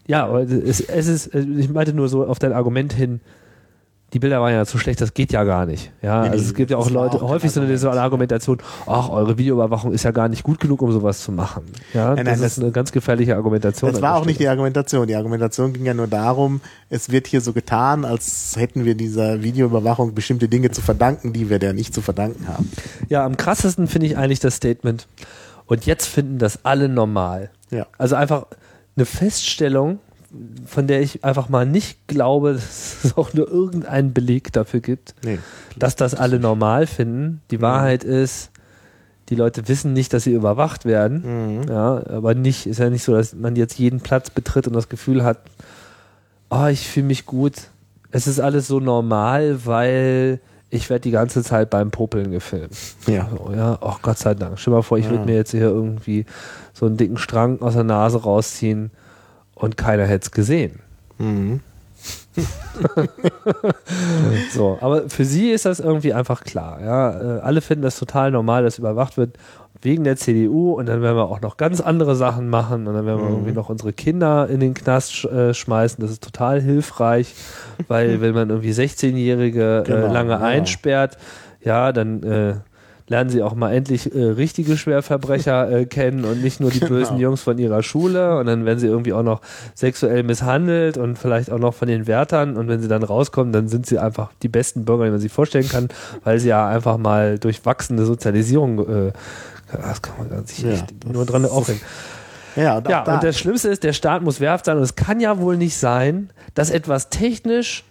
ja, 0.07 0.25
aber 0.25 0.41
es, 0.41 0.81
es 0.81 1.07
ist, 1.07 1.33
ich 1.33 1.69
meinte 1.69 1.93
nur 1.93 2.09
so 2.09 2.25
auf 2.25 2.39
dein 2.39 2.51
Argument 2.51 2.91
hin, 2.91 3.21
die 4.13 4.19
Bilder 4.19 4.39
waren 4.39 4.53
ja 4.53 4.65
zu 4.65 4.77
schlecht, 4.77 5.01
das 5.01 5.13
geht 5.13 5.33
ja 5.33 5.43
gar 5.43 5.65
nicht. 5.65 5.91
Ja, 6.01 6.23
nee, 6.23 6.29
also 6.29 6.45
es 6.45 6.53
gibt 6.53 6.71
ja 6.71 6.77
auch 6.77 6.89
Leute, 6.89 7.17
auch 7.17 7.29
häufig 7.29 7.51
so 7.51 7.59
eine, 7.59 7.77
so 7.77 7.89
eine 7.89 8.01
Argumentation, 8.01 8.59
ach, 8.85 9.09
eure 9.09 9.37
Videoüberwachung 9.37 9.91
ist 9.91 10.03
ja 10.03 10.11
gar 10.11 10.29
nicht 10.29 10.43
gut 10.43 10.59
genug, 10.59 10.81
um 10.81 10.91
sowas 10.91 11.21
zu 11.21 11.31
machen. 11.31 11.63
Ja, 11.93 12.15
nein, 12.15 12.25
das 12.25 12.39
nein, 12.39 12.47
ist 12.47 12.59
eine 12.59 12.71
ganz 12.71 12.91
gefährliche 12.91 13.35
Argumentation. 13.35 13.91
Das 13.91 14.01
war 14.01 14.15
auch 14.15 14.25
nicht 14.25 14.39
die 14.39 14.47
Argumentation. 14.47 15.07
Die 15.07 15.15
Argumentation 15.15 15.73
ging 15.73 15.85
ja 15.85 15.93
nur 15.93 16.07
darum, 16.07 16.61
es 16.89 17.11
wird 17.11 17.27
hier 17.27 17.41
so 17.41 17.51
getan, 17.51 18.05
als 18.05 18.55
hätten 18.55 18.85
wir 18.85 18.95
dieser 18.95 19.43
Videoüberwachung 19.43 20.13
bestimmte 20.13 20.47
Dinge 20.47 20.71
zu 20.71 20.81
verdanken, 20.81 21.33
die 21.33 21.49
wir 21.49 21.59
der 21.59 21.73
nicht 21.73 21.93
zu 21.93 22.01
verdanken 22.01 22.47
haben. 22.47 22.71
Ja, 23.09 23.25
am 23.25 23.35
krassesten 23.37 23.87
finde 23.87 24.07
ich 24.07 24.17
eigentlich 24.17 24.39
das 24.39 24.55
Statement. 24.55 25.07
Und 25.65 25.85
jetzt 25.85 26.05
finden 26.05 26.37
das 26.37 26.63
alle 26.63 26.89
normal. 26.89 27.49
Ja. 27.71 27.87
Also 27.97 28.15
einfach 28.15 28.45
eine 28.95 29.05
Feststellung, 29.05 29.99
von 30.65 30.87
der 30.87 31.01
ich 31.01 31.23
einfach 31.23 31.49
mal 31.49 31.65
nicht 31.65 32.07
glaube, 32.07 32.53
dass 32.55 33.03
es 33.03 33.17
auch 33.17 33.33
nur 33.33 33.49
irgendeinen 33.49 34.13
Beleg 34.13 34.51
dafür 34.53 34.79
gibt, 34.79 35.15
nee, 35.23 35.39
dass 35.77 35.95
das 35.95 36.15
alle 36.15 36.39
normal 36.39 36.87
finden. 36.87 37.41
Die 37.51 37.57
mhm. 37.57 37.61
Wahrheit 37.61 38.03
ist, 38.03 38.51
die 39.29 39.35
Leute 39.35 39.67
wissen 39.67 39.93
nicht, 39.93 40.13
dass 40.13 40.23
sie 40.23 40.33
überwacht 40.33 40.85
werden. 40.85 41.57
Mhm. 41.57 41.63
Ja, 41.69 42.03
aber 42.09 42.35
nicht, 42.35 42.67
ist 42.67 42.79
ja 42.79 42.89
nicht 42.89 43.03
so, 43.03 43.13
dass 43.13 43.33
man 43.33 43.55
jetzt 43.55 43.77
jeden 43.79 43.99
Platz 43.99 44.29
betritt 44.29 44.67
und 44.67 44.73
das 44.73 44.89
Gefühl 44.89 45.23
hat, 45.23 45.39
oh, 46.49 46.67
ich 46.67 46.87
fühle 46.87 47.07
mich 47.07 47.25
gut. 47.25 47.53
Es 48.11 48.27
ist 48.27 48.39
alles 48.39 48.67
so 48.67 48.79
normal, 48.79 49.65
weil 49.65 50.39
ich 50.69 50.89
werde 50.89 51.01
die 51.01 51.11
ganze 51.11 51.43
Zeit 51.43 51.69
beim 51.69 51.91
Popeln 51.91 52.31
gefilmt. 52.31 52.75
Ja. 53.07 53.29
So, 53.29 53.51
ja, 53.53 53.77
oh 53.81 53.95
Gott 54.01 54.17
sei 54.17 54.33
Dank. 54.35 54.59
Stell 54.59 54.71
dir 54.71 54.77
mal 54.77 54.81
vor, 54.83 54.97
ich 54.97 55.05
ja. 55.05 55.11
würde 55.11 55.25
mir 55.25 55.35
jetzt 55.35 55.51
hier 55.51 55.61
irgendwie 55.61 56.25
so 56.73 56.85
einen 56.85 56.97
dicken 56.97 57.17
Strang 57.17 57.61
aus 57.61 57.73
der 57.73 57.83
Nase 57.83 58.21
rausziehen 58.21 58.91
und 59.55 59.77
keiner 59.77 60.05
hätte 60.05 60.25
es 60.25 60.31
gesehen. 60.31 60.79
so, 64.53 64.77
aber 64.81 65.09
für 65.09 65.25
sie 65.25 65.51
ist 65.51 65.65
das 65.65 65.79
irgendwie 65.79 66.13
einfach 66.13 66.43
klar. 66.43 66.81
Ja? 66.81 67.37
Äh, 67.37 67.39
alle 67.39 67.61
finden 67.61 67.83
das 67.83 67.97
total 67.97 68.31
normal, 68.31 68.63
dass 68.63 68.77
überwacht 68.77 69.17
wird 69.17 69.37
wegen 69.81 70.03
der 70.03 70.17
CDU 70.17 70.73
und 70.73 70.87
dann 70.87 71.01
werden 71.01 71.15
wir 71.15 71.29
auch 71.29 71.41
noch 71.41 71.57
ganz 71.57 71.79
andere 71.79 72.15
Sachen 72.15 72.49
machen 72.49 72.87
und 72.87 72.95
dann 72.95 73.05
werden 73.05 73.21
wir 73.21 73.29
irgendwie 73.29 73.51
noch 73.51 73.69
unsere 73.69 73.93
Kinder 73.93 74.49
in 74.49 74.59
den 74.59 74.73
Knast 74.73 75.13
sch 75.13 75.25
äh, 75.25 75.53
schmeißen. 75.53 76.01
Das 76.01 76.11
ist 76.11 76.23
total 76.23 76.61
hilfreich, 76.61 77.33
weil 77.87 78.19
wenn 78.21 78.33
man 78.33 78.49
irgendwie 78.49 78.71
16-Jährige 78.71 79.83
äh, 79.83 79.83
Genau, 79.83 80.11
lange 80.11 80.31
ja. 80.31 80.39
einsperrt, 80.39 81.17
ja, 81.61 81.91
dann 81.91 82.23
äh, 82.23 82.55
lernen 83.07 83.29
sie 83.29 83.43
auch 83.43 83.53
mal 83.53 83.71
endlich 83.71 84.13
äh, 84.15 84.23
richtige 84.23 84.77
Schwerverbrecher 84.77 85.69
äh, 85.69 85.85
kennen 85.85 86.25
und 86.25 86.41
nicht 86.41 86.59
nur 86.59 86.71
die 86.71 86.79
bösen 86.79 87.17
Jungs 87.17 87.41
von 87.41 87.57
ihrer 87.57 87.83
Schule. 87.83 88.37
Und 88.39 88.47
dann 88.47 88.65
werden 88.65 88.79
sie 88.79 88.87
irgendwie 88.87 89.13
auch 89.13 89.23
noch 89.23 89.41
sexuell 89.75 90.23
misshandelt 90.23 90.97
und 90.97 91.17
vielleicht 91.17 91.51
auch 91.51 91.59
noch 91.59 91.73
von 91.73 91.87
den 91.87 92.07
Wärtern. 92.07 92.57
Und 92.57 92.67
wenn 92.67 92.81
sie 92.81 92.87
dann 92.87 93.03
rauskommen, 93.03 93.53
dann 93.53 93.67
sind 93.67 93.85
sie 93.85 93.99
einfach 93.99 94.31
die 94.41 94.49
besten 94.49 94.85
Bürger, 94.85 95.05
die 95.05 95.11
man 95.11 95.19
sich 95.19 95.31
vorstellen 95.31 95.69
kann, 95.69 95.89
weil 96.23 96.39
sie 96.39 96.49
ja 96.49 96.67
einfach 96.67 96.97
mal 96.97 97.37
durch 97.37 97.65
wachsende 97.65 98.05
Sozialisierung, 98.05 98.79
äh, 98.79 99.11
das 99.71 100.01
kann 100.01 100.15
man 100.29 100.45
sich 100.45 100.65
echt 100.65 101.05
nur 101.11 101.25
dran 101.25 101.45
aufhängen. 101.45 101.81
Ja, 102.55 102.63
Ja, 102.79 102.81
da, 102.81 103.15
und 103.15 103.23
das 103.23 103.37
Schlimmste 103.37 103.69
ist, 103.69 103.83
der 103.83 103.93
Staat 103.93 104.21
muss 104.21 104.39
wehrhaft 104.39 104.65
sein 104.65 104.77
und 104.77 104.83
es 104.83 104.95
kann 104.95 105.19
ja 105.19 105.39
wohl 105.39 105.57
nicht 105.57 105.77
sein, 105.77 106.29
dass 106.53 106.69
etwas 106.69 107.09
technisch 107.09 107.83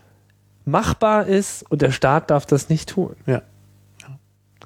machbar 0.64 1.26
ist 1.26 1.70
und 1.70 1.82
der 1.82 1.90
Staat 1.90 2.30
darf 2.30 2.46
das 2.46 2.68
nicht 2.68 2.88
tun. 2.88 3.14
ja. 3.26 3.42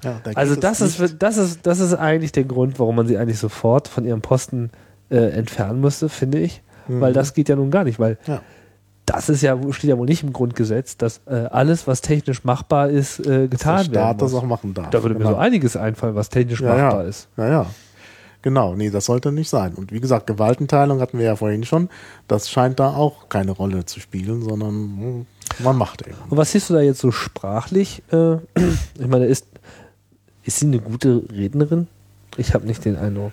Ja, 0.03 0.19
da 0.23 0.31
Also 0.35 0.55
das 0.55 0.81
ist, 0.81 0.99
das 1.19 1.37
ist, 1.37 1.59
das 1.65 1.79
ist 1.79 1.93
eigentlich 1.93 2.31
der 2.31 2.43
Grund, 2.45 2.79
warum 2.79 2.95
man 2.95 3.07
sie 3.07 3.17
eigentlich 3.17 3.39
sofort 3.39 3.87
von 3.87 4.05
ihrem 4.05 4.21
Posten 4.21 4.71
äh, 5.09 5.17
entfernen 5.31 5.81
müsste, 5.81 6.09
finde 6.09 6.39
ich. 6.39 6.61
Weil 6.87 7.13
das 7.13 7.35
geht 7.35 7.49
ja 7.49 7.55
nun 7.55 7.69
gar 7.69 7.83
nicht, 7.83 7.99
weil 7.99 8.17
Mhm. 8.25 8.33
Ja. 8.33 8.41
das 9.05 9.29
ist 9.29 9.41
ja, 9.43 9.55
steht 9.71 9.89
ja 9.91 9.97
wohl 9.99 10.07
nicht 10.07 10.23
im 10.23 10.33
Grundgesetz, 10.33 10.97
dass 10.97 11.21
äh, 11.27 11.33
alles, 11.51 11.85
was 11.87 12.01
technisch 12.01 12.43
machbar 12.43 12.89
ist, 12.89 13.19
äh, 13.19 13.23
der 13.23 13.47
getan 13.47 13.77
werden 13.77 13.91
Staat 13.91 14.21
muss. 14.21 14.31
das 14.31 14.39
auch 14.41 14.45
machen 14.45 14.73
darf. 14.73 14.89
da 14.89 15.03
würde 15.03 15.13
mir 15.13 15.19
Genau. 15.19 15.31
so 15.31 15.37
einiges 15.37 15.75
einfallen, 15.77 16.15
was 16.15 16.29
technisch 16.29 16.61
ja, 16.61 16.69
machbar 16.75 17.05
ist. 17.05 17.27
Ja, 17.37 17.47
ja. 17.47 17.65
Genau, 18.41 18.73
nee, 18.73 18.89
das 18.89 19.05
sollte 19.05 19.31
nicht 19.33 19.49
sein. 19.49 19.73
Und 19.75 19.91
wie 19.91 19.99
gesagt, 19.99 20.25
Gewaltenteilung 20.25 21.01
hatten 21.01 21.17
wir 21.19 21.25
ja 21.25 21.35
vorhin 21.35 21.63
schon. 21.65 21.89
Das 22.27 22.49
scheint 22.49 22.79
da 22.79 22.95
auch 22.95 23.27
keine 23.29 23.51
Rolle 23.51 23.85
zu 23.85 23.99
spielen, 23.99 24.41
sondern 24.43 24.71
hm, 24.73 25.25
man 25.63 25.75
macht 25.77 26.07
eben. 26.07 26.15
Und 26.29 26.37
was 26.37 26.51
siehst 26.53 26.69
du 26.69 26.73
da 26.73 26.79
jetzt 26.81 27.01
so 27.01 27.11
sprachlich? 27.11 28.01
Äh, 28.11 28.35
ich 28.99 29.07
meine, 29.07 29.25
ist, 29.25 29.45
ist 30.49 30.61
sie 30.61 30.65
eine 30.65 30.79
gute 30.79 31.21
Rednerin? 31.31 31.87
Ich 32.35 32.55
habe 32.55 32.65
nicht 32.65 32.83
den 32.83 32.95
Eindruck. 32.95 33.31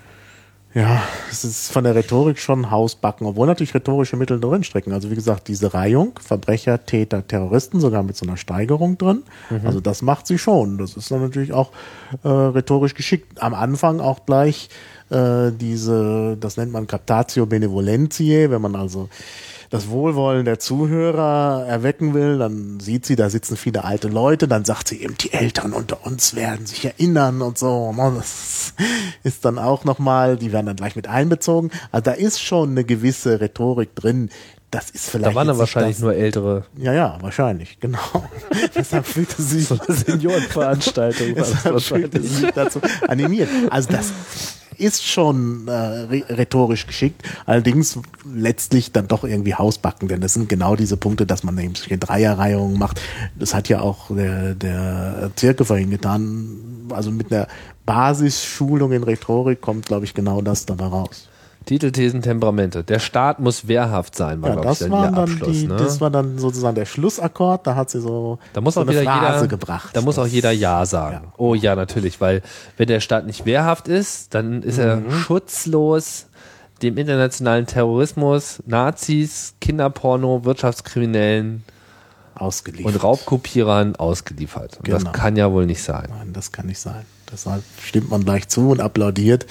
Ja, 0.74 1.02
es 1.30 1.42
ist 1.46 1.72
von 1.72 1.84
der 1.84 1.94
Rhetorik 1.94 2.38
schon 2.38 2.70
Hausbacken, 2.70 3.26
obwohl 3.26 3.46
natürlich 3.46 3.74
rhetorische 3.74 4.18
Mittel 4.18 4.38
drinstecken. 4.38 4.92
Also 4.92 5.10
wie 5.10 5.14
gesagt, 5.14 5.48
diese 5.48 5.72
Reihung, 5.72 6.12
Verbrecher, 6.20 6.84
Täter, 6.84 7.26
Terroristen, 7.26 7.80
sogar 7.80 8.02
mit 8.02 8.18
so 8.18 8.26
einer 8.26 8.36
Steigerung 8.36 8.98
drin. 8.98 9.22
Also 9.64 9.80
das 9.80 10.02
macht 10.02 10.26
sie 10.26 10.36
schon. 10.36 10.76
Das 10.76 10.94
ist 10.94 11.10
dann 11.10 11.22
natürlich 11.22 11.54
auch 11.54 11.70
äh, 12.22 12.28
rhetorisch 12.28 12.92
geschickt. 12.92 13.42
Am 13.42 13.54
Anfang 13.54 14.00
auch 14.00 14.26
gleich 14.26 14.68
äh, 15.08 15.52
diese, 15.52 16.36
das 16.38 16.58
nennt 16.58 16.72
man 16.72 16.86
Captatio 16.86 17.46
Benevolentiae, 17.46 18.50
wenn 18.50 18.60
man 18.60 18.76
also 18.76 19.08
das 19.70 19.88
Wohlwollen 19.88 20.44
der 20.44 20.58
Zuhörer 20.58 21.64
erwecken 21.66 22.14
will, 22.14 22.38
dann 22.38 22.80
sieht 22.80 23.06
sie, 23.06 23.16
da 23.16 23.30
sitzen 23.30 23.56
viele 23.56 23.84
alte 23.84 24.08
Leute, 24.08 24.48
dann 24.48 24.64
sagt 24.64 24.88
sie 24.88 25.02
eben, 25.02 25.16
die 25.18 25.32
Eltern 25.32 25.72
unter 25.72 26.06
uns 26.06 26.34
werden 26.34 26.66
sich 26.66 26.84
erinnern 26.84 27.42
und 27.42 27.58
so. 27.58 27.92
ne, 27.92 28.12
Das 28.16 28.74
ist 29.22 29.44
dann 29.44 29.58
auch 29.58 29.84
nochmal, 29.84 30.36
die 30.36 30.52
werden 30.52 30.66
dann 30.66 30.76
gleich 30.76 30.96
mit 30.96 31.08
einbezogen. 31.08 31.70
Also 31.92 32.04
da 32.04 32.12
ist 32.12 32.40
schon 32.40 32.70
eine 32.70 32.84
gewisse 32.84 33.40
Rhetorik 33.40 33.94
drin. 33.94 34.30
Das 34.76 34.90
ist 34.90 35.08
vielleicht. 35.08 35.30
Da 35.30 35.34
waren 35.34 35.48
dann 35.48 35.56
wahrscheinlich 35.56 35.96
das, 35.96 36.02
nur 36.02 36.14
ältere 36.14 36.64
Ja, 36.76 36.92
ja, 36.92 37.16
wahrscheinlich, 37.22 37.80
genau. 37.80 37.98
Deshalb 38.74 39.06
fühlte 39.06 39.40
sie 39.40 39.60
sich 39.60 39.78
Seniorenveranstaltungen. 39.88 41.34
war 41.34 41.44
das 41.44 41.50
Deshalb 41.50 41.80
fühlte 41.80 42.18
wahrscheinlich. 42.18 42.30
sich 42.30 42.50
dazu 42.50 42.80
animiert. 43.08 43.48
Also 43.70 43.90
das 43.90 44.12
ist 44.76 45.02
schon 45.02 45.66
äh, 45.66 45.72
rhetorisch 45.72 46.86
geschickt, 46.86 47.22
allerdings 47.46 47.98
letztlich 48.30 48.92
dann 48.92 49.08
doch 49.08 49.24
irgendwie 49.24 49.54
hausbacken, 49.54 50.08
denn 50.08 50.20
das 50.20 50.34
sind 50.34 50.50
genau 50.50 50.76
diese 50.76 50.98
Punkte, 50.98 51.24
dass 51.24 51.42
man 51.42 51.56
eben 51.56 51.74
solche 51.74 51.96
Dreierreihungen 51.96 52.78
macht. 52.78 53.00
Das 53.34 53.54
hat 53.54 53.70
ja 53.70 53.80
auch 53.80 54.14
der, 54.14 54.54
der 54.54 55.30
Zirke 55.36 55.64
vorhin 55.64 55.88
getan. 55.88 56.58
Also 56.90 57.10
mit 57.10 57.32
einer 57.32 57.48
Basisschulung 57.86 58.92
in 58.92 59.04
Rhetorik 59.04 59.62
kommt, 59.62 59.86
glaube 59.86 60.04
ich, 60.04 60.12
genau 60.12 60.42
das 60.42 60.66
dabei 60.66 60.88
raus. 60.88 61.30
Titel, 61.66 61.90
Thesen, 61.92 62.22
Temperamente. 62.22 62.82
Der 62.84 62.98
Staat 63.00 63.38
muss 63.40 63.68
wehrhaft 63.68 64.14
sein, 64.14 64.40
war, 64.40 64.50
Ja, 64.50 64.54
glaube 64.54 64.72
ich, 64.72 64.78
das, 64.78 64.88
dann 64.88 65.14
dann 65.14 65.52
die, 65.52 65.66
ne? 65.66 65.76
das 65.76 66.00
war 66.00 66.10
dann 66.10 66.38
sozusagen 66.38 66.74
der 66.76 66.86
Schlussakkord, 66.86 67.66
da 67.66 67.74
hat 67.74 67.90
sie 67.90 68.00
so, 68.00 68.38
Da 68.54 68.60
muss 68.62 68.74
so 68.74 68.80
auch 68.82 68.86
eine 68.88 69.02
Phrase 69.02 69.34
jeder, 69.36 69.46
gebracht. 69.48 69.90
Da 69.94 70.00
muss 70.00 70.18
auch 70.18 70.22
Das- 70.24 70.32
jeder 70.32 70.52
Ja 70.52 70.86
sagen. 70.86 71.20
Ja. 71.26 71.32
Oh 71.36 71.54
ja, 71.54 71.74
natürlich, 71.76 72.20
weil 72.20 72.42
wenn 72.78 72.86
der 72.88 73.00
Staat 73.00 73.26
nicht 73.26 73.44
wehrhaft 73.46 73.88
ist, 73.88 74.32
dann 74.34 74.62
ist 74.62 74.78
er 74.78 74.96
Mhm. 74.96 75.10
schutzlos 75.10 76.26
dem 76.82 76.96
internationalen 76.98 77.66
Terrorismus, 77.66 78.62
Nazis, 78.66 79.54
Kinderporno, 79.60 80.44
Wirtschaftskriminellen 80.44 81.64
ausgeliefert. 82.34 82.94
und 82.94 83.02
Raubkopierern 83.02 83.96
ausgeliefert. 83.96 84.76
Und 84.76 84.84
Genau. 84.84 84.98
Das 84.98 85.12
kann 85.12 85.36
ja 85.36 85.50
wohl 85.50 85.66
nicht 85.66 85.82
sein. 85.82 86.06
Nein, 86.10 86.32
das 86.32 86.52
kann 86.52 86.66
nicht 86.66 86.78
sein. 86.78 87.04
Deshalb 87.32 87.62
stimmt 87.82 88.10
man 88.10 88.24
gleich 88.24 88.48
zu 88.48 88.70
und 88.70 88.80
applaudiert, 88.80 89.46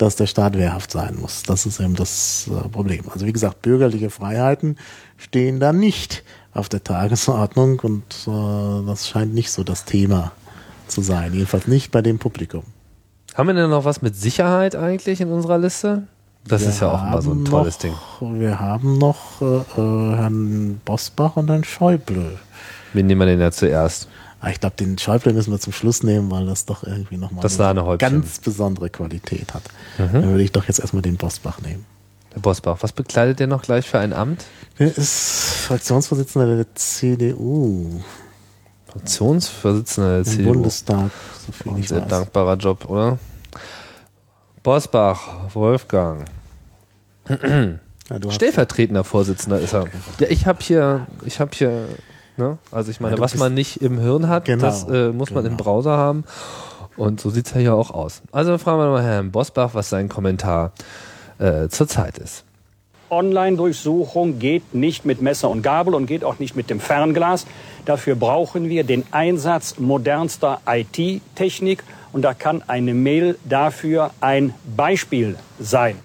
dass 0.00 0.16
der 0.16 0.26
Staat 0.26 0.56
wehrhaft 0.56 0.90
sein 0.90 1.16
muss. 1.20 1.42
Das 1.42 1.66
ist 1.66 1.78
eben 1.78 1.94
das 1.94 2.48
äh, 2.48 2.68
Problem. 2.68 3.04
Also 3.12 3.26
wie 3.26 3.32
gesagt, 3.32 3.60
bürgerliche 3.60 4.08
Freiheiten 4.08 4.76
stehen 5.18 5.60
da 5.60 5.72
nicht 5.72 6.22
auf 6.54 6.68
der 6.68 6.82
Tagesordnung 6.82 7.80
und 7.80 8.04
äh, 8.26 8.86
das 8.86 9.08
scheint 9.08 9.34
nicht 9.34 9.50
so 9.52 9.62
das 9.62 9.84
Thema 9.84 10.32
zu 10.88 11.02
sein. 11.02 11.34
Jedenfalls 11.34 11.66
nicht 11.66 11.90
bei 11.90 12.00
dem 12.00 12.18
Publikum. 12.18 12.62
Haben 13.34 13.48
wir 13.48 13.54
denn 13.54 13.70
noch 13.70 13.84
was 13.84 14.00
mit 14.00 14.16
Sicherheit 14.16 14.74
eigentlich 14.74 15.20
in 15.20 15.30
unserer 15.30 15.58
Liste? 15.58 16.04
Das 16.46 16.62
Wir 16.62 16.70
ist 16.70 16.80
ja 16.80 16.92
auch 16.92 17.06
immer 17.06 17.20
so 17.20 17.32
ein 17.32 17.44
tolles 17.44 17.74
noch, 17.84 18.18
Ding. 18.20 18.40
Wir 18.40 18.58
haben 18.58 18.96
noch 18.96 19.42
äh, 19.42 19.44
äh, 19.44 20.16
Herrn 20.16 20.80
Bosbach 20.84 21.36
und 21.36 21.50
Herrn 21.50 21.64
Schäuble. 21.64 22.38
Wen 22.94 23.06
nehmen 23.06 23.20
wir 23.20 23.26
denn 23.26 23.40
ja 23.40 23.50
zuerst? 23.52 24.08
Ah, 24.40 24.50
Ich 24.50 24.60
glaube, 24.60 24.76
den 24.76 24.96
Schäuble 24.98 25.32
müssen 25.34 25.50
wir 25.52 25.60
zum 25.60 25.72
Schluss 25.72 26.02
nehmen, 26.02 26.30
weil 26.30 26.46
das 26.46 26.64
doch 26.64 26.82
irgendwie 26.82 27.18
nochmal 27.18 27.46
Sahnehäubchen. 27.48 27.98
ganz 28.22 28.38
besondere 28.38 28.88
Qualität 28.88 29.52
hat. 29.52 29.62
Mhm. 29.98 30.12
Dann 30.12 30.28
würde 30.30 30.42
ich 30.42 30.52
doch 30.52 30.64
jetzt 30.66 30.80
erstmal 30.80 31.02
den 31.02 31.16
Bosbach 31.16 31.60
nehmen. 31.60 31.84
Herr 32.32 32.40
Bosbach, 32.40 32.78
was 32.80 32.92
bekleidet 32.92 33.40
der 33.40 33.48
noch 33.48 33.62
gleich 33.62 33.86
für 33.88 33.98
ein 33.98 34.12
Amt? 34.12 34.44
Der 34.78 34.96
ist 34.96 35.42
Fraktionsvorsitzender 35.66 36.56
der 36.56 36.74
CDU 36.74 38.00
Fraktionsvorsitzender 38.86 40.08
der 40.10 40.18
im 40.18 40.24
CDU. 40.24 40.52
Bundestag, 40.52 41.10
so 41.46 41.52
viel 41.52 41.72
Ein 41.72 41.82
sehr 41.82 42.02
weiß. 42.02 42.08
dankbarer 42.08 42.56
Job, 42.56 42.88
oder? 42.88 43.18
Bosbach, 44.62 45.54
Wolfgang. 45.54 46.24
Ja, 47.28 48.30
Stellvertretender 48.30 49.04
Vorsitzender 49.04 49.60
ist 49.60 49.72
er. 49.74 49.84
Ja, 50.18 50.26
ich 50.28 50.46
habe 50.46 50.58
hier, 50.62 51.06
ich 51.24 51.38
habe 51.40 51.50
hier, 51.54 51.86
ne? 52.40 52.58
Also 52.72 52.90
ich 52.90 53.00
meine, 53.00 53.16
Ja, 53.16 53.20
was 53.20 53.36
man 53.36 53.54
nicht 53.54 53.80
im 53.80 53.98
Hirn 53.98 54.28
hat, 54.28 54.46
Genau, 54.46 54.64
das 54.64 54.88
äh, 54.88 55.12
muss 55.12 55.30
man 55.30 55.44
im 55.44 55.56
genau. 55.56 55.62
Browser 55.62 55.96
haben. 55.96 56.24
Und 56.96 57.20
so 57.20 57.30
sieht's 57.30 57.52
ja 57.54 57.60
hier 57.60 57.74
auch 57.74 57.90
aus. 57.92 58.22
Also 58.32 58.58
fragen 58.58 58.78
wir 58.78 58.90
mal 58.90 59.02
Herrn 59.02 59.30
Bosbach, 59.30 59.70
was 59.74 59.88
sein 59.88 60.08
Kommentar 60.08 60.72
äh, 61.38 61.68
zurzeit 61.68 62.18
ist. 62.18 62.44
Online-Durchsuchung 63.10 64.38
geht 64.38 64.74
nicht 64.74 65.04
mit 65.04 65.20
Messer 65.20 65.50
und 65.50 65.62
Gabel 65.62 65.94
und 65.94 66.06
geht 66.06 66.24
auch 66.24 66.38
nicht 66.38 66.54
mit 66.56 66.70
dem 66.70 66.80
Fernglas. 66.80 67.46
Dafür 67.84 68.14
brauchen 68.14 68.68
wir 68.68 68.84
den 68.84 69.04
Einsatz 69.10 69.78
modernster 69.78 70.60
IT-Technik 70.66 71.82
und 72.12 72.22
da 72.22 72.34
kann 72.34 72.62
eine 72.66 72.94
Mail 72.94 73.36
dafür 73.44 74.10
ein 74.20 74.54
Beispiel 74.76 75.36
sein. 75.58 75.96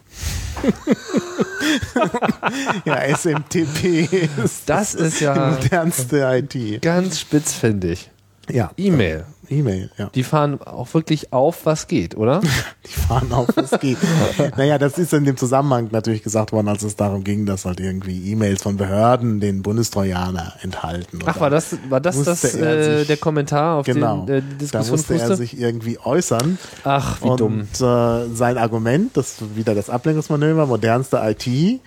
ja, 2.86 3.16
SMTP 3.16 4.30
ist 4.44 4.68
Das 4.70 4.96
ist 4.96 5.20
die 5.20 5.26
ja 5.26 5.52
modernste 5.52 6.44
IT. 6.52 6.82
ganz 6.82 7.20
spitzfindig. 7.20 8.10
Ja, 8.50 8.72
E-Mail. 8.78 9.26
E-Mail, 9.50 9.90
ja. 9.98 10.10
Die 10.14 10.24
fahren 10.24 10.62
auch 10.62 10.94
wirklich 10.94 11.32
auf, 11.34 11.66
was 11.66 11.88
geht, 11.88 12.16
oder? 12.18 12.42
Die 12.86 12.90
fahren 13.08 13.32
auf, 13.32 13.48
es 13.58 13.80
geht. 13.80 13.98
naja, 14.58 14.78
das 14.78 14.98
ist 14.98 15.14
in 15.14 15.26
dem 15.26 15.38
Zusammenhang 15.38 15.90
natürlich 15.92 16.24
gesagt 16.24 16.52
worden, 16.52 16.68
als 16.68 16.84
es 16.84 16.96
darum 16.96 17.24
ging, 17.24 17.46
dass 17.46 17.66
halt 17.66 17.80
irgendwie 17.80 18.32
E-Mails 18.32 18.64
von 18.64 18.78
Behörden 18.78 19.40
den 19.40 19.62
Bundestrojaner 19.62 20.54
enthalten. 20.62 21.20
Ach, 21.26 21.40
war 21.40 21.50
das, 21.50 21.76
war 21.90 22.00
das, 22.02 22.22
das 22.24 22.44
er 22.56 22.78
äh, 22.78 22.98
sich- 23.00 23.08
der 23.08 23.18
Kommentar, 23.18 23.78
auf 23.80 23.86
Genau, 23.86 24.26
den 24.26 24.36
äh, 24.36 24.42
die 24.42 24.50
da 24.50 24.56
Diskussion 24.58 24.92
musste 24.98 25.14
er 25.14 25.20
fußte? 25.20 25.36
sich 25.38 25.60
irgendwie 25.60 25.98
äußern. 26.00 26.58
Ach, 26.84 27.22
wie 27.22 27.28
und 27.28 27.40
dumm. 27.40 27.62
Äh, 27.62 28.36
sein 28.36 28.58
Argument, 28.58 29.16
das 29.18 29.38
wieder 29.56 29.74
das 29.76 29.90
Ablenkungsmanöver, 29.90 30.66
modernste 30.68 31.18
IT, 31.24 31.48
äh, 31.48 31.80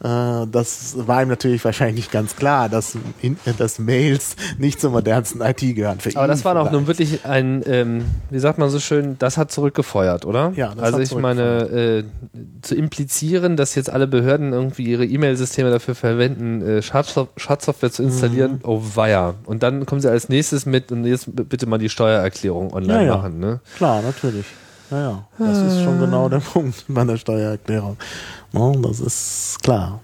das 0.00 0.94
war 1.06 1.22
ihm 1.22 1.28
natürlich 1.28 1.64
wahrscheinlich 1.64 2.10
ganz 2.10 2.36
klar, 2.36 2.68
dass, 2.68 2.96
dass 3.58 3.78
Mails 3.78 4.36
nicht 4.58 4.80
zur 4.80 4.90
modernsten 4.90 5.40
IT 5.40 5.60
gehören. 5.74 6.00
Für 6.00 6.16
Aber 6.16 6.26
das 6.26 6.44
war 6.44 6.54
doch 6.54 6.70
nun 6.70 6.86
wirklich 6.86 7.05
wirklich 7.10 7.26
ein, 7.26 7.62
ähm, 7.66 8.04
wie 8.30 8.38
sagt 8.38 8.58
man 8.58 8.70
so 8.70 8.78
schön, 8.80 9.16
das 9.18 9.36
hat 9.38 9.50
zurückgefeuert, 9.50 10.24
oder? 10.26 10.52
Ja, 10.56 10.74
das 10.74 10.84
Also 10.84 10.98
hat 10.98 11.04
ich 11.04 11.14
meine, 11.14 11.42
äh, 11.42 12.04
zu 12.62 12.74
implizieren, 12.74 13.56
dass 13.56 13.74
jetzt 13.74 13.90
alle 13.90 14.06
Behörden 14.06 14.52
irgendwie 14.52 14.84
ihre 14.84 15.04
E-Mail-Systeme 15.04 15.70
dafür 15.70 15.94
verwenden, 15.94 16.62
äh, 16.62 16.82
Schadsof 16.82 17.28
Schadsoftware 17.36 17.90
zu 17.92 18.02
installieren, 18.02 18.52
Mhm. 18.52 18.60
oh 18.64 18.82
weia. 18.94 19.34
Und 19.44 19.62
dann 19.62 19.86
kommen 19.86 20.00
sie 20.00 20.10
als 20.10 20.28
nächstes 20.28 20.66
mit 20.66 20.92
und 20.92 21.04
jetzt 21.04 21.26
bitte 21.34 21.66
mal 21.66 21.78
die 21.78 21.88
Steuererklärung 21.88 22.72
online 22.72 22.94
Ja, 22.94 23.02
ja. 23.02 23.16
machen, 23.16 23.38
ne? 23.38 23.60
Klar, 23.76 24.02
natürlich. 24.02 24.46
Ja, 24.90 25.00
ja. 25.00 25.24
Das 25.38 25.58
ist 25.58 25.82
schon 25.82 25.98
genau 25.98 26.28
der 26.28 26.38
Punkt 26.38 26.84
bei 26.88 27.04
der 27.04 27.16
Steuererklärung. 27.16 27.96
Das 28.82 29.00
ist 29.00 29.58
klar. 29.62 30.00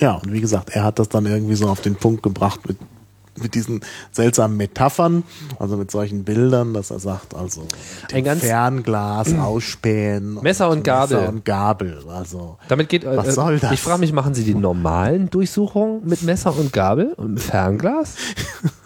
Ja, 0.00 0.14
und 0.14 0.32
wie 0.32 0.40
gesagt, 0.40 0.70
er 0.70 0.84
hat 0.84 0.98
das 0.98 1.08
dann 1.08 1.26
irgendwie 1.26 1.54
so 1.54 1.68
auf 1.68 1.80
den 1.80 1.96
Punkt 1.96 2.22
gebracht 2.22 2.60
mit, 2.68 2.76
mit 3.42 3.54
diesen 3.54 3.80
seltsamen 4.12 4.56
Metaphern, 4.56 5.22
also 5.58 5.76
mit 5.76 5.90
solchen 5.90 6.24
Bildern, 6.24 6.74
dass 6.74 6.90
er 6.90 6.98
sagt, 6.98 7.34
also 7.34 7.62
Ein 8.12 8.24
ganz- 8.24 8.40
Fernglas 8.42 9.34
ausspähen. 9.38 10.34
Messer 10.42 10.70
und 10.70 10.84
Gabel. 10.84 11.18
Messer 11.18 11.28
und 11.30 11.44
Gabel. 11.44 11.98
Also, 12.08 12.58
Damit 12.68 12.88
geht, 12.88 13.04
äh, 13.04 13.16
Was 13.16 13.34
soll 13.34 13.58
das? 13.58 13.72
ich 13.72 13.80
frage 13.80 14.00
mich, 14.00 14.12
machen 14.12 14.34
sie 14.34 14.44
die 14.44 14.54
normalen 14.54 15.30
Durchsuchungen 15.30 16.02
mit 16.06 16.22
Messer 16.22 16.56
und 16.56 16.72
Gabel 16.72 17.12
und 17.16 17.34
mit 17.34 17.42
Fernglas? 17.42 18.14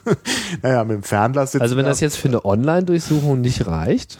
naja, 0.62 0.84
mit 0.84 0.96
dem 0.96 1.02
Fernglas 1.02 1.52
sitzt 1.52 1.62
Also 1.62 1.76
wenn 1.76 1.84
das 1.86 2.00
jetzt 2.00 2.16
für 2.16 2.28
eine 2.28 2.44
Online-Durchsuchung 2.44 3.40
nicht 3.40 3.66
reicht, 3.66 4.18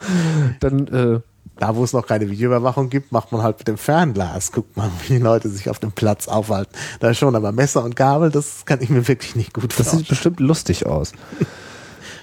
dann 0.60 0.86
äh, 0.88 1.20
Da, 1.58 1.74
wo 1.74 1.82
es 1.82 1.92
noch 1.92 2.06
keine 2.06 2.30
Videoüberwachung 2.30 2.88
gibt, 2.88 3.10
macht 3.10 3.32
man 3.32 3.42
halt 3.42 3.58
mit 3.58 3.68
dem 3.68 3.76
Fernglas. 3.78 4.52
Guckt 4.52 4.76
mal, 4.76 4.90
wie 5.02 5.14
die 5.14 5.18
Leute 5.18 5.48
sich 5.48 5.68
auf 5.68 5.80
dem 5.80 5.92
Platz 5.92 6.28
aufhalten. 6.28 6.72
Da 7.00 7.12
schon, 7.14 7.34
aber 7.34 7.50
Messer 7.52 7.82
und 7.84 7.96
Gabel, 7.96 8.30
das 8.30 8.64
kann 8.64 8.80
ich 8.80 8.90
mir 8.90 9.08
wirklich 9.08 9.34
nicht 9.34 9.52
gut 9.52 9.70
das 9.70 9.74
vorstellen. 9.74 9.98
sieht 9.98 10.08
bestimmt 10.08 10.40
lustig 10.40 10.86
aus. 10.86 11.12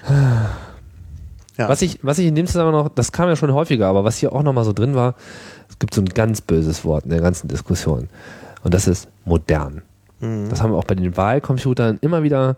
Ja. 1.58 1.70
Was 1.70 1.80
ich, 1.80 1.98
was 2.02 2.18
ich 2.18 2.26
in 2.26 2.34
dem 2.34 2.46
Zusammenhang 2.46 2.84
noch, 2.84 2.90
das 2.90 3.12
kam 3.12 3.28
ja 3.28 3.36
schon 3.36 3.52
häufiger, 3.52 3.86
aber 3.86 4.04
was 4.04 4.18
hier 4.18 4.32
auch 4.32 4.42
nochmal 4.42 4.64
so 4.64 4.74
drin 4.74 4.94
war, 4.94 5.14
es 5.70 5.78
gibt 5.78 5.94
so 5.94 6.02
ein 6.02 6.08
ganz 6.08 6.40
böses 6.42 6.84
Wort 6.84 7.04
in 7.04 7.10
der 7.10 7.20
ganzen 7.20 7.48
Diskussion. 7.48 8.08
Und 8.62 8.74
das 8.74 8.86
ist 8.86 9.08
modern. 9.24 9.82
Mhm. 10.20 10.48
Das 10.50 10.62
haben 10.62 10.72
wir 10.72 10.76
auch 10.76 10.84
bei 10.84 10.94
den 10.94 11.16
Wahlcomputern 11.16 11.98
immer 12.02 12.22
wieder. 12.22 12.56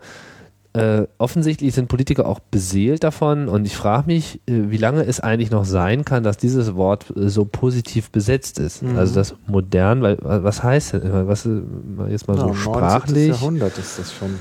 Äh, 0.73 1.07
offensichtlich 1.17 1.73
sind 1.73 1.87
Politiker 1.87 2.27
auch 2.27 2.39
beseelt 2.39 3.03
davon 3.03 3.47
und 3.47 3.65
ich 3.65 3.75
frage 3.75 4.05
mich, 4.05 4.35
äh, 4.47 4.69
wie 4.69 4.77
lange 4.77 5.03
es 5.03 5.19
eigentlich 5.19 5.49
noch 5.49 5.65
sein 5.65 6.05
kann, 6.05 6.23
dass 6.23 6.37
dieses 6.37 6.75
Wort 6.75 7.07
äh, 7.17 7.27
so 7.29 7.43
positiv 7.43 8.11
besetzt 8.11 8.59
ist. 8.59 8.83
Mhm. 8.83 8.95
Also 8.95 9.15
das 9.15 9.33
modern, 9.47 10.03
weil 10.03 10.19
wa- 10.21 10.43
was 10.43 10.61
heißt 10.61 10.93
denn, 10.93 11.27
was 11.27 11.47
äh, 11.47 11.61
jetzt 12.09 12.27
mal 12.27 12.35
ja, 12.35 12.41
so 12.41 12.47
19. 12.49 12.61
sprachlich, 12.61 13.27
Jahrhundert 13.29 13.77
ist 13.79 13.97
das 13.97 14.13
schon. 14.13 14.35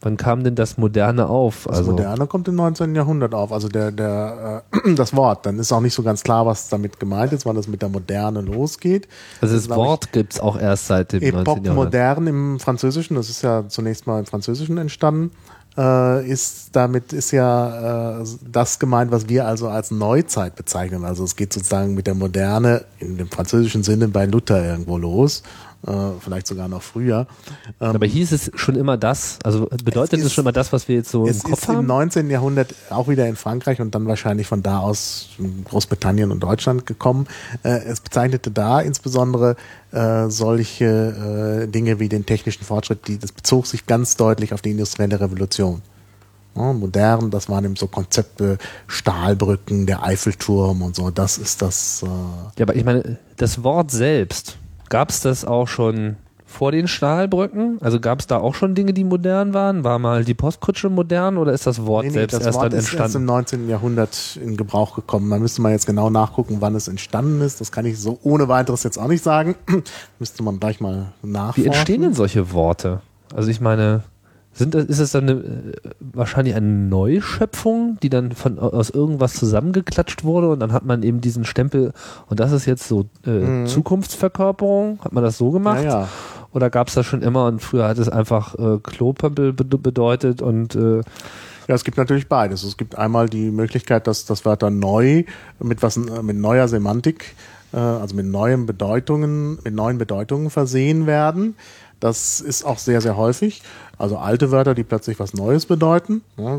Wann 0.00 0.16
kam 0.16 0.44
denn 0.44 0.54
das 0.54 0.78
Moderne 0.78 1.28
auf? 1.28 1.64
Das 1.66 1.78
Also 1.78 1.92
Moderne 1.92 2.26
kommt 2.26 2.48
im 2.48 2.54
19. 2.54 2.94
Jahrhundert 2.94 3.34
auf. 3.34 3.52
Also 3.52 3.68
der, 3.68 3.90
der, 3.90 4.62
äh, 4.72 4.94
das 4.94 5.14
Wort. 5.14 5.46
Dann 5.46 5.58
ist 5.58 5.72
auch 5.72 5.80
nicht 5.80 5.94
so 5.94 6.02
ganz 6.02 6.22
klar, 6.22 6.46
was 6.46 6.68
damit 6.68 7.00
gemeint 7.00 7.32
ist, 7.32 7.46
wann 7.46 7.56
das 7.56 7.68
mit 7.68 7.82
der 7.82 7.88
Moderne 7.88 8.40
losgeht. 8.40 9.08
Also 9.40 9.54
das 9.54 9.64
ich, 9.64 9.70
Wort 9.70 10.12
gibt 10.12 10.34
es 10.34 10.40
auch 10.40 10.58
erst 10.58 10.86
seit 10.86 11.12
dem 11.12 11.20
19. 11.20 11.40
Epoque 11.40 11.64
Jahrhundert. 11.64 11.84
modern 11.92 12.26
im 12.26 12.60
Französischen, 12.60 13.16
das 13.16 13.28
ist 13.28 13.42
ja 13.42 13.68
zunächst 13.68 14.06
mal 14.06 14.20
im 14.20 14.26
Französischen 14.26 14.78
entstanden, 14.78 15.32
äh, 15.78 16.28
ist 16.28 16.74
damit 16.74 17.12
ist 17.12 17.30
ja 17.30 18.20
äh, 18.20 18.24
das 18.50 18.78
gemeint, 18.78 19.12
was 19.12 19.28
wir 19.28 19.46
also 19.46 19.68
als 19.68 19.90
Neuzeit 19.90 20.56
bezeichnen. 20.56 21.04
Also 21.04 21.24
es 21.24 21.36
geht 21.36 21.52
sozusagen 21.52 21.94
mit 21.94 22.06
der 22.06 22.14
Moderne 22.14 22.84
in 22.98 23.16
dem 23.16 23.28
französischen 23.28 23.84
Sinne 23.84 24.08
bei 24.08 24.26
Luther 24.26 24.64
irgendwo 24.64 24.98
los, 24.98 25.44
äh, 25.86 25.92
vielleicht 26.20 26.46
sogar 26.46 26.68
noch 26.68 26.82
früher. 26.82 27.26
Ähm, 27.80 27.96
Aber 27.96 28.06
hieß 28.06 28.32
es 28.32 28.50
schon 28.54 28.74
immer 28.74 28.96
das? 28.96 29.38
Also 29.44 29.66
bedeutet 29.84 30.18
Es 30.20 30.26
es, 30.26 30.32
schon 30.32 30.42
immer 30.42 30.52
das, 30.52 30.72
was 30.72 30.88
wir 30.88 30.96
jetzt 30.96 31.10
so 31.10 31.26
im 31.26 31.38
Kopf 31.38 31.62
ist 31.62 31.68
im 31.68 31.76
haben? 31.76 31.86
19. 31.86 32.30
Jahrhundert 32.30 32.74
auch 32.90 33.08
wieder 33.08 33.26
in 33.26 33.36
Frankreich 33.36 33.80
und 33.80 33.94
dann 33.94 34.06
wahrscheinlich 34.06 34.46
von 34.46 34.62
da 34.62 34.80
aus 34.80 35.28
Großbritannien 35.64 36.32
und 36.32 36.40
Deutschland 36.40 36.86
gekommen. 36.86 37.26
Äh, 37.62 37.84
es 37.84 38.00
bezeichnete 38.00 38.50
da 38.50 38.80
insbesondere 38.80 39.56
äh, 39.92 40.28
solche 40.28 41.64
äh, 41.64 41.66
Dinge 41.68 42.00
wie 42.00 42.08
den 42.08 42.26
technischen 42.26 42.64
Fortschritt, 42.64 43.06
die, 43.06 43.18
das 43.18 43.32
bezog 43.32 43.66
sich 43.66 43.86
ganz 43.86 44.16
deutlich 44.16 44.52
auf 44.52 44.62
die 44.62 44.72
industrielle 44.72 45.20
Revolution. 45.20 45.82
Modern, 46.54 47.30
das 47.30 47.48
waren 47.48 47.64
eben 47.64 47.76
so 47.76 47.86
Konzepte, 47.86 48.58
Stahlbrücken, 48.88 49.86
der 49.86 50.02
Eiffelturm 50.02 50.82
und 50.82 50.96
so, 50.96 51.10
das 51.10 51.38
ist 51.38 51.62
das. 51.62 52.02
Äh, 52.02 52.06
Ja, 52.58 52.64
aber 52.64 52.74
ich 52.74 52.84
meine, 52.84 53.18
das 53.36 53.62
Wort 53.62 53.92
selbst, 53.92 54.58
gab 54.88 55.10
es 55.10 55.20
das 55.20 55.44
auch 55.44 55.68
schon 55.68 56.16
vor 56.48 56.72
den 56.72 56.88
Stahlbrücken? 56.88 57.78
Also 57.80 58.00
gab 58.00 58.20
es 58.20 58.26
da 58.26 58.38
auch 58.38 58.54
schon 58.54 58.74
Dinge, 58.74 58.94
die 58.94 59.04
modern 59.04 59.52
waren? 59.52 59.84
War 59.84 59.98
mal 59.98 60.24
die 60.24 60.34
Postkutsche 60.34 60.88
modern 60.88 61.36
oder 61.36 61.52
ist 61.52 61.66
das 61.66 61.84
Wort 61.84 62.04
Nee, 62.04 62.10
nee, 62.10 62.14
selbst 62.14 62.34
das 62.34 62.46
erst 62.46 62.56
Wort 62.56 62.72
dann 62.72 62.78
ist 62.78 62.84
erst 62.86 62.94
im 62.94 63.00
entstanden? 63.00 63.26
19. 63.26 63.68
Jahrhundert 63.68 64.38
in 64.42 64.56
Gebrauch 64.56 64.94
gekommen. 64.94 65.30
Da 65.30 65.38
müsste 65.38 65.60
man 65.60 65.72
jetzt 65.72 65.86
genau 65.86 66.08
nachgucken, 66.08 66.56
wann 66.60 66.74
es 66.74 66.88
entstanden 66.88 67.42
ist. 67.42 67.60
Das 67.60 67.70
kann 67.70 67.84
ich 67.84 67.98
so 68.00 68.18
ohne 68.22 68.48
weiteres 68.48 68.82
jetzt 68.82 68.98
auch 68.98 69.08
nicht 69.08 69.22
sagen. 69.22 69.56
müsste 70.18 70.42
man 70.42 70.58
gleich 70.58 70.80
mal 70.80 71.12
nachforschen. 71.22 71.64
Wie 71.64 71.66
entstehen 71.66 72.02
denn 72.02 72.14
solche 72.14 72.52
Worte? 72.52 73.02
Also 73.34 73.50
ich 73.50 73.60
meine, 73.60 74.04
sind, 74.58 74.74
das- 74.74 74.84
ist 74.86 74.98
es 74.98 75.12
dann 75.12 75.24
eine, 75.28 75.32
äh, 75.40 75.72
wahrscheinlich 76.00 76.54
eine 76.54 76.66
Neuschöpfung, 76.66 77.98
die 78.02 78.08
dann 78.10 78.32
von 78.32 78.58
aus 78.58 78.90
irgendwas 78.90 79.34
zusammengeklatscht 79.34 80.24
wurde 80.24 80.48
und 80.50 80.60
dann 80.60 80.72
hat 80.72 80.84
man 80.84 81.02
eben 81.02 81.20
diesen 81.20 81.44
Stempel 81.44 81.92
und 82.28 82.40
das 82.40 82.52
ist 82.52 82.66
jetzt 82.66 82.86
so 82.88 83.06
äh, 83.26 83.64
Zukunftsverkörperung? 83.66 84.98
Hat 85.02 85.12
man 85.12 85.22
das 85.24 85.38
so 85.38 85.50
gemacht? 85.50 85.80
Mhm. 85.80 85.86
Ja, 85.86 86.00
ja. 86.02 86.08
Oder 86.52 86.70
gab 86.70 86.88
es 86.88 86.94
das 86.94 87.04
schon 87.06 87.22
immer 87.22 87.46
und 87.46 87.60
früher 87.62 87.86
hat 87.86 87.98
es 87.98 88.08
einfach 88.08 88.54
äh, 88.58 88.78
Klopömpel 88.82 89.52
be 89.52 89.64
bedeutet 89.64 90.40
und 90.42 90.74
äh, 90.74 90.98
Ja, 91.68 91.74
es 91.74 91.84
gibt 91.84 91.98
natürlich 91.98 92.28
beides. 92.28 92.62
Es 92.64 92.76
gibt 92.78 92.96
einmal 92.96 93.28
die 93.28 93.50
Möglichkeit, 93.50 94.06
dass 94.06 94.24
das 94.24 94.44
Wörter 94.46 94.70
neu 94.70 95.24
mit 95.62 95.82
was 95.82 95.96
äh, 95.98 96.22
mit 96.22 96.36
neuer 96.38 96.66
Semantik, 96.68 97.34
äh, 97.74 97.76
also 97.76 98.16
mit 98.16 98.24
neuen 98.26 98.64
Bedeutungen, 98.64 99.58
mit 99.62 99.74
neuen 99.74 99.98
Bedeutungen 99.98 100.48
versehen 100.48 101.06
werden. 101.06 101.54
Das 102.00 102.40
ist 102.40 102.64
auch 102.64 102.78
sehr, 102.78 103.00
sehr 103.00 103.16
häufig. 103.16 103.62
Also 103.96 104.18
alte 104.18 104.50
Wörter, 104.50 104.74
die 104.74 104.84
plötzlich 104.84 105.18
was 105.18 105.34
Neues 105.34 105.66
bedeuten. 105.66 106.22
Ja, 106.36 106.58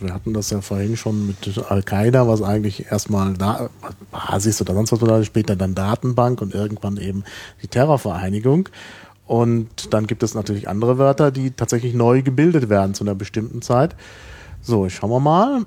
Wir 0.00 0.12
hatten 0.12 0.34
das 0.34 0.50
ja 0.50 0.60
vorhin 0.60 0.96
schon 0.96 1.26
mit 1.26 1.58
Al-Qaida, 1.68 2.26
was 2.26 2.42
eigentlich 2.42 2.86
erstmal 2.90 3.34
da, 3.34 3.70
Basis 4.10 4.60
oder 4.60 4.74
sonst 4.74 4.92
was 4.92 4.98
bedeutet, 4.98 5.26
später 5.26 5.56
dann 5.56 5.74
Datenbank 5.74 6.42
und 6.42 6.54
irgendwann 6.54 6.96
eben 6.96 7.24
die 7.62 7.68
Terrorvereinigung. 7.68 8.68
Und 9.26 9.94
dann 9.94 10.06
gibt 10.06 10.22
es 10.22 10.34
natürlich 10.34 10.68
andere 10.68 10.98
Wörter, 10.98 11.30
die 11.30 11.52
tatsächlich 11.52 11.94
neu 11.94 12.22
gebildet 12.22 12.68
werden 12.68 12.94
zu 12.94 13.04
einer 13.04 13.14
bestimmten 13.14 13.62
Zeit. 13.62 13.96
So, 14.60 14.88
schauen 14.88 15.10
wir 15.10 15.20
mal. 15.20 15.64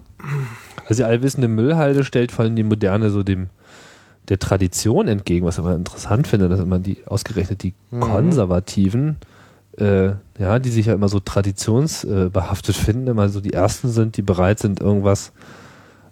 also 0.88 1.02
die 1.02 1.04
allwissende 1.04 1.48
Müllhalde 1.48 2.04
stellt 2.04 2.32
vor 2.32 2.46
allem 2.46 2.56
die 2.56 2.64
Moderne 2.64 3.10
so 3.10 3.24
dem 3.24 3.50
der 4.30 4.40
Tradition 4.40 5.08
entgegen, 5.08 5.46
was 5.46 5.56
ich 5.58 5.64
immer 5.64 5.76
interessant 5.76 6.28
finde, 6.28 6.50
dass 6.50 6.60
immer 6.60 6.80
die 6.80 6.98
ausgerechnet 7.06 7.64
die 7.64 7.74
Konservativen, 8.00 9.18
äh, 9.78 10.08
ja, 10.40 10.60
die 10.60 10.70
sich 10.70 10.88
ja 10.88 10.94
immer 10.94 11.08
so 11.10 11.20
traditionsbehaftet 11.20 12.76
finden, 12.76 13.08
immer 13.08 13.30
so 13.30 13.40
die 13.42 13.54
ersten 13.54 13.90
sind, 13.90 14.18
die 14.18 14.22
bereit 14.22 14.60
sind, 14.60 14.80
irgendwas 14.82 15.32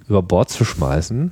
über 0.07 0.21
Bord 0.21 0.49
zu 0.49 0.63
schmeißen, 0.65 1.31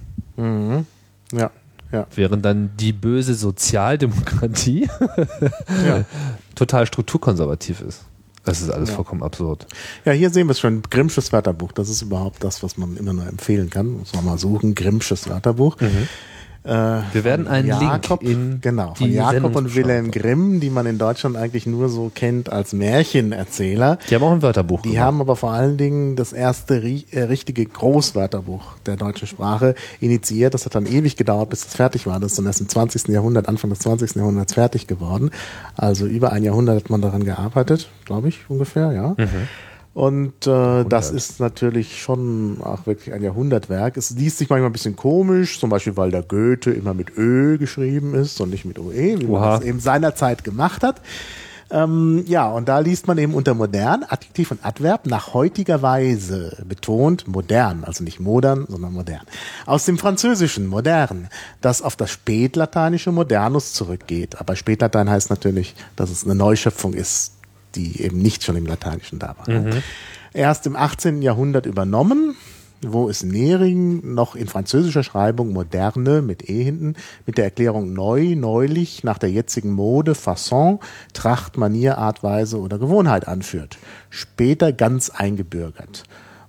Ja, 1.31 1.51
ja. 1.91 2.07
während 2.15 2.43
dann 2.43 2.71
die 2.79 2.91
böse 2.91 3.35
Sozialdemokratie 3.35 4.89
ja. 5.87 6.03
total 6.55 6.85
strukturkonservativ 6.87 7.81
ist. 7.81 8.01
Das 8.45 8.61
ist 8.61 8.71
alles 8.71 8.89
vollkommen 8.89 9.23
absurd. 9.23 9.67
Ja, 10.03 10.11
hier 10.11 10.29
sehen 10.29 10.47
wir 10.47 10.51
es 10.51 10.59
schon. 10.59 10.81
Grimmsches 10.81 11.31
Wörterbuch. 11.31 11.71
Das 11.71 11.87
ist 11.87 12.01
überhaupt 12.01 12.43
das, 12.43 12.61
was 12.61 12.75
man 12.77 12.97
immer 12.97 13.13
nur 13.13 13.25
empfehlen 13.25 13.69
kann. 13.69 13.99
Muss 13.99 14.13
man 14.13 14.25
mal 14.25 14.37
suchen. 14.37 14.75
Grimmsches 14.75 15.29
Wörterbuch. 15.29 15.79
Äh, 15.79 15.89
Wir 16.65 17.23
werden 17.23 17.47
einen 17.47 17.67
Jakob, 17.67 18.23
Link 18.23 18.33
in 18.33 18.61
genau, 18.61 18.95
von 18.95 19.07
die 19.07 19.13
Jakob 19.13 19.55
und 19.55 19.75
Wilhelm 19.75 20.11
Grimm, 20.11 20.61
die 20.61 20.69
man 20.69 20.85
in 20.85 20.97
Deutschland 20.97 21.35
eigentlich 21.35 21.65
nur 21.65 21.89
so 21.89 22.09
kennt 22.13 22.51
als 22.51 22.71
Märchenerzähler. 22.71 23.97
Die 24.09 24.15
haben 24.15 24.23
auch 24.23 24.31
ein 24.31 24.41
Wörterbuch 24.41 24.81
Die 24.81 24.91
gemacht. 24.91 25.05
haben 25.05 25.21
aber 25.21 25.35
vor 25.35 25.51
allen 25.51 25.77
Dingen 25.77 26.15
das 26.15 26.31
erste 26.31 26.75
äh, 26.75 27.23
richtige 27.23 27.65
Großwörterbuch 27.65 28.77
der 28.85 28.95
deutschen 28.95 29.27
Sprache 29.27 29.75
initiiert. 29.99 30.53
Das 30.53 30.65
hat 30.65 30.75
dann 30.75 30.85
ewig 30.85 31.17
gedauert, 31.17 31.49
bis 31.49 31.65
das 31.65 31.75
fertig 31.75 32.07
war. 32.07 32.19
Das 32.19 32.31
ist 32.31 32.37
dann 32.37 32.45
erst 32.45 32.61
im 32.61 32.69
20. 32.69 33.09
Jahrhundert, 33.09 33.49
Anfang 33.49 33.69
des 33.69 33.79
20. 33.79 34.15
Jahrhunderts 34.15 34.53
fertig 34.53 34.87
geworden. 34.87 35.31
Also 35.75 36.05
über 36.05 36.31
ein 36.31 36.43
Jahrhundert 36.43 36.83
hat 36.83 36.89
man 36.89 37.01
daran 37.01 37.25
gearbeitet, 37.25 37.89
glaube 38.05 38.29
ich 38.29 38.39
ungefähr, 38.47 38.91
ja. 38.93 39.15
Und 39.93 40.47
äh, 40.47 40.85
das 40.85 41.11
ist 41.11 41.39
natürlich 41.39 42.01
schon 42.01 42.57
auch 42.63 42.87
wirklich 42.87 43.13
ein 43.13 43.21
Jahrhundertwerk. 43.21 43.95
Es 43.95 44.09
liest 44.11 44.39
sich 44.39 44.49
manchmal 44.49 44.71
ein 44.71 44.73
bisschen 44.73 44.95
komisch, 44.95 45.59
zum 45.59 45.69
Beispiel, 45.69 45.95
weil 45.95 46.09
der 46.09 46.23
Goethe 46.23 46.71
immer 46.71 46.95
mit 46.95 47.15
Ö 47.15 47.59
geschrieben 47.59 48.15
ist 48.15 48.41
und 48.41 48.49
nicht 48.49 48.65
mit 48.65 48.79
OE, 48.79 49.19
wie 49.19 49.27
man 49.27 49.41
Oha. 49.41 49.57
das 49.57 49.65
eben 49.65 49.79
seinerzeit 49.79 50.43
gemacht 50.43 50.81
hat. 50.81 51.01
Ähm, 51.69 52.23
ja, 52.27 52.49
und 52.49 52.69
da 52.69 52.79
liest 52.79 53.07
man 53.07 53.17
eben 53.19 53.35
unter 53.35 53.53
modern, 53.53 54.03
Adjektiv 54.07 54.51
und 54.51 54.65
Adverb, 54.65 55.05
nach 55.05 55.33
heutiger 55.33 55.81
Weise 55.81 56.63
betont 56.67 57.27
modern, 57.27 57.83
also 57.83 58.03
nicht 58.03 58.19
modern, 58.19 58.65
sondern 58.67 58.93
modern. 58.93 59.21
Aus 59.65 59.85
dem 59.85 59.97
Französischen 59.97 60.67
modern, 60.67 61.29
das 61.61 61.81
auf 61.81 61.95
das 61.95 62.11
spätlateinische 62.11 63.11
modernus 63.11 63.73
zurückgeht. 63.73 64.39
Aber 64.39 64.55
Spätlatein 64.55 65.09
heißt 65.09 65.29
natürlich, 65.29 65.75
dass 65.95 66.09
es 66.09 66.23
eine 66.23 66.35
Neuschöpfung 66.35 66.93
ist 66.93 67.32
die 67.75 68.01
eben 68.01 68.19
nicht 68.19 68.43
schon 68.43 68.55
im 68.55 68.65
Lateinischen 68.65 69.19
da 69.19 69.35
waren. 69.37 69.83
Erst 70.33 70.65
im 70.65 70.75
18. 70.75 71.21
Jahrhundert 71.21 71.65
übernommen, 71.65 72.35
wo 72.81 73.09
es 73.09 73.23
Nering 73.23 74.13
noch 74.13 74.35
in 74.35 74.47
französischer 74.47 75.03
Schreibung 75.03 75.53
moderne 75.53 76.21
mit 76.21 76.49
E 76.49 76.63
hinten 76.63 76.95
mit 77.25 77.37
der 77.37 77.45
Erklärung 77.45 77.93
neu, 77.93 78.35
neulich, 78.35 79.03
nach 79.03 79.17
der 79.17 79.31
jetzigen 79.31 79.71
Mode, 79.71 80.15
Fasson, 80.15 80.79
Tracht, 81.13 81.57
Manier, 81.57 81.97
Art, 81.97 82.23
Weise 82.23 82.59
oder 82.59 82.79
Gewohnheit 82.79 83.27
anführt. 83.27 83.77
Später 84.09 84.73
ganz 84.73 85.09
eingebürgert. 85.09 86.03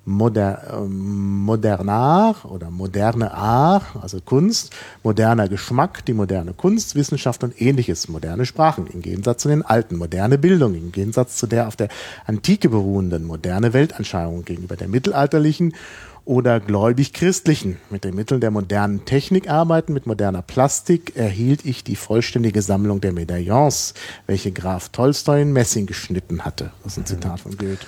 Moder, 0.06 0.86
modernar 0.86 2.36
oder 2.44 2.70
moderne 2.70 3.32
Art, 3.32 3.84
also 4.00 4.20
Kunst, 4.20 4.72
moderner 5.02 5.48
Geschmack, 5.48 6.04
die 6.04 6.12
moderne 6.12 6.52
Kunst, 6.52 6.94
Wissenschaft 6.94 7.42
und 7.42 7.60
ähnliches, 7.60 8.08
moderne 8.08 8.44
Sprachen, 8.44 8.86
im 8.86 9.00
Gegensatz 9.00 9.42
zu 9.42 9.48
den 9.48 9.62
alten, 9.62 9.96
moderne 9.96 10.36
Bildung, 10.36 10.74
im 10.74 10.92
Gegensatz 10.92 11.36
zu 11.36 11.46
der 11.46 11.68
auf 11.68 11.76
der 11.76 11.88
Antike 12.26 12.68
beruhenden, 12.68 13.24
moderne 13.24 13.72
Weltanschauung 13.72 14.44
gegenüber 14.44 14.76
der 14.76 14.88
mittelalterlichen 14.88 15.74
oder 16.24 16.60
gläubig-christlichen. 16.60 17.78
Mit 17.90 18.04
den 18.04 18.14
Mitteln 18.14 18.40
der 18.40 18.50
modernen 18.50 19.04
Technik 19.04 19.48
arbeiten, 19.48 19.92
mit 19.92 20.06
moderner 20.06 20.42
Plastik 20.42 21.16
erhielt 21.16 21.64
ich 21.64 21.84
die 21.84 21.96
vollständige 21.96 22.62
Sammlung 22.62 23.00
der 23.00 23.12
Medaillons, 23.12 23.94
welche 24.26 24.52
Graf 24.52 24.88
Tolstoi 24.88 25.42
in 25.42 25.52
Messing 25.52 25.86
geschnitten 25.86 26.44
hatte. 26.44 26.70
Das 26.82 26.92
ist 26.92 26.98
ein 26.98 27.06
Zitat 27.06 27.40
von 27.40 27.56
Goethe. 27.56 27.86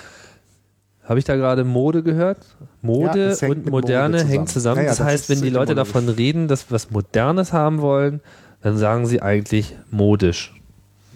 Habe 1.07 1.19
ich 1.19 1.25
da 1.25 1.35
gerade 1.35 1.63
Mode 1.63 2.03
gehört? 2.03 2.37
Ja, 2.59 2.65
Mode 2.81 3.35
hängt 3.39 3.55
und 3.65 3.69
Moderne 3.69 4.17
Mode 4.17 4.29
hängen 4.29 4.47
zusammen. 4.47 4.47
zusammen. 4.47 4.77
Ja, 4.77 4.83
ja, 4.83 4.89
das, 4.89 4.97
das 4.97 5.07
heißt, 5.07 5.29
wenn 5.29 5.41
die 5.41 5.49
Leute 5.49 5.73
davon 5.75 6.09
reden, 6.09 6.47
dass 6.47 6.69
wir 6.69 6.75
was 6.75 6.91
Modernes 6.91 7.53
haben 7.53 7.81
wollen, 7.81 8.19
dann 8.61 8.77
sagen 8.77 9.05
sie 9.05 9.21
eigentlich 9.21 9.75
modisch. 9.91 10.53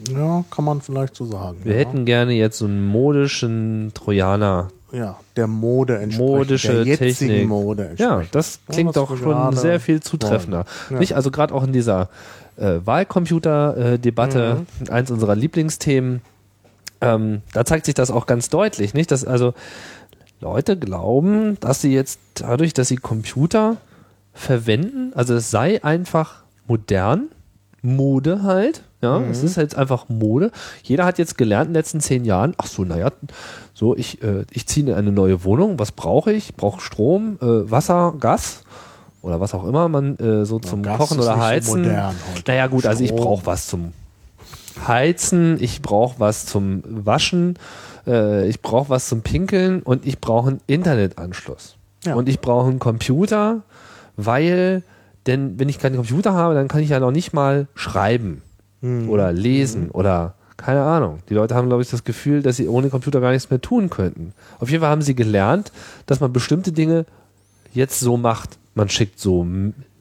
Ja, 0.10 0.44
kann 0.50 0.66
man 0.66 0.82
vielleicht 0.82 1.16
so 1.16 1.26
sagen. 1.26 1.58
Wir 1.64 1.74
ja. 1.74 1.80
hätten 1.80 2.06
gerne 2.06 2.34
jetzt 2.34 2.58
so 2.58 2.66
einen 2.66 2.86
modischen 2.88 3.92
Trojaner. 3.94 4.70
ja, 4.92 5.18
der 5.36 5.48
Mode 5.48 5.98
entsprechend, 5.98 6.28
Modische 6.38 6.74
der 6.74 6.84
jetzigen 6.86 7.30
Technik. 7.32 7.48
Mode 7.50 7.92
Ja, 7.98 8.24
das 8.32 8.60
klingt 8.70 8.96
doch 8.96 9.16
schon 9.18 9.56
sehr 9.56 9.80
viel 9.80 10.02
zutreffender. 10.02 10.66
wollen. 10.90 11.00
Nicht? 11.00 11.16
Also 11.16 11.30
gerade 11.32 11.54
auch 11.54 11.64
in 11.64 11.72
dieser 11.74 12.10
äh, 12.58 12.80
Wahlcomputer-Debatte, 12.86 14.66
Mhm. 14.80 14.90
eins 14.92 15.12
unserer 15.12 15.36
Lieblingsthemen, 15.36 16.22
ähm, 17.02 17.42
da 17.54 17.66
zeigt 17.66 17.86
sich 17.86 17.96
das 17.96 18.12
auch 18.12 18.26
ganz 18.26 18.50
deutlich, 18.50 18.94
nicht? 18.94 19.12
Dass 19.12 19.26
also 19.26 19.54
Leute 20.40 20.78
glauben, 20.78 21.58
dass 21.60 21.82
sie 21.82 21.94
jetzt 21.94 22.20
dadurch, 22.36 22.74
dass 22.74 22.88
sie 22.88 22.96
Computer 22.98 23.78
verwenden, 24.34 25.12
also 25.16 25.36
es 25.36 25.52
sei 25.52 25.84
einfach 25.84 26.44
modern, 26.68 27.30
Mode 27.84 28.44
halt, 28.44 28.84
ja, 29.02 29.18
Mhm. 29.20 29.32
es 29.32 29.42
ist 29.42 29.58
jetzt 29.58 29.76
einfach 29.76 30.08
Mode. 30.08 30.52
Jeder 30.84 31.04
hat 31.06 31.18
jetzt 31.18 31.36
gelernt 31.38 31.68
in 31.68 31.74
den 31.74 31.80
letzten 31.80 32.00
zehn 32.00 32.26
Jahren, 32.26 32.54
ach 32.60 32.68
so, 32.68 32.84
naja, 32.84 33.12
so, 33.74 33.96
ich, 33.98 34.22
äh, 34.22 34.46
ich 34.52 34.68
ziehe 34.68 34.86
in 34.88 34.94
eine 34.94 35.12
neue 35.12 35.44
Wohnung, 35.44 35.80
was 35.80 35.92
brauche 35.92 36.32
ich? 36.32 36.56
Brauche 36.56 36.80
Strom, 36.80 37.40
äh, 37.42 37.46
Wasser, 37.72 38.14
Gas 38.20 38.64
oder 39.24 39.40
was 39.40 39.56
auch 39.56 39.66
immer 39.66 39.88
man 39.90 40.16
äh, 40.20 40.46
so 40.46 40.60
zum 40.60 40.84
Gas 40.84 40.98
Kochen 40.98 41.20
oder 41.20 41.32
nicht 41.36 41.42
so 41.42 41.44
Heizen. 41.74 41.82
modern 41.82 42.16
heute. 42.36 42.44
naja 42.48 42.68
gut, 42.68 42.86
also 42.86 43.04
ich 43.04 43.10
Strom. 43.10 43.24
brauche 43.24 43.46
was 43.48 43.66
zum 43.68 43.94
Heizen, 44.88 45.58
ich 45.60 45.82
brauche 45.82 46.20
was 46.20 46.46
zum 46.46 46.84
Waschen, 46.86 47.58
äh, 48.08 48.48
ich 48.48 48.62
brauche 48.62 48.90
was 48.90 49.08
zum 49.08 49.22
Pinkeln 49.22 49.82
und 49.82 50.06
ich 50.06 50.20
brauche 50.20 50.50
einen 50.52 50.62
Internetanschluss. 50.68 51.76
Ja. 52.06 52.16
Und 52.16 52.30
ich 52.30 52.40
brauche 52.40 52.70
einen 52.70 52.80
Computer, 52.80 53.62
weil, 54.18 54.84
denn 55.28 55.60
wenn 55.60 55.70
ich 55.70 55.80
keinen 55.80 55.96
Computer 55.96 56.34
habe, 56.34 56.56
dann 56.56 56.68
kann 56.68 56.82
ich 56.82 56.90
ja 56.90 57.00
noch 57.00 57.12
nicht 57.12 57.34
mal 57.34 57.68
schreiben 57.76 58.42
Hm. 58.82 59.10
oder 59.10 59.32
lesen 59.32 59.92
oder 59.92 60.34
keine 60.58 60.82
Ahnung. 60.82 61.20
Die 61.30 61.34
Leute 61.34 61.56
haben, 61.56 61.68
glaube 61.68 61.82
ich, 61.82 61.90
das 61.90 62.04
Gefühl, 62.04 62.42
dass 62.44 62.58
sie 62.58 62.68
ohne 62.68 62.90
Computer 62.90 63.20
gar 63.22 63.32
nichts 63.32 63.50
mehr 63.50 63.62
tun 63.62 63.90
könnten. 63.90 64.34
Auf 64.60 64.70
jeden 64.70 64.82
Fall 64.82 64.92
haben 64.92 65.02
sie 65.02 65.16
gelernt, 65.16 65.72
dass 66.06 66.20
man 66.20 66.34
bestimmte 66.34 66.72
Dinge 66.72 67.06
jetzt 67.74 68.00
so 68.00 68.18
macht. 68.18 68.58
Man 68.76 68.90
schickt 68.90 69.20
so 69.20 69.46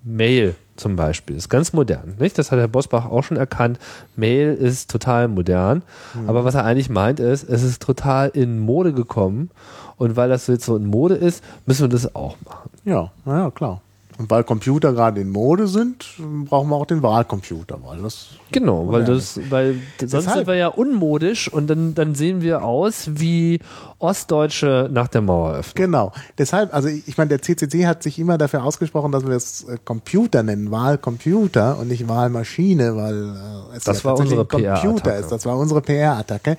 Mail 0.02 0.54
zum 0.80 0.96
Beispiel. 0.96 1.36
ist 1.36 1.48
ganz 1.48 1.72
modern. 1.72 2.14
Nicht? 2.18 2.38
Das 2.38 2.50
hat 2.50 2.58
Herr 2.58 2.68
Bosbach 2.68 3.06
auch 3.06 3.22
schon 3.22 3.36
erkannt. 3.36 3.78
Mail 4.16 4.54
ist 4.54 4.90
total 4.90 5.28
modern. 5.28 5.82
Aber 6.26 6.44
was 6.44 6.54
er 6.54 6.64
eigentlich 6.64 6.90
meint 6.90 7.20
ist, 7.20 7.48
es 7.48 7.62
ist 7.62 7.82
total 7.82 8.30
in 8.30 8.58
Mode 8.58 8.92
gekommen. 8.92 9.50
Und 9.96 10.16
weil 10.16 10.28
das 10.28 10.46
jetzt 10.46 10.64
so 10.64 10.76
in 10.76 10.86
Mode 10.86 11.14
ist, 11.14 11.44
müssen 11.66 11.82
wir 11.82 11.88
das 11.88 12.14
auch 12.14 12.36
machen. 12.44 12.70
Ja, 12.84 13.12
na 13.24 13.44
ja, 13.44 13.50
klar. 13.50 13.82
Und 14.20 14.28
weil 14.30 14.44
Computer 14.44 14.92
gerade 14.92 15.22
in 15.22 15.30
Mode 15.30 15.66
sind, 15.66 16.04
brauchen 16.44 16.68
wir 16.68 16.76
auch 16.76 16.84
den 16.84 17.02
Wahlcomputer, 17.02 17.78
weil 17.82 18.02
das 18.02 18.28
Genau, 18.52 18.86
weil 18.92 19.04
das, 19.04 19.40
weil 19.48 19.76
sonst 19.98 20.12
Deshalb- 20.12 20.36
sind 20.36 20.46
wir 20.46 20.56
ja 20.56 20.66
unmodisch 20.68 21.50
und 21.50 21.68
dann, 21.68 21.94
dann 21.94 22.14
sehen 22.14 22.42
wir 22.42 22.62
aus 22.62 23.08
wie 23.14 23.60
Ostdeutsche 23.98 24.90
nach 24.92 25.08
der 25.08 25.22
Maueröffnung. 25.22 25.74
Genau. 25.86 26.12
Deshalb, 26.36 26.74
also 26.74 26.88
ich 26.88 27.16
meine, 27.16 27.28
der 27.28 27.40
CCC 27.40 27.86
hat 27.86 28.02
sich 28.02 28.18
immer 28.18 28.36
dafür 28.36 28.62
ausgesprochen, 28.62 29.10
dass 29.10 29.26
wir 29.26 29.34
es 29.34 29.64
äh, 29.64 29.78
Computer 29.82 30.42
nennen, 30.42 30.70
Wahlcomputer 30.70 31.78
und 31.78 31.88
nicht 31.88 32.06
Wahlmaschine, 32.06 32.96
weil 32.96 33.14
äh, 33.72 33.76
es 33.76 33.84
Das 33.84 34.02
ja 34.02 34.04
war 34.04 34.18
unsere 34.18 34.42
ein 34.42 34.48
Computer 34.48 35.16
ist. 35.16 35.32
Das 35.32 35.46
war 35.46 35.56
unsere 35.56 35.80
PR-Attacke. 35.80 36.58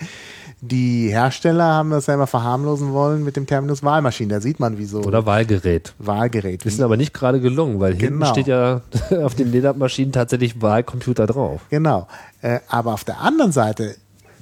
Die 0.63 1.09
Hersteller 1.09 1.63
haben 1.65 1.89
das 1.89 2.05
ja 2.05 2.13
immer 2.13 2.27
verharmlosen 2.27 2.93
wollen 2.93 3.23
mit 3.23 3.35
dem 3.35 3.47
Terminus 3.47 3.81
Wahlmaschine. 3.81 4.35
Da 4.35 4.41
sieht 4.41 4.59
man, 4.59 4.77
wie 4.77 4.85
so 4.85 5.01
Oder 5.01 5.25
Wahlgerät. 5.25 5.93
Wahlgerät. 5.97 6.63
Ist 6.65 6.79
aber 6.81 6.97
nicht 6.97 7.15
gerade 7.15 7.39
gelungen, 7.41 7.79
weil 7.79 7.93
hinten 7.95 8.19
Genau. 8.19 8.31
steht 8.31 8.45
ja 8.45 8.81
auf 9.23 9.33
den 9.33 9.51
Ledermaschinen 9.51 10.11
tatsächlich 10.11 10.61
Wahlcomputer 10.61 11.25
drauf. 11.25 11.61
Genau. 11.71 12.07
Äh, 12.43 12.59
aber 12.67 12.93
auf 12.93 13.03
der 13.03 13.21
anderen 13.21 13.51
Seite, 13.51 13.95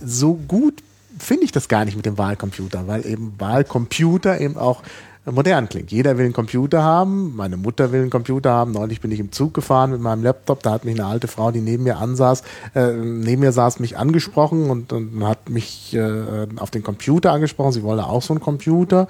so 0.03 0.33
gut 0.33 0.83
finde 1.17 1.45
ich 1.45 1.53
das 1.53 1.69
gar 1.69 1.85
nicht 1.85 1.95
mit 1.95 2.05
dem 2.05 2.17
Wahlcomputer, 2.17 2.85
weil 2.87 3.05
eben 3.05 3.33
Wahlcomputer 3.37 4.41
eben 4.41 4.57
auch 4.57 4.83
modern 5.31 5.69
klingt. 5.69 5.91
Jeder 5.91 6.17
will 6.17 6.25
einen 6.25 6.33
Computer 6.33 6.83
haben, 6.83 7.35
meine 7.35 7.57
Mutter 7.57 7.91
will 7.91 8.01
einen 8.01 8.09
Computer 8.09 8.51
haben. 8.51 8.71
Neulich 8.71 9.01
bin 9.01 9.11
ich 9.11 9.19
im 9.19 9.31
Zug 9.31 9.53
gefahren 9.53 9.91
mit 9.91 10.01
meinem 10.01 10.23
Laptop, 10.23 10.63
da 10.63 10.71
hat 10.71 10.85
mich 10.85 10.99
eine 10.99 11.07
alte 11.07 11.27
Frau, 11.27 11.51
die 11.51 11.61
neben 11.61 11.83
mir 11.83 11.97
ansaß, 11.97 12.43
äh, 12.75 12.93
neben 12.93 13.41
mir 13.41 13.51
saß, 13.51 13.79
mich 13.79 13.97
angesprochen 13.97 14.69
und, 14.69 14.93
und 14.93 15.27
hat 15.27 15.49
mich 15.49 15.93
äh, 15.93 16.47
auf 16.57 16.71
den 16.71 16.83
Computer 16.83 17.31
angesprochen. 17.31 17.71
Sie 17.71 17.83
wollte 17.83 18.05
auch 18.05 18.21
so 18.21 18.33
einen 18.33 18.41
Computer. 18.41 19.07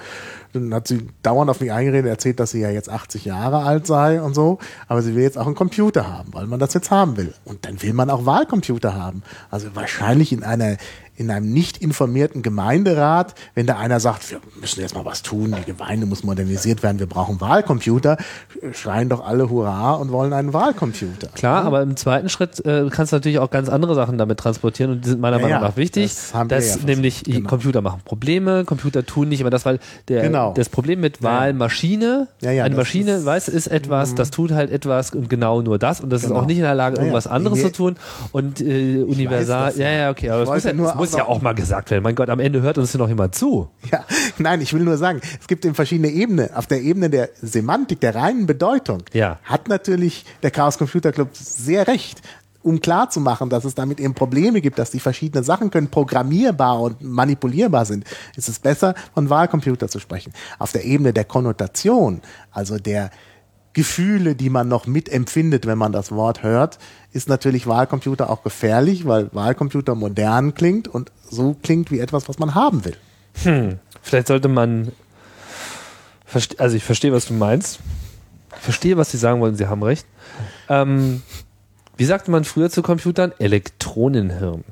Dann 0.53 0.73
hat 0.73 0.87
sie 0.87 1.07
dauernd 1.21 1.49
auf 1.51 1.61
mich 1.61 1.71
eingeredet, 1.71 2.09
erzählt, 2.09 2.39
dass 2.39 2.51
sie 2.51 2.61
ja 2.61 2.71
jetzt 2.71 2.89
80 2.89 3.25
Jahre 3.25 3.57
alt 3.63 3.85
sei 3.85 4.19
und 4.19 4.33
so, 4.33 4.57
aber 4.87 5.03
sie 5.03 5.15
will 5.15 5.21
jetzt 5.21 5.37
auch 5.37 5.45
einen 5.45 5.55
Computer 5.55 6.11
haben, 6.11 6.33
weil 6.33 6.47
man 6.47 6.59
das 6.59 6.73
jetzt 6.73 6.89
haben 6.89 7.17
will. 7.17 7.33
Und 7.45 7.65
dann 7.65 7.81
will 7.83 7.93
man 7.93 8.09
auch 8.09 8.25
Wahlcomputer 8.25 8.95
haben. 8.95 9.21
Also 9.51 9.67
wahrscheinlich 9.75 10.33
in 10.33 10.43
einer 10.43 10.77
in 11.19 11.29
einem 11.31 11.51
nicht 11.51 11.77
informierten 11.79 12.41
Gemeinderat, 12.41 13.35
wenn 13.53 13.65
da 13.67 13.77
einer 13.77 13.99
sagt, 13.99 14.31
wir 14.31 14.39
müssen 14.61 14.79
jetzt 14.79 14.95
mal 14.95 15.03
was 15.03 15.21
tun, 15.21 15.53
die 15.59 15.65
Gemeinde 15.69 16.05
muss 16.05 16.23
modernisiert 16.23 16.81
werden, 16.81 16.97
wir 16.99 17.07
brauchen 17.07 17.41
Wahlcomputer, 17.41 18.15
schreien 18.71 19.09
doch 19.09 19.25
alle 19.25 19.49
Hurra 19.49 19.95
und 19.95 20.11
wollen 20.13 20.31
einen 20.31 20.53
Wahlcomputer. 20.53 21.27
Klar, 21.35 21.65
aber 21.65 21.81
im 21.81 21.97
zweiten 21.97 22.29
Schritt 22.29 22.65
äh, 22.65 22.87
kannst 22.89 23.11
du 23.11 23.17
natürlich 23.17 23.39
auch 23.39 23.51
ganz 23.51 23.67
andere 23.67 23.95
Sachen 23.95 24.17
damit 24.17 24.39
transportieren 24.39 24.93
und 24.93 25.03
die 25.05 25.09
sind 25.09 25.19
meiner 25.19 25.35
Ja, 25.37 25.41
Meinung 25.43 25.61
ja, 25.61 25.67
nach 25.67 25.75
wichtig. 25.75 26.05
das 26.05 26.33
haben 26.33 26.49
wir 26.49 26.55
dass 26.57 26.75
ja 26.77 26.83
nämlich 26.85 27.23
genau. 27.25 27.49
Computer 27.49 27.81
machen 27.81 27.99
Probleme, 28.05 28.63
Computer 28.63 29.05
tun 29.05 29.27
nicht 29.27 29.41
immer 29.41 29.49
das, 29.49 29.65
weil 29.65 29.79
der, 30.07 30.21
Genau. 30.21 30.53
das 30.53 30.69
Problem 30.69 31.01
mit 31.01 31.21
Wahlmaschine, 31.21 32.27
Ja, 32.39 32.51
ja, 32.51 32.63
eine 32.63 32.75
Maschine, 32.77 33.11
ist- 33.15 33.21
Mhm. 33.23 33.25
weißt, 33.25 33.49
ist 33.49 33.67
etwas, 33.67 34.15
das 34.15 34.31
tut 34.31 34.51
halt 34.51 34.71
etwas 34.71 35.11
und 35.11 35.29
genau 35.29 35.61
nur 35.61 35.77
das 35.79 35.99
und 35.99 36.11
das 36.11 36.21
ist 36.23 36.29
Genau. 36.29 36.39
auch 36.41 36.45
nicht 36.45 36.57
in 36.57 36.63
der 36.63 36.75
Lage, 36.75 36.95
Ja, 36.95 37.01
ja. 37.01 37.05
irgendwas 37.07 37.27
anderes 37.27 37.59
zu 37.61 37.71
tun 37.73 37.95
und 38.31 38.61
äh, 38.61 39.03
universal, 39.03 39.67
das, 39.67 39.77
ja, 39.77 39.89
ja. 39.89 39.97
ja, 39.99 40.09
okay, 40.11 40.29
aber 40.29 40.45
das 40.45 40.49
muss, 40.53 40.63
ja, 40.63 40.73
nur 40.73 40.87
das 40.87 40.95
muss 41.11 41.17
ja 41.17 41.25
auch 41.27 41.41
mal 41.41 41.53
gesagt 41.53 41.91
werden. 41.91 42.03
Mein 42.03 42.15
Gott, 42.15 42.29
am 42.29 42.39
Ende 42.39 42.61
hört 42.61 42.77
uns 42.77 42.91
hier 42.91 42.99
noch 42.99 43.09
jemand 43.09 43.35
zu. 43.35 43.69
Ja, 43.91 44.05
nein, 44.37 44.61
ich 44.61 44.73
will 44.73 44.83
nur 44.83 44.97
sagen, 44.97 45.21
es 45.39 45.47
gibt 45.47 45.65
eben 45.65 45.75
verschiedene 45.75 46.09
Ebenen. 46.09 46.53
Auf 46.53 46.67
der 46.67 46.81
Ebene 46.81 47.09
der 47.09 47.29
Semantik, 47.41 47.99
der 48.01 48.15
reinen 48.15 48.45
Bedeutung, 48.45 49.03
Ja. 49.13 49.39
hat 49.43 49.67
natürlich 49.67 50.25
der 50.43 50.51
Chaos 50.51 50.77
Computer 50.77 51.11
Club 51.11 51.29
sehr 51.33 51.87
recht. 51.87 52.21
Um 52.61 52.81
klar 52.81 53.09
zu 53.09 53.21
machen, 53.21 53.49
dass 53.49 53.63
es 53.63 53.73
damit 53.73 54.01
eben 54.01 54.13
Probleme 54.13 54.59
gibt, 54.59 54.79
dass 54.79 54.91
die 54.91 54.99
verschiedenen 54.99 55.45
Sachen 55.45 55.71
können 55.71 55.87
programmierbar 55.87 56.81
und 56.81 57.01
manipulierbar 57.01 57.85
sind, 57.85 58.03
ist 58.35 58.49
es 58.49 58.59
besser, 58.59 58.95
von 59.13 59.29
Wahlcomputer 59.29 59.87
zu 59.87 59.99
sprechen. 59.99 60.33
Auf 60.59 60.73
der 60.73 60.83
Ebene 60.83 61.13
der 61.13 61.23
Konnotation, 61.23 62.21
also 62.51 62.77
der 62.77 63.11
Gefühle, 63.73 64.35
die 64.35 64.49
man 64.49 64.67
noch 64.67 64.87
mitempfindet, 64.87 65.65
wenn 65.65 65.77
man 65.77 65.91
das 65.91 66.11
Wort 66.11 66.43
hört, 66.43 66.79
ist 67.13 67.29
natürlich 67.29 67.67
Wahlcomputer 67.67 68.29
auch 68.29 68.43
gefährlich, 68.43 69.05
weil 69.05 69.29
Wahlcomputer 69.33 69.95
modern 69.95 70.53
klingt 70.53 70.87
und 70.87 71.11
so 71.29 71.55
klingt 71.61 71.91
wie 71.91 71.99
etwas, 71.99 72.27
was 72.27 72.39
man 72.39 72.55
haben 72.55 72.83
will. 72.85 72.97
Vielleicht 74.01 74.27
sollte 74.27 74.47
man, 74.47 74.91
also 76.57 76.75
ich 76.75 76.83
verstehe, 76.83 77.13
was 77.13 77.27
du 77.27 77.33
meinst. 77.33 77.79
Ich 78.55 78.63
verstehe, 78.63 78.97
was 78.97 79.11
sie 79.11 79.17
sagen 79.17 79.39
wollen, 79.39 79.55
sie 79.55 79.67
haben 79.67 79.83
recht. 79.83 80.05
Ähm, 80.67 81.21
wie 81.95 82.05
sagte 82.05 82.31
man 82.31 82.43
früher 82.43 82.69
zu 82.69 82.81
Computern? 82.81 83.33
Elektronenhirn. 83.39 84.63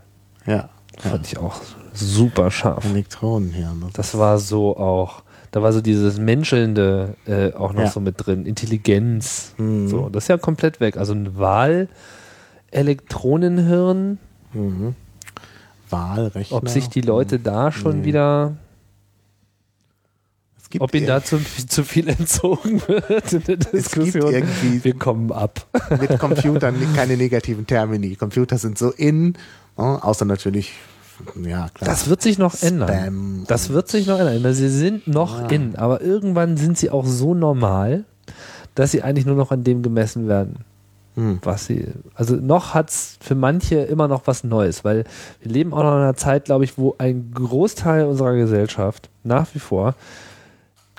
Ja. 0.45 0.69
Fand 0.98 1.28
ich 1.28 1.38
auch 1.38 1.61
super 1.94 2.52
scharf. 2.52 2.86
Elektronenhirn. 2.86 3.90
Das 3.94 4.18
war 4.18 4.40
so 4.40 4.76
auch, 4.78 5.24
da 5.57 5.63
war 5.63 5.73
so 5.73 5.81
dieses 5.81 6.19
Menschelnde 6.19 7.15
äh, 7.25 7.51
auch 7.53 7.73
noch 7.73 7.81
Ja. 7.81 7.89
so 7.89 7.99
mit 7.99 8.23
drin, 8.23 8.45
Intelligenz. 8.45 9.55
So, 9.57 10.07
das 10.09 10.25
ist 10.25 10.27
ja 10.27 10.38
komplett 10.38 10.79
weg. 10.79 10.97
Also 10.97 11.13
ein 11.13 11.35
Wahl-Elektronenhirn. 11.35 14.19
Wahlrechner. 15.89 16.57
Ob 16.57 16.69
sich 16.69 16.89
die 16.89 17.01
Leute 17.01 17.39
da 17.39 17.71
schon 17.71 18.01
Nee. 18.01 18.05
wieder, 18.05 18.55
ob 20.79 20.93
ihnen 20.93 21.05
ir- 21.05 21.07
da 21.07 21.23
zu, 21.23 21.39
zu 21.67 21.84
viel 21.84 22.07
entzogen 22.07 22.84
wird 22.88 23.34
in 23.34 23.43
der 23.45 23.57
gibt 23.57 23.73
Diskussion. 23.73 24.31
irgendwie- 24.31 24.84
Wir 24.84 24.93
kommen 24.93 25.31
ab. 25.31 25.65
mit 25.99 26.19
Computern 26.19 26.75
keine 26.95 27.17
negativen 27.17 27.65
Termini. 27.65 28.15
Computer 28.15 28.59
sind 28.59 28.77
so 28.77 28.91
in, 28.91 29.34
ne, 29.77 30.03
außer 30.03 30.25
natürlich, 30.25 30.73
ja 31.44 31.69
klar. 31.73 31.89
Das 31.89 32.10
wird 32.10 32.22
sich 32.22 32.38
noch 32.38 32.56
Spam 32.56 32.68
ändern. 32.81 33.44
Das 33.48 33.69
wird 33.69 33.88
sich 33.88 34.07
noch 34.07 34.19
ändern. 34.19 34.53
Sie 34.53 34.69
sind 34.69 35.07
noch 35.07 35.41
Ja. 35.41 35.48
in, 35.48 35.76
aber 35.76 36.02
irgendwann 36.02 36.57
sind 36.57 36.77
sie 36.77 36.89
auch 36.89 37.06
so 37.06 37.34
normal, 37.34 38.03
dass 38.76 38.91
sie 38.91 39.02
eigentlich 39.03 39.26
nur 39.26 39.35
noch 39.35 39.52
an 39.52 39.64
dem 39.64 39.81
gemessen 39.81 40.27
werden. 40.27 40.57
Hm. 41.15 41.39
Was 41.41 41.65
sie, 41.65 41.88
also 42.14 42.35
noch 42.35 42.76
hat's 42.76 43.18
für 43.22 43.34
manche 43.34 43.77
immer 43.77 44.07
noch 44.07 44.22
was 44.26 44.44
Neues, 44.44 44.85
weil 44.85 45.03
wir 45.41 45.52
leben 45.52 45.73
auch 45.73 45.81
noch 45.81 45.94
in 45.94 46.02
einer 46.02 46.15
Zeit, 46.15 46.45
glaube 46.45 46.64
ich, 46.64 46.77
wo 46.77 46.94
ein 46.99 47.31
Großteil 47.34 48.06
unserer 48.06 48.35
Gesellschaft 48.35 49.10
nach 49.23 49.48
wie 49.56 49.60
vor 49.60 49.95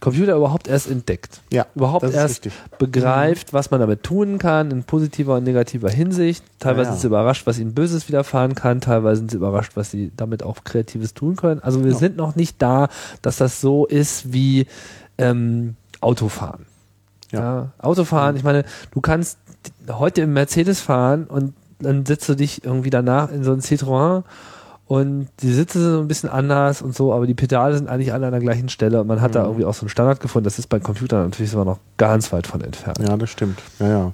Computer 0.01 0.37
überhaupt 0.37 0.69
erst 0.69 0.89
entdeckt. 0.91 1.41
Ja, 1.53 1.67
überhaupt 1.75 2.05
erst 2.05 2.45
richtig. 2.47 2.53
begreift, 2.79 3.53
was 3.53 3.71
man 3.71 3.81
damit 3.81 4.05
tun 4.05 4.39
kann, 4.39 4.71
in 4.71 4.85
positiver 4.85 5.37
und 5.37 5.45
negativer 5.45 5.91
Hinsicht. 5.91 6.45
Teilweise 6.61 6.83
Ja, 6.83 6.87
ja. 6.89 6.93
sind 6.93 7.01
sie 7.01 7.07
überrascht, 7.09 7.47
was 7.47 7.59
ihnen 7.59 7.75
Böses 7.75 8.09
widerfahren 8.09 8.55
kann, 8.55 8.81
teilweise 8.81 9.19
sind 9.19 9.31
sie 9.33 9.37
überrascht, 9.39 9.73
was 9.75 9.91
sie 9.91 10.13
damit 10.17 10.43
auch 10.45 10.63
Kreatives 10.65 11.15
tun 11.15 11.35
können. 11.37 11.61
Also 11.61 11.83
wir 11.85 11.93
Ja. 11.93 11.97
sind 11.99 12.17
noch 12.17 12.37
nicht 12.37 12.63
da, 12.63 12.89
dass 13.23 13.37
das 13.39 13.61
so 13.61 13.87
ist 13.87 14.33
wie 14.33 14.67
ähm, 15.19 15.75
Autofahren. 16.01 16.67
Ja. 17.33 17.41
Ja. 17.41 17.73
Autofahren, 17.79 18.37
ich 18.37 18.45
meine, 18.45 18.65
du 18.93 19.01
kannst 19.01 19.39
heute 19.91 20.23
im 20.23 20.33
Mercedes 20.33 20.81
fahren 20.81 21.25
und 21.25 21.55
dann 21.81 22.07
setzt 22.07 22.29
du 22.29 22.35
dich 22.35 22.65
irgendwie 22.65 22.91
danach 22.91 23.31
in 23.33 23.43
so 23.45 23.53
ein 23.53 23.61
Citroën 23.61 24.23
und 24.89 25.29
die 25.41 25.53
Sitze 25.53 25.81
sind 25.83 25.93
so 25.93 26.01
ein 26.01 26.09
bisschen 26.09 26.31
anders 26.31 26.81
und 26.81 26.97
so, 26.97 27.13
aber 27.13 27.27
die 27.27 27.35
Pedale 27.35 27.77
sind 27.77 27.89
eigentlich 27.91 28.13
alle 28.15 28.27
an 28.27 28.33
der 28.33 28.41
gleichen 28.41 28.71
Stelle 28.71 29.03
und 29.03 29.07
man 29.07 29.21
hat 29.21 29.35
da 29.35 29.45
irgendwie 29.45 29.67
auch 29.67 29.75
so 29.75 29.83
einen 29.83 29.91
Standard 29.91 30.19
gefunden. 30.21 30.45
Das 30.45 30.59
ist 30.59 30.69
bei 30.69 30.81
Computern 30.81 31.25
natürlich 31.25 31.51
sogar 31.51 31.67
noch 31.67 31.79
ganz 31.99 32.33
weit 32.33 32.47
von 32.47 32.63
entfernt. 32.63 32.99
Ja, 33.07 33.17
das 33.19 33.29
stimmt. 33.29 33.61
Ja, 33.79 33.89
ja. 33.89 34.13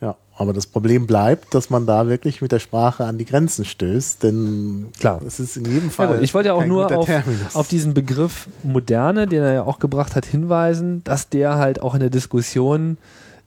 Ja, 0.00 0.16
aber 0.36 0.52
das 0.52 0.66
Problem 0.66 1.06
bleibt, 1.06 1.54
dass 1.54 1.70
man 1.70 1.86
da 1.86 2.08
wirklich 2.08 2.42
mit 2.42 2.50
der 2.50 2.58
Sprache 2.58 3.04
an 3.04 3.18
die 3.18 3.24
Grenzen 3.24 3.64
stößt, 3.64 4.24
denn 4.24 4.88
Klar. 4.98 5.20
es 5.24 5.38
ist 5.38 5.56
in 5.56 5.64
jedem 5.64 5.84
Ja, 5.84 5.90
Fall. 5.90 6.08
gut, 6.08 6.22
ich 6.22 6.34
wollte 6.34 6.48
ja 6.48 6.54
auch 6.54 6.66
nur 6.66 6.90
auf, 6.96 7.08
auf 7.54 7.68
diesen 7.68 7.94
Begriff 7.94 8.48
Moderne, 8.64 9.28
den 9.28 9.44
er 9.44 9.52
ja 9.52 9.62
auch 9.62 9.78
gebracht 9.78 10.16
hat, 10.16 10.26
hinweisen, 10.26 11.04
dass 11.04 11.28
der 11.28 11.54
halt 11.58 11.80
auch 11.80 11.94
in 11.94 12.00
der 12.00 12.10
Diskussion 12.10 12.98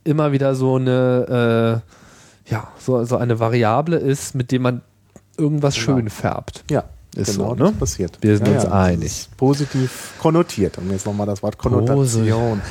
immer 0.05 0.31
wieder 0.31 0.55
so 0.55 0.77
eine, 0.77 1.81
äh, 2.47 2.51
ja, 2.53 2.69
so, 2.79 3.03
so 3.03 3.17
eine 3.17 3.37
Variable 3.41 3.97
ist, 3.97 4.33
mit 4.33 4.53
dem 4.53 4.61
man 4.61 4.81
irgendwas 5.37 5.75
schön 5.75 6.09
färbt. 6.09 6.63
ja, 6.69 6.83
Ist 7.15 7.33
genau, 7.33 7.55
so, 7.55 7.63
ne? 7.63 7.71
passiert. 7.71 8.17
Wir 8.21 8.37
sind 8.37 8.47
ja, 8.47 8.53
uns 8.55 8.63
ja, 8.63 8.71
einig. 8.71 9.29
Positiv 9.37 10.13
konnotiert. 10.19 10.77
Um 10.77 10.91
jetzt 10.91 11.05
nochmal 11.05 11.27
das 11.27 11.41
Wort 11.43 11.57
Konnotation 11.57 12.61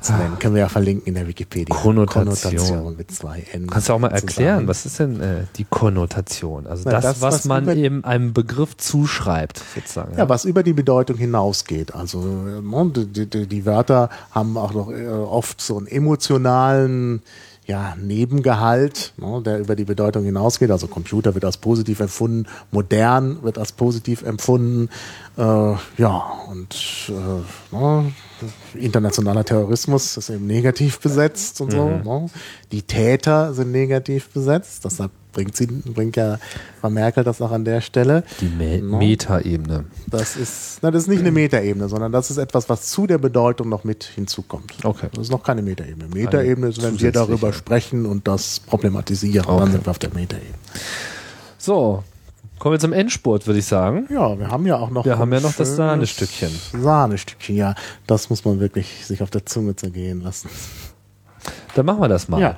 zu 0.00 0.12
nennen. 0.12 0.38
Können 0.38 0.54
wir 0.54 0.62
ja 0.62 0.68
verlinken 0.68 1.06
in 1.06 1.14
der 1.14 1.26
Wikipedia. 1.26 1.74
Konnotation. 1.74 2.24
Konnotation 2.24 2.96
mit 2.96 3.10
zwei 3.10 3.44
N. 3.52 3.66
Kannst 3.66 3.88
du 3.88 3.92
auch 3.92 3.98
mal 3.98 4.08
erklären, 4.12 4.60
zusammen. 4.60 4.68
was 4.68 4.86
ist 4.86 4.98
denn 5.00 5.20
äh, 5.20 5.44
die 5.56 5.64
Konnotation? 5.64 6.66
Also 6.66 6.84
Na, 6.86 6.92
das, 6.92 7.02
das, 7.02 7.20
was, 7.20 7.34
was 7.34 7.44
man 7.46 7.68
eben 7.76 8.04
einem 8.04 8.32
Begriff 8.32 8.76
zuschreibt, 8.76 9.62
sozusagen. 9.74 10.16
Ja, 10.16 10.28
was 10.28 10.44
über 10.44 10.62
die 10.62 10.72
Bedeutung 10.72 11.16
hinausgeht. 11.16 11.94
Also 11.94 12.20
äh, 12.20 12.60
ne, 12.60 12.92
die, 12.94 13.26
die, 13.26 13.46
die 13.46 13.66
Wörter 13.66 14.10
haben 14.30 14.56
auch 14.56 14.72
noch 14.72 14.90
äh, 14.90 15.08
oft 15.08 15.60
so 15.60 15.78
einen 15.78 15.86
emotionalen 15.86 17.22
ja, 17.68 17.94
Nebengehalt, 18.00 19.12
ne, 19.18 19.42
der 19.44 19.60
über 19.60 19.76
die 19.76 19.84
Bedeutung 19.84 20.24
hinausgeht. 20.24 20.70
Also 20.70 20.86
Computer 20.86 21.34
wird 21.34 21.44
als 21.44 21.58
positiv 21.58 22.00
empfunden, 22.00 22.46
modern 22.70 23.42
wird 23.42 23.58
als 23.58 23.72
positiv 23.72 24.22
empfunden. 24.22 24.88
Äh, 25.36 25.42
ja, 25.98 26.32
und 26.48 27.10
äh, 27.10 27.76
ne, 27.76 28.12
internationaler 28.74 29.44
Terrorismus 29.44 30.16
ist 30.16 30.30
eben 30.30 30.46
negativ 30.46 30.98
besetzt 31.00 31.60
und 31.60 31.72
so. 31.72 31.88
Ne? 31.90 32.26
Die 32.72 32.82
Täter 32.82 33.52
sind 33.52 33.70
negativ 33.70 34.30
besetzt. 34.30 34.86
Deshalb 34.86 35.10
bringt 35.38 35.54
sie, 35.56 35.66
bringt 35.68 36.16
ja 36.16 36.38
Frau 36.80 36.90
Merkel 36.90 37.22
das 37.22 37.40
auch 37.40 37.52
an 37.52 37.64
der 37.64 37.80
Stelle. 37.80 38.24
die 38.40 38.46
Me 38.48 38.78
Ne? 38.78 38.96
Metaebene. 38.98 39.84
Das 40.08 40.34
ist, 40.34 40.78
na, 40.82 40.90
das 40.90 41.02
ist 41.04 41.08
nicht 41.08 41.20
eine 41.20 41.30
Metaebene, 41.30 41.88
sondern 41.88 42.10
das 42.10 42.28
ist 42.32 42.38
etwas, 42.38 42.68
was 42.68 42.86
zu 42.90 43.06
der 43.06 43.18
Bedeutung 43.18 43.68
noch 43.68 43.84
mit 43.84 44.02
hinzukommt. 44.02 44.72
Okay. 44.82 45.06
Das 45.12 45.26
ist 45.26 45.30
noch 45.30 45.44
keine 45.44 45.62
Metaebene. 45.62 46.08
Metaebene 46.12 46.66
ist, 46.68 46.82
wenn 46.82 46.98
wir 46.98 47.12
darüber 47.12 47.52
sprechen 47.52 48.04
und 48.04 48.26
das 48.26 48.58
problematisieren, 48.58 49.46
Okay. 49.46 49.60
dann 49.60 49.70
sind 49.70 49.86
wir 49.86 49.90
auf 49.92 50.00
der 50.00 50.12
Metaebene. 50.12 50.54
So, 51.56 52.02
kommen 52.58 52.72
wir 52.74 52.80
zum 52.80 52.92
Endspurt, 52.92 53.46
würde 53.46 53.60
ich 53.60 53.66
sagen. 53.66 54.08
Ja, 54.10 54.36
wir 54.36 54.48
haben 54.48 54.66
ja 54.66 54.76
auch 54.76 54.90
noch. 54.90 55.04
Wir 55.04 55.18
haben 55.18 55.32
ja 55.32 55.38
noch 55.40 55.54
das 55.54 55.76
Sahnestückchen. 55.76 56.50
Sahnestückchen, 56.82 57.54
ja. 57.54 57.76
Das 58.08 58.28
muss 58.28 58.44
man 58.44 58.58
wirklich 58.58 59.06
sich 59.06 59.22
auf 59.22 59.30
der 59.30 59.46
Zunge 59.46 59.76
zergehen 59.76 60.20
lassen. 60.20 60.48
Dann 61.76 61.86
machen 61.86 62.00
wir 62.00 62.08
das 62.08 62.26
mal. 62.28 62.40
Ja. 62.40 62.56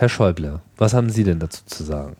Herr 0.00 0.08
Schäuble, 0.08 0.60
was 0.76 0.94
haben 0.94 1.10
Sie 1.10 1.24
denn 1.24 1.40
dazu 1.40 1.60
zu 1.66 1.82
sagen? 1.82 2.16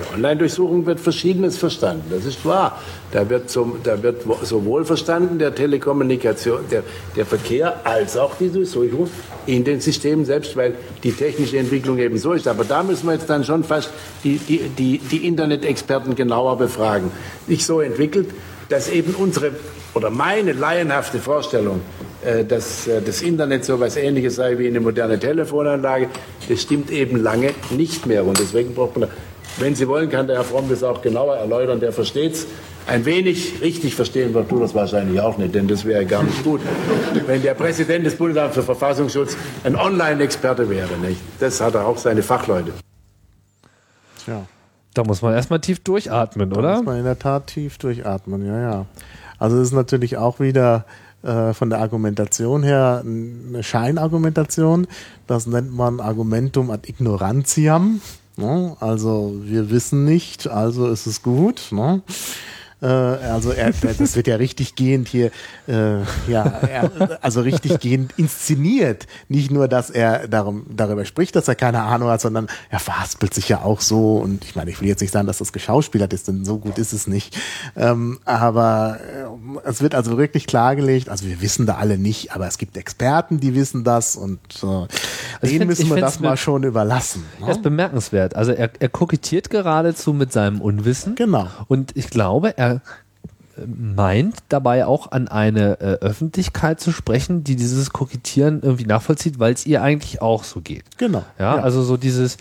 Der 0.00 0.14
Online-Durchsuchung 0.14 0.84
wird 0.86 0.98
Verschiedenes 0.98 1.56
verstanden, 1.58 2.06
das 2.10 2.24
ist 2.24 2.44
wahr. 2.44 2.80
Da 3.12 3.28
wird, 3.28 3.50
zum, 3.50 3.76
da 3.84 4.02
wird 4.02 4.26
wo- 4.26 4.38
sowohl 4.42 4.84
verstanden 4.84 5.38
der 5.38 5.54
Telekommunikation, 5.54 6.60
der, 6.72 6.82
der 7.14 7.24
Verkehr, 7.24 7.86
als 7.86 8.16
auch 8.16 8.34
die 8.36 8.48
Durchsuchung 8.48 9.08
in 9.46 9.62
den 9.62 9.80
Systemen 9.80 10.24
selbst, 10.24 10.56
weil 10.56 10.74
die 11.04 11.12
technische 11.12 11.58
Entwicklung 11.58 11.98
eben 11.98 12.18
so 12.18 12.32
ist. 12.32 12.48
Aber 12.48 12.64
da 12.64 12.82
müssen 12.82 13.06
wir 13.06 13.12
jetzt 13.14 13.30
dann 13.30 13.44
schon 13.44 13.62
fast 13.62 13.90
die, 14.24 14.38
die, 14.38 14.58
die, 14.76 14.98
die 14.98 15.26
Internet-Experten 15.26 16.16
genauer 16.16 16.56
befragen. 16.58 17.12
Nicht 17.46 17.64
so 17.64 17.80
entwickelt, 17.80 18.28
dass 18.70 18.88
eben 18.88 19.14
unsere 19.14 19.52
oder 19.94 20.10
meine 20.10 20.52
laienhafte 20.52 21.20
Vorstellung, 21.20 21.80
dass 22.44 22.86
äh, 22.86 23.02
das 23.02 23.22
Internet 23.22 23.64
so 23.64 23.74
etwas 23.74 23.96
Ähnliches 23.96 24.36
sei 24.36 24.58
wie 24.58 24.66
eine 24.66 24.80
moderne 24.80 25.18
Telefonanlage, 25.18 26.08
das 26.48 26.62
stimmt 26.62 26.90
eben 26.90 27.22
lange 27.22 27.50
nicht 27.70 28.06
mehr. 28.06 28.24
Und 28.24 28.38
deswegen 28.38 28.74
braucht 28.74 28.96
man, 28.96 29.08
wenn 29.58 29.74
Sie 29.74 29.88
wollen, 29.88 30.08
kann 30.08 30.26
der 30.26 30.36
Herr 30.36 30.44
Fromm 30.44 30.68
das 30.68 30.82
auch 30.82 31.02
genauer 31.02 31.36
erläutern, 31.36 31.80
der 31.80 31.92
versteht 31.92 32.32
es. 32.34 32.46
Ein 32.86 33.04
wenig 33.04 33.60
richtig 33.60 33.94
verstehen 33.94 34.34
wird 34.34 34.50
du 34.50 34.58
das 34.58 34.74
wahrscheinlich 34.74 35.20
auch 35.20 35.38
nicht, 35.38 35.54
denn 35.54 35.68
das 35.68 35.84
wäre 35.84 36.04
gar 36.04 36.24
nicht 36.24 36.42
gut, 36.42 36.60
wenn 37.26 37.40
der 37.40 37.54
Präsident 37.54 38.04
des 38.04 38.16
Bundesamts 38.16 38.56
für 38.56 38.62
Verfassungsschutz 38.62 39.36
ein 39.62 39.76
Online-Experte 39.76 40.68
wäre. 40.68 40.98
Nicht? 40.98 41.20
Das 41.38 41.60
hat 41.60 41.74
er 41.74 41.86
auch 41.86 41.98
seine 41.98 42.22
Fachleute. 42.22 42.72
Tja. 44.24 44.46
Da 44.94 45.04
muss 45.04 45.22
man 45.22 45.32
erstmal 45.32 45.60
tief 45.60 45.80
durchatmen, 45.80 46.50
Da 46.50 46.58
oder? 46.58 46.76
muss 46.76 46.84
man 46.84 46.98
in 46.98 47.04
der 47.04 47.18
Tat 47.18 47.46
tief 47.46 47.78
durchatmen, 47.78 48.46
ja, 48.46 48.60
ja. 48.60 48.86
Also 49.38 49.56
es 49.58 49.68
ist 49.68 49.74
natürlich 49.74 50.16
auch 50.18 50.38
wieder 50.38 50.84
äh, 51.22 51.52
von 51.52 51.70
der 51.70 51.80
Argumentation 51.80 52.62
her 52.62 53.02
eine 53.04 53.62
Scheinargumentation. 53.62 54.86
Das 55.26 55.46
nennt 55.46 55.72
man 55.72 56.00
Argumentum 56.00 56.70
ad 56.70 56.88
ignorantiam. 56.88 58.00
Ne? 58.36 58.76
Also 58.80 59.34
wir 59.42 59.70
wissen 59.70 60.04
nicht, 60.04 60.48
also 60.48 60.88
ist 60.88 61.06
es 61.06 61.22
gut. 61.22 61.68
Ne? 61.70 62.02
Äh, 62.82 62.86
also 62.86 63.52
er, 63.52 63.72
das 63.72 64.16
wird 64.16 64.26
ja 64.26 64.36
richtig 64.36 64.74
gehend 64.74 65.08
hier, 65.08 65.30
äh, 65.68 66.00
ja, 66.28 66.44
er, 66.44 67.18
also 67.22 67.40
richtig 67.40 67.78
gehend 67.80 68.12
inszeniert. 68.18 69.06
Nicht 69.28 69.50
nur, 69.50 69.68
dass 69.68 69.88
er 69.90 70.28
darum, 70.28 70.66
darüber 70.68 71.04
spricht, 71.04 71.36
dass 71.36 71.48
er 71.48 71.54
keine 71.54 71.82
Ahnung 71.82 72.08
hat, 72.08 72.20
sondern 72.20 72.48
er 72.70 72.80
verhaspelt 72.80 73.32
sich 73.32 73.48
ja 73.48 73.62
auch 73.62 73.80
so. 73.80 74.16
Und 74.16 74.44
ich 74.44 74.56
meine, 74.56 74.70
ich 74.70 74.80
will 74.80 74.88
jetzt 74.88 75.00
nicht 75.00 75.12
sagen, 75.12 75.26
dass 75.26 75.38
das 75.38 75.52
geschauspielert 75.52 76.12
ist, 76.12 76.28
denn 76.28 76.44
so 76.44 76.58
gut 76.58 76.78
ist 76.78 76.92
es 76.92 77.06
nicht. 77.06 77.38
Ähm, 77.76 78.18
aber 78.24 78.98
äh, 79.64 79.68
es 79.68 79.80
wird 79.80 79.94
also 79.94 80.18
wirklich 80.18 80.46
klargelegt, 80.46 81.08
also 81.08 81.26
wir 81.26 81.40
wissen 81.40 81.66
da 81.66 81.76
alle 81.76 81.98
nicht, 81.98 82.34
aber 82.34 82.46
es 82.46 82.58
gibt 82.58 82.76
Experten, 82.76 83.38
die 83.38 83.54
wissen 83.54 83.84
das 83.84 84.16
und 84.16 84.40
äh, 84.62 84.66
denen 85.46 85.58
find- 85.60 85.66
müssen 85.66 85.90
wir 85.90 86.00
das 86.00 86.18
mal 86.20 86.36
schon 86.36 86.64
überlassen. 86.64 87.24
Ne? 87.38 87.46
Er 87.46 87.52
ist 87.52 87.62
bemerkenswert. 87.62 88.34
Also 88.34 88.52
er, 88.52 88.70
er 88.78 88.88
kokettiert 88.88 89.50
geradezu 89.50 90.12
mit 90.12 90.32
seinem 90.32 90.60
Unwissen. 90.60 91.14
Genau. 91.14 91.46
Und 91.68 91.96
ich 91.96 92.10
glaube, 92.10 92.56
er 92.58 92.71
meint 93.66 94.36
dabei 94.48 94.86
auch 94.86 95.12
an 95.12 95.28
eine 95.28 95.78
äh, 95.80 95.84
Öffentlichkeit 96.00 96.80
zu 96.80 96.90
sprechen, 96.90 97.44
die 97.44 97.54
dieses 97.56 97.90
Kokettieren 97.92 98.60
irgendwie 98.62 98.86
nachvollzieht, 98.86 99.38
weil 99.38 99.52
es 99.52 99.66
ihr 99.66 99.82
eigentlich 99.82 100.22
auch 100.22 100.44
so 100.44 100.60
geht. 100.62 100.84
Genau. 100.96 101.22
Ja, 101.38 101.56
also 101.56 101.82
so 101.82 101.96
dieses 101.98 102.38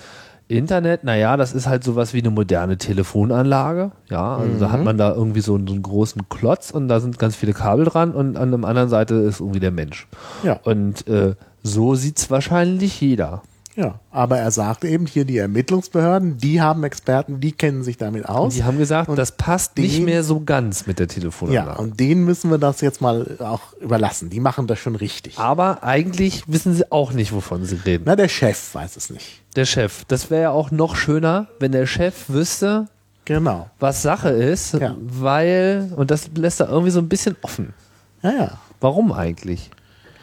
Internet, 0.47 1.03
naja, 1.03 1.37
das 1.37 1.53
ist 1.53 1.67
halt 1.67 1.83
sowas 1.83 2.13
wie 2.13 2.19
eine 2.19 2.29
moderne 2.29 2.77
Telefonanlage. 2.77 3.91
Ja, 4.09 4.37
also 4.37 4.57
da 4.59 4.67
Mhm. 4.67 4.71
hat 4.71 4.83
man 4.83 4.97
da 4.97 5.13
irgendwie 5.13 5.41
so, 5.41 5.55
einen- 5.55 5.67
so 5.67 5.73
einen 5.73 5.83
großen 5.83 6.27
Klotz 6.29 6.71
und 6.71 6.87
da 6.87 6.99
sind 7.01 7.19
ganz 7.19 7.35
viele 7.35 7.53
Kabel 7.53 7.85
dran 7.85 8.11
und 8.11 8.37
an 8.37 8.51
der 8.51 8.63
anderen 8.69 8.89
Seite 8.89 9.15
ist 9.15 9.39
irgendwie 9.41 9.59
der 9.61 9.71
Mensch. 9.71 10.07
Ja. 10.43 10.59
Und 10.63 11.07
äh, 11.07 11.35
so 11.63 11.95
sieht's 11.95 12.29
wahrscheinlich 12.31 12.99
jeder. 13.01 13.43
Ja, 13.75 13.99
aber 14.11 14.37
er 14.37 14.51
sagt 14.51 14.83
eben 14.83 15.05
hier 15.05 15.23
die 15.23 15.37
Ermittlungsbehörden, 15.37 16.37
die 16.37 16.61
haben 16.61 16.83
Experten, 16.83 17.39
die 17.39 17.53
kennen 17.53 17.83
sich 17.83 17.97
damit 17.97 18.27
aus. 18.27 18.53
Und 18.53 18.55
die 18.55 18.63
haben 18.65 18.77
gesagt, 18.77 19.07
Und 19.09 19.15
das 19.17 19.31
passt 19.37 19.77
nicht 19.77 19.97
den- 19.99 20.05
mehr 20.05 20.23
so 20.23 20.41
ganz 20.41 20.87
mit 20.87 20.99
der 20.99 21.07
Telefonanlage. 21.07 21.69
Ja, 21.69 21.75
und 21.77 21.99
denen 21.99 22.25
müssen 22.25 22.51
wir 22.51 22.57
das 22.57 22.81
jetzt 22.81 22.99
mal 22.99 23.37
auch 23.39 23.73
überlassen. 23.79 24.29
Die 24.29 24.41
machen 24.41 24.67
das 24.67 24.77
schon 24.79 24.95
richtig. 24.97 25.39
Aber 25.39 25.83
eigentlich 25.83 26.43
wissen 26.47 26.73
sie 26.73 26.91
auch 26.91 27.13
nicht, 27.13 27.31
wovon 27.33 27.63
sie 27.63 27.75
reden. 27.85 28.03
Na, 28.05 28.17
der 28.17 28.27
Chef 28.27 28.75
weiß 28.75 28.97
es 28.97 29.09
nicht. 29.09 29.41
Der 29.55 29.65
Chef. 29.65 30.03
Das 30.09 30.29
wäre 30.29 30.41
ja 30.43 30.49
auch 30.51 30.71
noch 30.71 30.95
schöner, 30.97 31.47
wenn 31.59 31.71
der 31.71 31.85
Chef 31.85 32.29
wüsste, 32.29 32.87
Genau. 33.23 33.69
was 33.79 34.01
Sache 34.01 34.29
ist, 34.29 34.73
Ja. 34.73 34.95
weil, 34.99 35.91
und 35.95 36.11
das 36.11 36.29
lässt 36.35 36.59
er 36.59 36.67
irgendwie 36.69 36.91
so 36.91 36.99
ein 36.99 37.07
bisschen 37.07 37.37
offen. 37.41 37.73
Ja, 38.21 38.31
ja. 38.31 38.51
Warum 38.81 39.11
eigentlich? 39.13 39.69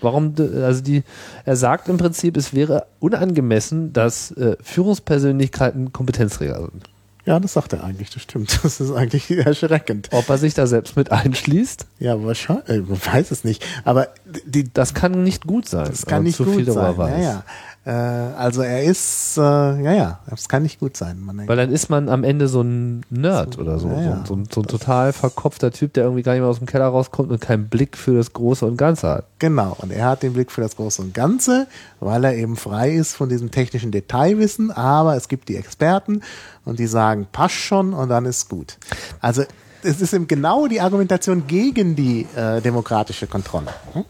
Warum, 0.00 0.34
also 0.38 0.82
die, 0.82 1.02
er 1.44 1.56
sagt 1.56 1.88
im 1.88 1.96
Prinzip, 1.98 2.36
es 2.36 2.54
wäre 2.54 2.86
unangemessen, 3.00 3.92
dass 3.92 4.30
äh, 4.32 4.56
Führungspersönlichkeiten 4.62 5.92
Kompetenzträger 5.92 6.60
sind. 6.70 6.84
Ja, 7.24 7.38
das 7.38 7.52
sagt 7.52 7.74
er 7.74 7.84
eigentlich, 7.84 8.08
das 8.08 8.22
stimmt. 8.22 8.58
Das 8.62 8.80
ist 8.80 8.90
eigentlich 8.90 9.30
erschreckend. 9.46 10.08
Ob 10.12 10.30
er 10.30 10.38
sich 10.38 10.54
da 10.54 10.66
selbst 10.66 10.96
mit 10.96 11.12
einschließt, 11.12 11.86
Ja, 11.98 12.22
wahrscheinlich, 12.24 12.68
äh, 12.68 12.78
man 12.78 12.98
weiß 13.04 13.30
es 13.32 13.44
nicht. 13.44 13.62
Aber 13.84 14.08
die, 14.46 14.72
das 14.72 14.94
kann 14.94 15.24
nicht 15.24 15.46
gut 15.46 15.68
sein. 15.68 15.88
das 15.90 16.06
kann 16.06 16.18
man 16.18 16.24
nicht 16.24 16.36
zu 16.36 16.44
gut 16.44 16.54
viel 16.56 16.64
darüber 16.64 16.94
sein. 17.08 17.20
weiß. 17.20 17.42
Äh, 17.88 17.92
also 17.92 18.60
er 18.60 18.82
ist, 18.84 19.38
äh, 19.38 19.40
ja, 19.40 19.92
ja, 19.92 20.18
das 20.28 20.50
kann 20.50 20.62
nicht 20.62 20.78
gut 20.78 20.94
sein. 20.94 21.20
Man 21.20 21.48
Weil 21.48 21.56
dann 21.56 21.72
ist 21.72 21.88
man 21.88 22.10
am 22.10 22.22
Ende 22.22 22.46
so 22.46 22.60
ein 22.60 23.00
Nerd 23.08 23.58
oder 23.58 23.78
so. 23.78 23.88
ja, 23.88 24.00
ja. 24.02 24.24
So, 24.26 24.36
so, 24.36 24.42
so 24.50 24.60
ein 24.60 24.66
total 24.66 25.14
verkopfter 25.14 25.70
Typ, 25.70 25.94
der 25.94 26.04
irgendwie 26.04 26.22
gar 26.22 26.32
nicht 26.32 26.42
mehr 26.42 26.50
aus 26.50 26.58
dem 26.58 26.66
Keller 26.66 26.88
rauskommt 26.88 27.30
und 27.30 27.40
keinen 27.40 27.68
Blick 27.68 27.96
für 27.96 28.14
das 28.14 28.34
Große 28.34 28.66
und 28.66 28.76
Ganze 28.76 29.08
hat. 29.08 29.24
Genau, 29.38 29.74
und 29.80 29.90
er 29.90 30.04
hat 30.04 30.22
den 30.22 30.34
Blick 30.34 30.52
für 30.52 30.60
das 30.60 30.76
Große 30.76 31.00
und 31.00 31.14
Ganze, 31.14 31.66
weil 31.98 32.24
er 32.24 32.36
eben 32.36 32.56
frei 32.56 32.90
ist 32.90 33.14
von 33.14 33.30
diesem 33.30 33.50
technischen 33.50 33.90
Detailwissen, 33.90 34.70
aber 34.70 35.16
es 35.16 35.28
gibt 35.28 35.48
die 35.48 35.56
Experten 35.56 36.20
und 36.66 36.78
die 36.78 36.86
sagen, 36.86 37.26
passt 37.32 37.54
schon 37.54 37.94
und 37.94 38.10
dann 38.10 38.26
ist 38.26 38.50
gut. 38.50 38.76
Also 39.20 39.44
es 39.82 40.02
ist 40.02 40.12
eben 40.12 40.28
genau 40.28 40.66
die 40.66 40.82
Argumentation 40.82 41.46
gegen 41.46 41.96
die 41.96 42.26
äh, 42.36 42.60
demokratische 42.60 43.26
Kontrolle. 43.26 43.68
Hm? 43.94 44.04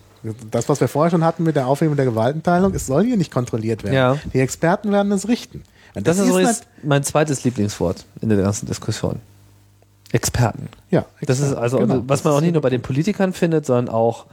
Das, 0.51 0.69
was 0.69 0.81
wir 0.81 0.89
vorher 0.89 1.11
schon 1.11 1.25
hatten 1.25 1.43
mit 1.45 1.57
der 1.57 1.67
Aufhebung 1.67 1.97
der 1.97 2.05
Gewaltenteilung, 2.07 2.75
es 2.75 2.87
soll 2.87 3.05
hier 3.05 3.17
nicht 3.17 3.31
kontrolliert 3.33 3.85
werden. 3.85 3.95
Ja. 3.95 4.17
Die 4.35 4.41
Experten 4.41 4.91
werden 4.93 5.13
es 5.13 5.29
richten. 5.29 5.63
Und 5.95 6.07
Das, 6.07 6.19
ist 6.19 6.29
übrigens 6.29 6.63
mein 6.83 7.03
zweites 7.03 7.45
Lieblingswort 7.45 8.05
in 8.21 8.29
der 8.29 8.39
ganzen 8.39 8.67
Diskussion. 8.67 9.21
Experten. 10.11 10.69
ja, 10.91 11.05
Das 11.21 11.39
ist 11.39 11.53
also, 11.53 11.81
genau. 11.81 12.03
was 12.07 12.25
man 12.25 12.33
auch 12.33 12.41
nicht 12.41 12.55
nur 12.55 12.63
bei 12.63 12.71
den 12.71 12.81
Politikern 12.81 13.35
findet, 13.35 13.67
sondern 13.67 13.95
auch 13.95 14.25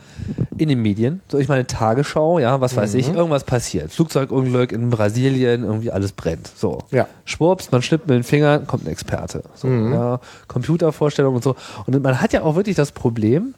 in 0.58 0.70
den 0.70 0.82
Medien. 0.82 1.20
So, 1.28 1.38
ich 1.38 1.50
meine, 1.50 1.68
Tagesschau, 1.68 2.40
ja, 2.40 2.62
was 2.62 2.78
weiß 2.78 2.94
Mhm. 2.94 3.00
ich, 3.00 3.10
irgendwas 3.14 3.44
passiert. 3.44 3.92
Flugzeugunglück 3.92 4.72
in 4.72 4.90
Brasilien, 4.90 5.64
irgendwie 5.66 5.92
alles 5.92 6.14
brennt. 6.14 6.50
So. 6.56 6.80
Ja. 6.92 7.10
Schwupps, 7.26 7.72
man 7.74 7.82
schnippt 7.82 8.08
mit 8.08 8.16
den 8.16 8.24
Fingern, 8.24 8.68
kommt 8.68 8.86
ein 8.86 8.90
Experte. 8.90 9.44
So, 9.56 9.68
Mhm. 9.68 9.92
ja, 9.94 10.20
Computervorstellung 10.48 11.36
und 11.36 11.44
so. 11.44 11.58
Und 11.88 12.02
man 12.02 12.22
hat 12.22 12.32
ja 12.32 12.44
auch 12.44 12.56
wirklich 12.56 12.78
das 12.78 12.94
Problem, 12.94 13.54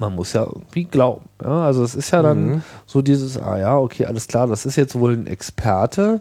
man 0.00 0.14
muss 0.16 0.32
ja 0.32 0.42
irgendwie 0.44 0.84
glauben. 0.84 1.26
Ja? 1.42 1.64
Also 1.66 1.84
es 1.84 1.94
ist 1.94 2.10
ja 2.10 2.22
dann 2.22 2.46
Mhm. 2.46 2.62
so 2.86 3.02
dieses, 3.02 3.36
ah 3.40 3.56
ja, 3.58 3.76
okay, 3.78 4.06
alles 4.06 4.26
klar, 4.26 4.46
das 4.48 4.66
ist 4.66 4.74
jetzt 4.76 4.98
wohl 4.98 5.12
ein 5.12 5.26
Experte 5.28 6.20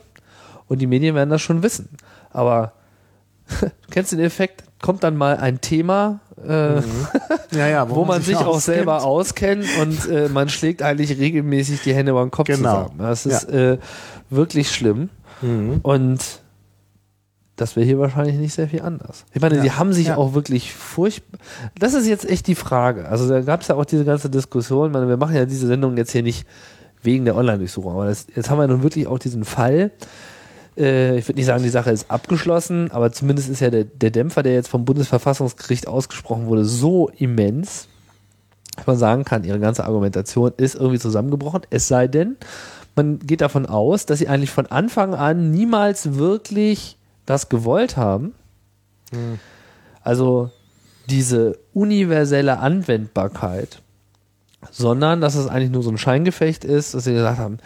und 0.68 0.80
die 0.80 0.88
Medien 0.88 1.16
werden 1.16 1.30
das 1.32 1.42
schon 1.42 1.64
wissen. 1.64 1.90
Aber 2.32 2.74
du 3.62 3.68
kennst 3.90 4.12
den 4.12 4.20
Effekt, 4.20 4.64
kommt 4.82 5.04
dann 5.04 5.18
mal 5.18 5.38
ein 5.38 5.60
Thema, 5.62 6.20
äh, 6.46 6.76
ja, 7.52 7.68
ja, 7.68 7.90
wo, 7.90 8.06
man 8.12 8.22
sich 8.22 8.36
auch 8.36 8.48
auskennt. 8.48 8.64
selber 8.78 9.04
auskennt 9.04 9.66
und 9.82 10.08
äh, 10.10 10.30
man 10.30 10.48
schlägt 10.50 10.82
eigentlich 10.84 11.18
regelmäßig 11.18 11.82
die 11.84 11.94
Hände 11.94 12.12
über 12.12 12.22
den 12.22 12.32
Kopf 12.32 12.48
Genau. 12.48 12.84
zusammen. 12.84 13.00
Das 13.00 13.26
ist 13.26 13.46
äh, 13.50 13.78
wirklich 14.30 14.72
schlimm. 14.72 15.10
Mhm. 15.42 15.80
Und 15.82 16.20
das 17.62 17.76
wäre 17.76 17.86
hier 17.86 18.00
wahrscheinlich 18.00 18.38
nicht 18.38 18.54
sehr 18.54 18.68
viel 18.68 18.82
anders. 18.82 19.26
Ich 19.34 19.42
meine, 19.42 19.58
Ja. 19.58 19.62
die 19.62 19.72
haben 19.72 19.94
sich 19.94 20.08
Ja. 20.08 20.18
auch 20.18 20.34
wirklich 20.34 20.74
furchtbar. 20.74 21.40
Das 21.78 21.94
ist 21.94 22.08
jetzt 22.08 22.30
echt 22.30 22.48
die 22.48 22.56
Frage. 22.56 23.08
Also 23.08 23.28
da 23.28 23.42
gab 23.42 23.62
es 23.62 23.68
ja 23.68 23.76
auch 23.76 23.86
diese 23.86 24.06
ganze 24.06 24.30
Diskussion. 24.30 24.88
Ich 24.88 24.94
meine, 24.94 25.08
wir 25.08 25.18
machen 25.18 25.36
ja 25.36 25.46
diese 25.46 25.68
Sendung 25.68 25.98
jetzt 25.98 26.12
hier 26.12 26.24
nicht 26.24 26.46
wegen 27.02 27.26
der 27.26 27.36
Online-Durchsuchung, 27.36 27.94
aber 27.94 28.06
das, 28.08 28.28
jetzt 28.36 28.50
haben 28.50 28.60
wir 28.60 28.68
nun 28.68 28.84
wirklich 28.84 29.08
auch 29.08 29.20
diesen 29.20 29.46
Fall. 29.46 29.92
Äh, 30.78 31.18
ich 31.18 31.28
würde 31.28 31.38
nicht 31.40 31.46
sagen, 31.48 31.64
die 31.64 31.70
Sache 31.70 31.92
ist 31.92 32.12
abgeschlossen, 32.12 32.92
aber 32.92 33.12
zumindest 33.12 33.50
ist 33.50 33.60
ja 33.62 33.70
der, 33.70 33.86
der 33.86 34.12
Dämpfer, 34.12 34.44
der 34.44 34.54
jetzt 34.54 34.68
vom 34.70 34.86
Bundesverfassungsgericht 34.86 35.88
ausgesprochen 35.88 36.48
wurde, 36.48 36.66
so 36.66 37.10
immens, 37.18 37.88
dass 38.76 38.86
man 38.88 38.98
sagen 38.98 39.26
kann, 39.26 39.44
ihre 39.44 39.60
ganze 39.60 39.84
Argumentation 39.86 40.52
ist 40.58 40.76
irgendwie 40.76 41.00
zusammengebrochen. 41.00 41.62
Es 41.70 41.88
sei 41.88 42.08
denn, 42.08 42.38
man 42.96 43.20
geht 43.20 43.42
davon 43.42 43.66
aus, 43.66 44.06
dass 44.06 44.20
sie 44.20 44.28
eigentlich 44.28 44.52
von 44.52 44.68
Anfang 44.68 45.14
an 45.16 45.52
niemals 45.52 46.16
wirklich 46.16 46.98
das 47.30 47.50
gewollt 47.50 47.96
haben. 47.96 48.34
Also 50.04 50.52
diese 51.08 51.58
universelle 51.74 52.60
Anwendbarkeit, 52.60 53.82
sondern 54.72 55.22
dass 55.22 55.36
es 55.36 55.48
eigentlich 55.48 55.72
nur 55.72 55.84
so 55.84 55.92
ein 55.92 55.98
Scheingefecht 55.98 56.64
ist, 56.64 56.94
dass 56.94 57.04
sie 57.06 57.14
gesagt 57.14 57.40
haben, 57.40 57.58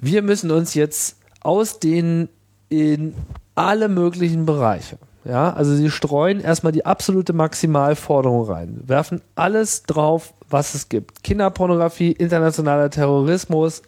wir 0.00 0.22
müssen 0.22 0.50
uns 0.50 0.74
jetzt 0.74 1.16
ausdehnen 1.40 2.28
in 2.68 3.14
alle 3.54 3.88
möglichen 3.88 4.46
Bereiche. 4.46 4.98
Ja, 5.24 5.52
also 5.52 5.74
sie 5.74 5.90
streuen 5.90 6.40
erstmal 6.40 6.72
die 6.72 6.86
absolute 6.86 7.34
Maximalforderung 7.34 8.44
rein, 8.44 8.80
werfen 8.86 9.20
alles 9.34 9.82
drauf, 9.82 10.32
was 10.48 10.74
es 10.74 10.88
gibt. 10.88 11.22
Kinderpornografie, 11.22 12.12
internationaler 12.12 12.88
Terrorismus, 12.88 13.82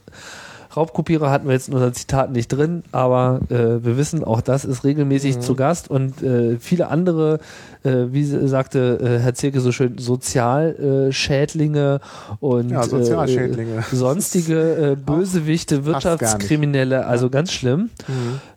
Raubkopierer 0.76 1.30
hatten 1.30 1.46
wir 1.46 1.54
jetzt 1.54 1.68
in 1.68 1.74
unseren 1.74 1.94
Zitaten 1.94 2.32
nicht 2.32 2.48
drin, 2.48 2.82
aber 2.92 3.40
äh, 3.50 3.84
wir 3.84 3.96
wissen, 3.96 4.24
auch 4.24 4.40
das 4.40 4.64
ist 4.64 4.84
regelmäßig 4.84 5.40
zu 5.40 5.54
Gast 5.54 5.90
und 5.90 6.22
äh, 6.22 6.56
viele 6.58 6.88
andere, 6.88 7.40
äh, 7.84 8.06
wie 8.10 8.24
sagte 8.24 8.98
äh, 9.02 9.18
Herr 9.22 9.34
Zirke 9.34 9.60
so 9.60 9.72
schön, 9.72 9.98
Sozialschädlinge 9.98 12.00
äh, 12.02 12.44
und 12.44 12.70
Ja, 12.70 12.82
Sozialschädlinge. 12.84 13.78
Äh, 13.78 13.94
sonstige 13.94 14.96
Bösewichte. 15.06 15.84
Wirtschaftskriminelle, 15.84 17.06
also 17.06 17.30
ganz 17.30 17.52
schlimm. 17.52 17.90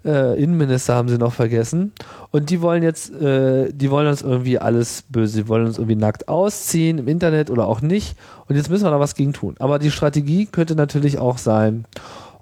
Äh, 0.05 0.41
Innenminister 0.41 0.95
haben 0.95 1.09
sie 1.09 1.17
noch 1.17 1.33
vergessen. 1.33 1.91
Und 2.35 2.49
die 2.49 2.61
wollen 2.61 2.83
jetzt, 2.83 3.13
äh, 3.13 3.71
die 3.71 3.89
wollen 3.89 4.07
uns 4.07 4.21
irgendwie 4.21 4.59
alles 4.59 5.05
böse, 5.07 5.43
die 5.43 5.47
wollen 5.47 5.67
uns 5.67 5.77
irgendwie 5.77 5.95
nackt 5.95 6.27
ausziehen 6.27 6.97
im 6.97 7.07
Internet 7.07 7.49
oder 7.49 7.65
auch 7.65 7.79
nicht. 7.79 8.17
Und 8.49 8.57
jetzt 8.57 8.69
müssen 8.69 8.83
wir 8.83 8.91
da 8.91 8.99
was 8.99 9.15
gegen 9.15 9.31
tun. 9.31 9.55
Aber 9.59 9.79
die 9.79 9.89
Strategie 9.89 10.45
könnte 10.45 10.75
natürlich 10.75 11.17
auch 11.17 11.37
sein, 11.37 11.85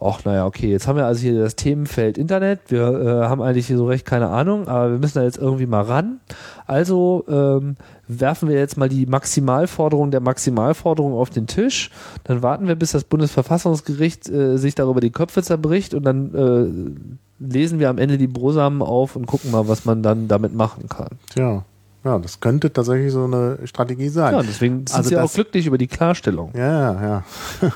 ach 0.01 0.25
naja, 0.25 0.47
okay, 0.47 0.71
jetzt 0.71 0.87
haben 0.87 0.95
wir 0.95 1.05
also 1.05 1.21
hier 1.21 1.39
das 1.39 1.55
Themenfeld 1.55 2.17
Internet. 2.17 2.61
Wir 2.69 2.81
äh, 2.81 3.27
haben 3.27 3.43
eigentlich 3.43 3.67
hier 3.67 3.77
so 3.77 3.85
recht 3.85 4.03
keine 4.03 4.29
Ahnung, 4.29 4.67
aber 4.67 4.93
wir 4.93 4.97
müssen 4.97 5.19
da 5.19 5.25
jetzt 5.25 5.37
irgendwie 5.37 5.67
mal 5.67 5.83
ran. 5.83 6.21
Also 6.65 7.23
ähm, 7.29 7.75
werfen 8.07 8.49
wir 8.49 8.57
jetzt 8.57 8.77
mal 8.77 8.89
die 8.89 9.05
Maximalforderung 9.05 10.09
der 10.09 10.21
Maximalforderung 10.21 11.13
auf 11.13 11.29
den 11.29 11.45
Tisch. 11.45 11.91
Dann 12.23 12.41
warten 12.41 12.67
wir, 12.67 12.73
bis 12.73 12.93
das 12.93 13.03
Bundesverfassungsgericht 13.03 14.27
äh, 14.27 14.57
sich 14.57 14.73
darüber 14.73 15.01
die 15.01 15.11
Köpfe 15.11 15.43
zerbricht 15.43 15.93
und 15.93 16.01
dann 16.03 16.33
äh, 16.33 17.21
lesen 17.47 17.79
wir 17.79 17.89
am 17.89 17.97
Ende 17.97 18.17
die 18.17 18.27
Brosamen 18.27 18.81
auf 18.81 19.15
und 19.15 19.25
gucken 19.25 19.51
mal, 19.51 19.67
was 19.67 19.85
man 19.85 20.01
dann 20.03 20.27
damit 20.27 20.53
machen 20.55 20.87
kann. 20.89 21.09
Tja, 21.29 21.63
ja, 22.03 22.19
das 22.19 22.39
könnte 22.39 22.71
tatsächlich 22.73 23.11
so 23.11 23.23
eine 23.25 23.59
Strategie 23.65 24.09
sein. 24.09 24.33
Ja, 24.33 24.41
deswegen 24.41 24.85
sind 24.87 24.93
Also 24.95 25.09
sie 25.09 25.17
auch 25.17 25.21
das- 25.23 25.33
glücklich 25.35 25.67
über 25.67 25.77
die 25.77 25.87
Klarstellung. 25.87 26.51
Ja, 26.55 26.93
ja, 26.93 27.01
ja. 27.01 27.23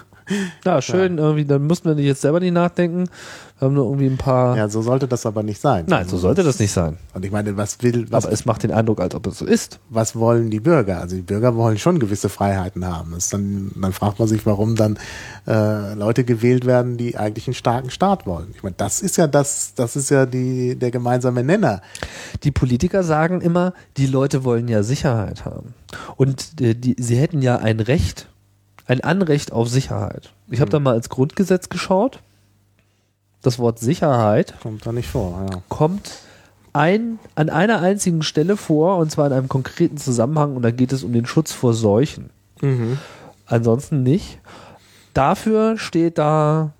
Ja, 0.65 0.81
schön, 0.81 1.17
irgendwie, 1.17 1.45
dann 1.45 1.65
mussten 1.65 1.87
wir 1.89 1.95
nicht 1.95 2.05
jetzt 2.05 2.21
selber 2.21 2.39
nicht 2.39 2.53
nachdenken. 2.53 3.09
Wir 3.59 3.65
haben 3.65 3.73
nur 3.73 3.85
irgendwie 3.85 4.05
ein 4.05 4.17
paar. 4.17 4.55
Ja, 4.55 4.69
so 4.69 4.83
sollte 4.83 5.07
das 5.07 5.25
aber 5.25 5.41
nicht 5.41 5.59
sein. 5.59 5.85
Nein, 5.87 6.07
so 6.07 6.17
sollte 6.17 6.43
das 6.43 6.59
nicht 6.59 6.71
sein. 6.71 6.97
Und 7.15 7.25
ich 7.25 7.31
meine, 7.31 7.57
was 7.57 7.81
will, 7.81 8.05
was, 8.11 8.25
Aber 8.25 8.33
es 8.33 8.45
macht 8.45 8.61
den 8.61 8.71
Eindruck, 8.71 8.99
als 8.99 9.15
ob 9.15 9.25
es 9.25 9.39
so 9.39 9.45
ist. 9.45 9.79
was 9.89 10.15
wollen 10.15 10.51
die 10.51 10.59
Bürger? 10.59 10.99
Also 10.99 11.15
die 11.15 11.23
Bürger 11.23 11.55
wollen 11.55 11.79
schon 11.79 11.97
gewisse 11.97 12.29
Freiheiten 12.29 12.85
haben. 12.85 13.13
Das 13.15 13.29
dann, 13.29 13.71
dann 13.75 13.93
fragt 13.93 14.19
man 14.19 14.27
sich, 14.27 14.45
warum 14.45 14.75
dann 14.75 14.99
äh, 15.47 15.95
Leute 15.95 16.23
gewählt 16.23 16.65
werden, 16.65 16.97
die 16.97 17.17
eigentlich 17.17 17.47
einen 17.47 17.55
starken 17.55 17.89
Staat 17.89 18.27
wollen. 18.27 18.49
Ich 18.53 18.61
meine, 18.61 18.75
das 18.77 19.01
ist 19.01 19.17
ja 19.17 19.25
das, 19.25 19.73
das 19.75 19.95
ist 19.95 20.11
ja 20.11 20.27
die, 20.27 20.75
der 20.75 20.91
gemeinsame 20.91 21.43
Nenner. 21.43 21.81
Die 22.43 22.51
Politiker 22.51 23.03
sagen 23.03 23.41
immer, 23.41 23.73
die 23.97 24.05
Leute 24.05 24.43
wollen 24.43 24.67
ja 24.67 24.83
Sicherheit 24.83 25.45
haben. 25.45 25.73
Und 26.15 26.61
äh, 26.61 26.75
die, 26.75 26.95
sie 26.99 27.15
hätten 27.15 27.41
ja 27.41 27.57
ein 27.57 27.79
Recht, 27.79 28.27
ein 28.88 29.01
Anrecht 29.01 29.51
auf 29.51 29.69
Sicherheit. 29.69 30.31
Ich 30.49 30.61
habe 30.61 30.72
da 30.72 30.80
mal 30.80 30.95
ins 30.95 31.09
Grundgesetz 31.09 31.69
geschaut. 31.69 32.19
Das 33.41 33.59
Wort 33.59 33.80
Sicherheit 33.80 34.55
Kommt 34.61 34.85
da 34.85 34.91
nicht 34.91 35.09
vor, 35.09 35.45
ja. 35.49 35.61
kommt 35.69 36.11
ein, 36.73 37.19
an 37.35 37.49
einer 37.49 37.81
einzigen 37.81 38.23
Stelle 38.23 38.57
vor, 38.57 38.97
und 38.97 39.11
zwar 39.11 39.27
in 39.27 39.34
einem 39.34 39.47
konkreten 39.47 39.97
Zusammenhang, 39.97 40.55
und 40.55 40.64
da 40.64 40.72
geht 40.72 40.91
es 40.91 41.03
um 41.03 41.14
den 41.14 41.26
Schutz 41.26 41.51
vor 41.51 41.73
Seuchen. 41.73 42.30
Ansonsten 43.45 44.03
nicht. 44.03 44.39
Dafür 45.14 45.77
steht 45.77 46.18
da, 46.18 46.72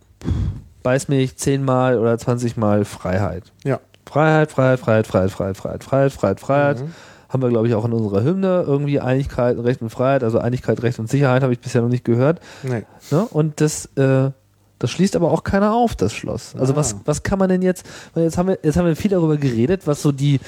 weiß 0.84 1.08
mich, 1.08 1.38
zehnmal 1.38 2.00
oder 2.00 2.18
zwanzigmal 2.18 2.86
Freiheit. 2.86 3.52
Ja. 3.64 3.80
Freiheit, 4.06 4.52
Freiheit, 4.52 4.80
Freiheit, 4.80 5.08
Freiheit, 5.08 5.32
Freiheit, 5.32 5.58
Freiheit, 5.58 5.84
Freiheit, 5.84 6.14
Freiheit, 6.14 6.40
Freiheit. 6.40 6.84
Haben 7.30 7.42
wir, 7.42 7.50
glaube 7.50 7.68
ich, 7.68 7.74
auch 7.76 7.84
in 7.86 7.94
unserer 7.94 8.24
Hymne 8.24 8.64
irgendwie 8.66 9.00
Einigkeit, 9.00 9.58
Recht 9.58 9.82
und 9.82 9.90
Freiheit, 9.90 10.24
also 10.24 10.40
Einigkeit, 10.40 10.82
Recht 10.82 10.98
und 11.00 11.10
Sicherheit 11.10 11.44
habe 11.44 11.52
ich 11.54 11.60
bisher 11.60 11.82
noch 11.82 11.90
nicht 11.90 12.06
gehört. 12.06 12.40
Nee. 12.64 12.84
Ne? 13.12 13.26
Und 13.30 13.60
das, 13.60 13.88
äh, 13.98 14.32
das 14.80 14.92
schließt 14.92 15.16
aber 15.16 15.32
auch 15.32 15.44
keiner 15.44 15.74
auf, 15.74 15.96
das 15.96 16.14
Schloss. 16.14 16.56
Also 16.58 16.74
Ah. 16.74 16.76
was, 16.78 16.96
was 17.06 17.24
kann 17.24 17.40
man 17.40 17.50
denn 17.50 17.62
jetzt, 17.62 17.86
jetzt 18.16 18.38
haben 18.38 18.48
wir, 18.50 18.60
jetzt 18.64 18.78
haben 18.78 18.86
wir 18.86 18.96
viel 18.96 19.12
darüber 19.12 19.38
geredet, 19.38 19.88
was 19.88 20.02
so 20.02 20.12
die, 20.12 20.40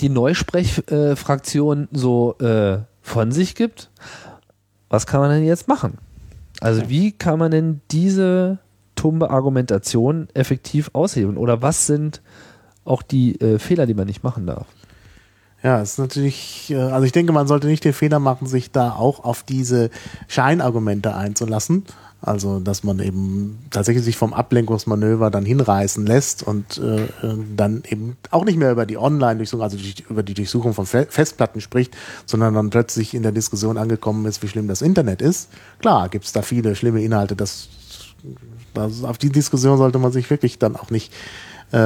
die 0.00 0.08
Neusprechfraktion 0.08 1.88
so 1.92 2.36
äh, 2.38 2.78
von 3.02 3.32
sich 3.32 3.54
gibt. 3.54 3.90
Was 4.88 5.06
kann 5.06 5.20
man 5.20 5.30
denn 5.30 5.44
jetzt 5.44 5.68
machen? 5.68 5.98
Also 6.60 6.88
wie 6.88 7.12
kann 7.12 7.38
man 7.38 7.50
denn 7.50 7.80
diese 7.90 8.58
tumbe 8.96 9.30
Argumentation 9.30 10.28
effektiv 10.34 10.90
aushebeln? 10.92 11.36
Oder 11.36 11.62
was 11.62 11.86
sind 11.86 12.20
auch 12.84 13.02
die 13.02 13.40
äh, 13.40 13.58
Fehler, 13.58 13.86
die 13.86 13.94
man 13.94 14.06
nicht 14.06 14.24
machen 14.24 14.46
darf. 14.46 14.66
Ja, 15.62 15.82
ist 15.82 15.98
natürlich, 15.98 16.70
äh, 16.70 16.76
also 16.76 17.04
ich 17.04 17.12
denke, 17.12 17.32
man 17.32 17.46
sollte 17.46 17.66
nicht 17.66 17.84
den 17.84 17.92
Fehler 17.92 18.18
machen, 18.18 18.46
sich 18.46 18.70
da 18.70 18.92
auch 18.92 19.24
auf 19.24 19.42
diese 19.42 19.90
Scheinargumente 20.28 21.14
einzulassen. 21.14 21.84
Also, 22.22 22.60
dass 22.60 22.84
man 22.84 22.98
eben 22.98 23.58
tatsächlich 23.70 24.04
sich 24.04 24.16
vom 24.18 24.34
Ablenkungsmanöver 24.34 25.30
dann 25.30 25.46
hinreißen 25.46 26.04
lässt 26.04 26.42
und 26.42 26.76
äh, 26.76 27.08
dann 27.56 27.82
eben 27.88 28.18
auch 28.30 28.44
nicht 28.44 28.58
mehr 28.58 28.72
über 28.72 28.84
die 28.84 28.98
Online-Durchsuchung, 28.98 29.62
also 29.62 29.78
die, 29.78 29.94
über 30.06 30.22
die 30.22 30.34
Durchsuchung 30.34 30.74
von 30.74 30.84
Fe 30.84 31.06
Festplatten 31.08 31.62
spricht, 31.62 31.96
sondern 32.26 32.52
dann 32.52 32.68
plötzlich 32.68 33.14
in 33.14 33.22
der 33.22 33.32
Diskussion 33.32 33.78
angekommen 33.78 34.26
ist, 34.26 34.42
wie 34.42 34.48
schlimm 34.48 34.68
das 34.68 34.82
Internet 34.82 35.22
ist. 35.22 35.48
Klar, 35.78 36.10
gibt 36.10 36.26
es 36.26 36.32
da 36.32 36.42
viele 36.42 36.76
schlimme 36.76 37.02
Inhalte, 37.02 37.36
das, 37.36 37.70
das, 38.74 39.02
auf 39.02 39.16
die 39.16 39.30
Diskussion 39.30 39.78
sollte 39.78 39.98
man 39.98 40.12
sich 40.12 40.28
wirklich 40.28 40.58
dann 40.58 40.76
auch 40.76 40.90
nicht 40.90 41.14
äh, 41.72 41.78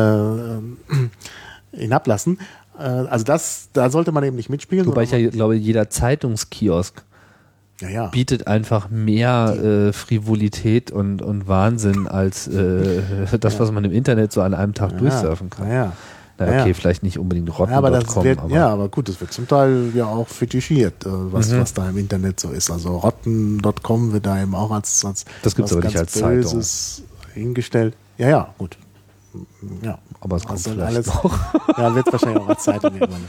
hinablassen. 1.71 2.39
Äh, 2.79 2.83
also 2.83 3.25
das, 3.25 3.69
da 3.73 3.91
sollte 3.91 4.13
man 4.13 4.25
eben 4.25 4.37
nicht 4.37 4.51
mitspielen. 4.51 4.87
Wobei 4.87 5.05
ich 5.05 5.11
ja 5.13 5.29
glaube, 5.31 5.55
jeder 5.57 5.91
Zeitungskiosk 5.91 7.03
ja, 7.81 7.89
ja. 7.89 8.07
bietet 8.09 8.47
einfach 8.47 8.89
mehr 8.91 9.57
äh, 9.63 9.93
Frivolität 9.93 10.91
und, 10.91 11.23
und 11.23 11.49
Wahnsinn 11.49 12.07
als 12.07 12.47
äh, 12.49 13.03
das, 13.41 13.59
was 13.59 13.73
man 13.73 13.85
im 13.85 13.93
Internet 13.93 14.33
so 14.33 14.43
an 14.43 14.55
einem 14.55 14.75
Tag 14.75 14.93
Ja, 14.93 14.99
durchsurfen 14.99 15.51
kann. 15.51 15.69
Ja, 15.69 15.75
ja. 15.75 15.93
Na, 16.37 16.47
Ja, 16.47 16.61
okay, 16.61 16.69
ja. 16.69 16.75
vielleicht 16.75 17.05
nicht 17.05 17.19
unbedingt 17.19 17.49
Ja, 17.49 17.55
aber 17.69 17.91
das 17.91 18.05
rotten.com, 18.17 18.25
wird, 18.25 18.39
aber 18.41 18.51
ja, 18.51 18.69
aber 18.69 18.89
gut, 18.89 19.09
das 19.09 19.21
wird 19.21 19.33
zum 19.33 19.47
Teil 19.47 19.93
ja 19.95 20.07
auch 20.07 20.27
fetischiert, 20.27 21.07
äh, 21.07 21.09
was, 21.09 21.51
Mhm. 21.53 21.61
was 21.61 21.75
da 21.75 21.89
im 21.89 21.97
Internet 21.97 22.41
so 22.41 22.51
ist. 22.51 22.71
Also 22.73 22.97
rotten.com 22.97 24.13
wird 24.13 24.27
da 24.27 24.43
eben 24.43 24.55
auch 24.55 24.73
als, 24.73 25.05
als 25.05 25.25
Das 25.43 25.55
gibt's 25.55 25.71
was 25.71 25.77
aber 25.79 25.87
nicht 25.87 25.95
ganz 25.95 26.09
als 26.09 26.13
Zeitung. 26.13 26.53
Böses 26.55 27.03
hingestellt. 27.35 27.95
Ja, 28.19 28.29
ja, 28.29 28.49
gut. 28.59 28.77
Ja. 29.83 29.99
Aber 30.25 30.37
es 30.37 30.43
kommt 30.43 30.53
Also 30.59 30.71
vielleicht 30.71 30.89
alles, 30.97 31.07
noch. 31.07 31.39
ja, 31.79 31.95
wird 31.95 32.13
wahrscheinlich 32.13 32.39
auch 32.43 32.49
als 32.49 32.63
Zeitung 32.65 32.95
irgendwann. 33.01 33.23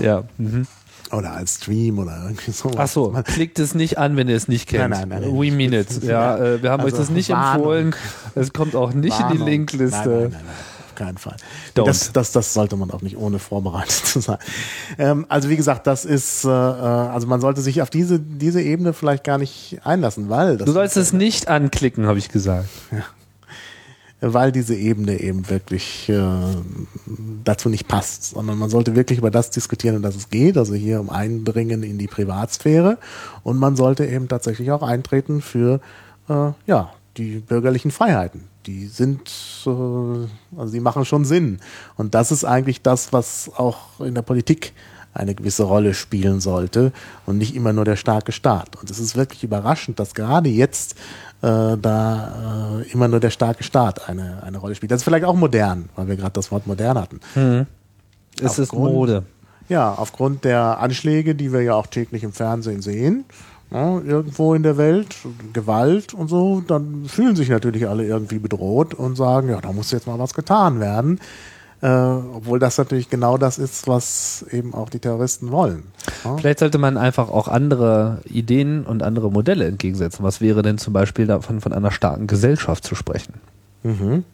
Ja. 0.00 0.24
Mhm. 0.36 0.66
Oder 1.10 1.32
als 1.32 1.54
Stream 1.54 1.98
oder 2.00 2.20
irgendwie 2.24 2.50
so. 2.50 2.70
Ach 2.76 2.86
so, 2.86 3.10
klickt 3.24 3.58
es 3.58 3.74
nicht 3.74 3.96
an, 3.96 4.16
wenn 4.16 4.28
ihr 4.28 4.36
es 4.36 4.46
nicht 4.46 4.68
kennt. 4.68 4.90
Nein, 4.90 5.08
nein, 5.08 5.22
nein. 5.22 5.32
We 5.32 5.50
mean 5.50 5.72
it. 5.72 6.02
Ja, 6.02 6.36
äh, 6.36 6.62
wir 6.62 6.70
haben 6.70 6.82
Also 6.82 6.92
euch 6.96 7.00
das 7.00 7.08
nicht 7.08 7.30
Warnung. 7.30 7.54
empfohlen. 7.56 7.94
Es 8.34 8.52
kommt 8.52 8.76
auch 8.76 8.92
nicht 8.92 9.18
in 9.18 9.26
die 9.28 9.32
Warnung. 9.34 9.46
Linkliste. 9.48 9.96
Nein, 10.06 10.20
nein, 10.20 10.30
nein, 10.32 10.40
auf 10.88 10.94
keinen 10.96 11.16
Fall. 11.16 11.36
Don't. 11.74 11.86
Das, 11.86 12.12
das, 12.12 12.32
das 12.32 12.52
sollte 12.52 12.76
man 12.76 12.90
auch 12.90 13.00
nicht 13.00 13.16
ohne 13.16 13.38
vorbereitet 13.38 13.92
zu 14.04 14.20
sein. 14.20 14.36
Ähm, 14.98 15.24
also 15.30 15.48
wie 15.48 15.56
gesagt, 15.56 15.86
das 15.86 16.04
ist, 16.04 16.44
äh, 16.44 16.48
äh, 16.50 16.52
also 16.52 17.26
man 17.26 17.40
sollte 17.40 17.62
sich 17.62 17.80
auf 17.80 17.88
diese, 17.88 18.20
diese 18.20 18.60
Ebene 18.60 18.92
vielleicht 18.92 19.24
gar 19.24 19.38
nicht 19.38 19.78
einlassen, 19.84 20.28
weil 20.28 20.58
das 20.58 20.66
Du 20.66 20.72
sollst 20.72 20.98
es 20.98 21.14
nicht 21.14 21.48
anklicken, 21.48 22.06
habe 22.06 22.18
ich 22.18 22.28
gesagt. 22.28 22.68
Weil 24.20 24.52
diese 24.52 24.74
Ebene 24.74 25.20
eben 25.20 25.48
wirklich 25.48 26.08
äh, 26.08 26.20
dazu 27.44 27.68
nicht 27.68 27.86
passt, 27.86 28.30
sondern 28.30 28.58
man 28.58 28.70
sollte 28.70 28.96
wirklich 28.96 29.18
über 29.18 29.30
das 29.30 29.50
diskutieren, 29.50 29.96
um 29.96 30.02
das 30.02 30.16
es 30.16 30.28
geht, 30.30 30.56
also 30.58 30.74
hier 30.74 31.00
um 31.00 31.10
Eindringen 31.10 31.82
in 31.82 31.98
die 31.98 32.08
Privatsphäre 32.08 32.98
und 33.44 33.58
man 33.58 33.76
sollte 33.76 34.06
eben 34.06 34.28
tatsächlich 34.28 34.70
auch 34.72 34.82
eintreten 34.82 35.40
für 35.40 35.80
äh, 36.28 36.50
ja 36.66 36.92
die 37.16 37.40
bürgerlichen 37.40 37.90
Freiheiten. 37.90 38.44
Die 38.66 38.86
sind, 38.86 39.30
äh, 39.66 39.70
also 39.70 40.72
die 40.72 40.80
machen 40.80 41.04
schon 41.04 41.24
Sinn 41.24 41.60
und 41.96 42.14
das 42.14 42.32
ist 42.32 42.44
eigentlich 42.44 42.82
das, 42.82 43.12
was 43.12 43.50
auch 43.56 44.00
in 44.00 44.14
der 44.14 44.22
Politik 44.22 44.72
eine 45.14 45.34
gewisse 45.34 45.64
Rolle 45.64 45.94
spielen 45.94 46.40
sollte 46.40 46.92
und 47.26 47.38
nicht 47.38 47.54
immer 47.54 47.72
nur 47.72 47.84
der 47.84 47.96
starke 47.96 48.32
Staat. 48.32 48.76
Und 48.76 48.90
es 48.90 48.98
ist 48.98 49.16
wirklich 49.16 49.42
überraschend, 49.42 49.98
dass 49.98 50.14
gerade 50.14 50.48
jetzt 50.48 50.94
da 51.40 52.80
äh, 52.80 52.92
immer 52.92 53.08
nur 53.08 53.20
der 53.20 53.30
starke 53.30 53.62
Staat 53.62 54.08
eine, 54.08 54.42
eine 54.42 54.58
Rolle 54.58 54.74
spielt. 54.74 54.90
Das 54.90 55.00
ist 55.00 55.04
vielleicht 55.04 55.24
auch 55.24 55.36
modern, 55.36 55.88
weil 55.94 56.08
wir 56.08 56.16
gerade 56.16 56.32
das 56.32 56.50
Wort 56.50 56.66
modern 56.66 56.98
hatten. 56.98 57.20
Es 58.40 58.58
ist 58.58 58.72
Mode. 58.72 59.24
Ja, 59.68 59.92
aufgrund 59.92 60.44
der 60.44 60.80
Anschläge, 60.80 61.34
die 61.34 61.52
wir 61.52 61.62
ja 61.62 61.74
auch 61.74 61.86
täglich 61.86 62.24
im 62.24 62.32
Fernsehen 62.32 62.80
sehen, 62.80 63.24
ja, 63.70 63.98
irgendwo 64.00 64.54
in 64.54 64.62
der 64.62 64.78
Welt, 64.78 65.14
Gewalt 65.52 66.14
und 66.14 66.28
so, 66.28 66.62
dann 66.66 67.04
fühlen 67.06 67.36
sich 67.36 67.50
natürlich 67.50 67.86
alle 67.86 68.06
irgendwie 68.06 68.38
bedroht 68.38 68.94
und 68.94 69.16
sagen, 69.16 69.50
ja, 69.50 69.60
da 69.60 69.72
muss 69.72 69.90
jetzt 69.90 70.06
mal 70.06 70.18
was 70.18 70.32
getan 70.32 70.80
werden. 70.80 71.20
Äh, 71.80 71.86
obwohl 71.88 72.58
das 72.58 72.76
natürlich 72.76 73.08
genau 73.08 73.38
das 73.38 73.58
ist, 73.58 73.86
was 73.86 74.44
eben 74.50 74.74
auch 74.74 74.90
die 74.90 74.98
Terroristen 74.98 75.52
wollen. 75.52 75.84
Ja? 76.24 76.36
Vielleicht 76.36 76.58
sollte 76.58 76.78
man 76.78 76.96
einfach 76.96 77.28
auch 77.28 77.46
andere 77.46 78.18
Ideen 78.24 78.84
und 78.84 79.02
andere 79.02 79.30
Modelle 79.30 79.66
entgegensetzen. 79.66 80.24
Was 80.24 80.40
wäre 80.40 80.62
denn 80.62 80.78
zum 80.78 80.92
Beispiel 80.92 81.26
davon, 81.26 81.60
von 81.60 81.72
einer 81.72 81.92
starken 81.92 82.26
Gesellschaft 82.26 82.84
zu 82.84 82.94
sprechen? 82.94 83.34
Mhm. 83.84 84.24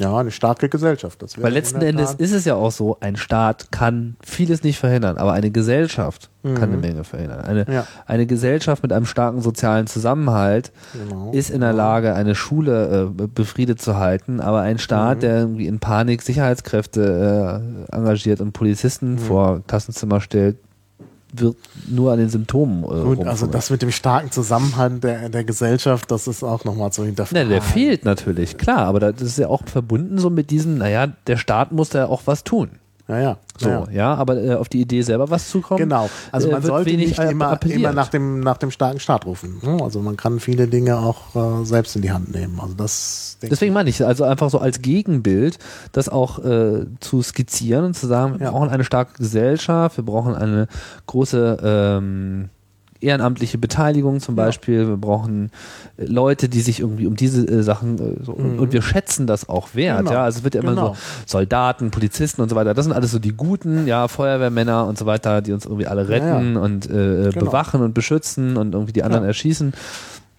Ja, 0.00 0.16
eine 0.18 0.30
starke 0.32 0.68
Gesellschaft. 0.68 1.22
Das 1.22 1.40
Weil 1.40 1.52
letzten 1.52 1.80
Endes 1.80 2.12
Tat- 2.12 2.20
ist 2.20 2.32
es 2.32 2.44
ja 2.44 2.54
auch 2.56 2.72
so, 2.72 2.96
ein 3.00 3.16
Staat 3.16 3.70
kann 3.70 4.16
vieles 4.24 4.62
nicht 4.64 4.78
verhindern, 4.78 5.18
aber 5.18 5.32
eine 5.32 5.50
Gesellschaft 5.52 6.30
Mhm. 6.42 6.54
kann 6.56 6.70
eine 6.70 6.78
Menge 6.78 7.04
verhindern. 7.04 7.40
Eine, 7.42 7.64
Ja. 7.72 7.86
eine 8.06 8.26
Gesellschaft 8.26 8.82
mit 8.82 8.92
einem 8.92 9.06
starken 9.06 9.40
sozialen 9.40 9.86
Zusammenhalt 9.86 10.72
Genau. 10.92 11.30
ist 11.32 11.50
in 11.50 11.60
der 11.60 11.72
Lage, 11.72 12.14
eine 12.14 12.34
Schule 12.34 13.12
äh, 13.18 13.26
befriedet 13.28 13.80
zu 13.80 13.96
halten, 13.96 14.40
aber 14.40 14.60
ein 14.60 14.74
Mhm. 14.74 14.78
Staat, 14.78 15.22
der 15.22 15.38
irgendwie 15.38 15.66
in 15.68 15.78
Panik 15.78 16.22
Sicherheitskräfte 16.22 17.84
äh, 17.90 17.94
engagiert 17.96 18.40
und 18.40 18.52
Polizisten 18.52 19.12
Mhm. 19.12 19.18
vor 19.18 19.62
Klassenzimmer 19.66 20.20
stellt, 20.20 20.56
wird 21.40 21.56
nur 21.88 22.12
an 22.12 22.18
den 22.18 22.28
Symptomen 22.28 22.84
äh, 22.84 23.02
Gut, 23.04 23.26
also 23.26 23.46
das 23.46 23.70
mit 23.70 23.82
dem 23.82 23.90
starken 23.90 24.30
Zusammenhalt 24.30 25.02
der, 25.04 25.28
der 25.28 25.44
Gesellschaft, 25.44 26.10
das 26.10 26.26
ist 26.28 26.42
auch 26.42 26.64
nochmal 26.64 26.92
zu 26.92 27.02
Ne, 27.02 27.06
hinterfragen. 27.08 27.48
der 27.48 27.62
fehlt 27.62 28.04
natürlich, 28.04 28.56
klar, 28.58 28.86
aber 28.86 29.00
das 29.00 29.20
ist 29.22 29.38
ja 29.38 29.48
auch 29.48 29.62
verbunden 29.66 30.18
so 30.18 30.30
mit 30.30 30.50
diesem, 30.50 30.78
naja, 30.78 31.08
der 31.26 31.36
Staat 31.36 31.72
muss 31.72 31.90
da 31.90 32.06
auch 32.06 32.22
was 32.26 32.44
tun. 32.44 32.70
Ja, 33.06 33.18
ja. 33.20 33.36
So, 33.58 33.68
ja. 33.68 33.86
ja, 33.92 34.14
aber 34.14 34.42
äh, 34.42 34.54
auf 34.54 34.68
die 34.70 34.80
Idee 34.80 35.02
selber 35.02 35.28
was 35.30 35.50
zu 35.50 35.60
kommen. 35.60 35.78
Genau. 35.78 36.08
Also 36.32 36.48
äh, 36.48 36.52
man 36.52 36.62
wird 36.62 36.72
sollte 36.72 36.96
nicht 36.96 37.18
app- 37.18 37.30
immer, 37.30 37.48
appelliert. 37.50 37.78
immer 37.80 37.92
nach 37.92 38.08
dem, 38.08 38.40
nach 38.40 38.56
dem 38.56 38.70
starken 38.70 38.98
Staat 38.98 39.26
rufen. 39.26 39.60
ne? 39.62 39.78
Also 39.82 40.00
man 40.00 40.16
kann 40.16 40.40
viele 40.40 40.66
Dinge 40.68 40.98
auch 40.98 41.36
äh, 41.62 41.64
selbst 41.66 41.94
in 41.96 42.02
die 42.02 42.12
Hand 42.12 42.32
nehmen. 42.34 42.58
Also 42.60 42.74
das 42.74 43.36
Deswegen 43.42 43.74
meine 43.74 43.90
ich, 43.90 44.02
also 44.04 44.24
einfach 44.24 44.48
so 44.48 44.58
als 44.58 44.80
Gegenbild, 44.80 45.58
das 45.92 46.08
auch 46.08 46.38
äh, 46.42 46.86
zu 47.00 47.20
skizzieren 47.20 47.84
und 47.84 47.94
zu 47.94 48.06
sagen, 48.06 48.38
wir 48.40 48.46
Ja. 48.46 48.52
brauchen 48.52 48.70
eine 48.70 48.84
starke 48.84 49.18
Gesellschaft, 49.18 49.98
wir 49.98 50.04
brauchen 50.04 50.34
eine 50.34 50.66
große 51.06 51.58
ähm, 51.62 52.48
ehrenamtliche 53.04 53.58
Beteiligung 53.58 54.20
zum 54.20 54.34
Beispiel, 54.36 54.88
wir 54.88 54.96
brauchen 54.96 55.50
äh, 55.96 56.04
Leute, 56.06 56.48
die 56.48 56.60
sich 56.60 56.80
irgendwie 56.80 57.06
um 57.06 57.16
diese 57.16 57.46
äh, 57.46 57.62
Sachen 57.62 57.98
äh, 57.98 58.24
so, 58.24 58.32
und, 58.32 58.58
und 58.58 58.72
wir 58.72 58.82
schätzen 58.82 59.26
das 59.26 59.48
auch 59.48 59.74
wert, 59.74 60.00
Mhm. 60.02 60.06
Genau. 60.06 60.12
ja, 60.18 60.24
also 60.24 60.38
es 60.38 60.44
wird 60.44 60.54
ja 60.54 60.62
immer 60.62 60.74
Genau. 60.74 60.88
so 60.94 60.96
Soldaten, 61.26 61.90
Polizisten 61.90 62.40
und 62.42 62.48
so 62.48 62.56
weiter, 62.56 62.74
das 62.74 62.84
sind 62.86 62.92
alles 62.94 63.10
so 63.10 63.18
die 63.18 63.32
Guten, 63.32 63.86
ja, 63.86 64.08
Feuerwehrmänner 64.08 64.86
und 64.86 64.98
so 64.98 65.06
weiter, 65.06 65.42
die 65.42 65.52
uns 65.52 65.64
irgendwie 65.66 65.86
alle 65.86 66.08
retten 66.08 66.56
und 66.56 66.86
äh, 66.90 67.30
Genau. 67.32 67.44
bewachen 67.46 67.82
und 67.82 67.94
beschützen 67.94 68.56
und 68.56 68.74
irgendwie 68.74 68.92
die 68.92 69.02
anderen 69.02 69.24
Ja. 69.24 69.28
erschießen. 69.28 69.72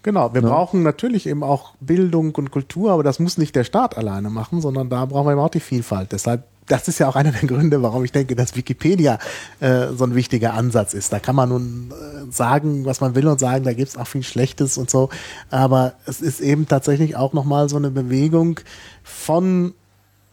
Genau, 0.04 0.34
wir 0.36 0.42
Ne? 0.42 0.48
brauchen 0.50 0.84
natürlich 0.84 1.26
eben 1.28 1.42
auch 1.44 1.74
Bildung 1.80 2.36
und 2.36 2.52
Kultur, 2.52 2.92
aber 2.92 3.02
das 3.04 3.20
muss 3.20 3.38
nicht 3.40 3.56
der 3.56 3.64
Staat 3.64 3.98
alleine 3.98 4.30
machen, 4.30 4.62
sondern 4.62 4.88
da 4.90 5.06
brauchen 5.06 5.26
wir 5.28 5.32
eben 5.32 5.42
auch 5.42 5.50
die 5.50 5.60
Vielfalt. 5.60 6.12
Deshalb, 6.12 6.44
das 6.68 6.88
ist 6.88 7.00
ja 7.00 7.08
auch 7.08 7.16
einer 7.16 7.32
der 7.32 7.48
Gründe, 7.48 7.82
warum 7.82 8.04
ich 8.04 8.12
denke, 8.12 8.36
dass 8.36 8.56
Wikipedia 8.56 9.20
äh, 9.60 9.88
so 9.96 10.04
ein 10.04 10.16
wichtiger 10.16 10.54
Ansatz 10.54 10.94
ist. 10.94 11.14
Da 11.14 11.20
kann 11.20 11.36
man 11.36 11.50
nun 11.50 11.92
äh, 11.92 12.32
sagen, 12.32 12.86
was 12.86 13.02
man 13.02 13.16
will 13.16 13.28
und 13.28 13.40
sagen, 13.40 13.64
da 13.64 13.74
gibt's 13.74 13.98
auch 13.98 14.08
viel 14.08 14.24
Schlechtes 14.24 14.78
und 14.78 14.90
so, 14.90 15.10
aber 15.50 15.94
es 16.06 16.22
ist 16.22 16.42
eben 16.42 16.68
tatsächlich 16.68 17.16
auch 17.16 17.34
nochmal 17.34 17.70
so 17.70 17.78
eine 17.78 17.92
Bewegung 17.92 18.60
von 19.04 19.74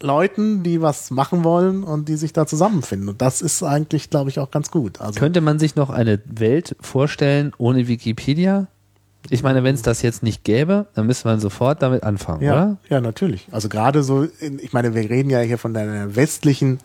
Leuten, 0.01 0.63
die 0.63 0.83
was 0.83 1.11
machen 1.11 1.45
wollen 1.45 1.85
und 1.85 2.09
die 2.09 2.17
sich 2.17 2.33
da 2.33 2.47
zusammenfinden. 2.47 3.09
Und 3.09 3.23
das 3.23 3.41
ist 3.41 3.63
eigentlich, 3.63 4.11
glaube 4.11 4.31
ich, 4.31 4.41
auch 4.41 4.51
ganz 4.51 4.71
gut. 4.71 5.01
Also 5.01 5.19
Könnte 5.19 5.41
man 5.41 5.59
sich 5.59 5.77
noch 5.77 5.91
eine 5.91 6.21
Welt 6.25 6.77
vorstellen 6.81 7.53
ohne 7.59 7.87
Wikipedia? 7.89 8.67
Ich 9.31 9.43
meine, 9.43 9.63
wenn 9.65 9.75
es 9.75 9.83
das 9.83 10.03
jetzt 10.03 10.23
nicht 10.23 10.45
gäbe, 10.45 10.87
dann 10.95 11.07
müsste 11.07 11.29
man 11.29 11.39
sofort 11.41 11.81
damit 11.83 12.03
anfangen, 12.03 12.43
Ja, 12.43 12.53
oder? 12.53 12.77
ja, 12.89 13.01
natürlich. 13.01 13.47
Also 13.53 13.69
gerade 13.69 14.03
so, 14.03 14.25
in, 14.41 14.59
ich 14.59 14.73
meine, 14.73 14.95
wir 14.95 15.09
reden 15.09 15.31
ja 15.31 15.41
hier 15.41 15.59
von 15.59 15.75
der 15.75 16.15
westlichen 16.17 16.79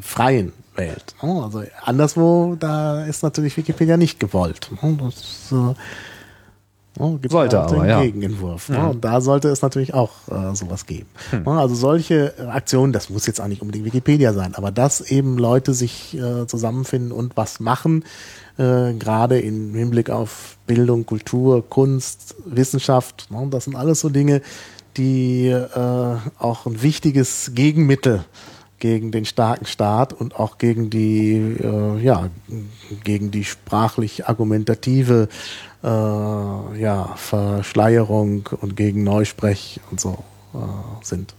freien 0.00 0.52
Welt. 0.76 1.14
ne? 1.22 1.42
Also 1.42 1.62
anderswo, 1.84 2.56
da 2.58 3.04
ist 3.04 3.22
natürlich 3.22 3.56
Wikipedia 3.56 3.96
nicht 3.96 4.20
gewollt. 4.20 4.70
ne? 4.82 4.98
Das 5.00 5.50
äh, 5.52 5.74
oh, 7.02 7.12
gibt's 7.16 7.32
Sollte 7.32 7.56
ja 7.56 7.66
den 7.66 7.76
aber, 7.76 7.88
ja. 7.88 8.02
Gegenentwurf. 8.02 8.68
ne? 8.68 8.88
Und 8.90 9.04
da 9.04 9.20
sollte 9.20 9.48
es 9.48 9.62
natürlich 9.62 9.94
auch 9.94 10.10
äh, 10.28 10.54
sowas 10.54 10.86
geben. 10.86 11.08
Ne? 11.32 11.50
Also 11.52 11.74
solche 11.74 12.34
äh, 12.38 12.42
Aktionen, 12.46 12.92
das 12.92 13.10
muss 13.10 13.26
jetzt 13.26 13.40
auch 13.40 13.48
nicht 13.48 13.62
unbedingt 13.62 13.84
Wikipedia 13.84 14.32
sein, 14.32 14.54
aber 14.54 14.70
dass 14.70 15.00
eben 15.00 15.38
Leute 15.38 15.74
sich 15.74 16.16
äh, 16.16 16.46
zusammenfinden 16.46 17.10
und 17.12 17.36
was 17.36 17.58
machen, 17.60 18.04
äh, 18.58 18.92
gerade 18.94 19.40
im 19.40 19.74
Hinblick 19.74 20.10
auf 20.10 20.56
Bildung, 20.66 21.06
Kultur, 21.06 21.68
Kunst, 21.68 22.34
Wissenschaft, 22.44 23.30
ne? 23.30 23.46
das 23.50 23.64
sind 23.64 23.76
alles 23.76 24.00
so 24.00 24.08
Dinge, 24.08 24.42
die 24.96 25.46
äh, 25.48 26.16
auch 26.38 26.66
ein 26.66 26.82
wichtiges 26.82 27.52
Gegenmittel 27.54 28.24
gegen 28.80 29.12
den 29.12 29.24
starken 29.24 29.66
Staat 29.66 30.12
und 30.12 30.36
auch 30.36 30.58
gegen 30.58 30.90
die, 30.90 31.56
äh, 31.62 31.98
ja, 32.02 32.30
gegen 33.04 33.30
die 33.30 33.44
sprachlich 33.44 34.26
argumentative 34.26 35.28
äh, 35.84 35.86
ja, 35.86 37.14
Verschleierung 37.16 38.48
und 38.60 38.76
gegen 38.76 39.04
Neusprech 39.04 39.80
und 39.90 40.00
so 40.00 40.24
äh, 40.54 40.58
sind. 41.04 41.34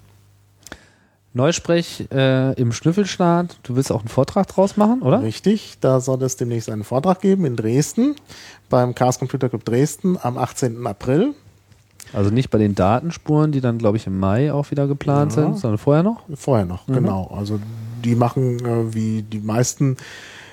Neusprech 1.33 2.07
äh, 2.11 2.53
im 2.59 2.71
Schnüffelstart. 2.73 3.57
Du 3.63 3.75
willst 3.75 3.91
auch 3.91 4.01
einen 4.01 4.09
Vortrag 4.09 4.47
draus 4.47 4.75
machen, 4.75 5.01
oder? 5.01 5.21
Richtig, 5.23 5.77
da 5.79 5.99
soll 6.01 6.21
es 6.23 6.35
demnächst 6.35 6.69
einen 6.69 6.83
Vortrag 6.83 7.21
geben 7.21 7.45
in 7.45 7.55
Dresden 7.55 8.15
beim 8.69 8.95
Chaos 8.95 9.17
Computer 9.19 9.47
Club 9.49 9.63
Dresden 9.63 10.17
am 10.21 10.37
18. 10.37 10.85
April. 10.85 11.33
Also 12.13 12.29
nicht 12.29 12.49
bei 12.49 12.57
den 12.57 12.75
Datenspuren, 12.75 13.53
die 13.53 13.61
dann, 13.61 13.77
glaube 13.77 13.95
ich, 13.95 14.07
im 14.07 14.19
Mai 14.19 14.51
auch 14.51 14.69
wieder 14.71 14.87
geplant 14.87 15.33
Ja. 15.35 15.43
sind, 15.43 15.57
sondern 15.57 15.77
vorher 15.77 16.03
noch. 16.03 16.23
Vorher 16.35 16.65
noch, 16.65 16.85
genau. 16.87 17.33
Also 17.33 17.59
die 18.03 18.15
machen 18.15 18.59
äh, 18.65 18.93
wie 18.93 19.21
die 19.21 19.39
meisten 19.39 19.95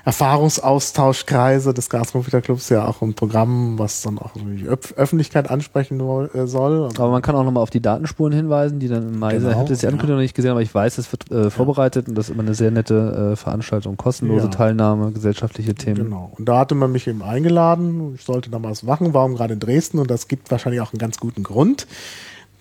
Erfahrungsaustauschkreise 0.09 1.75
des 1.75 1.91
Chaos 1.91 2.13
Computer 2.13 2.41
Clubs 2.41 2.71
ja 2.71 2.87
auch 2.89 3.03
ein 3.03 3.13
Programm, 3.13 3.79
was 3.79 4.01
dann 4.01 4.19
auch 4.19 4.31
die 4.35 4.65
Öf 4.65 4.95
Öffentlichkeit 4.97 5.51
ansprechen 5.51 6.01
äh, 6.01 6.47
soll. 6.47 6.89
Aber 6.97 7.11
man 7.11 7.21
kann 7.21 7.37
auch 7.37 7.45
nochmal 7.45 7.63
auf 7.63 7.69
die 7.69 7.83
Datenspuren 7.83 8.33
hinweisen, 8.33 8.79
die 8.79 8.89
dann 8.89 9.07
im 9.07 9.19
Mai. 9.19 9.35
Genau, 9.35 9.51
Ich 9.51 9.57
habe 9.57 9.69
jetzt 9.69 9.83
die 9.83 9.87
Ankündigung 9.87 10.17
noch 10.17 10.23
nicht 10.23 10.35
gesehen, 10.35 10.53
aber 10.53 10.63
ich 10.63 10.75
weiß, 10.75 10.97
es 10.97 11.13
wird 11.13 11.31
äh, 11.31 11.51
vorbereitet 11.51 12.09
und 12.09 12.15
das 12.15 12.31
ist 12.31 12.35
immer 12.35 12.43
eine 12.43 12.55
sehr 12.55 12.71
nette 12.71 13.33
äh, 13.33 13.37
Veranstaltung. 13.37 13.99
Kostenlose 13.99 14.45
Ja. 14.45 14.49
Teilnahme, 14.51 15.13
gesellschaftliche 15.13 15.75
Themen. 15.75 16.05
Genau. 16.05 16.33
Und 16.39 16.49
da 16.49 16.61
hatte 16.61 16.75
man 16.75 16.91
mich 16.91 17.07
eben 17.07 17.23
eingeladen. 17.23 18.15
Ich 18.15 18.25
sollte 18.25 18.49
da 18.49 18.59
mal 18.59 18.71
was 18.71 18.83
machen. 18.83 19.13
Warum 19.13 19.35
gerade 19.35 19.53
in 19.53 19.61
Dresden? 19.61 19.99
Und 19.99 20.11
das 20.11 20.27
gibt 20.27 20.51
wahrscheinlich 20.51 20.81
auch 20.81 20.95
einen 20.95 21.01
ganz 21.01 21.19
guten 21.19 21.43
Grund. 21.43 21.87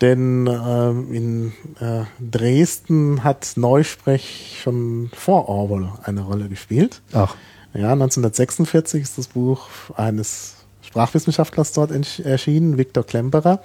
Denn 0.01 0.47
ähm, 0.47 1.13
in 1.13 1.53
äh, 1.79 2.03
Dresden 2.19 3.23
hat 3.23 3.53
Neusprech 3.55 4.59
schon 4.61 5.09
vor 5.13 5.49
Orwell 5.49 5.89
eine 6.03 6.21
Rolle 6.21 6.49
gespielt. 6.49 7.01
Ach, 7.13 7.35
Ja, 7.73 7.93
1946 7.93 9.01
ist 9.01 9.17
das 9.17 9.27
Buch 9.27 9.67
eines 9.95 10.57
Sprachwissenschaftlers 10.81 11.73
dort 11.73 11.91
erschienen, 12.19 12.77
Viktor 12.77 13.03
Klemperer. 13.03 13.61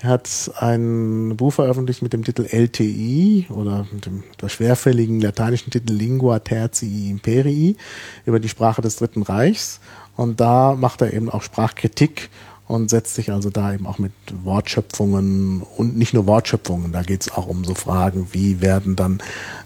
Er 0.00 0.08
hat 0.08 0.50
ein 0.56 1.36
Buch 1.36 1.52
veröffentlicht 1.52 2.02
mit 2.02 2.12
dem 2.12 2.24
Titel 2.24 2.46
LTI 2.48 3.46
oder 3.50 3.86
mit 3.92 4.06
dem 4.06 4.22
schwerfälligen 4.46 5.20
lateinischen 5.20 5.70
Titel 5.70 5.92
Lingua 5.92 6.38
Tertii 6.38 7.10
Imperii 7.10 7.76
über 8.26 8.40
die 8.40 8.48
Sprache 8.48 8.80
des 8.80 8.96
Dritten 8.96 9.22
Reichs. 9.22 9.80
Und 10.16 10.40
da 10.40 10.74
macht 10.74 11.02
er 11.02 11.12
eben 11.12 11.30
auch 11.30 11.42
Sprachkritik 11.42 12.30
und 12.72 12.88
setzt 12.88 13.14
sich 13.14 13.30
also 13.30 13.50
da 13.50 13.74
eben 13.74 13.86
auch 13.86 13.98
mit 13.98 14.12
Wortschöpfungen 14.44 15.62
und 15.76 15.96
nicht 15.96 16.14
nur 16.14 16.26
Wortschöpfungen, 16.26 16.90
da 16.90 17.02
geht 17.02 17.22
es 17.22 17.32
auch 17.32 17.46
um 17.46 17.64
so 17.64 17.74
Fragen, 17.74 18.28
wie 18.32 18.62
werden 18.62 18.96
dann, 18.96 19.18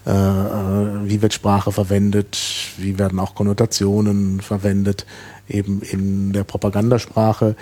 äh, 0.05 0.11
äh, 0.11 1.05
wie 1.05 1.21
wird 1.21 1.33
Sprache 1.33 1.71
verwendet, 1.71 2.37
wie 2.77 2.99
werden 2.99 3.19
auch 3.19 3.33
Konnotationen 3.33 4.41
verwendet, 4.41 5.05
eben 5.47 5.81
in 5.81 6.33
der 6.33 6.43
Propagandasprache. 6.43 7.55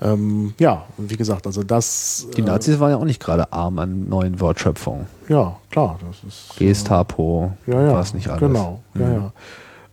Ähm, 0.00 0.54
ja, 0.58 0.84
wie 0.98 1.16
gesagt, 1.16 1.46
also 1.46 1.62
das. 1.62 2.28
die 2.36 2.42
Nazis 2.42 2.78
waren 2.78 2.90
ja 2.90 2.96
auch 2.96 3.04
nicht 3.04 3.20
gerade 3.20 3.52
arm 3.52 3.78
an 3.80 4.08
neuen 4.08 4.40
Wortschöpfungen. 4.40 5.06
Äh, 5.28 5.32
ja, 5.32 5.56
klar, 5.70 5.98
das 6.06 6.22
ist. 6.32 6.56
Gestapo, 6.56 7.52
ja, 7.66 7.82
ja, 7.88 7.92
was 7.94 8.14
nicht 8.14 8.28
alles. 8.28 8.40
Genau, 8.40 8.80
ja, 8.94 9.12
ja. 9.12 9.32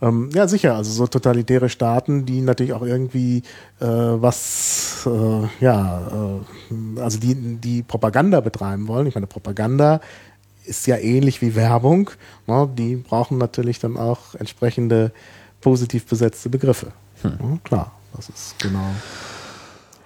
Ähm, 0.02 0.30
ja, 0.34 0.48
sicher, 0.48 0.76
also 0.76 0.92
so 0.92 1.08
totalitäre 1.08 1.70
Staaten, 1.70 2.26
die 2.26 2.42
natürlich 2.42 2.74
auch 2.74 2.84
irgendwie 2.84 3.44
äh, 3.82 3.86
was, 3.86 4.79
äh, 5.06 5.48
ja, 5.60 6.08
äh, 6.72 7.00
also 7.00 7.20
die, 7.20 7.36
die 7.36 7.84
Propaganda 7.84 8.40
betreiben 8.42 8.88
wollen. 8.88 9.08
Ich 9.08 9.16
meine, 9.16 9.28
Propaganda 9.28 10.02
ist 10.66 10.88
ja 10.88 10.98
ähnlich 10.98 11.42
wie 11.42 11.56
Werbung. 11.56 12.12
Ne? 12.48 12.70
Die 12.78 12.96
brauchen 12.96 13.38
natürlich 13.38 13.80
dann 13.80 13.98
auch 13.98 14.36
entsprechende 14.36 15.12
positiv 15.62 16.06
besetzte 16.06 16.50
Begriffe. 16.50 16.92
Ja, 17.24 17.32
klar, 17.64 17.92
das 18.16 18.30
ist 18.30 18.60
genau. 18.60 18.94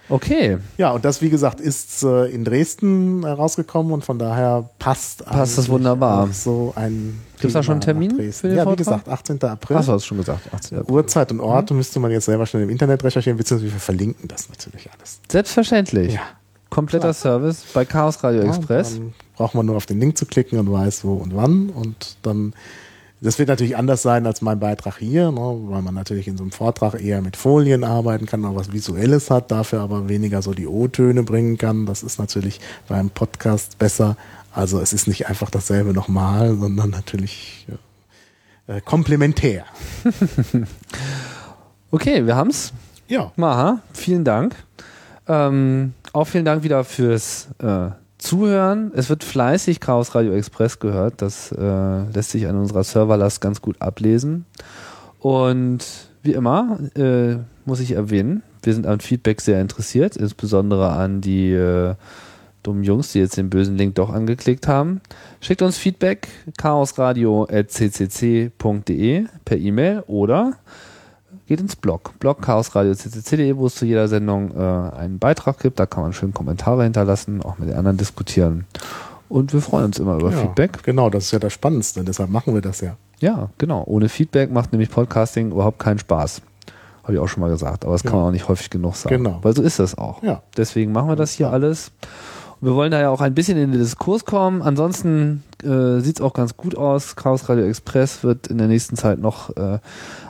Okay, 0.10 0.58
Ja, 0.78 0.92
und 0.92 1.06
das, 1.06 1.22
wie 1.22 1.30
gesagt, 1.30 1.62
ist 1.62 2.04
äh, 2.04 2.26
in 2.26 2.44
Dresden 2.44 3.24
herausgekommen 3.26 3.94
und 3.94 4.04
von 4.04 4.20
daher 4.20 4.70
passt 4.80 5.26
Passt 5.26 5.58
das 5.58 5.70
wunderbar. 5.70 6.28
so 6.32 6.74
ein 6.76 7.20
Gibt's 7.40 7.54
da 7.54 7.64
schon 7.64 7.74
einen 7.74 7.82
Termin 7.82 8.32
für 8.32 8.48
den 8.50 8.58
Ja, 8.58 8.70
wie 8.72 8.76
gesagt, 8.76 9.08
18. 9.10 9.42
April. 9.44 9.78
hast 9.78 9.88
du 9.88 10.00
schon 10.00 10.18
gesagt? 10.18 10.54
18. 10.54 10.80
April. 10.80 10.94
Uhrzeit 10.96 11.32
und 11.32 11.40
Ort 11.40 11.72
müsste 11.72 12.00
man 12.00 12.12
jetzt 12.12 12.26
selber 12.26 12.46
schnell 12.46 12.64
im 12.64 12.70
Internet 12.70 13.04
recherchieren, 13.04 13.38
beziehungsweise 13.38 13.74
wir 13.74 13.80
verlinken 13.80 14.28
das 14.28 14.50
natürlich 14.50 14.90
alles. 14.98 15.20
Selbstverständlich. 15.32 16.14
Ja. 16.14 16.22
Kompletter 16.70 17.14
Service 17.14 17.64
bei 17.74 17.86
Chaos 17.86 18.24
Radio 18.24 18.42
Express. 18.42 18.96
Dann 18.96 19.14
braucht 19.36 19.56
man 19.56 19.66
nur 19.66 19.76
auf 19.78 19.86
den 19.86 20.00
Link 20.00 20.18
zu 20.18 20.26
klicken 20.26 20.58
und 20.60 20.72
weiß, 20.72 21.04
wo 21.06 21.14
und 21.16 21.36
wann. 21.36 21.70
Und 21.70 22.18
dann, 22.24 22.54
das 23.24 23.40
wird 23.40 23.50
natürlich 23.50 23.78
anders 23.78 24.02
sein 24.02 24.28
als 24.28 24.42
mein 24.42 24.60
Beitrag 24.60 24.98
hier, 24.98 25.32
ne, 25.32 25.60
weil 25.68 25.82
man 25.82 25.94
natürlich 25.96 26.28
in 26.28 26.38
so 26.38 26.44
einem 26.44 26.52
Vortrag 26.52 27.02
eher 27.02 27.22
mit 27.22 27.38
Folien 27.38 27.84
arbeiten 27.84 28.26
kann, 28.26 28.46
auch 28.46 28.56
was 28.56 28.74
Visuelles 28.74 29.32
hat, 29.32 29.50
dafür 29.50 29.82
aber 29.82 30.10
weniger 30.10 30.42
so 30.42 30.54
die 30.54 30.68
O-Töne 30.68 31.24
bringen 31.24 31.58
kann. 31.58 31.86
Das 31.86 32.04
ist 32.04 32.20
natürlich 32.20 32.60
beim 32.88 33.10
Podcast 33.10 33.80
besser. 33.80 34.18
Also 34.52 34.80
es 34.80 34.94
ist 34.94 35.08
nicht 35.08 35.28
einfach 35.28 35.50
dasselbe 35.50 35.94
nochmal, 35.94 36.56
sondern 36.56 36.90
natürlich 36.90 37.66
äh, 38.68 38.82
komplementär. 38.82 39.66
Okay, 41.94 42.26
wir 42.26 42.36
haben's. 42.36 42.74
Ja. 43.08 43.32
Maha, 43.36 43.84
vielen 43.94 44.24
Dank. 44.24 44.56
Ähm, 45.28 45.94
auch 46.12 46.26
vielen 46.26 46.44
Dank 46.44 46.64
wieder 46.64 46.84
fürs 46.84 47.50
äh, 47.60 47.92
Zuhören. 48.24 48.92
Es 48.96 49.10
wird 49.10 49.26
fleißig 49.26 49.82
Chaos 49.82 50.16
Radio 50.16 50.32
Express 50.32 50.80
gehört. 50.80 51.22
Das 51.22 51.52
äh, 51.52 52.04
lässt 52.14 52.32
sich 52.32 52.48
an 52.48 52.56
unserer 52.56 52.86
Serverlast 52.86 53.42
ganz 53.42 53.62
gut 53.62 53.82
ablesen. 53.82 54.46
Und 55.20 55.84
wie 56.22 56.32
immer 56.32 56.80
äh, 56.96 57.36
muss 57.66 57.82
ich 57.82 57.92
erwähnen, 57.92 58.42
wir 58.62 58.74
sind 58.74 58.88
an 58.88 59.02
Feedback 59.02 59.42
sehr 59.42 59.60
interessiert, 59.60 60.16
insbesondere 60.16 60.92
an 60.92 61.20
die 61.20 61.52
äh, 61.52 61.96
dummen 62.64 62.86
Jungs, 62.86 63.12
die 63.12 63.20
jetzt 63.20 63.36
den 63.36 63.50
bösen 63.50 63.76
Link 63.76 63.96
doch 63.96 64.10
angeklickt 64.10 64.70
haben. 64.70 65.02
Schickt 65.42 65.62
uns 65.62 65.78
Feedback 65.78 66.30
chaosradio.ccc.de 66.58 69.26
per 69.44 69.58
E-Mail 69.58 70.04
oder 70.08 70.54
geht 71.54 71.62
ins 71.62 71.76
Blog, 71.76 72.18
blog 72.18 72.42
chaosradio.ccc.de, 72.42 73.56
wo 73.58 73.68
es 73.68 73.76
zu 73.76 73.86
jeder 73.86 74.08
Sendung 74.08 74.56
äh, 74.58 74.96
einen 74.98 75.20
Beitrag 75.20 75.60
gibt. 75.60 75.80
Da 75.80 75.86
kann 75.86 76.02
man 76.02 76.12
schön 76.12 76.34
Kommentare 76.34 76.84
hinterlassen, 76.84 77.44
auch 77.44 77.60
mit 77.60 77.70
den 77.70 77.76
anderen 77.78 77.96
diskutieren. 77.98 78.66
Und 79.30 79.54
wir 79.54 79.62
freuen 79.62 79.86
uns 79.86 80.00
immer 80.00 80.16
über 80.16 80.32
ja. 80.32 80.38
Feedback. 80.38 80.82
Genau, 80.82 81.12
das 81.12 81.26
ist 81.26 81.32
ja 81.32 81.38
das 81.38 81.54
Spannendste, 81.54 82.04
deshalb 82.04 82.32
machen 82.32 82.56
wir 82.56 82.62
das 82.62 82.82
ja. 82.82 82.96
Ja, 83.20 83.50
genau. 83.60 83.84
Ohne 83.86 84.10
Feedback 84.10 84.52
macht 84.52 84.72
nämlich 84.72 84.90
Podcasting 84.90 85.52
überhaupt 85.52 85.78
keinen 85.78 86.00
Spaß. 86.00 86.42
Habe 87.04 87.14
ich 87.14 87.20
auch 87.20 87.28
schon 87.28 87.42
mal 87.42 87.50
gesagt, 87.52 87.86
aber 87.86 87.94
das 87.94 88.02
kann 88.02 88.14
Ja. 88.14 88.18
man 88.18 88.28
auch 88.30 88.32
nicht 88.32 88.48
häufig 88.48 88.72
genug 88.72 88.96
sagen. 88.96 89.16
Genau. 89.24 89.38
Weil 89.44 89.56
so 89.56 89.62
ist 89.62 89.78
das 89.78 89.96
auch. 89.96 90.24
Ja. 90.24 90.42
Deswegen 90.58 90.92
machen 90.92 91.08
wir 91.10 91.16
das 91.16 91.34
hier 91.34 91.52
alles. 91.52 91.92
Wir 92.64 92.76
wollen 92.76 92.92
da 92.92 93.02
ja 93.02 93.10
auch 93.10 93.20
ein 93.20 93.34
bisschen 93.36 93.58
in 93.58 93.72
den 93.72 93.80
Diskurs 93.80 94.24
kommen. 94.24 94.62
Ansonsten 94.62 95.44
äh, 95.64 96.00
sieht 96.00 96.18
es 96.18 96.22
auch 96.22 96.34
ganz 96.34 96.56
gut 96.56 96.78
aus. 96.78 97.18
Chaos 97.18 97.50
Radio 97.50 97.66
Express 97.66 98.24
wird 98.24 98.48
in 98.48 98.58
der 98.58 98.68
nächsten 98.68 98.96
Zeit 98.96 99.20
noch 99.20 99.56
äh, 99.58 99.80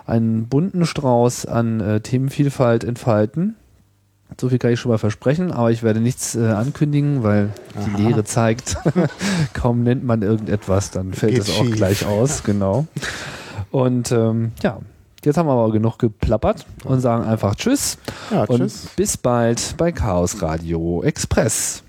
einen 0.08 0.48
bunten 0.48 0.88
Strauß 0.88 1.46
an 1.46 1.80
äh, 1.80 2.00
Themenvielfalt 2.02 2.84
entfalten. 2.86 3.56
So 4.42 4.50
viel 4.50 4.58
kann 4.58 4.72
ich 4.72 4.80
schon 4.80 4.90
mal 4.90 4.98
versprechen, 4.98 5.52
aber 5.52 5.70
ich 5.70 5.84
werde 5.84 6.00
nichts 6.00 6.34
äh, 6.34 6.48
ankündigen, 6.48 7.22
weil 7.22 7.52
die 7.86 8.02
Lehre 8.02 8.24
zeigt, 8.24 8.78
kaum 9.54 9.84
nennt 9.84 10.04
man 10.04 10.24
irgendetwas, 10.24 10.90
dann 10.90 11.14
fällt 11.14 11.36
Geht 11.36 11.44
es 11.44 11.52
auch 11.52 11.64
schief. 11.66 11.76
gleich 11.76 12.04
aus, 12.08 12.42
genau. 12.42 12.88
Und 13.70 14.12
ähm, 14.12 14.54
ja, 14.64 14.80
jetzt 15.24 15.38
haben 15.38 15.46
wir 15.48 15.54
aber 15.54 15.72
genug 15.72 16.00
geplappert 16.00 16.66
und 16.84 17.00
sagen 17.00 17.26
einfach 17.26 17.54
Tschüss 17.54 18.00
Ja, 18.32 18.46
und 18.46 18.58
tschüss. 18.58 18.88
bis 18.96 19.18
bald 19.18 19.76
bei 19.78 19.92
Chaos 19.92 20.42
Radio 20.42 21.04
Express. 21.04 21.84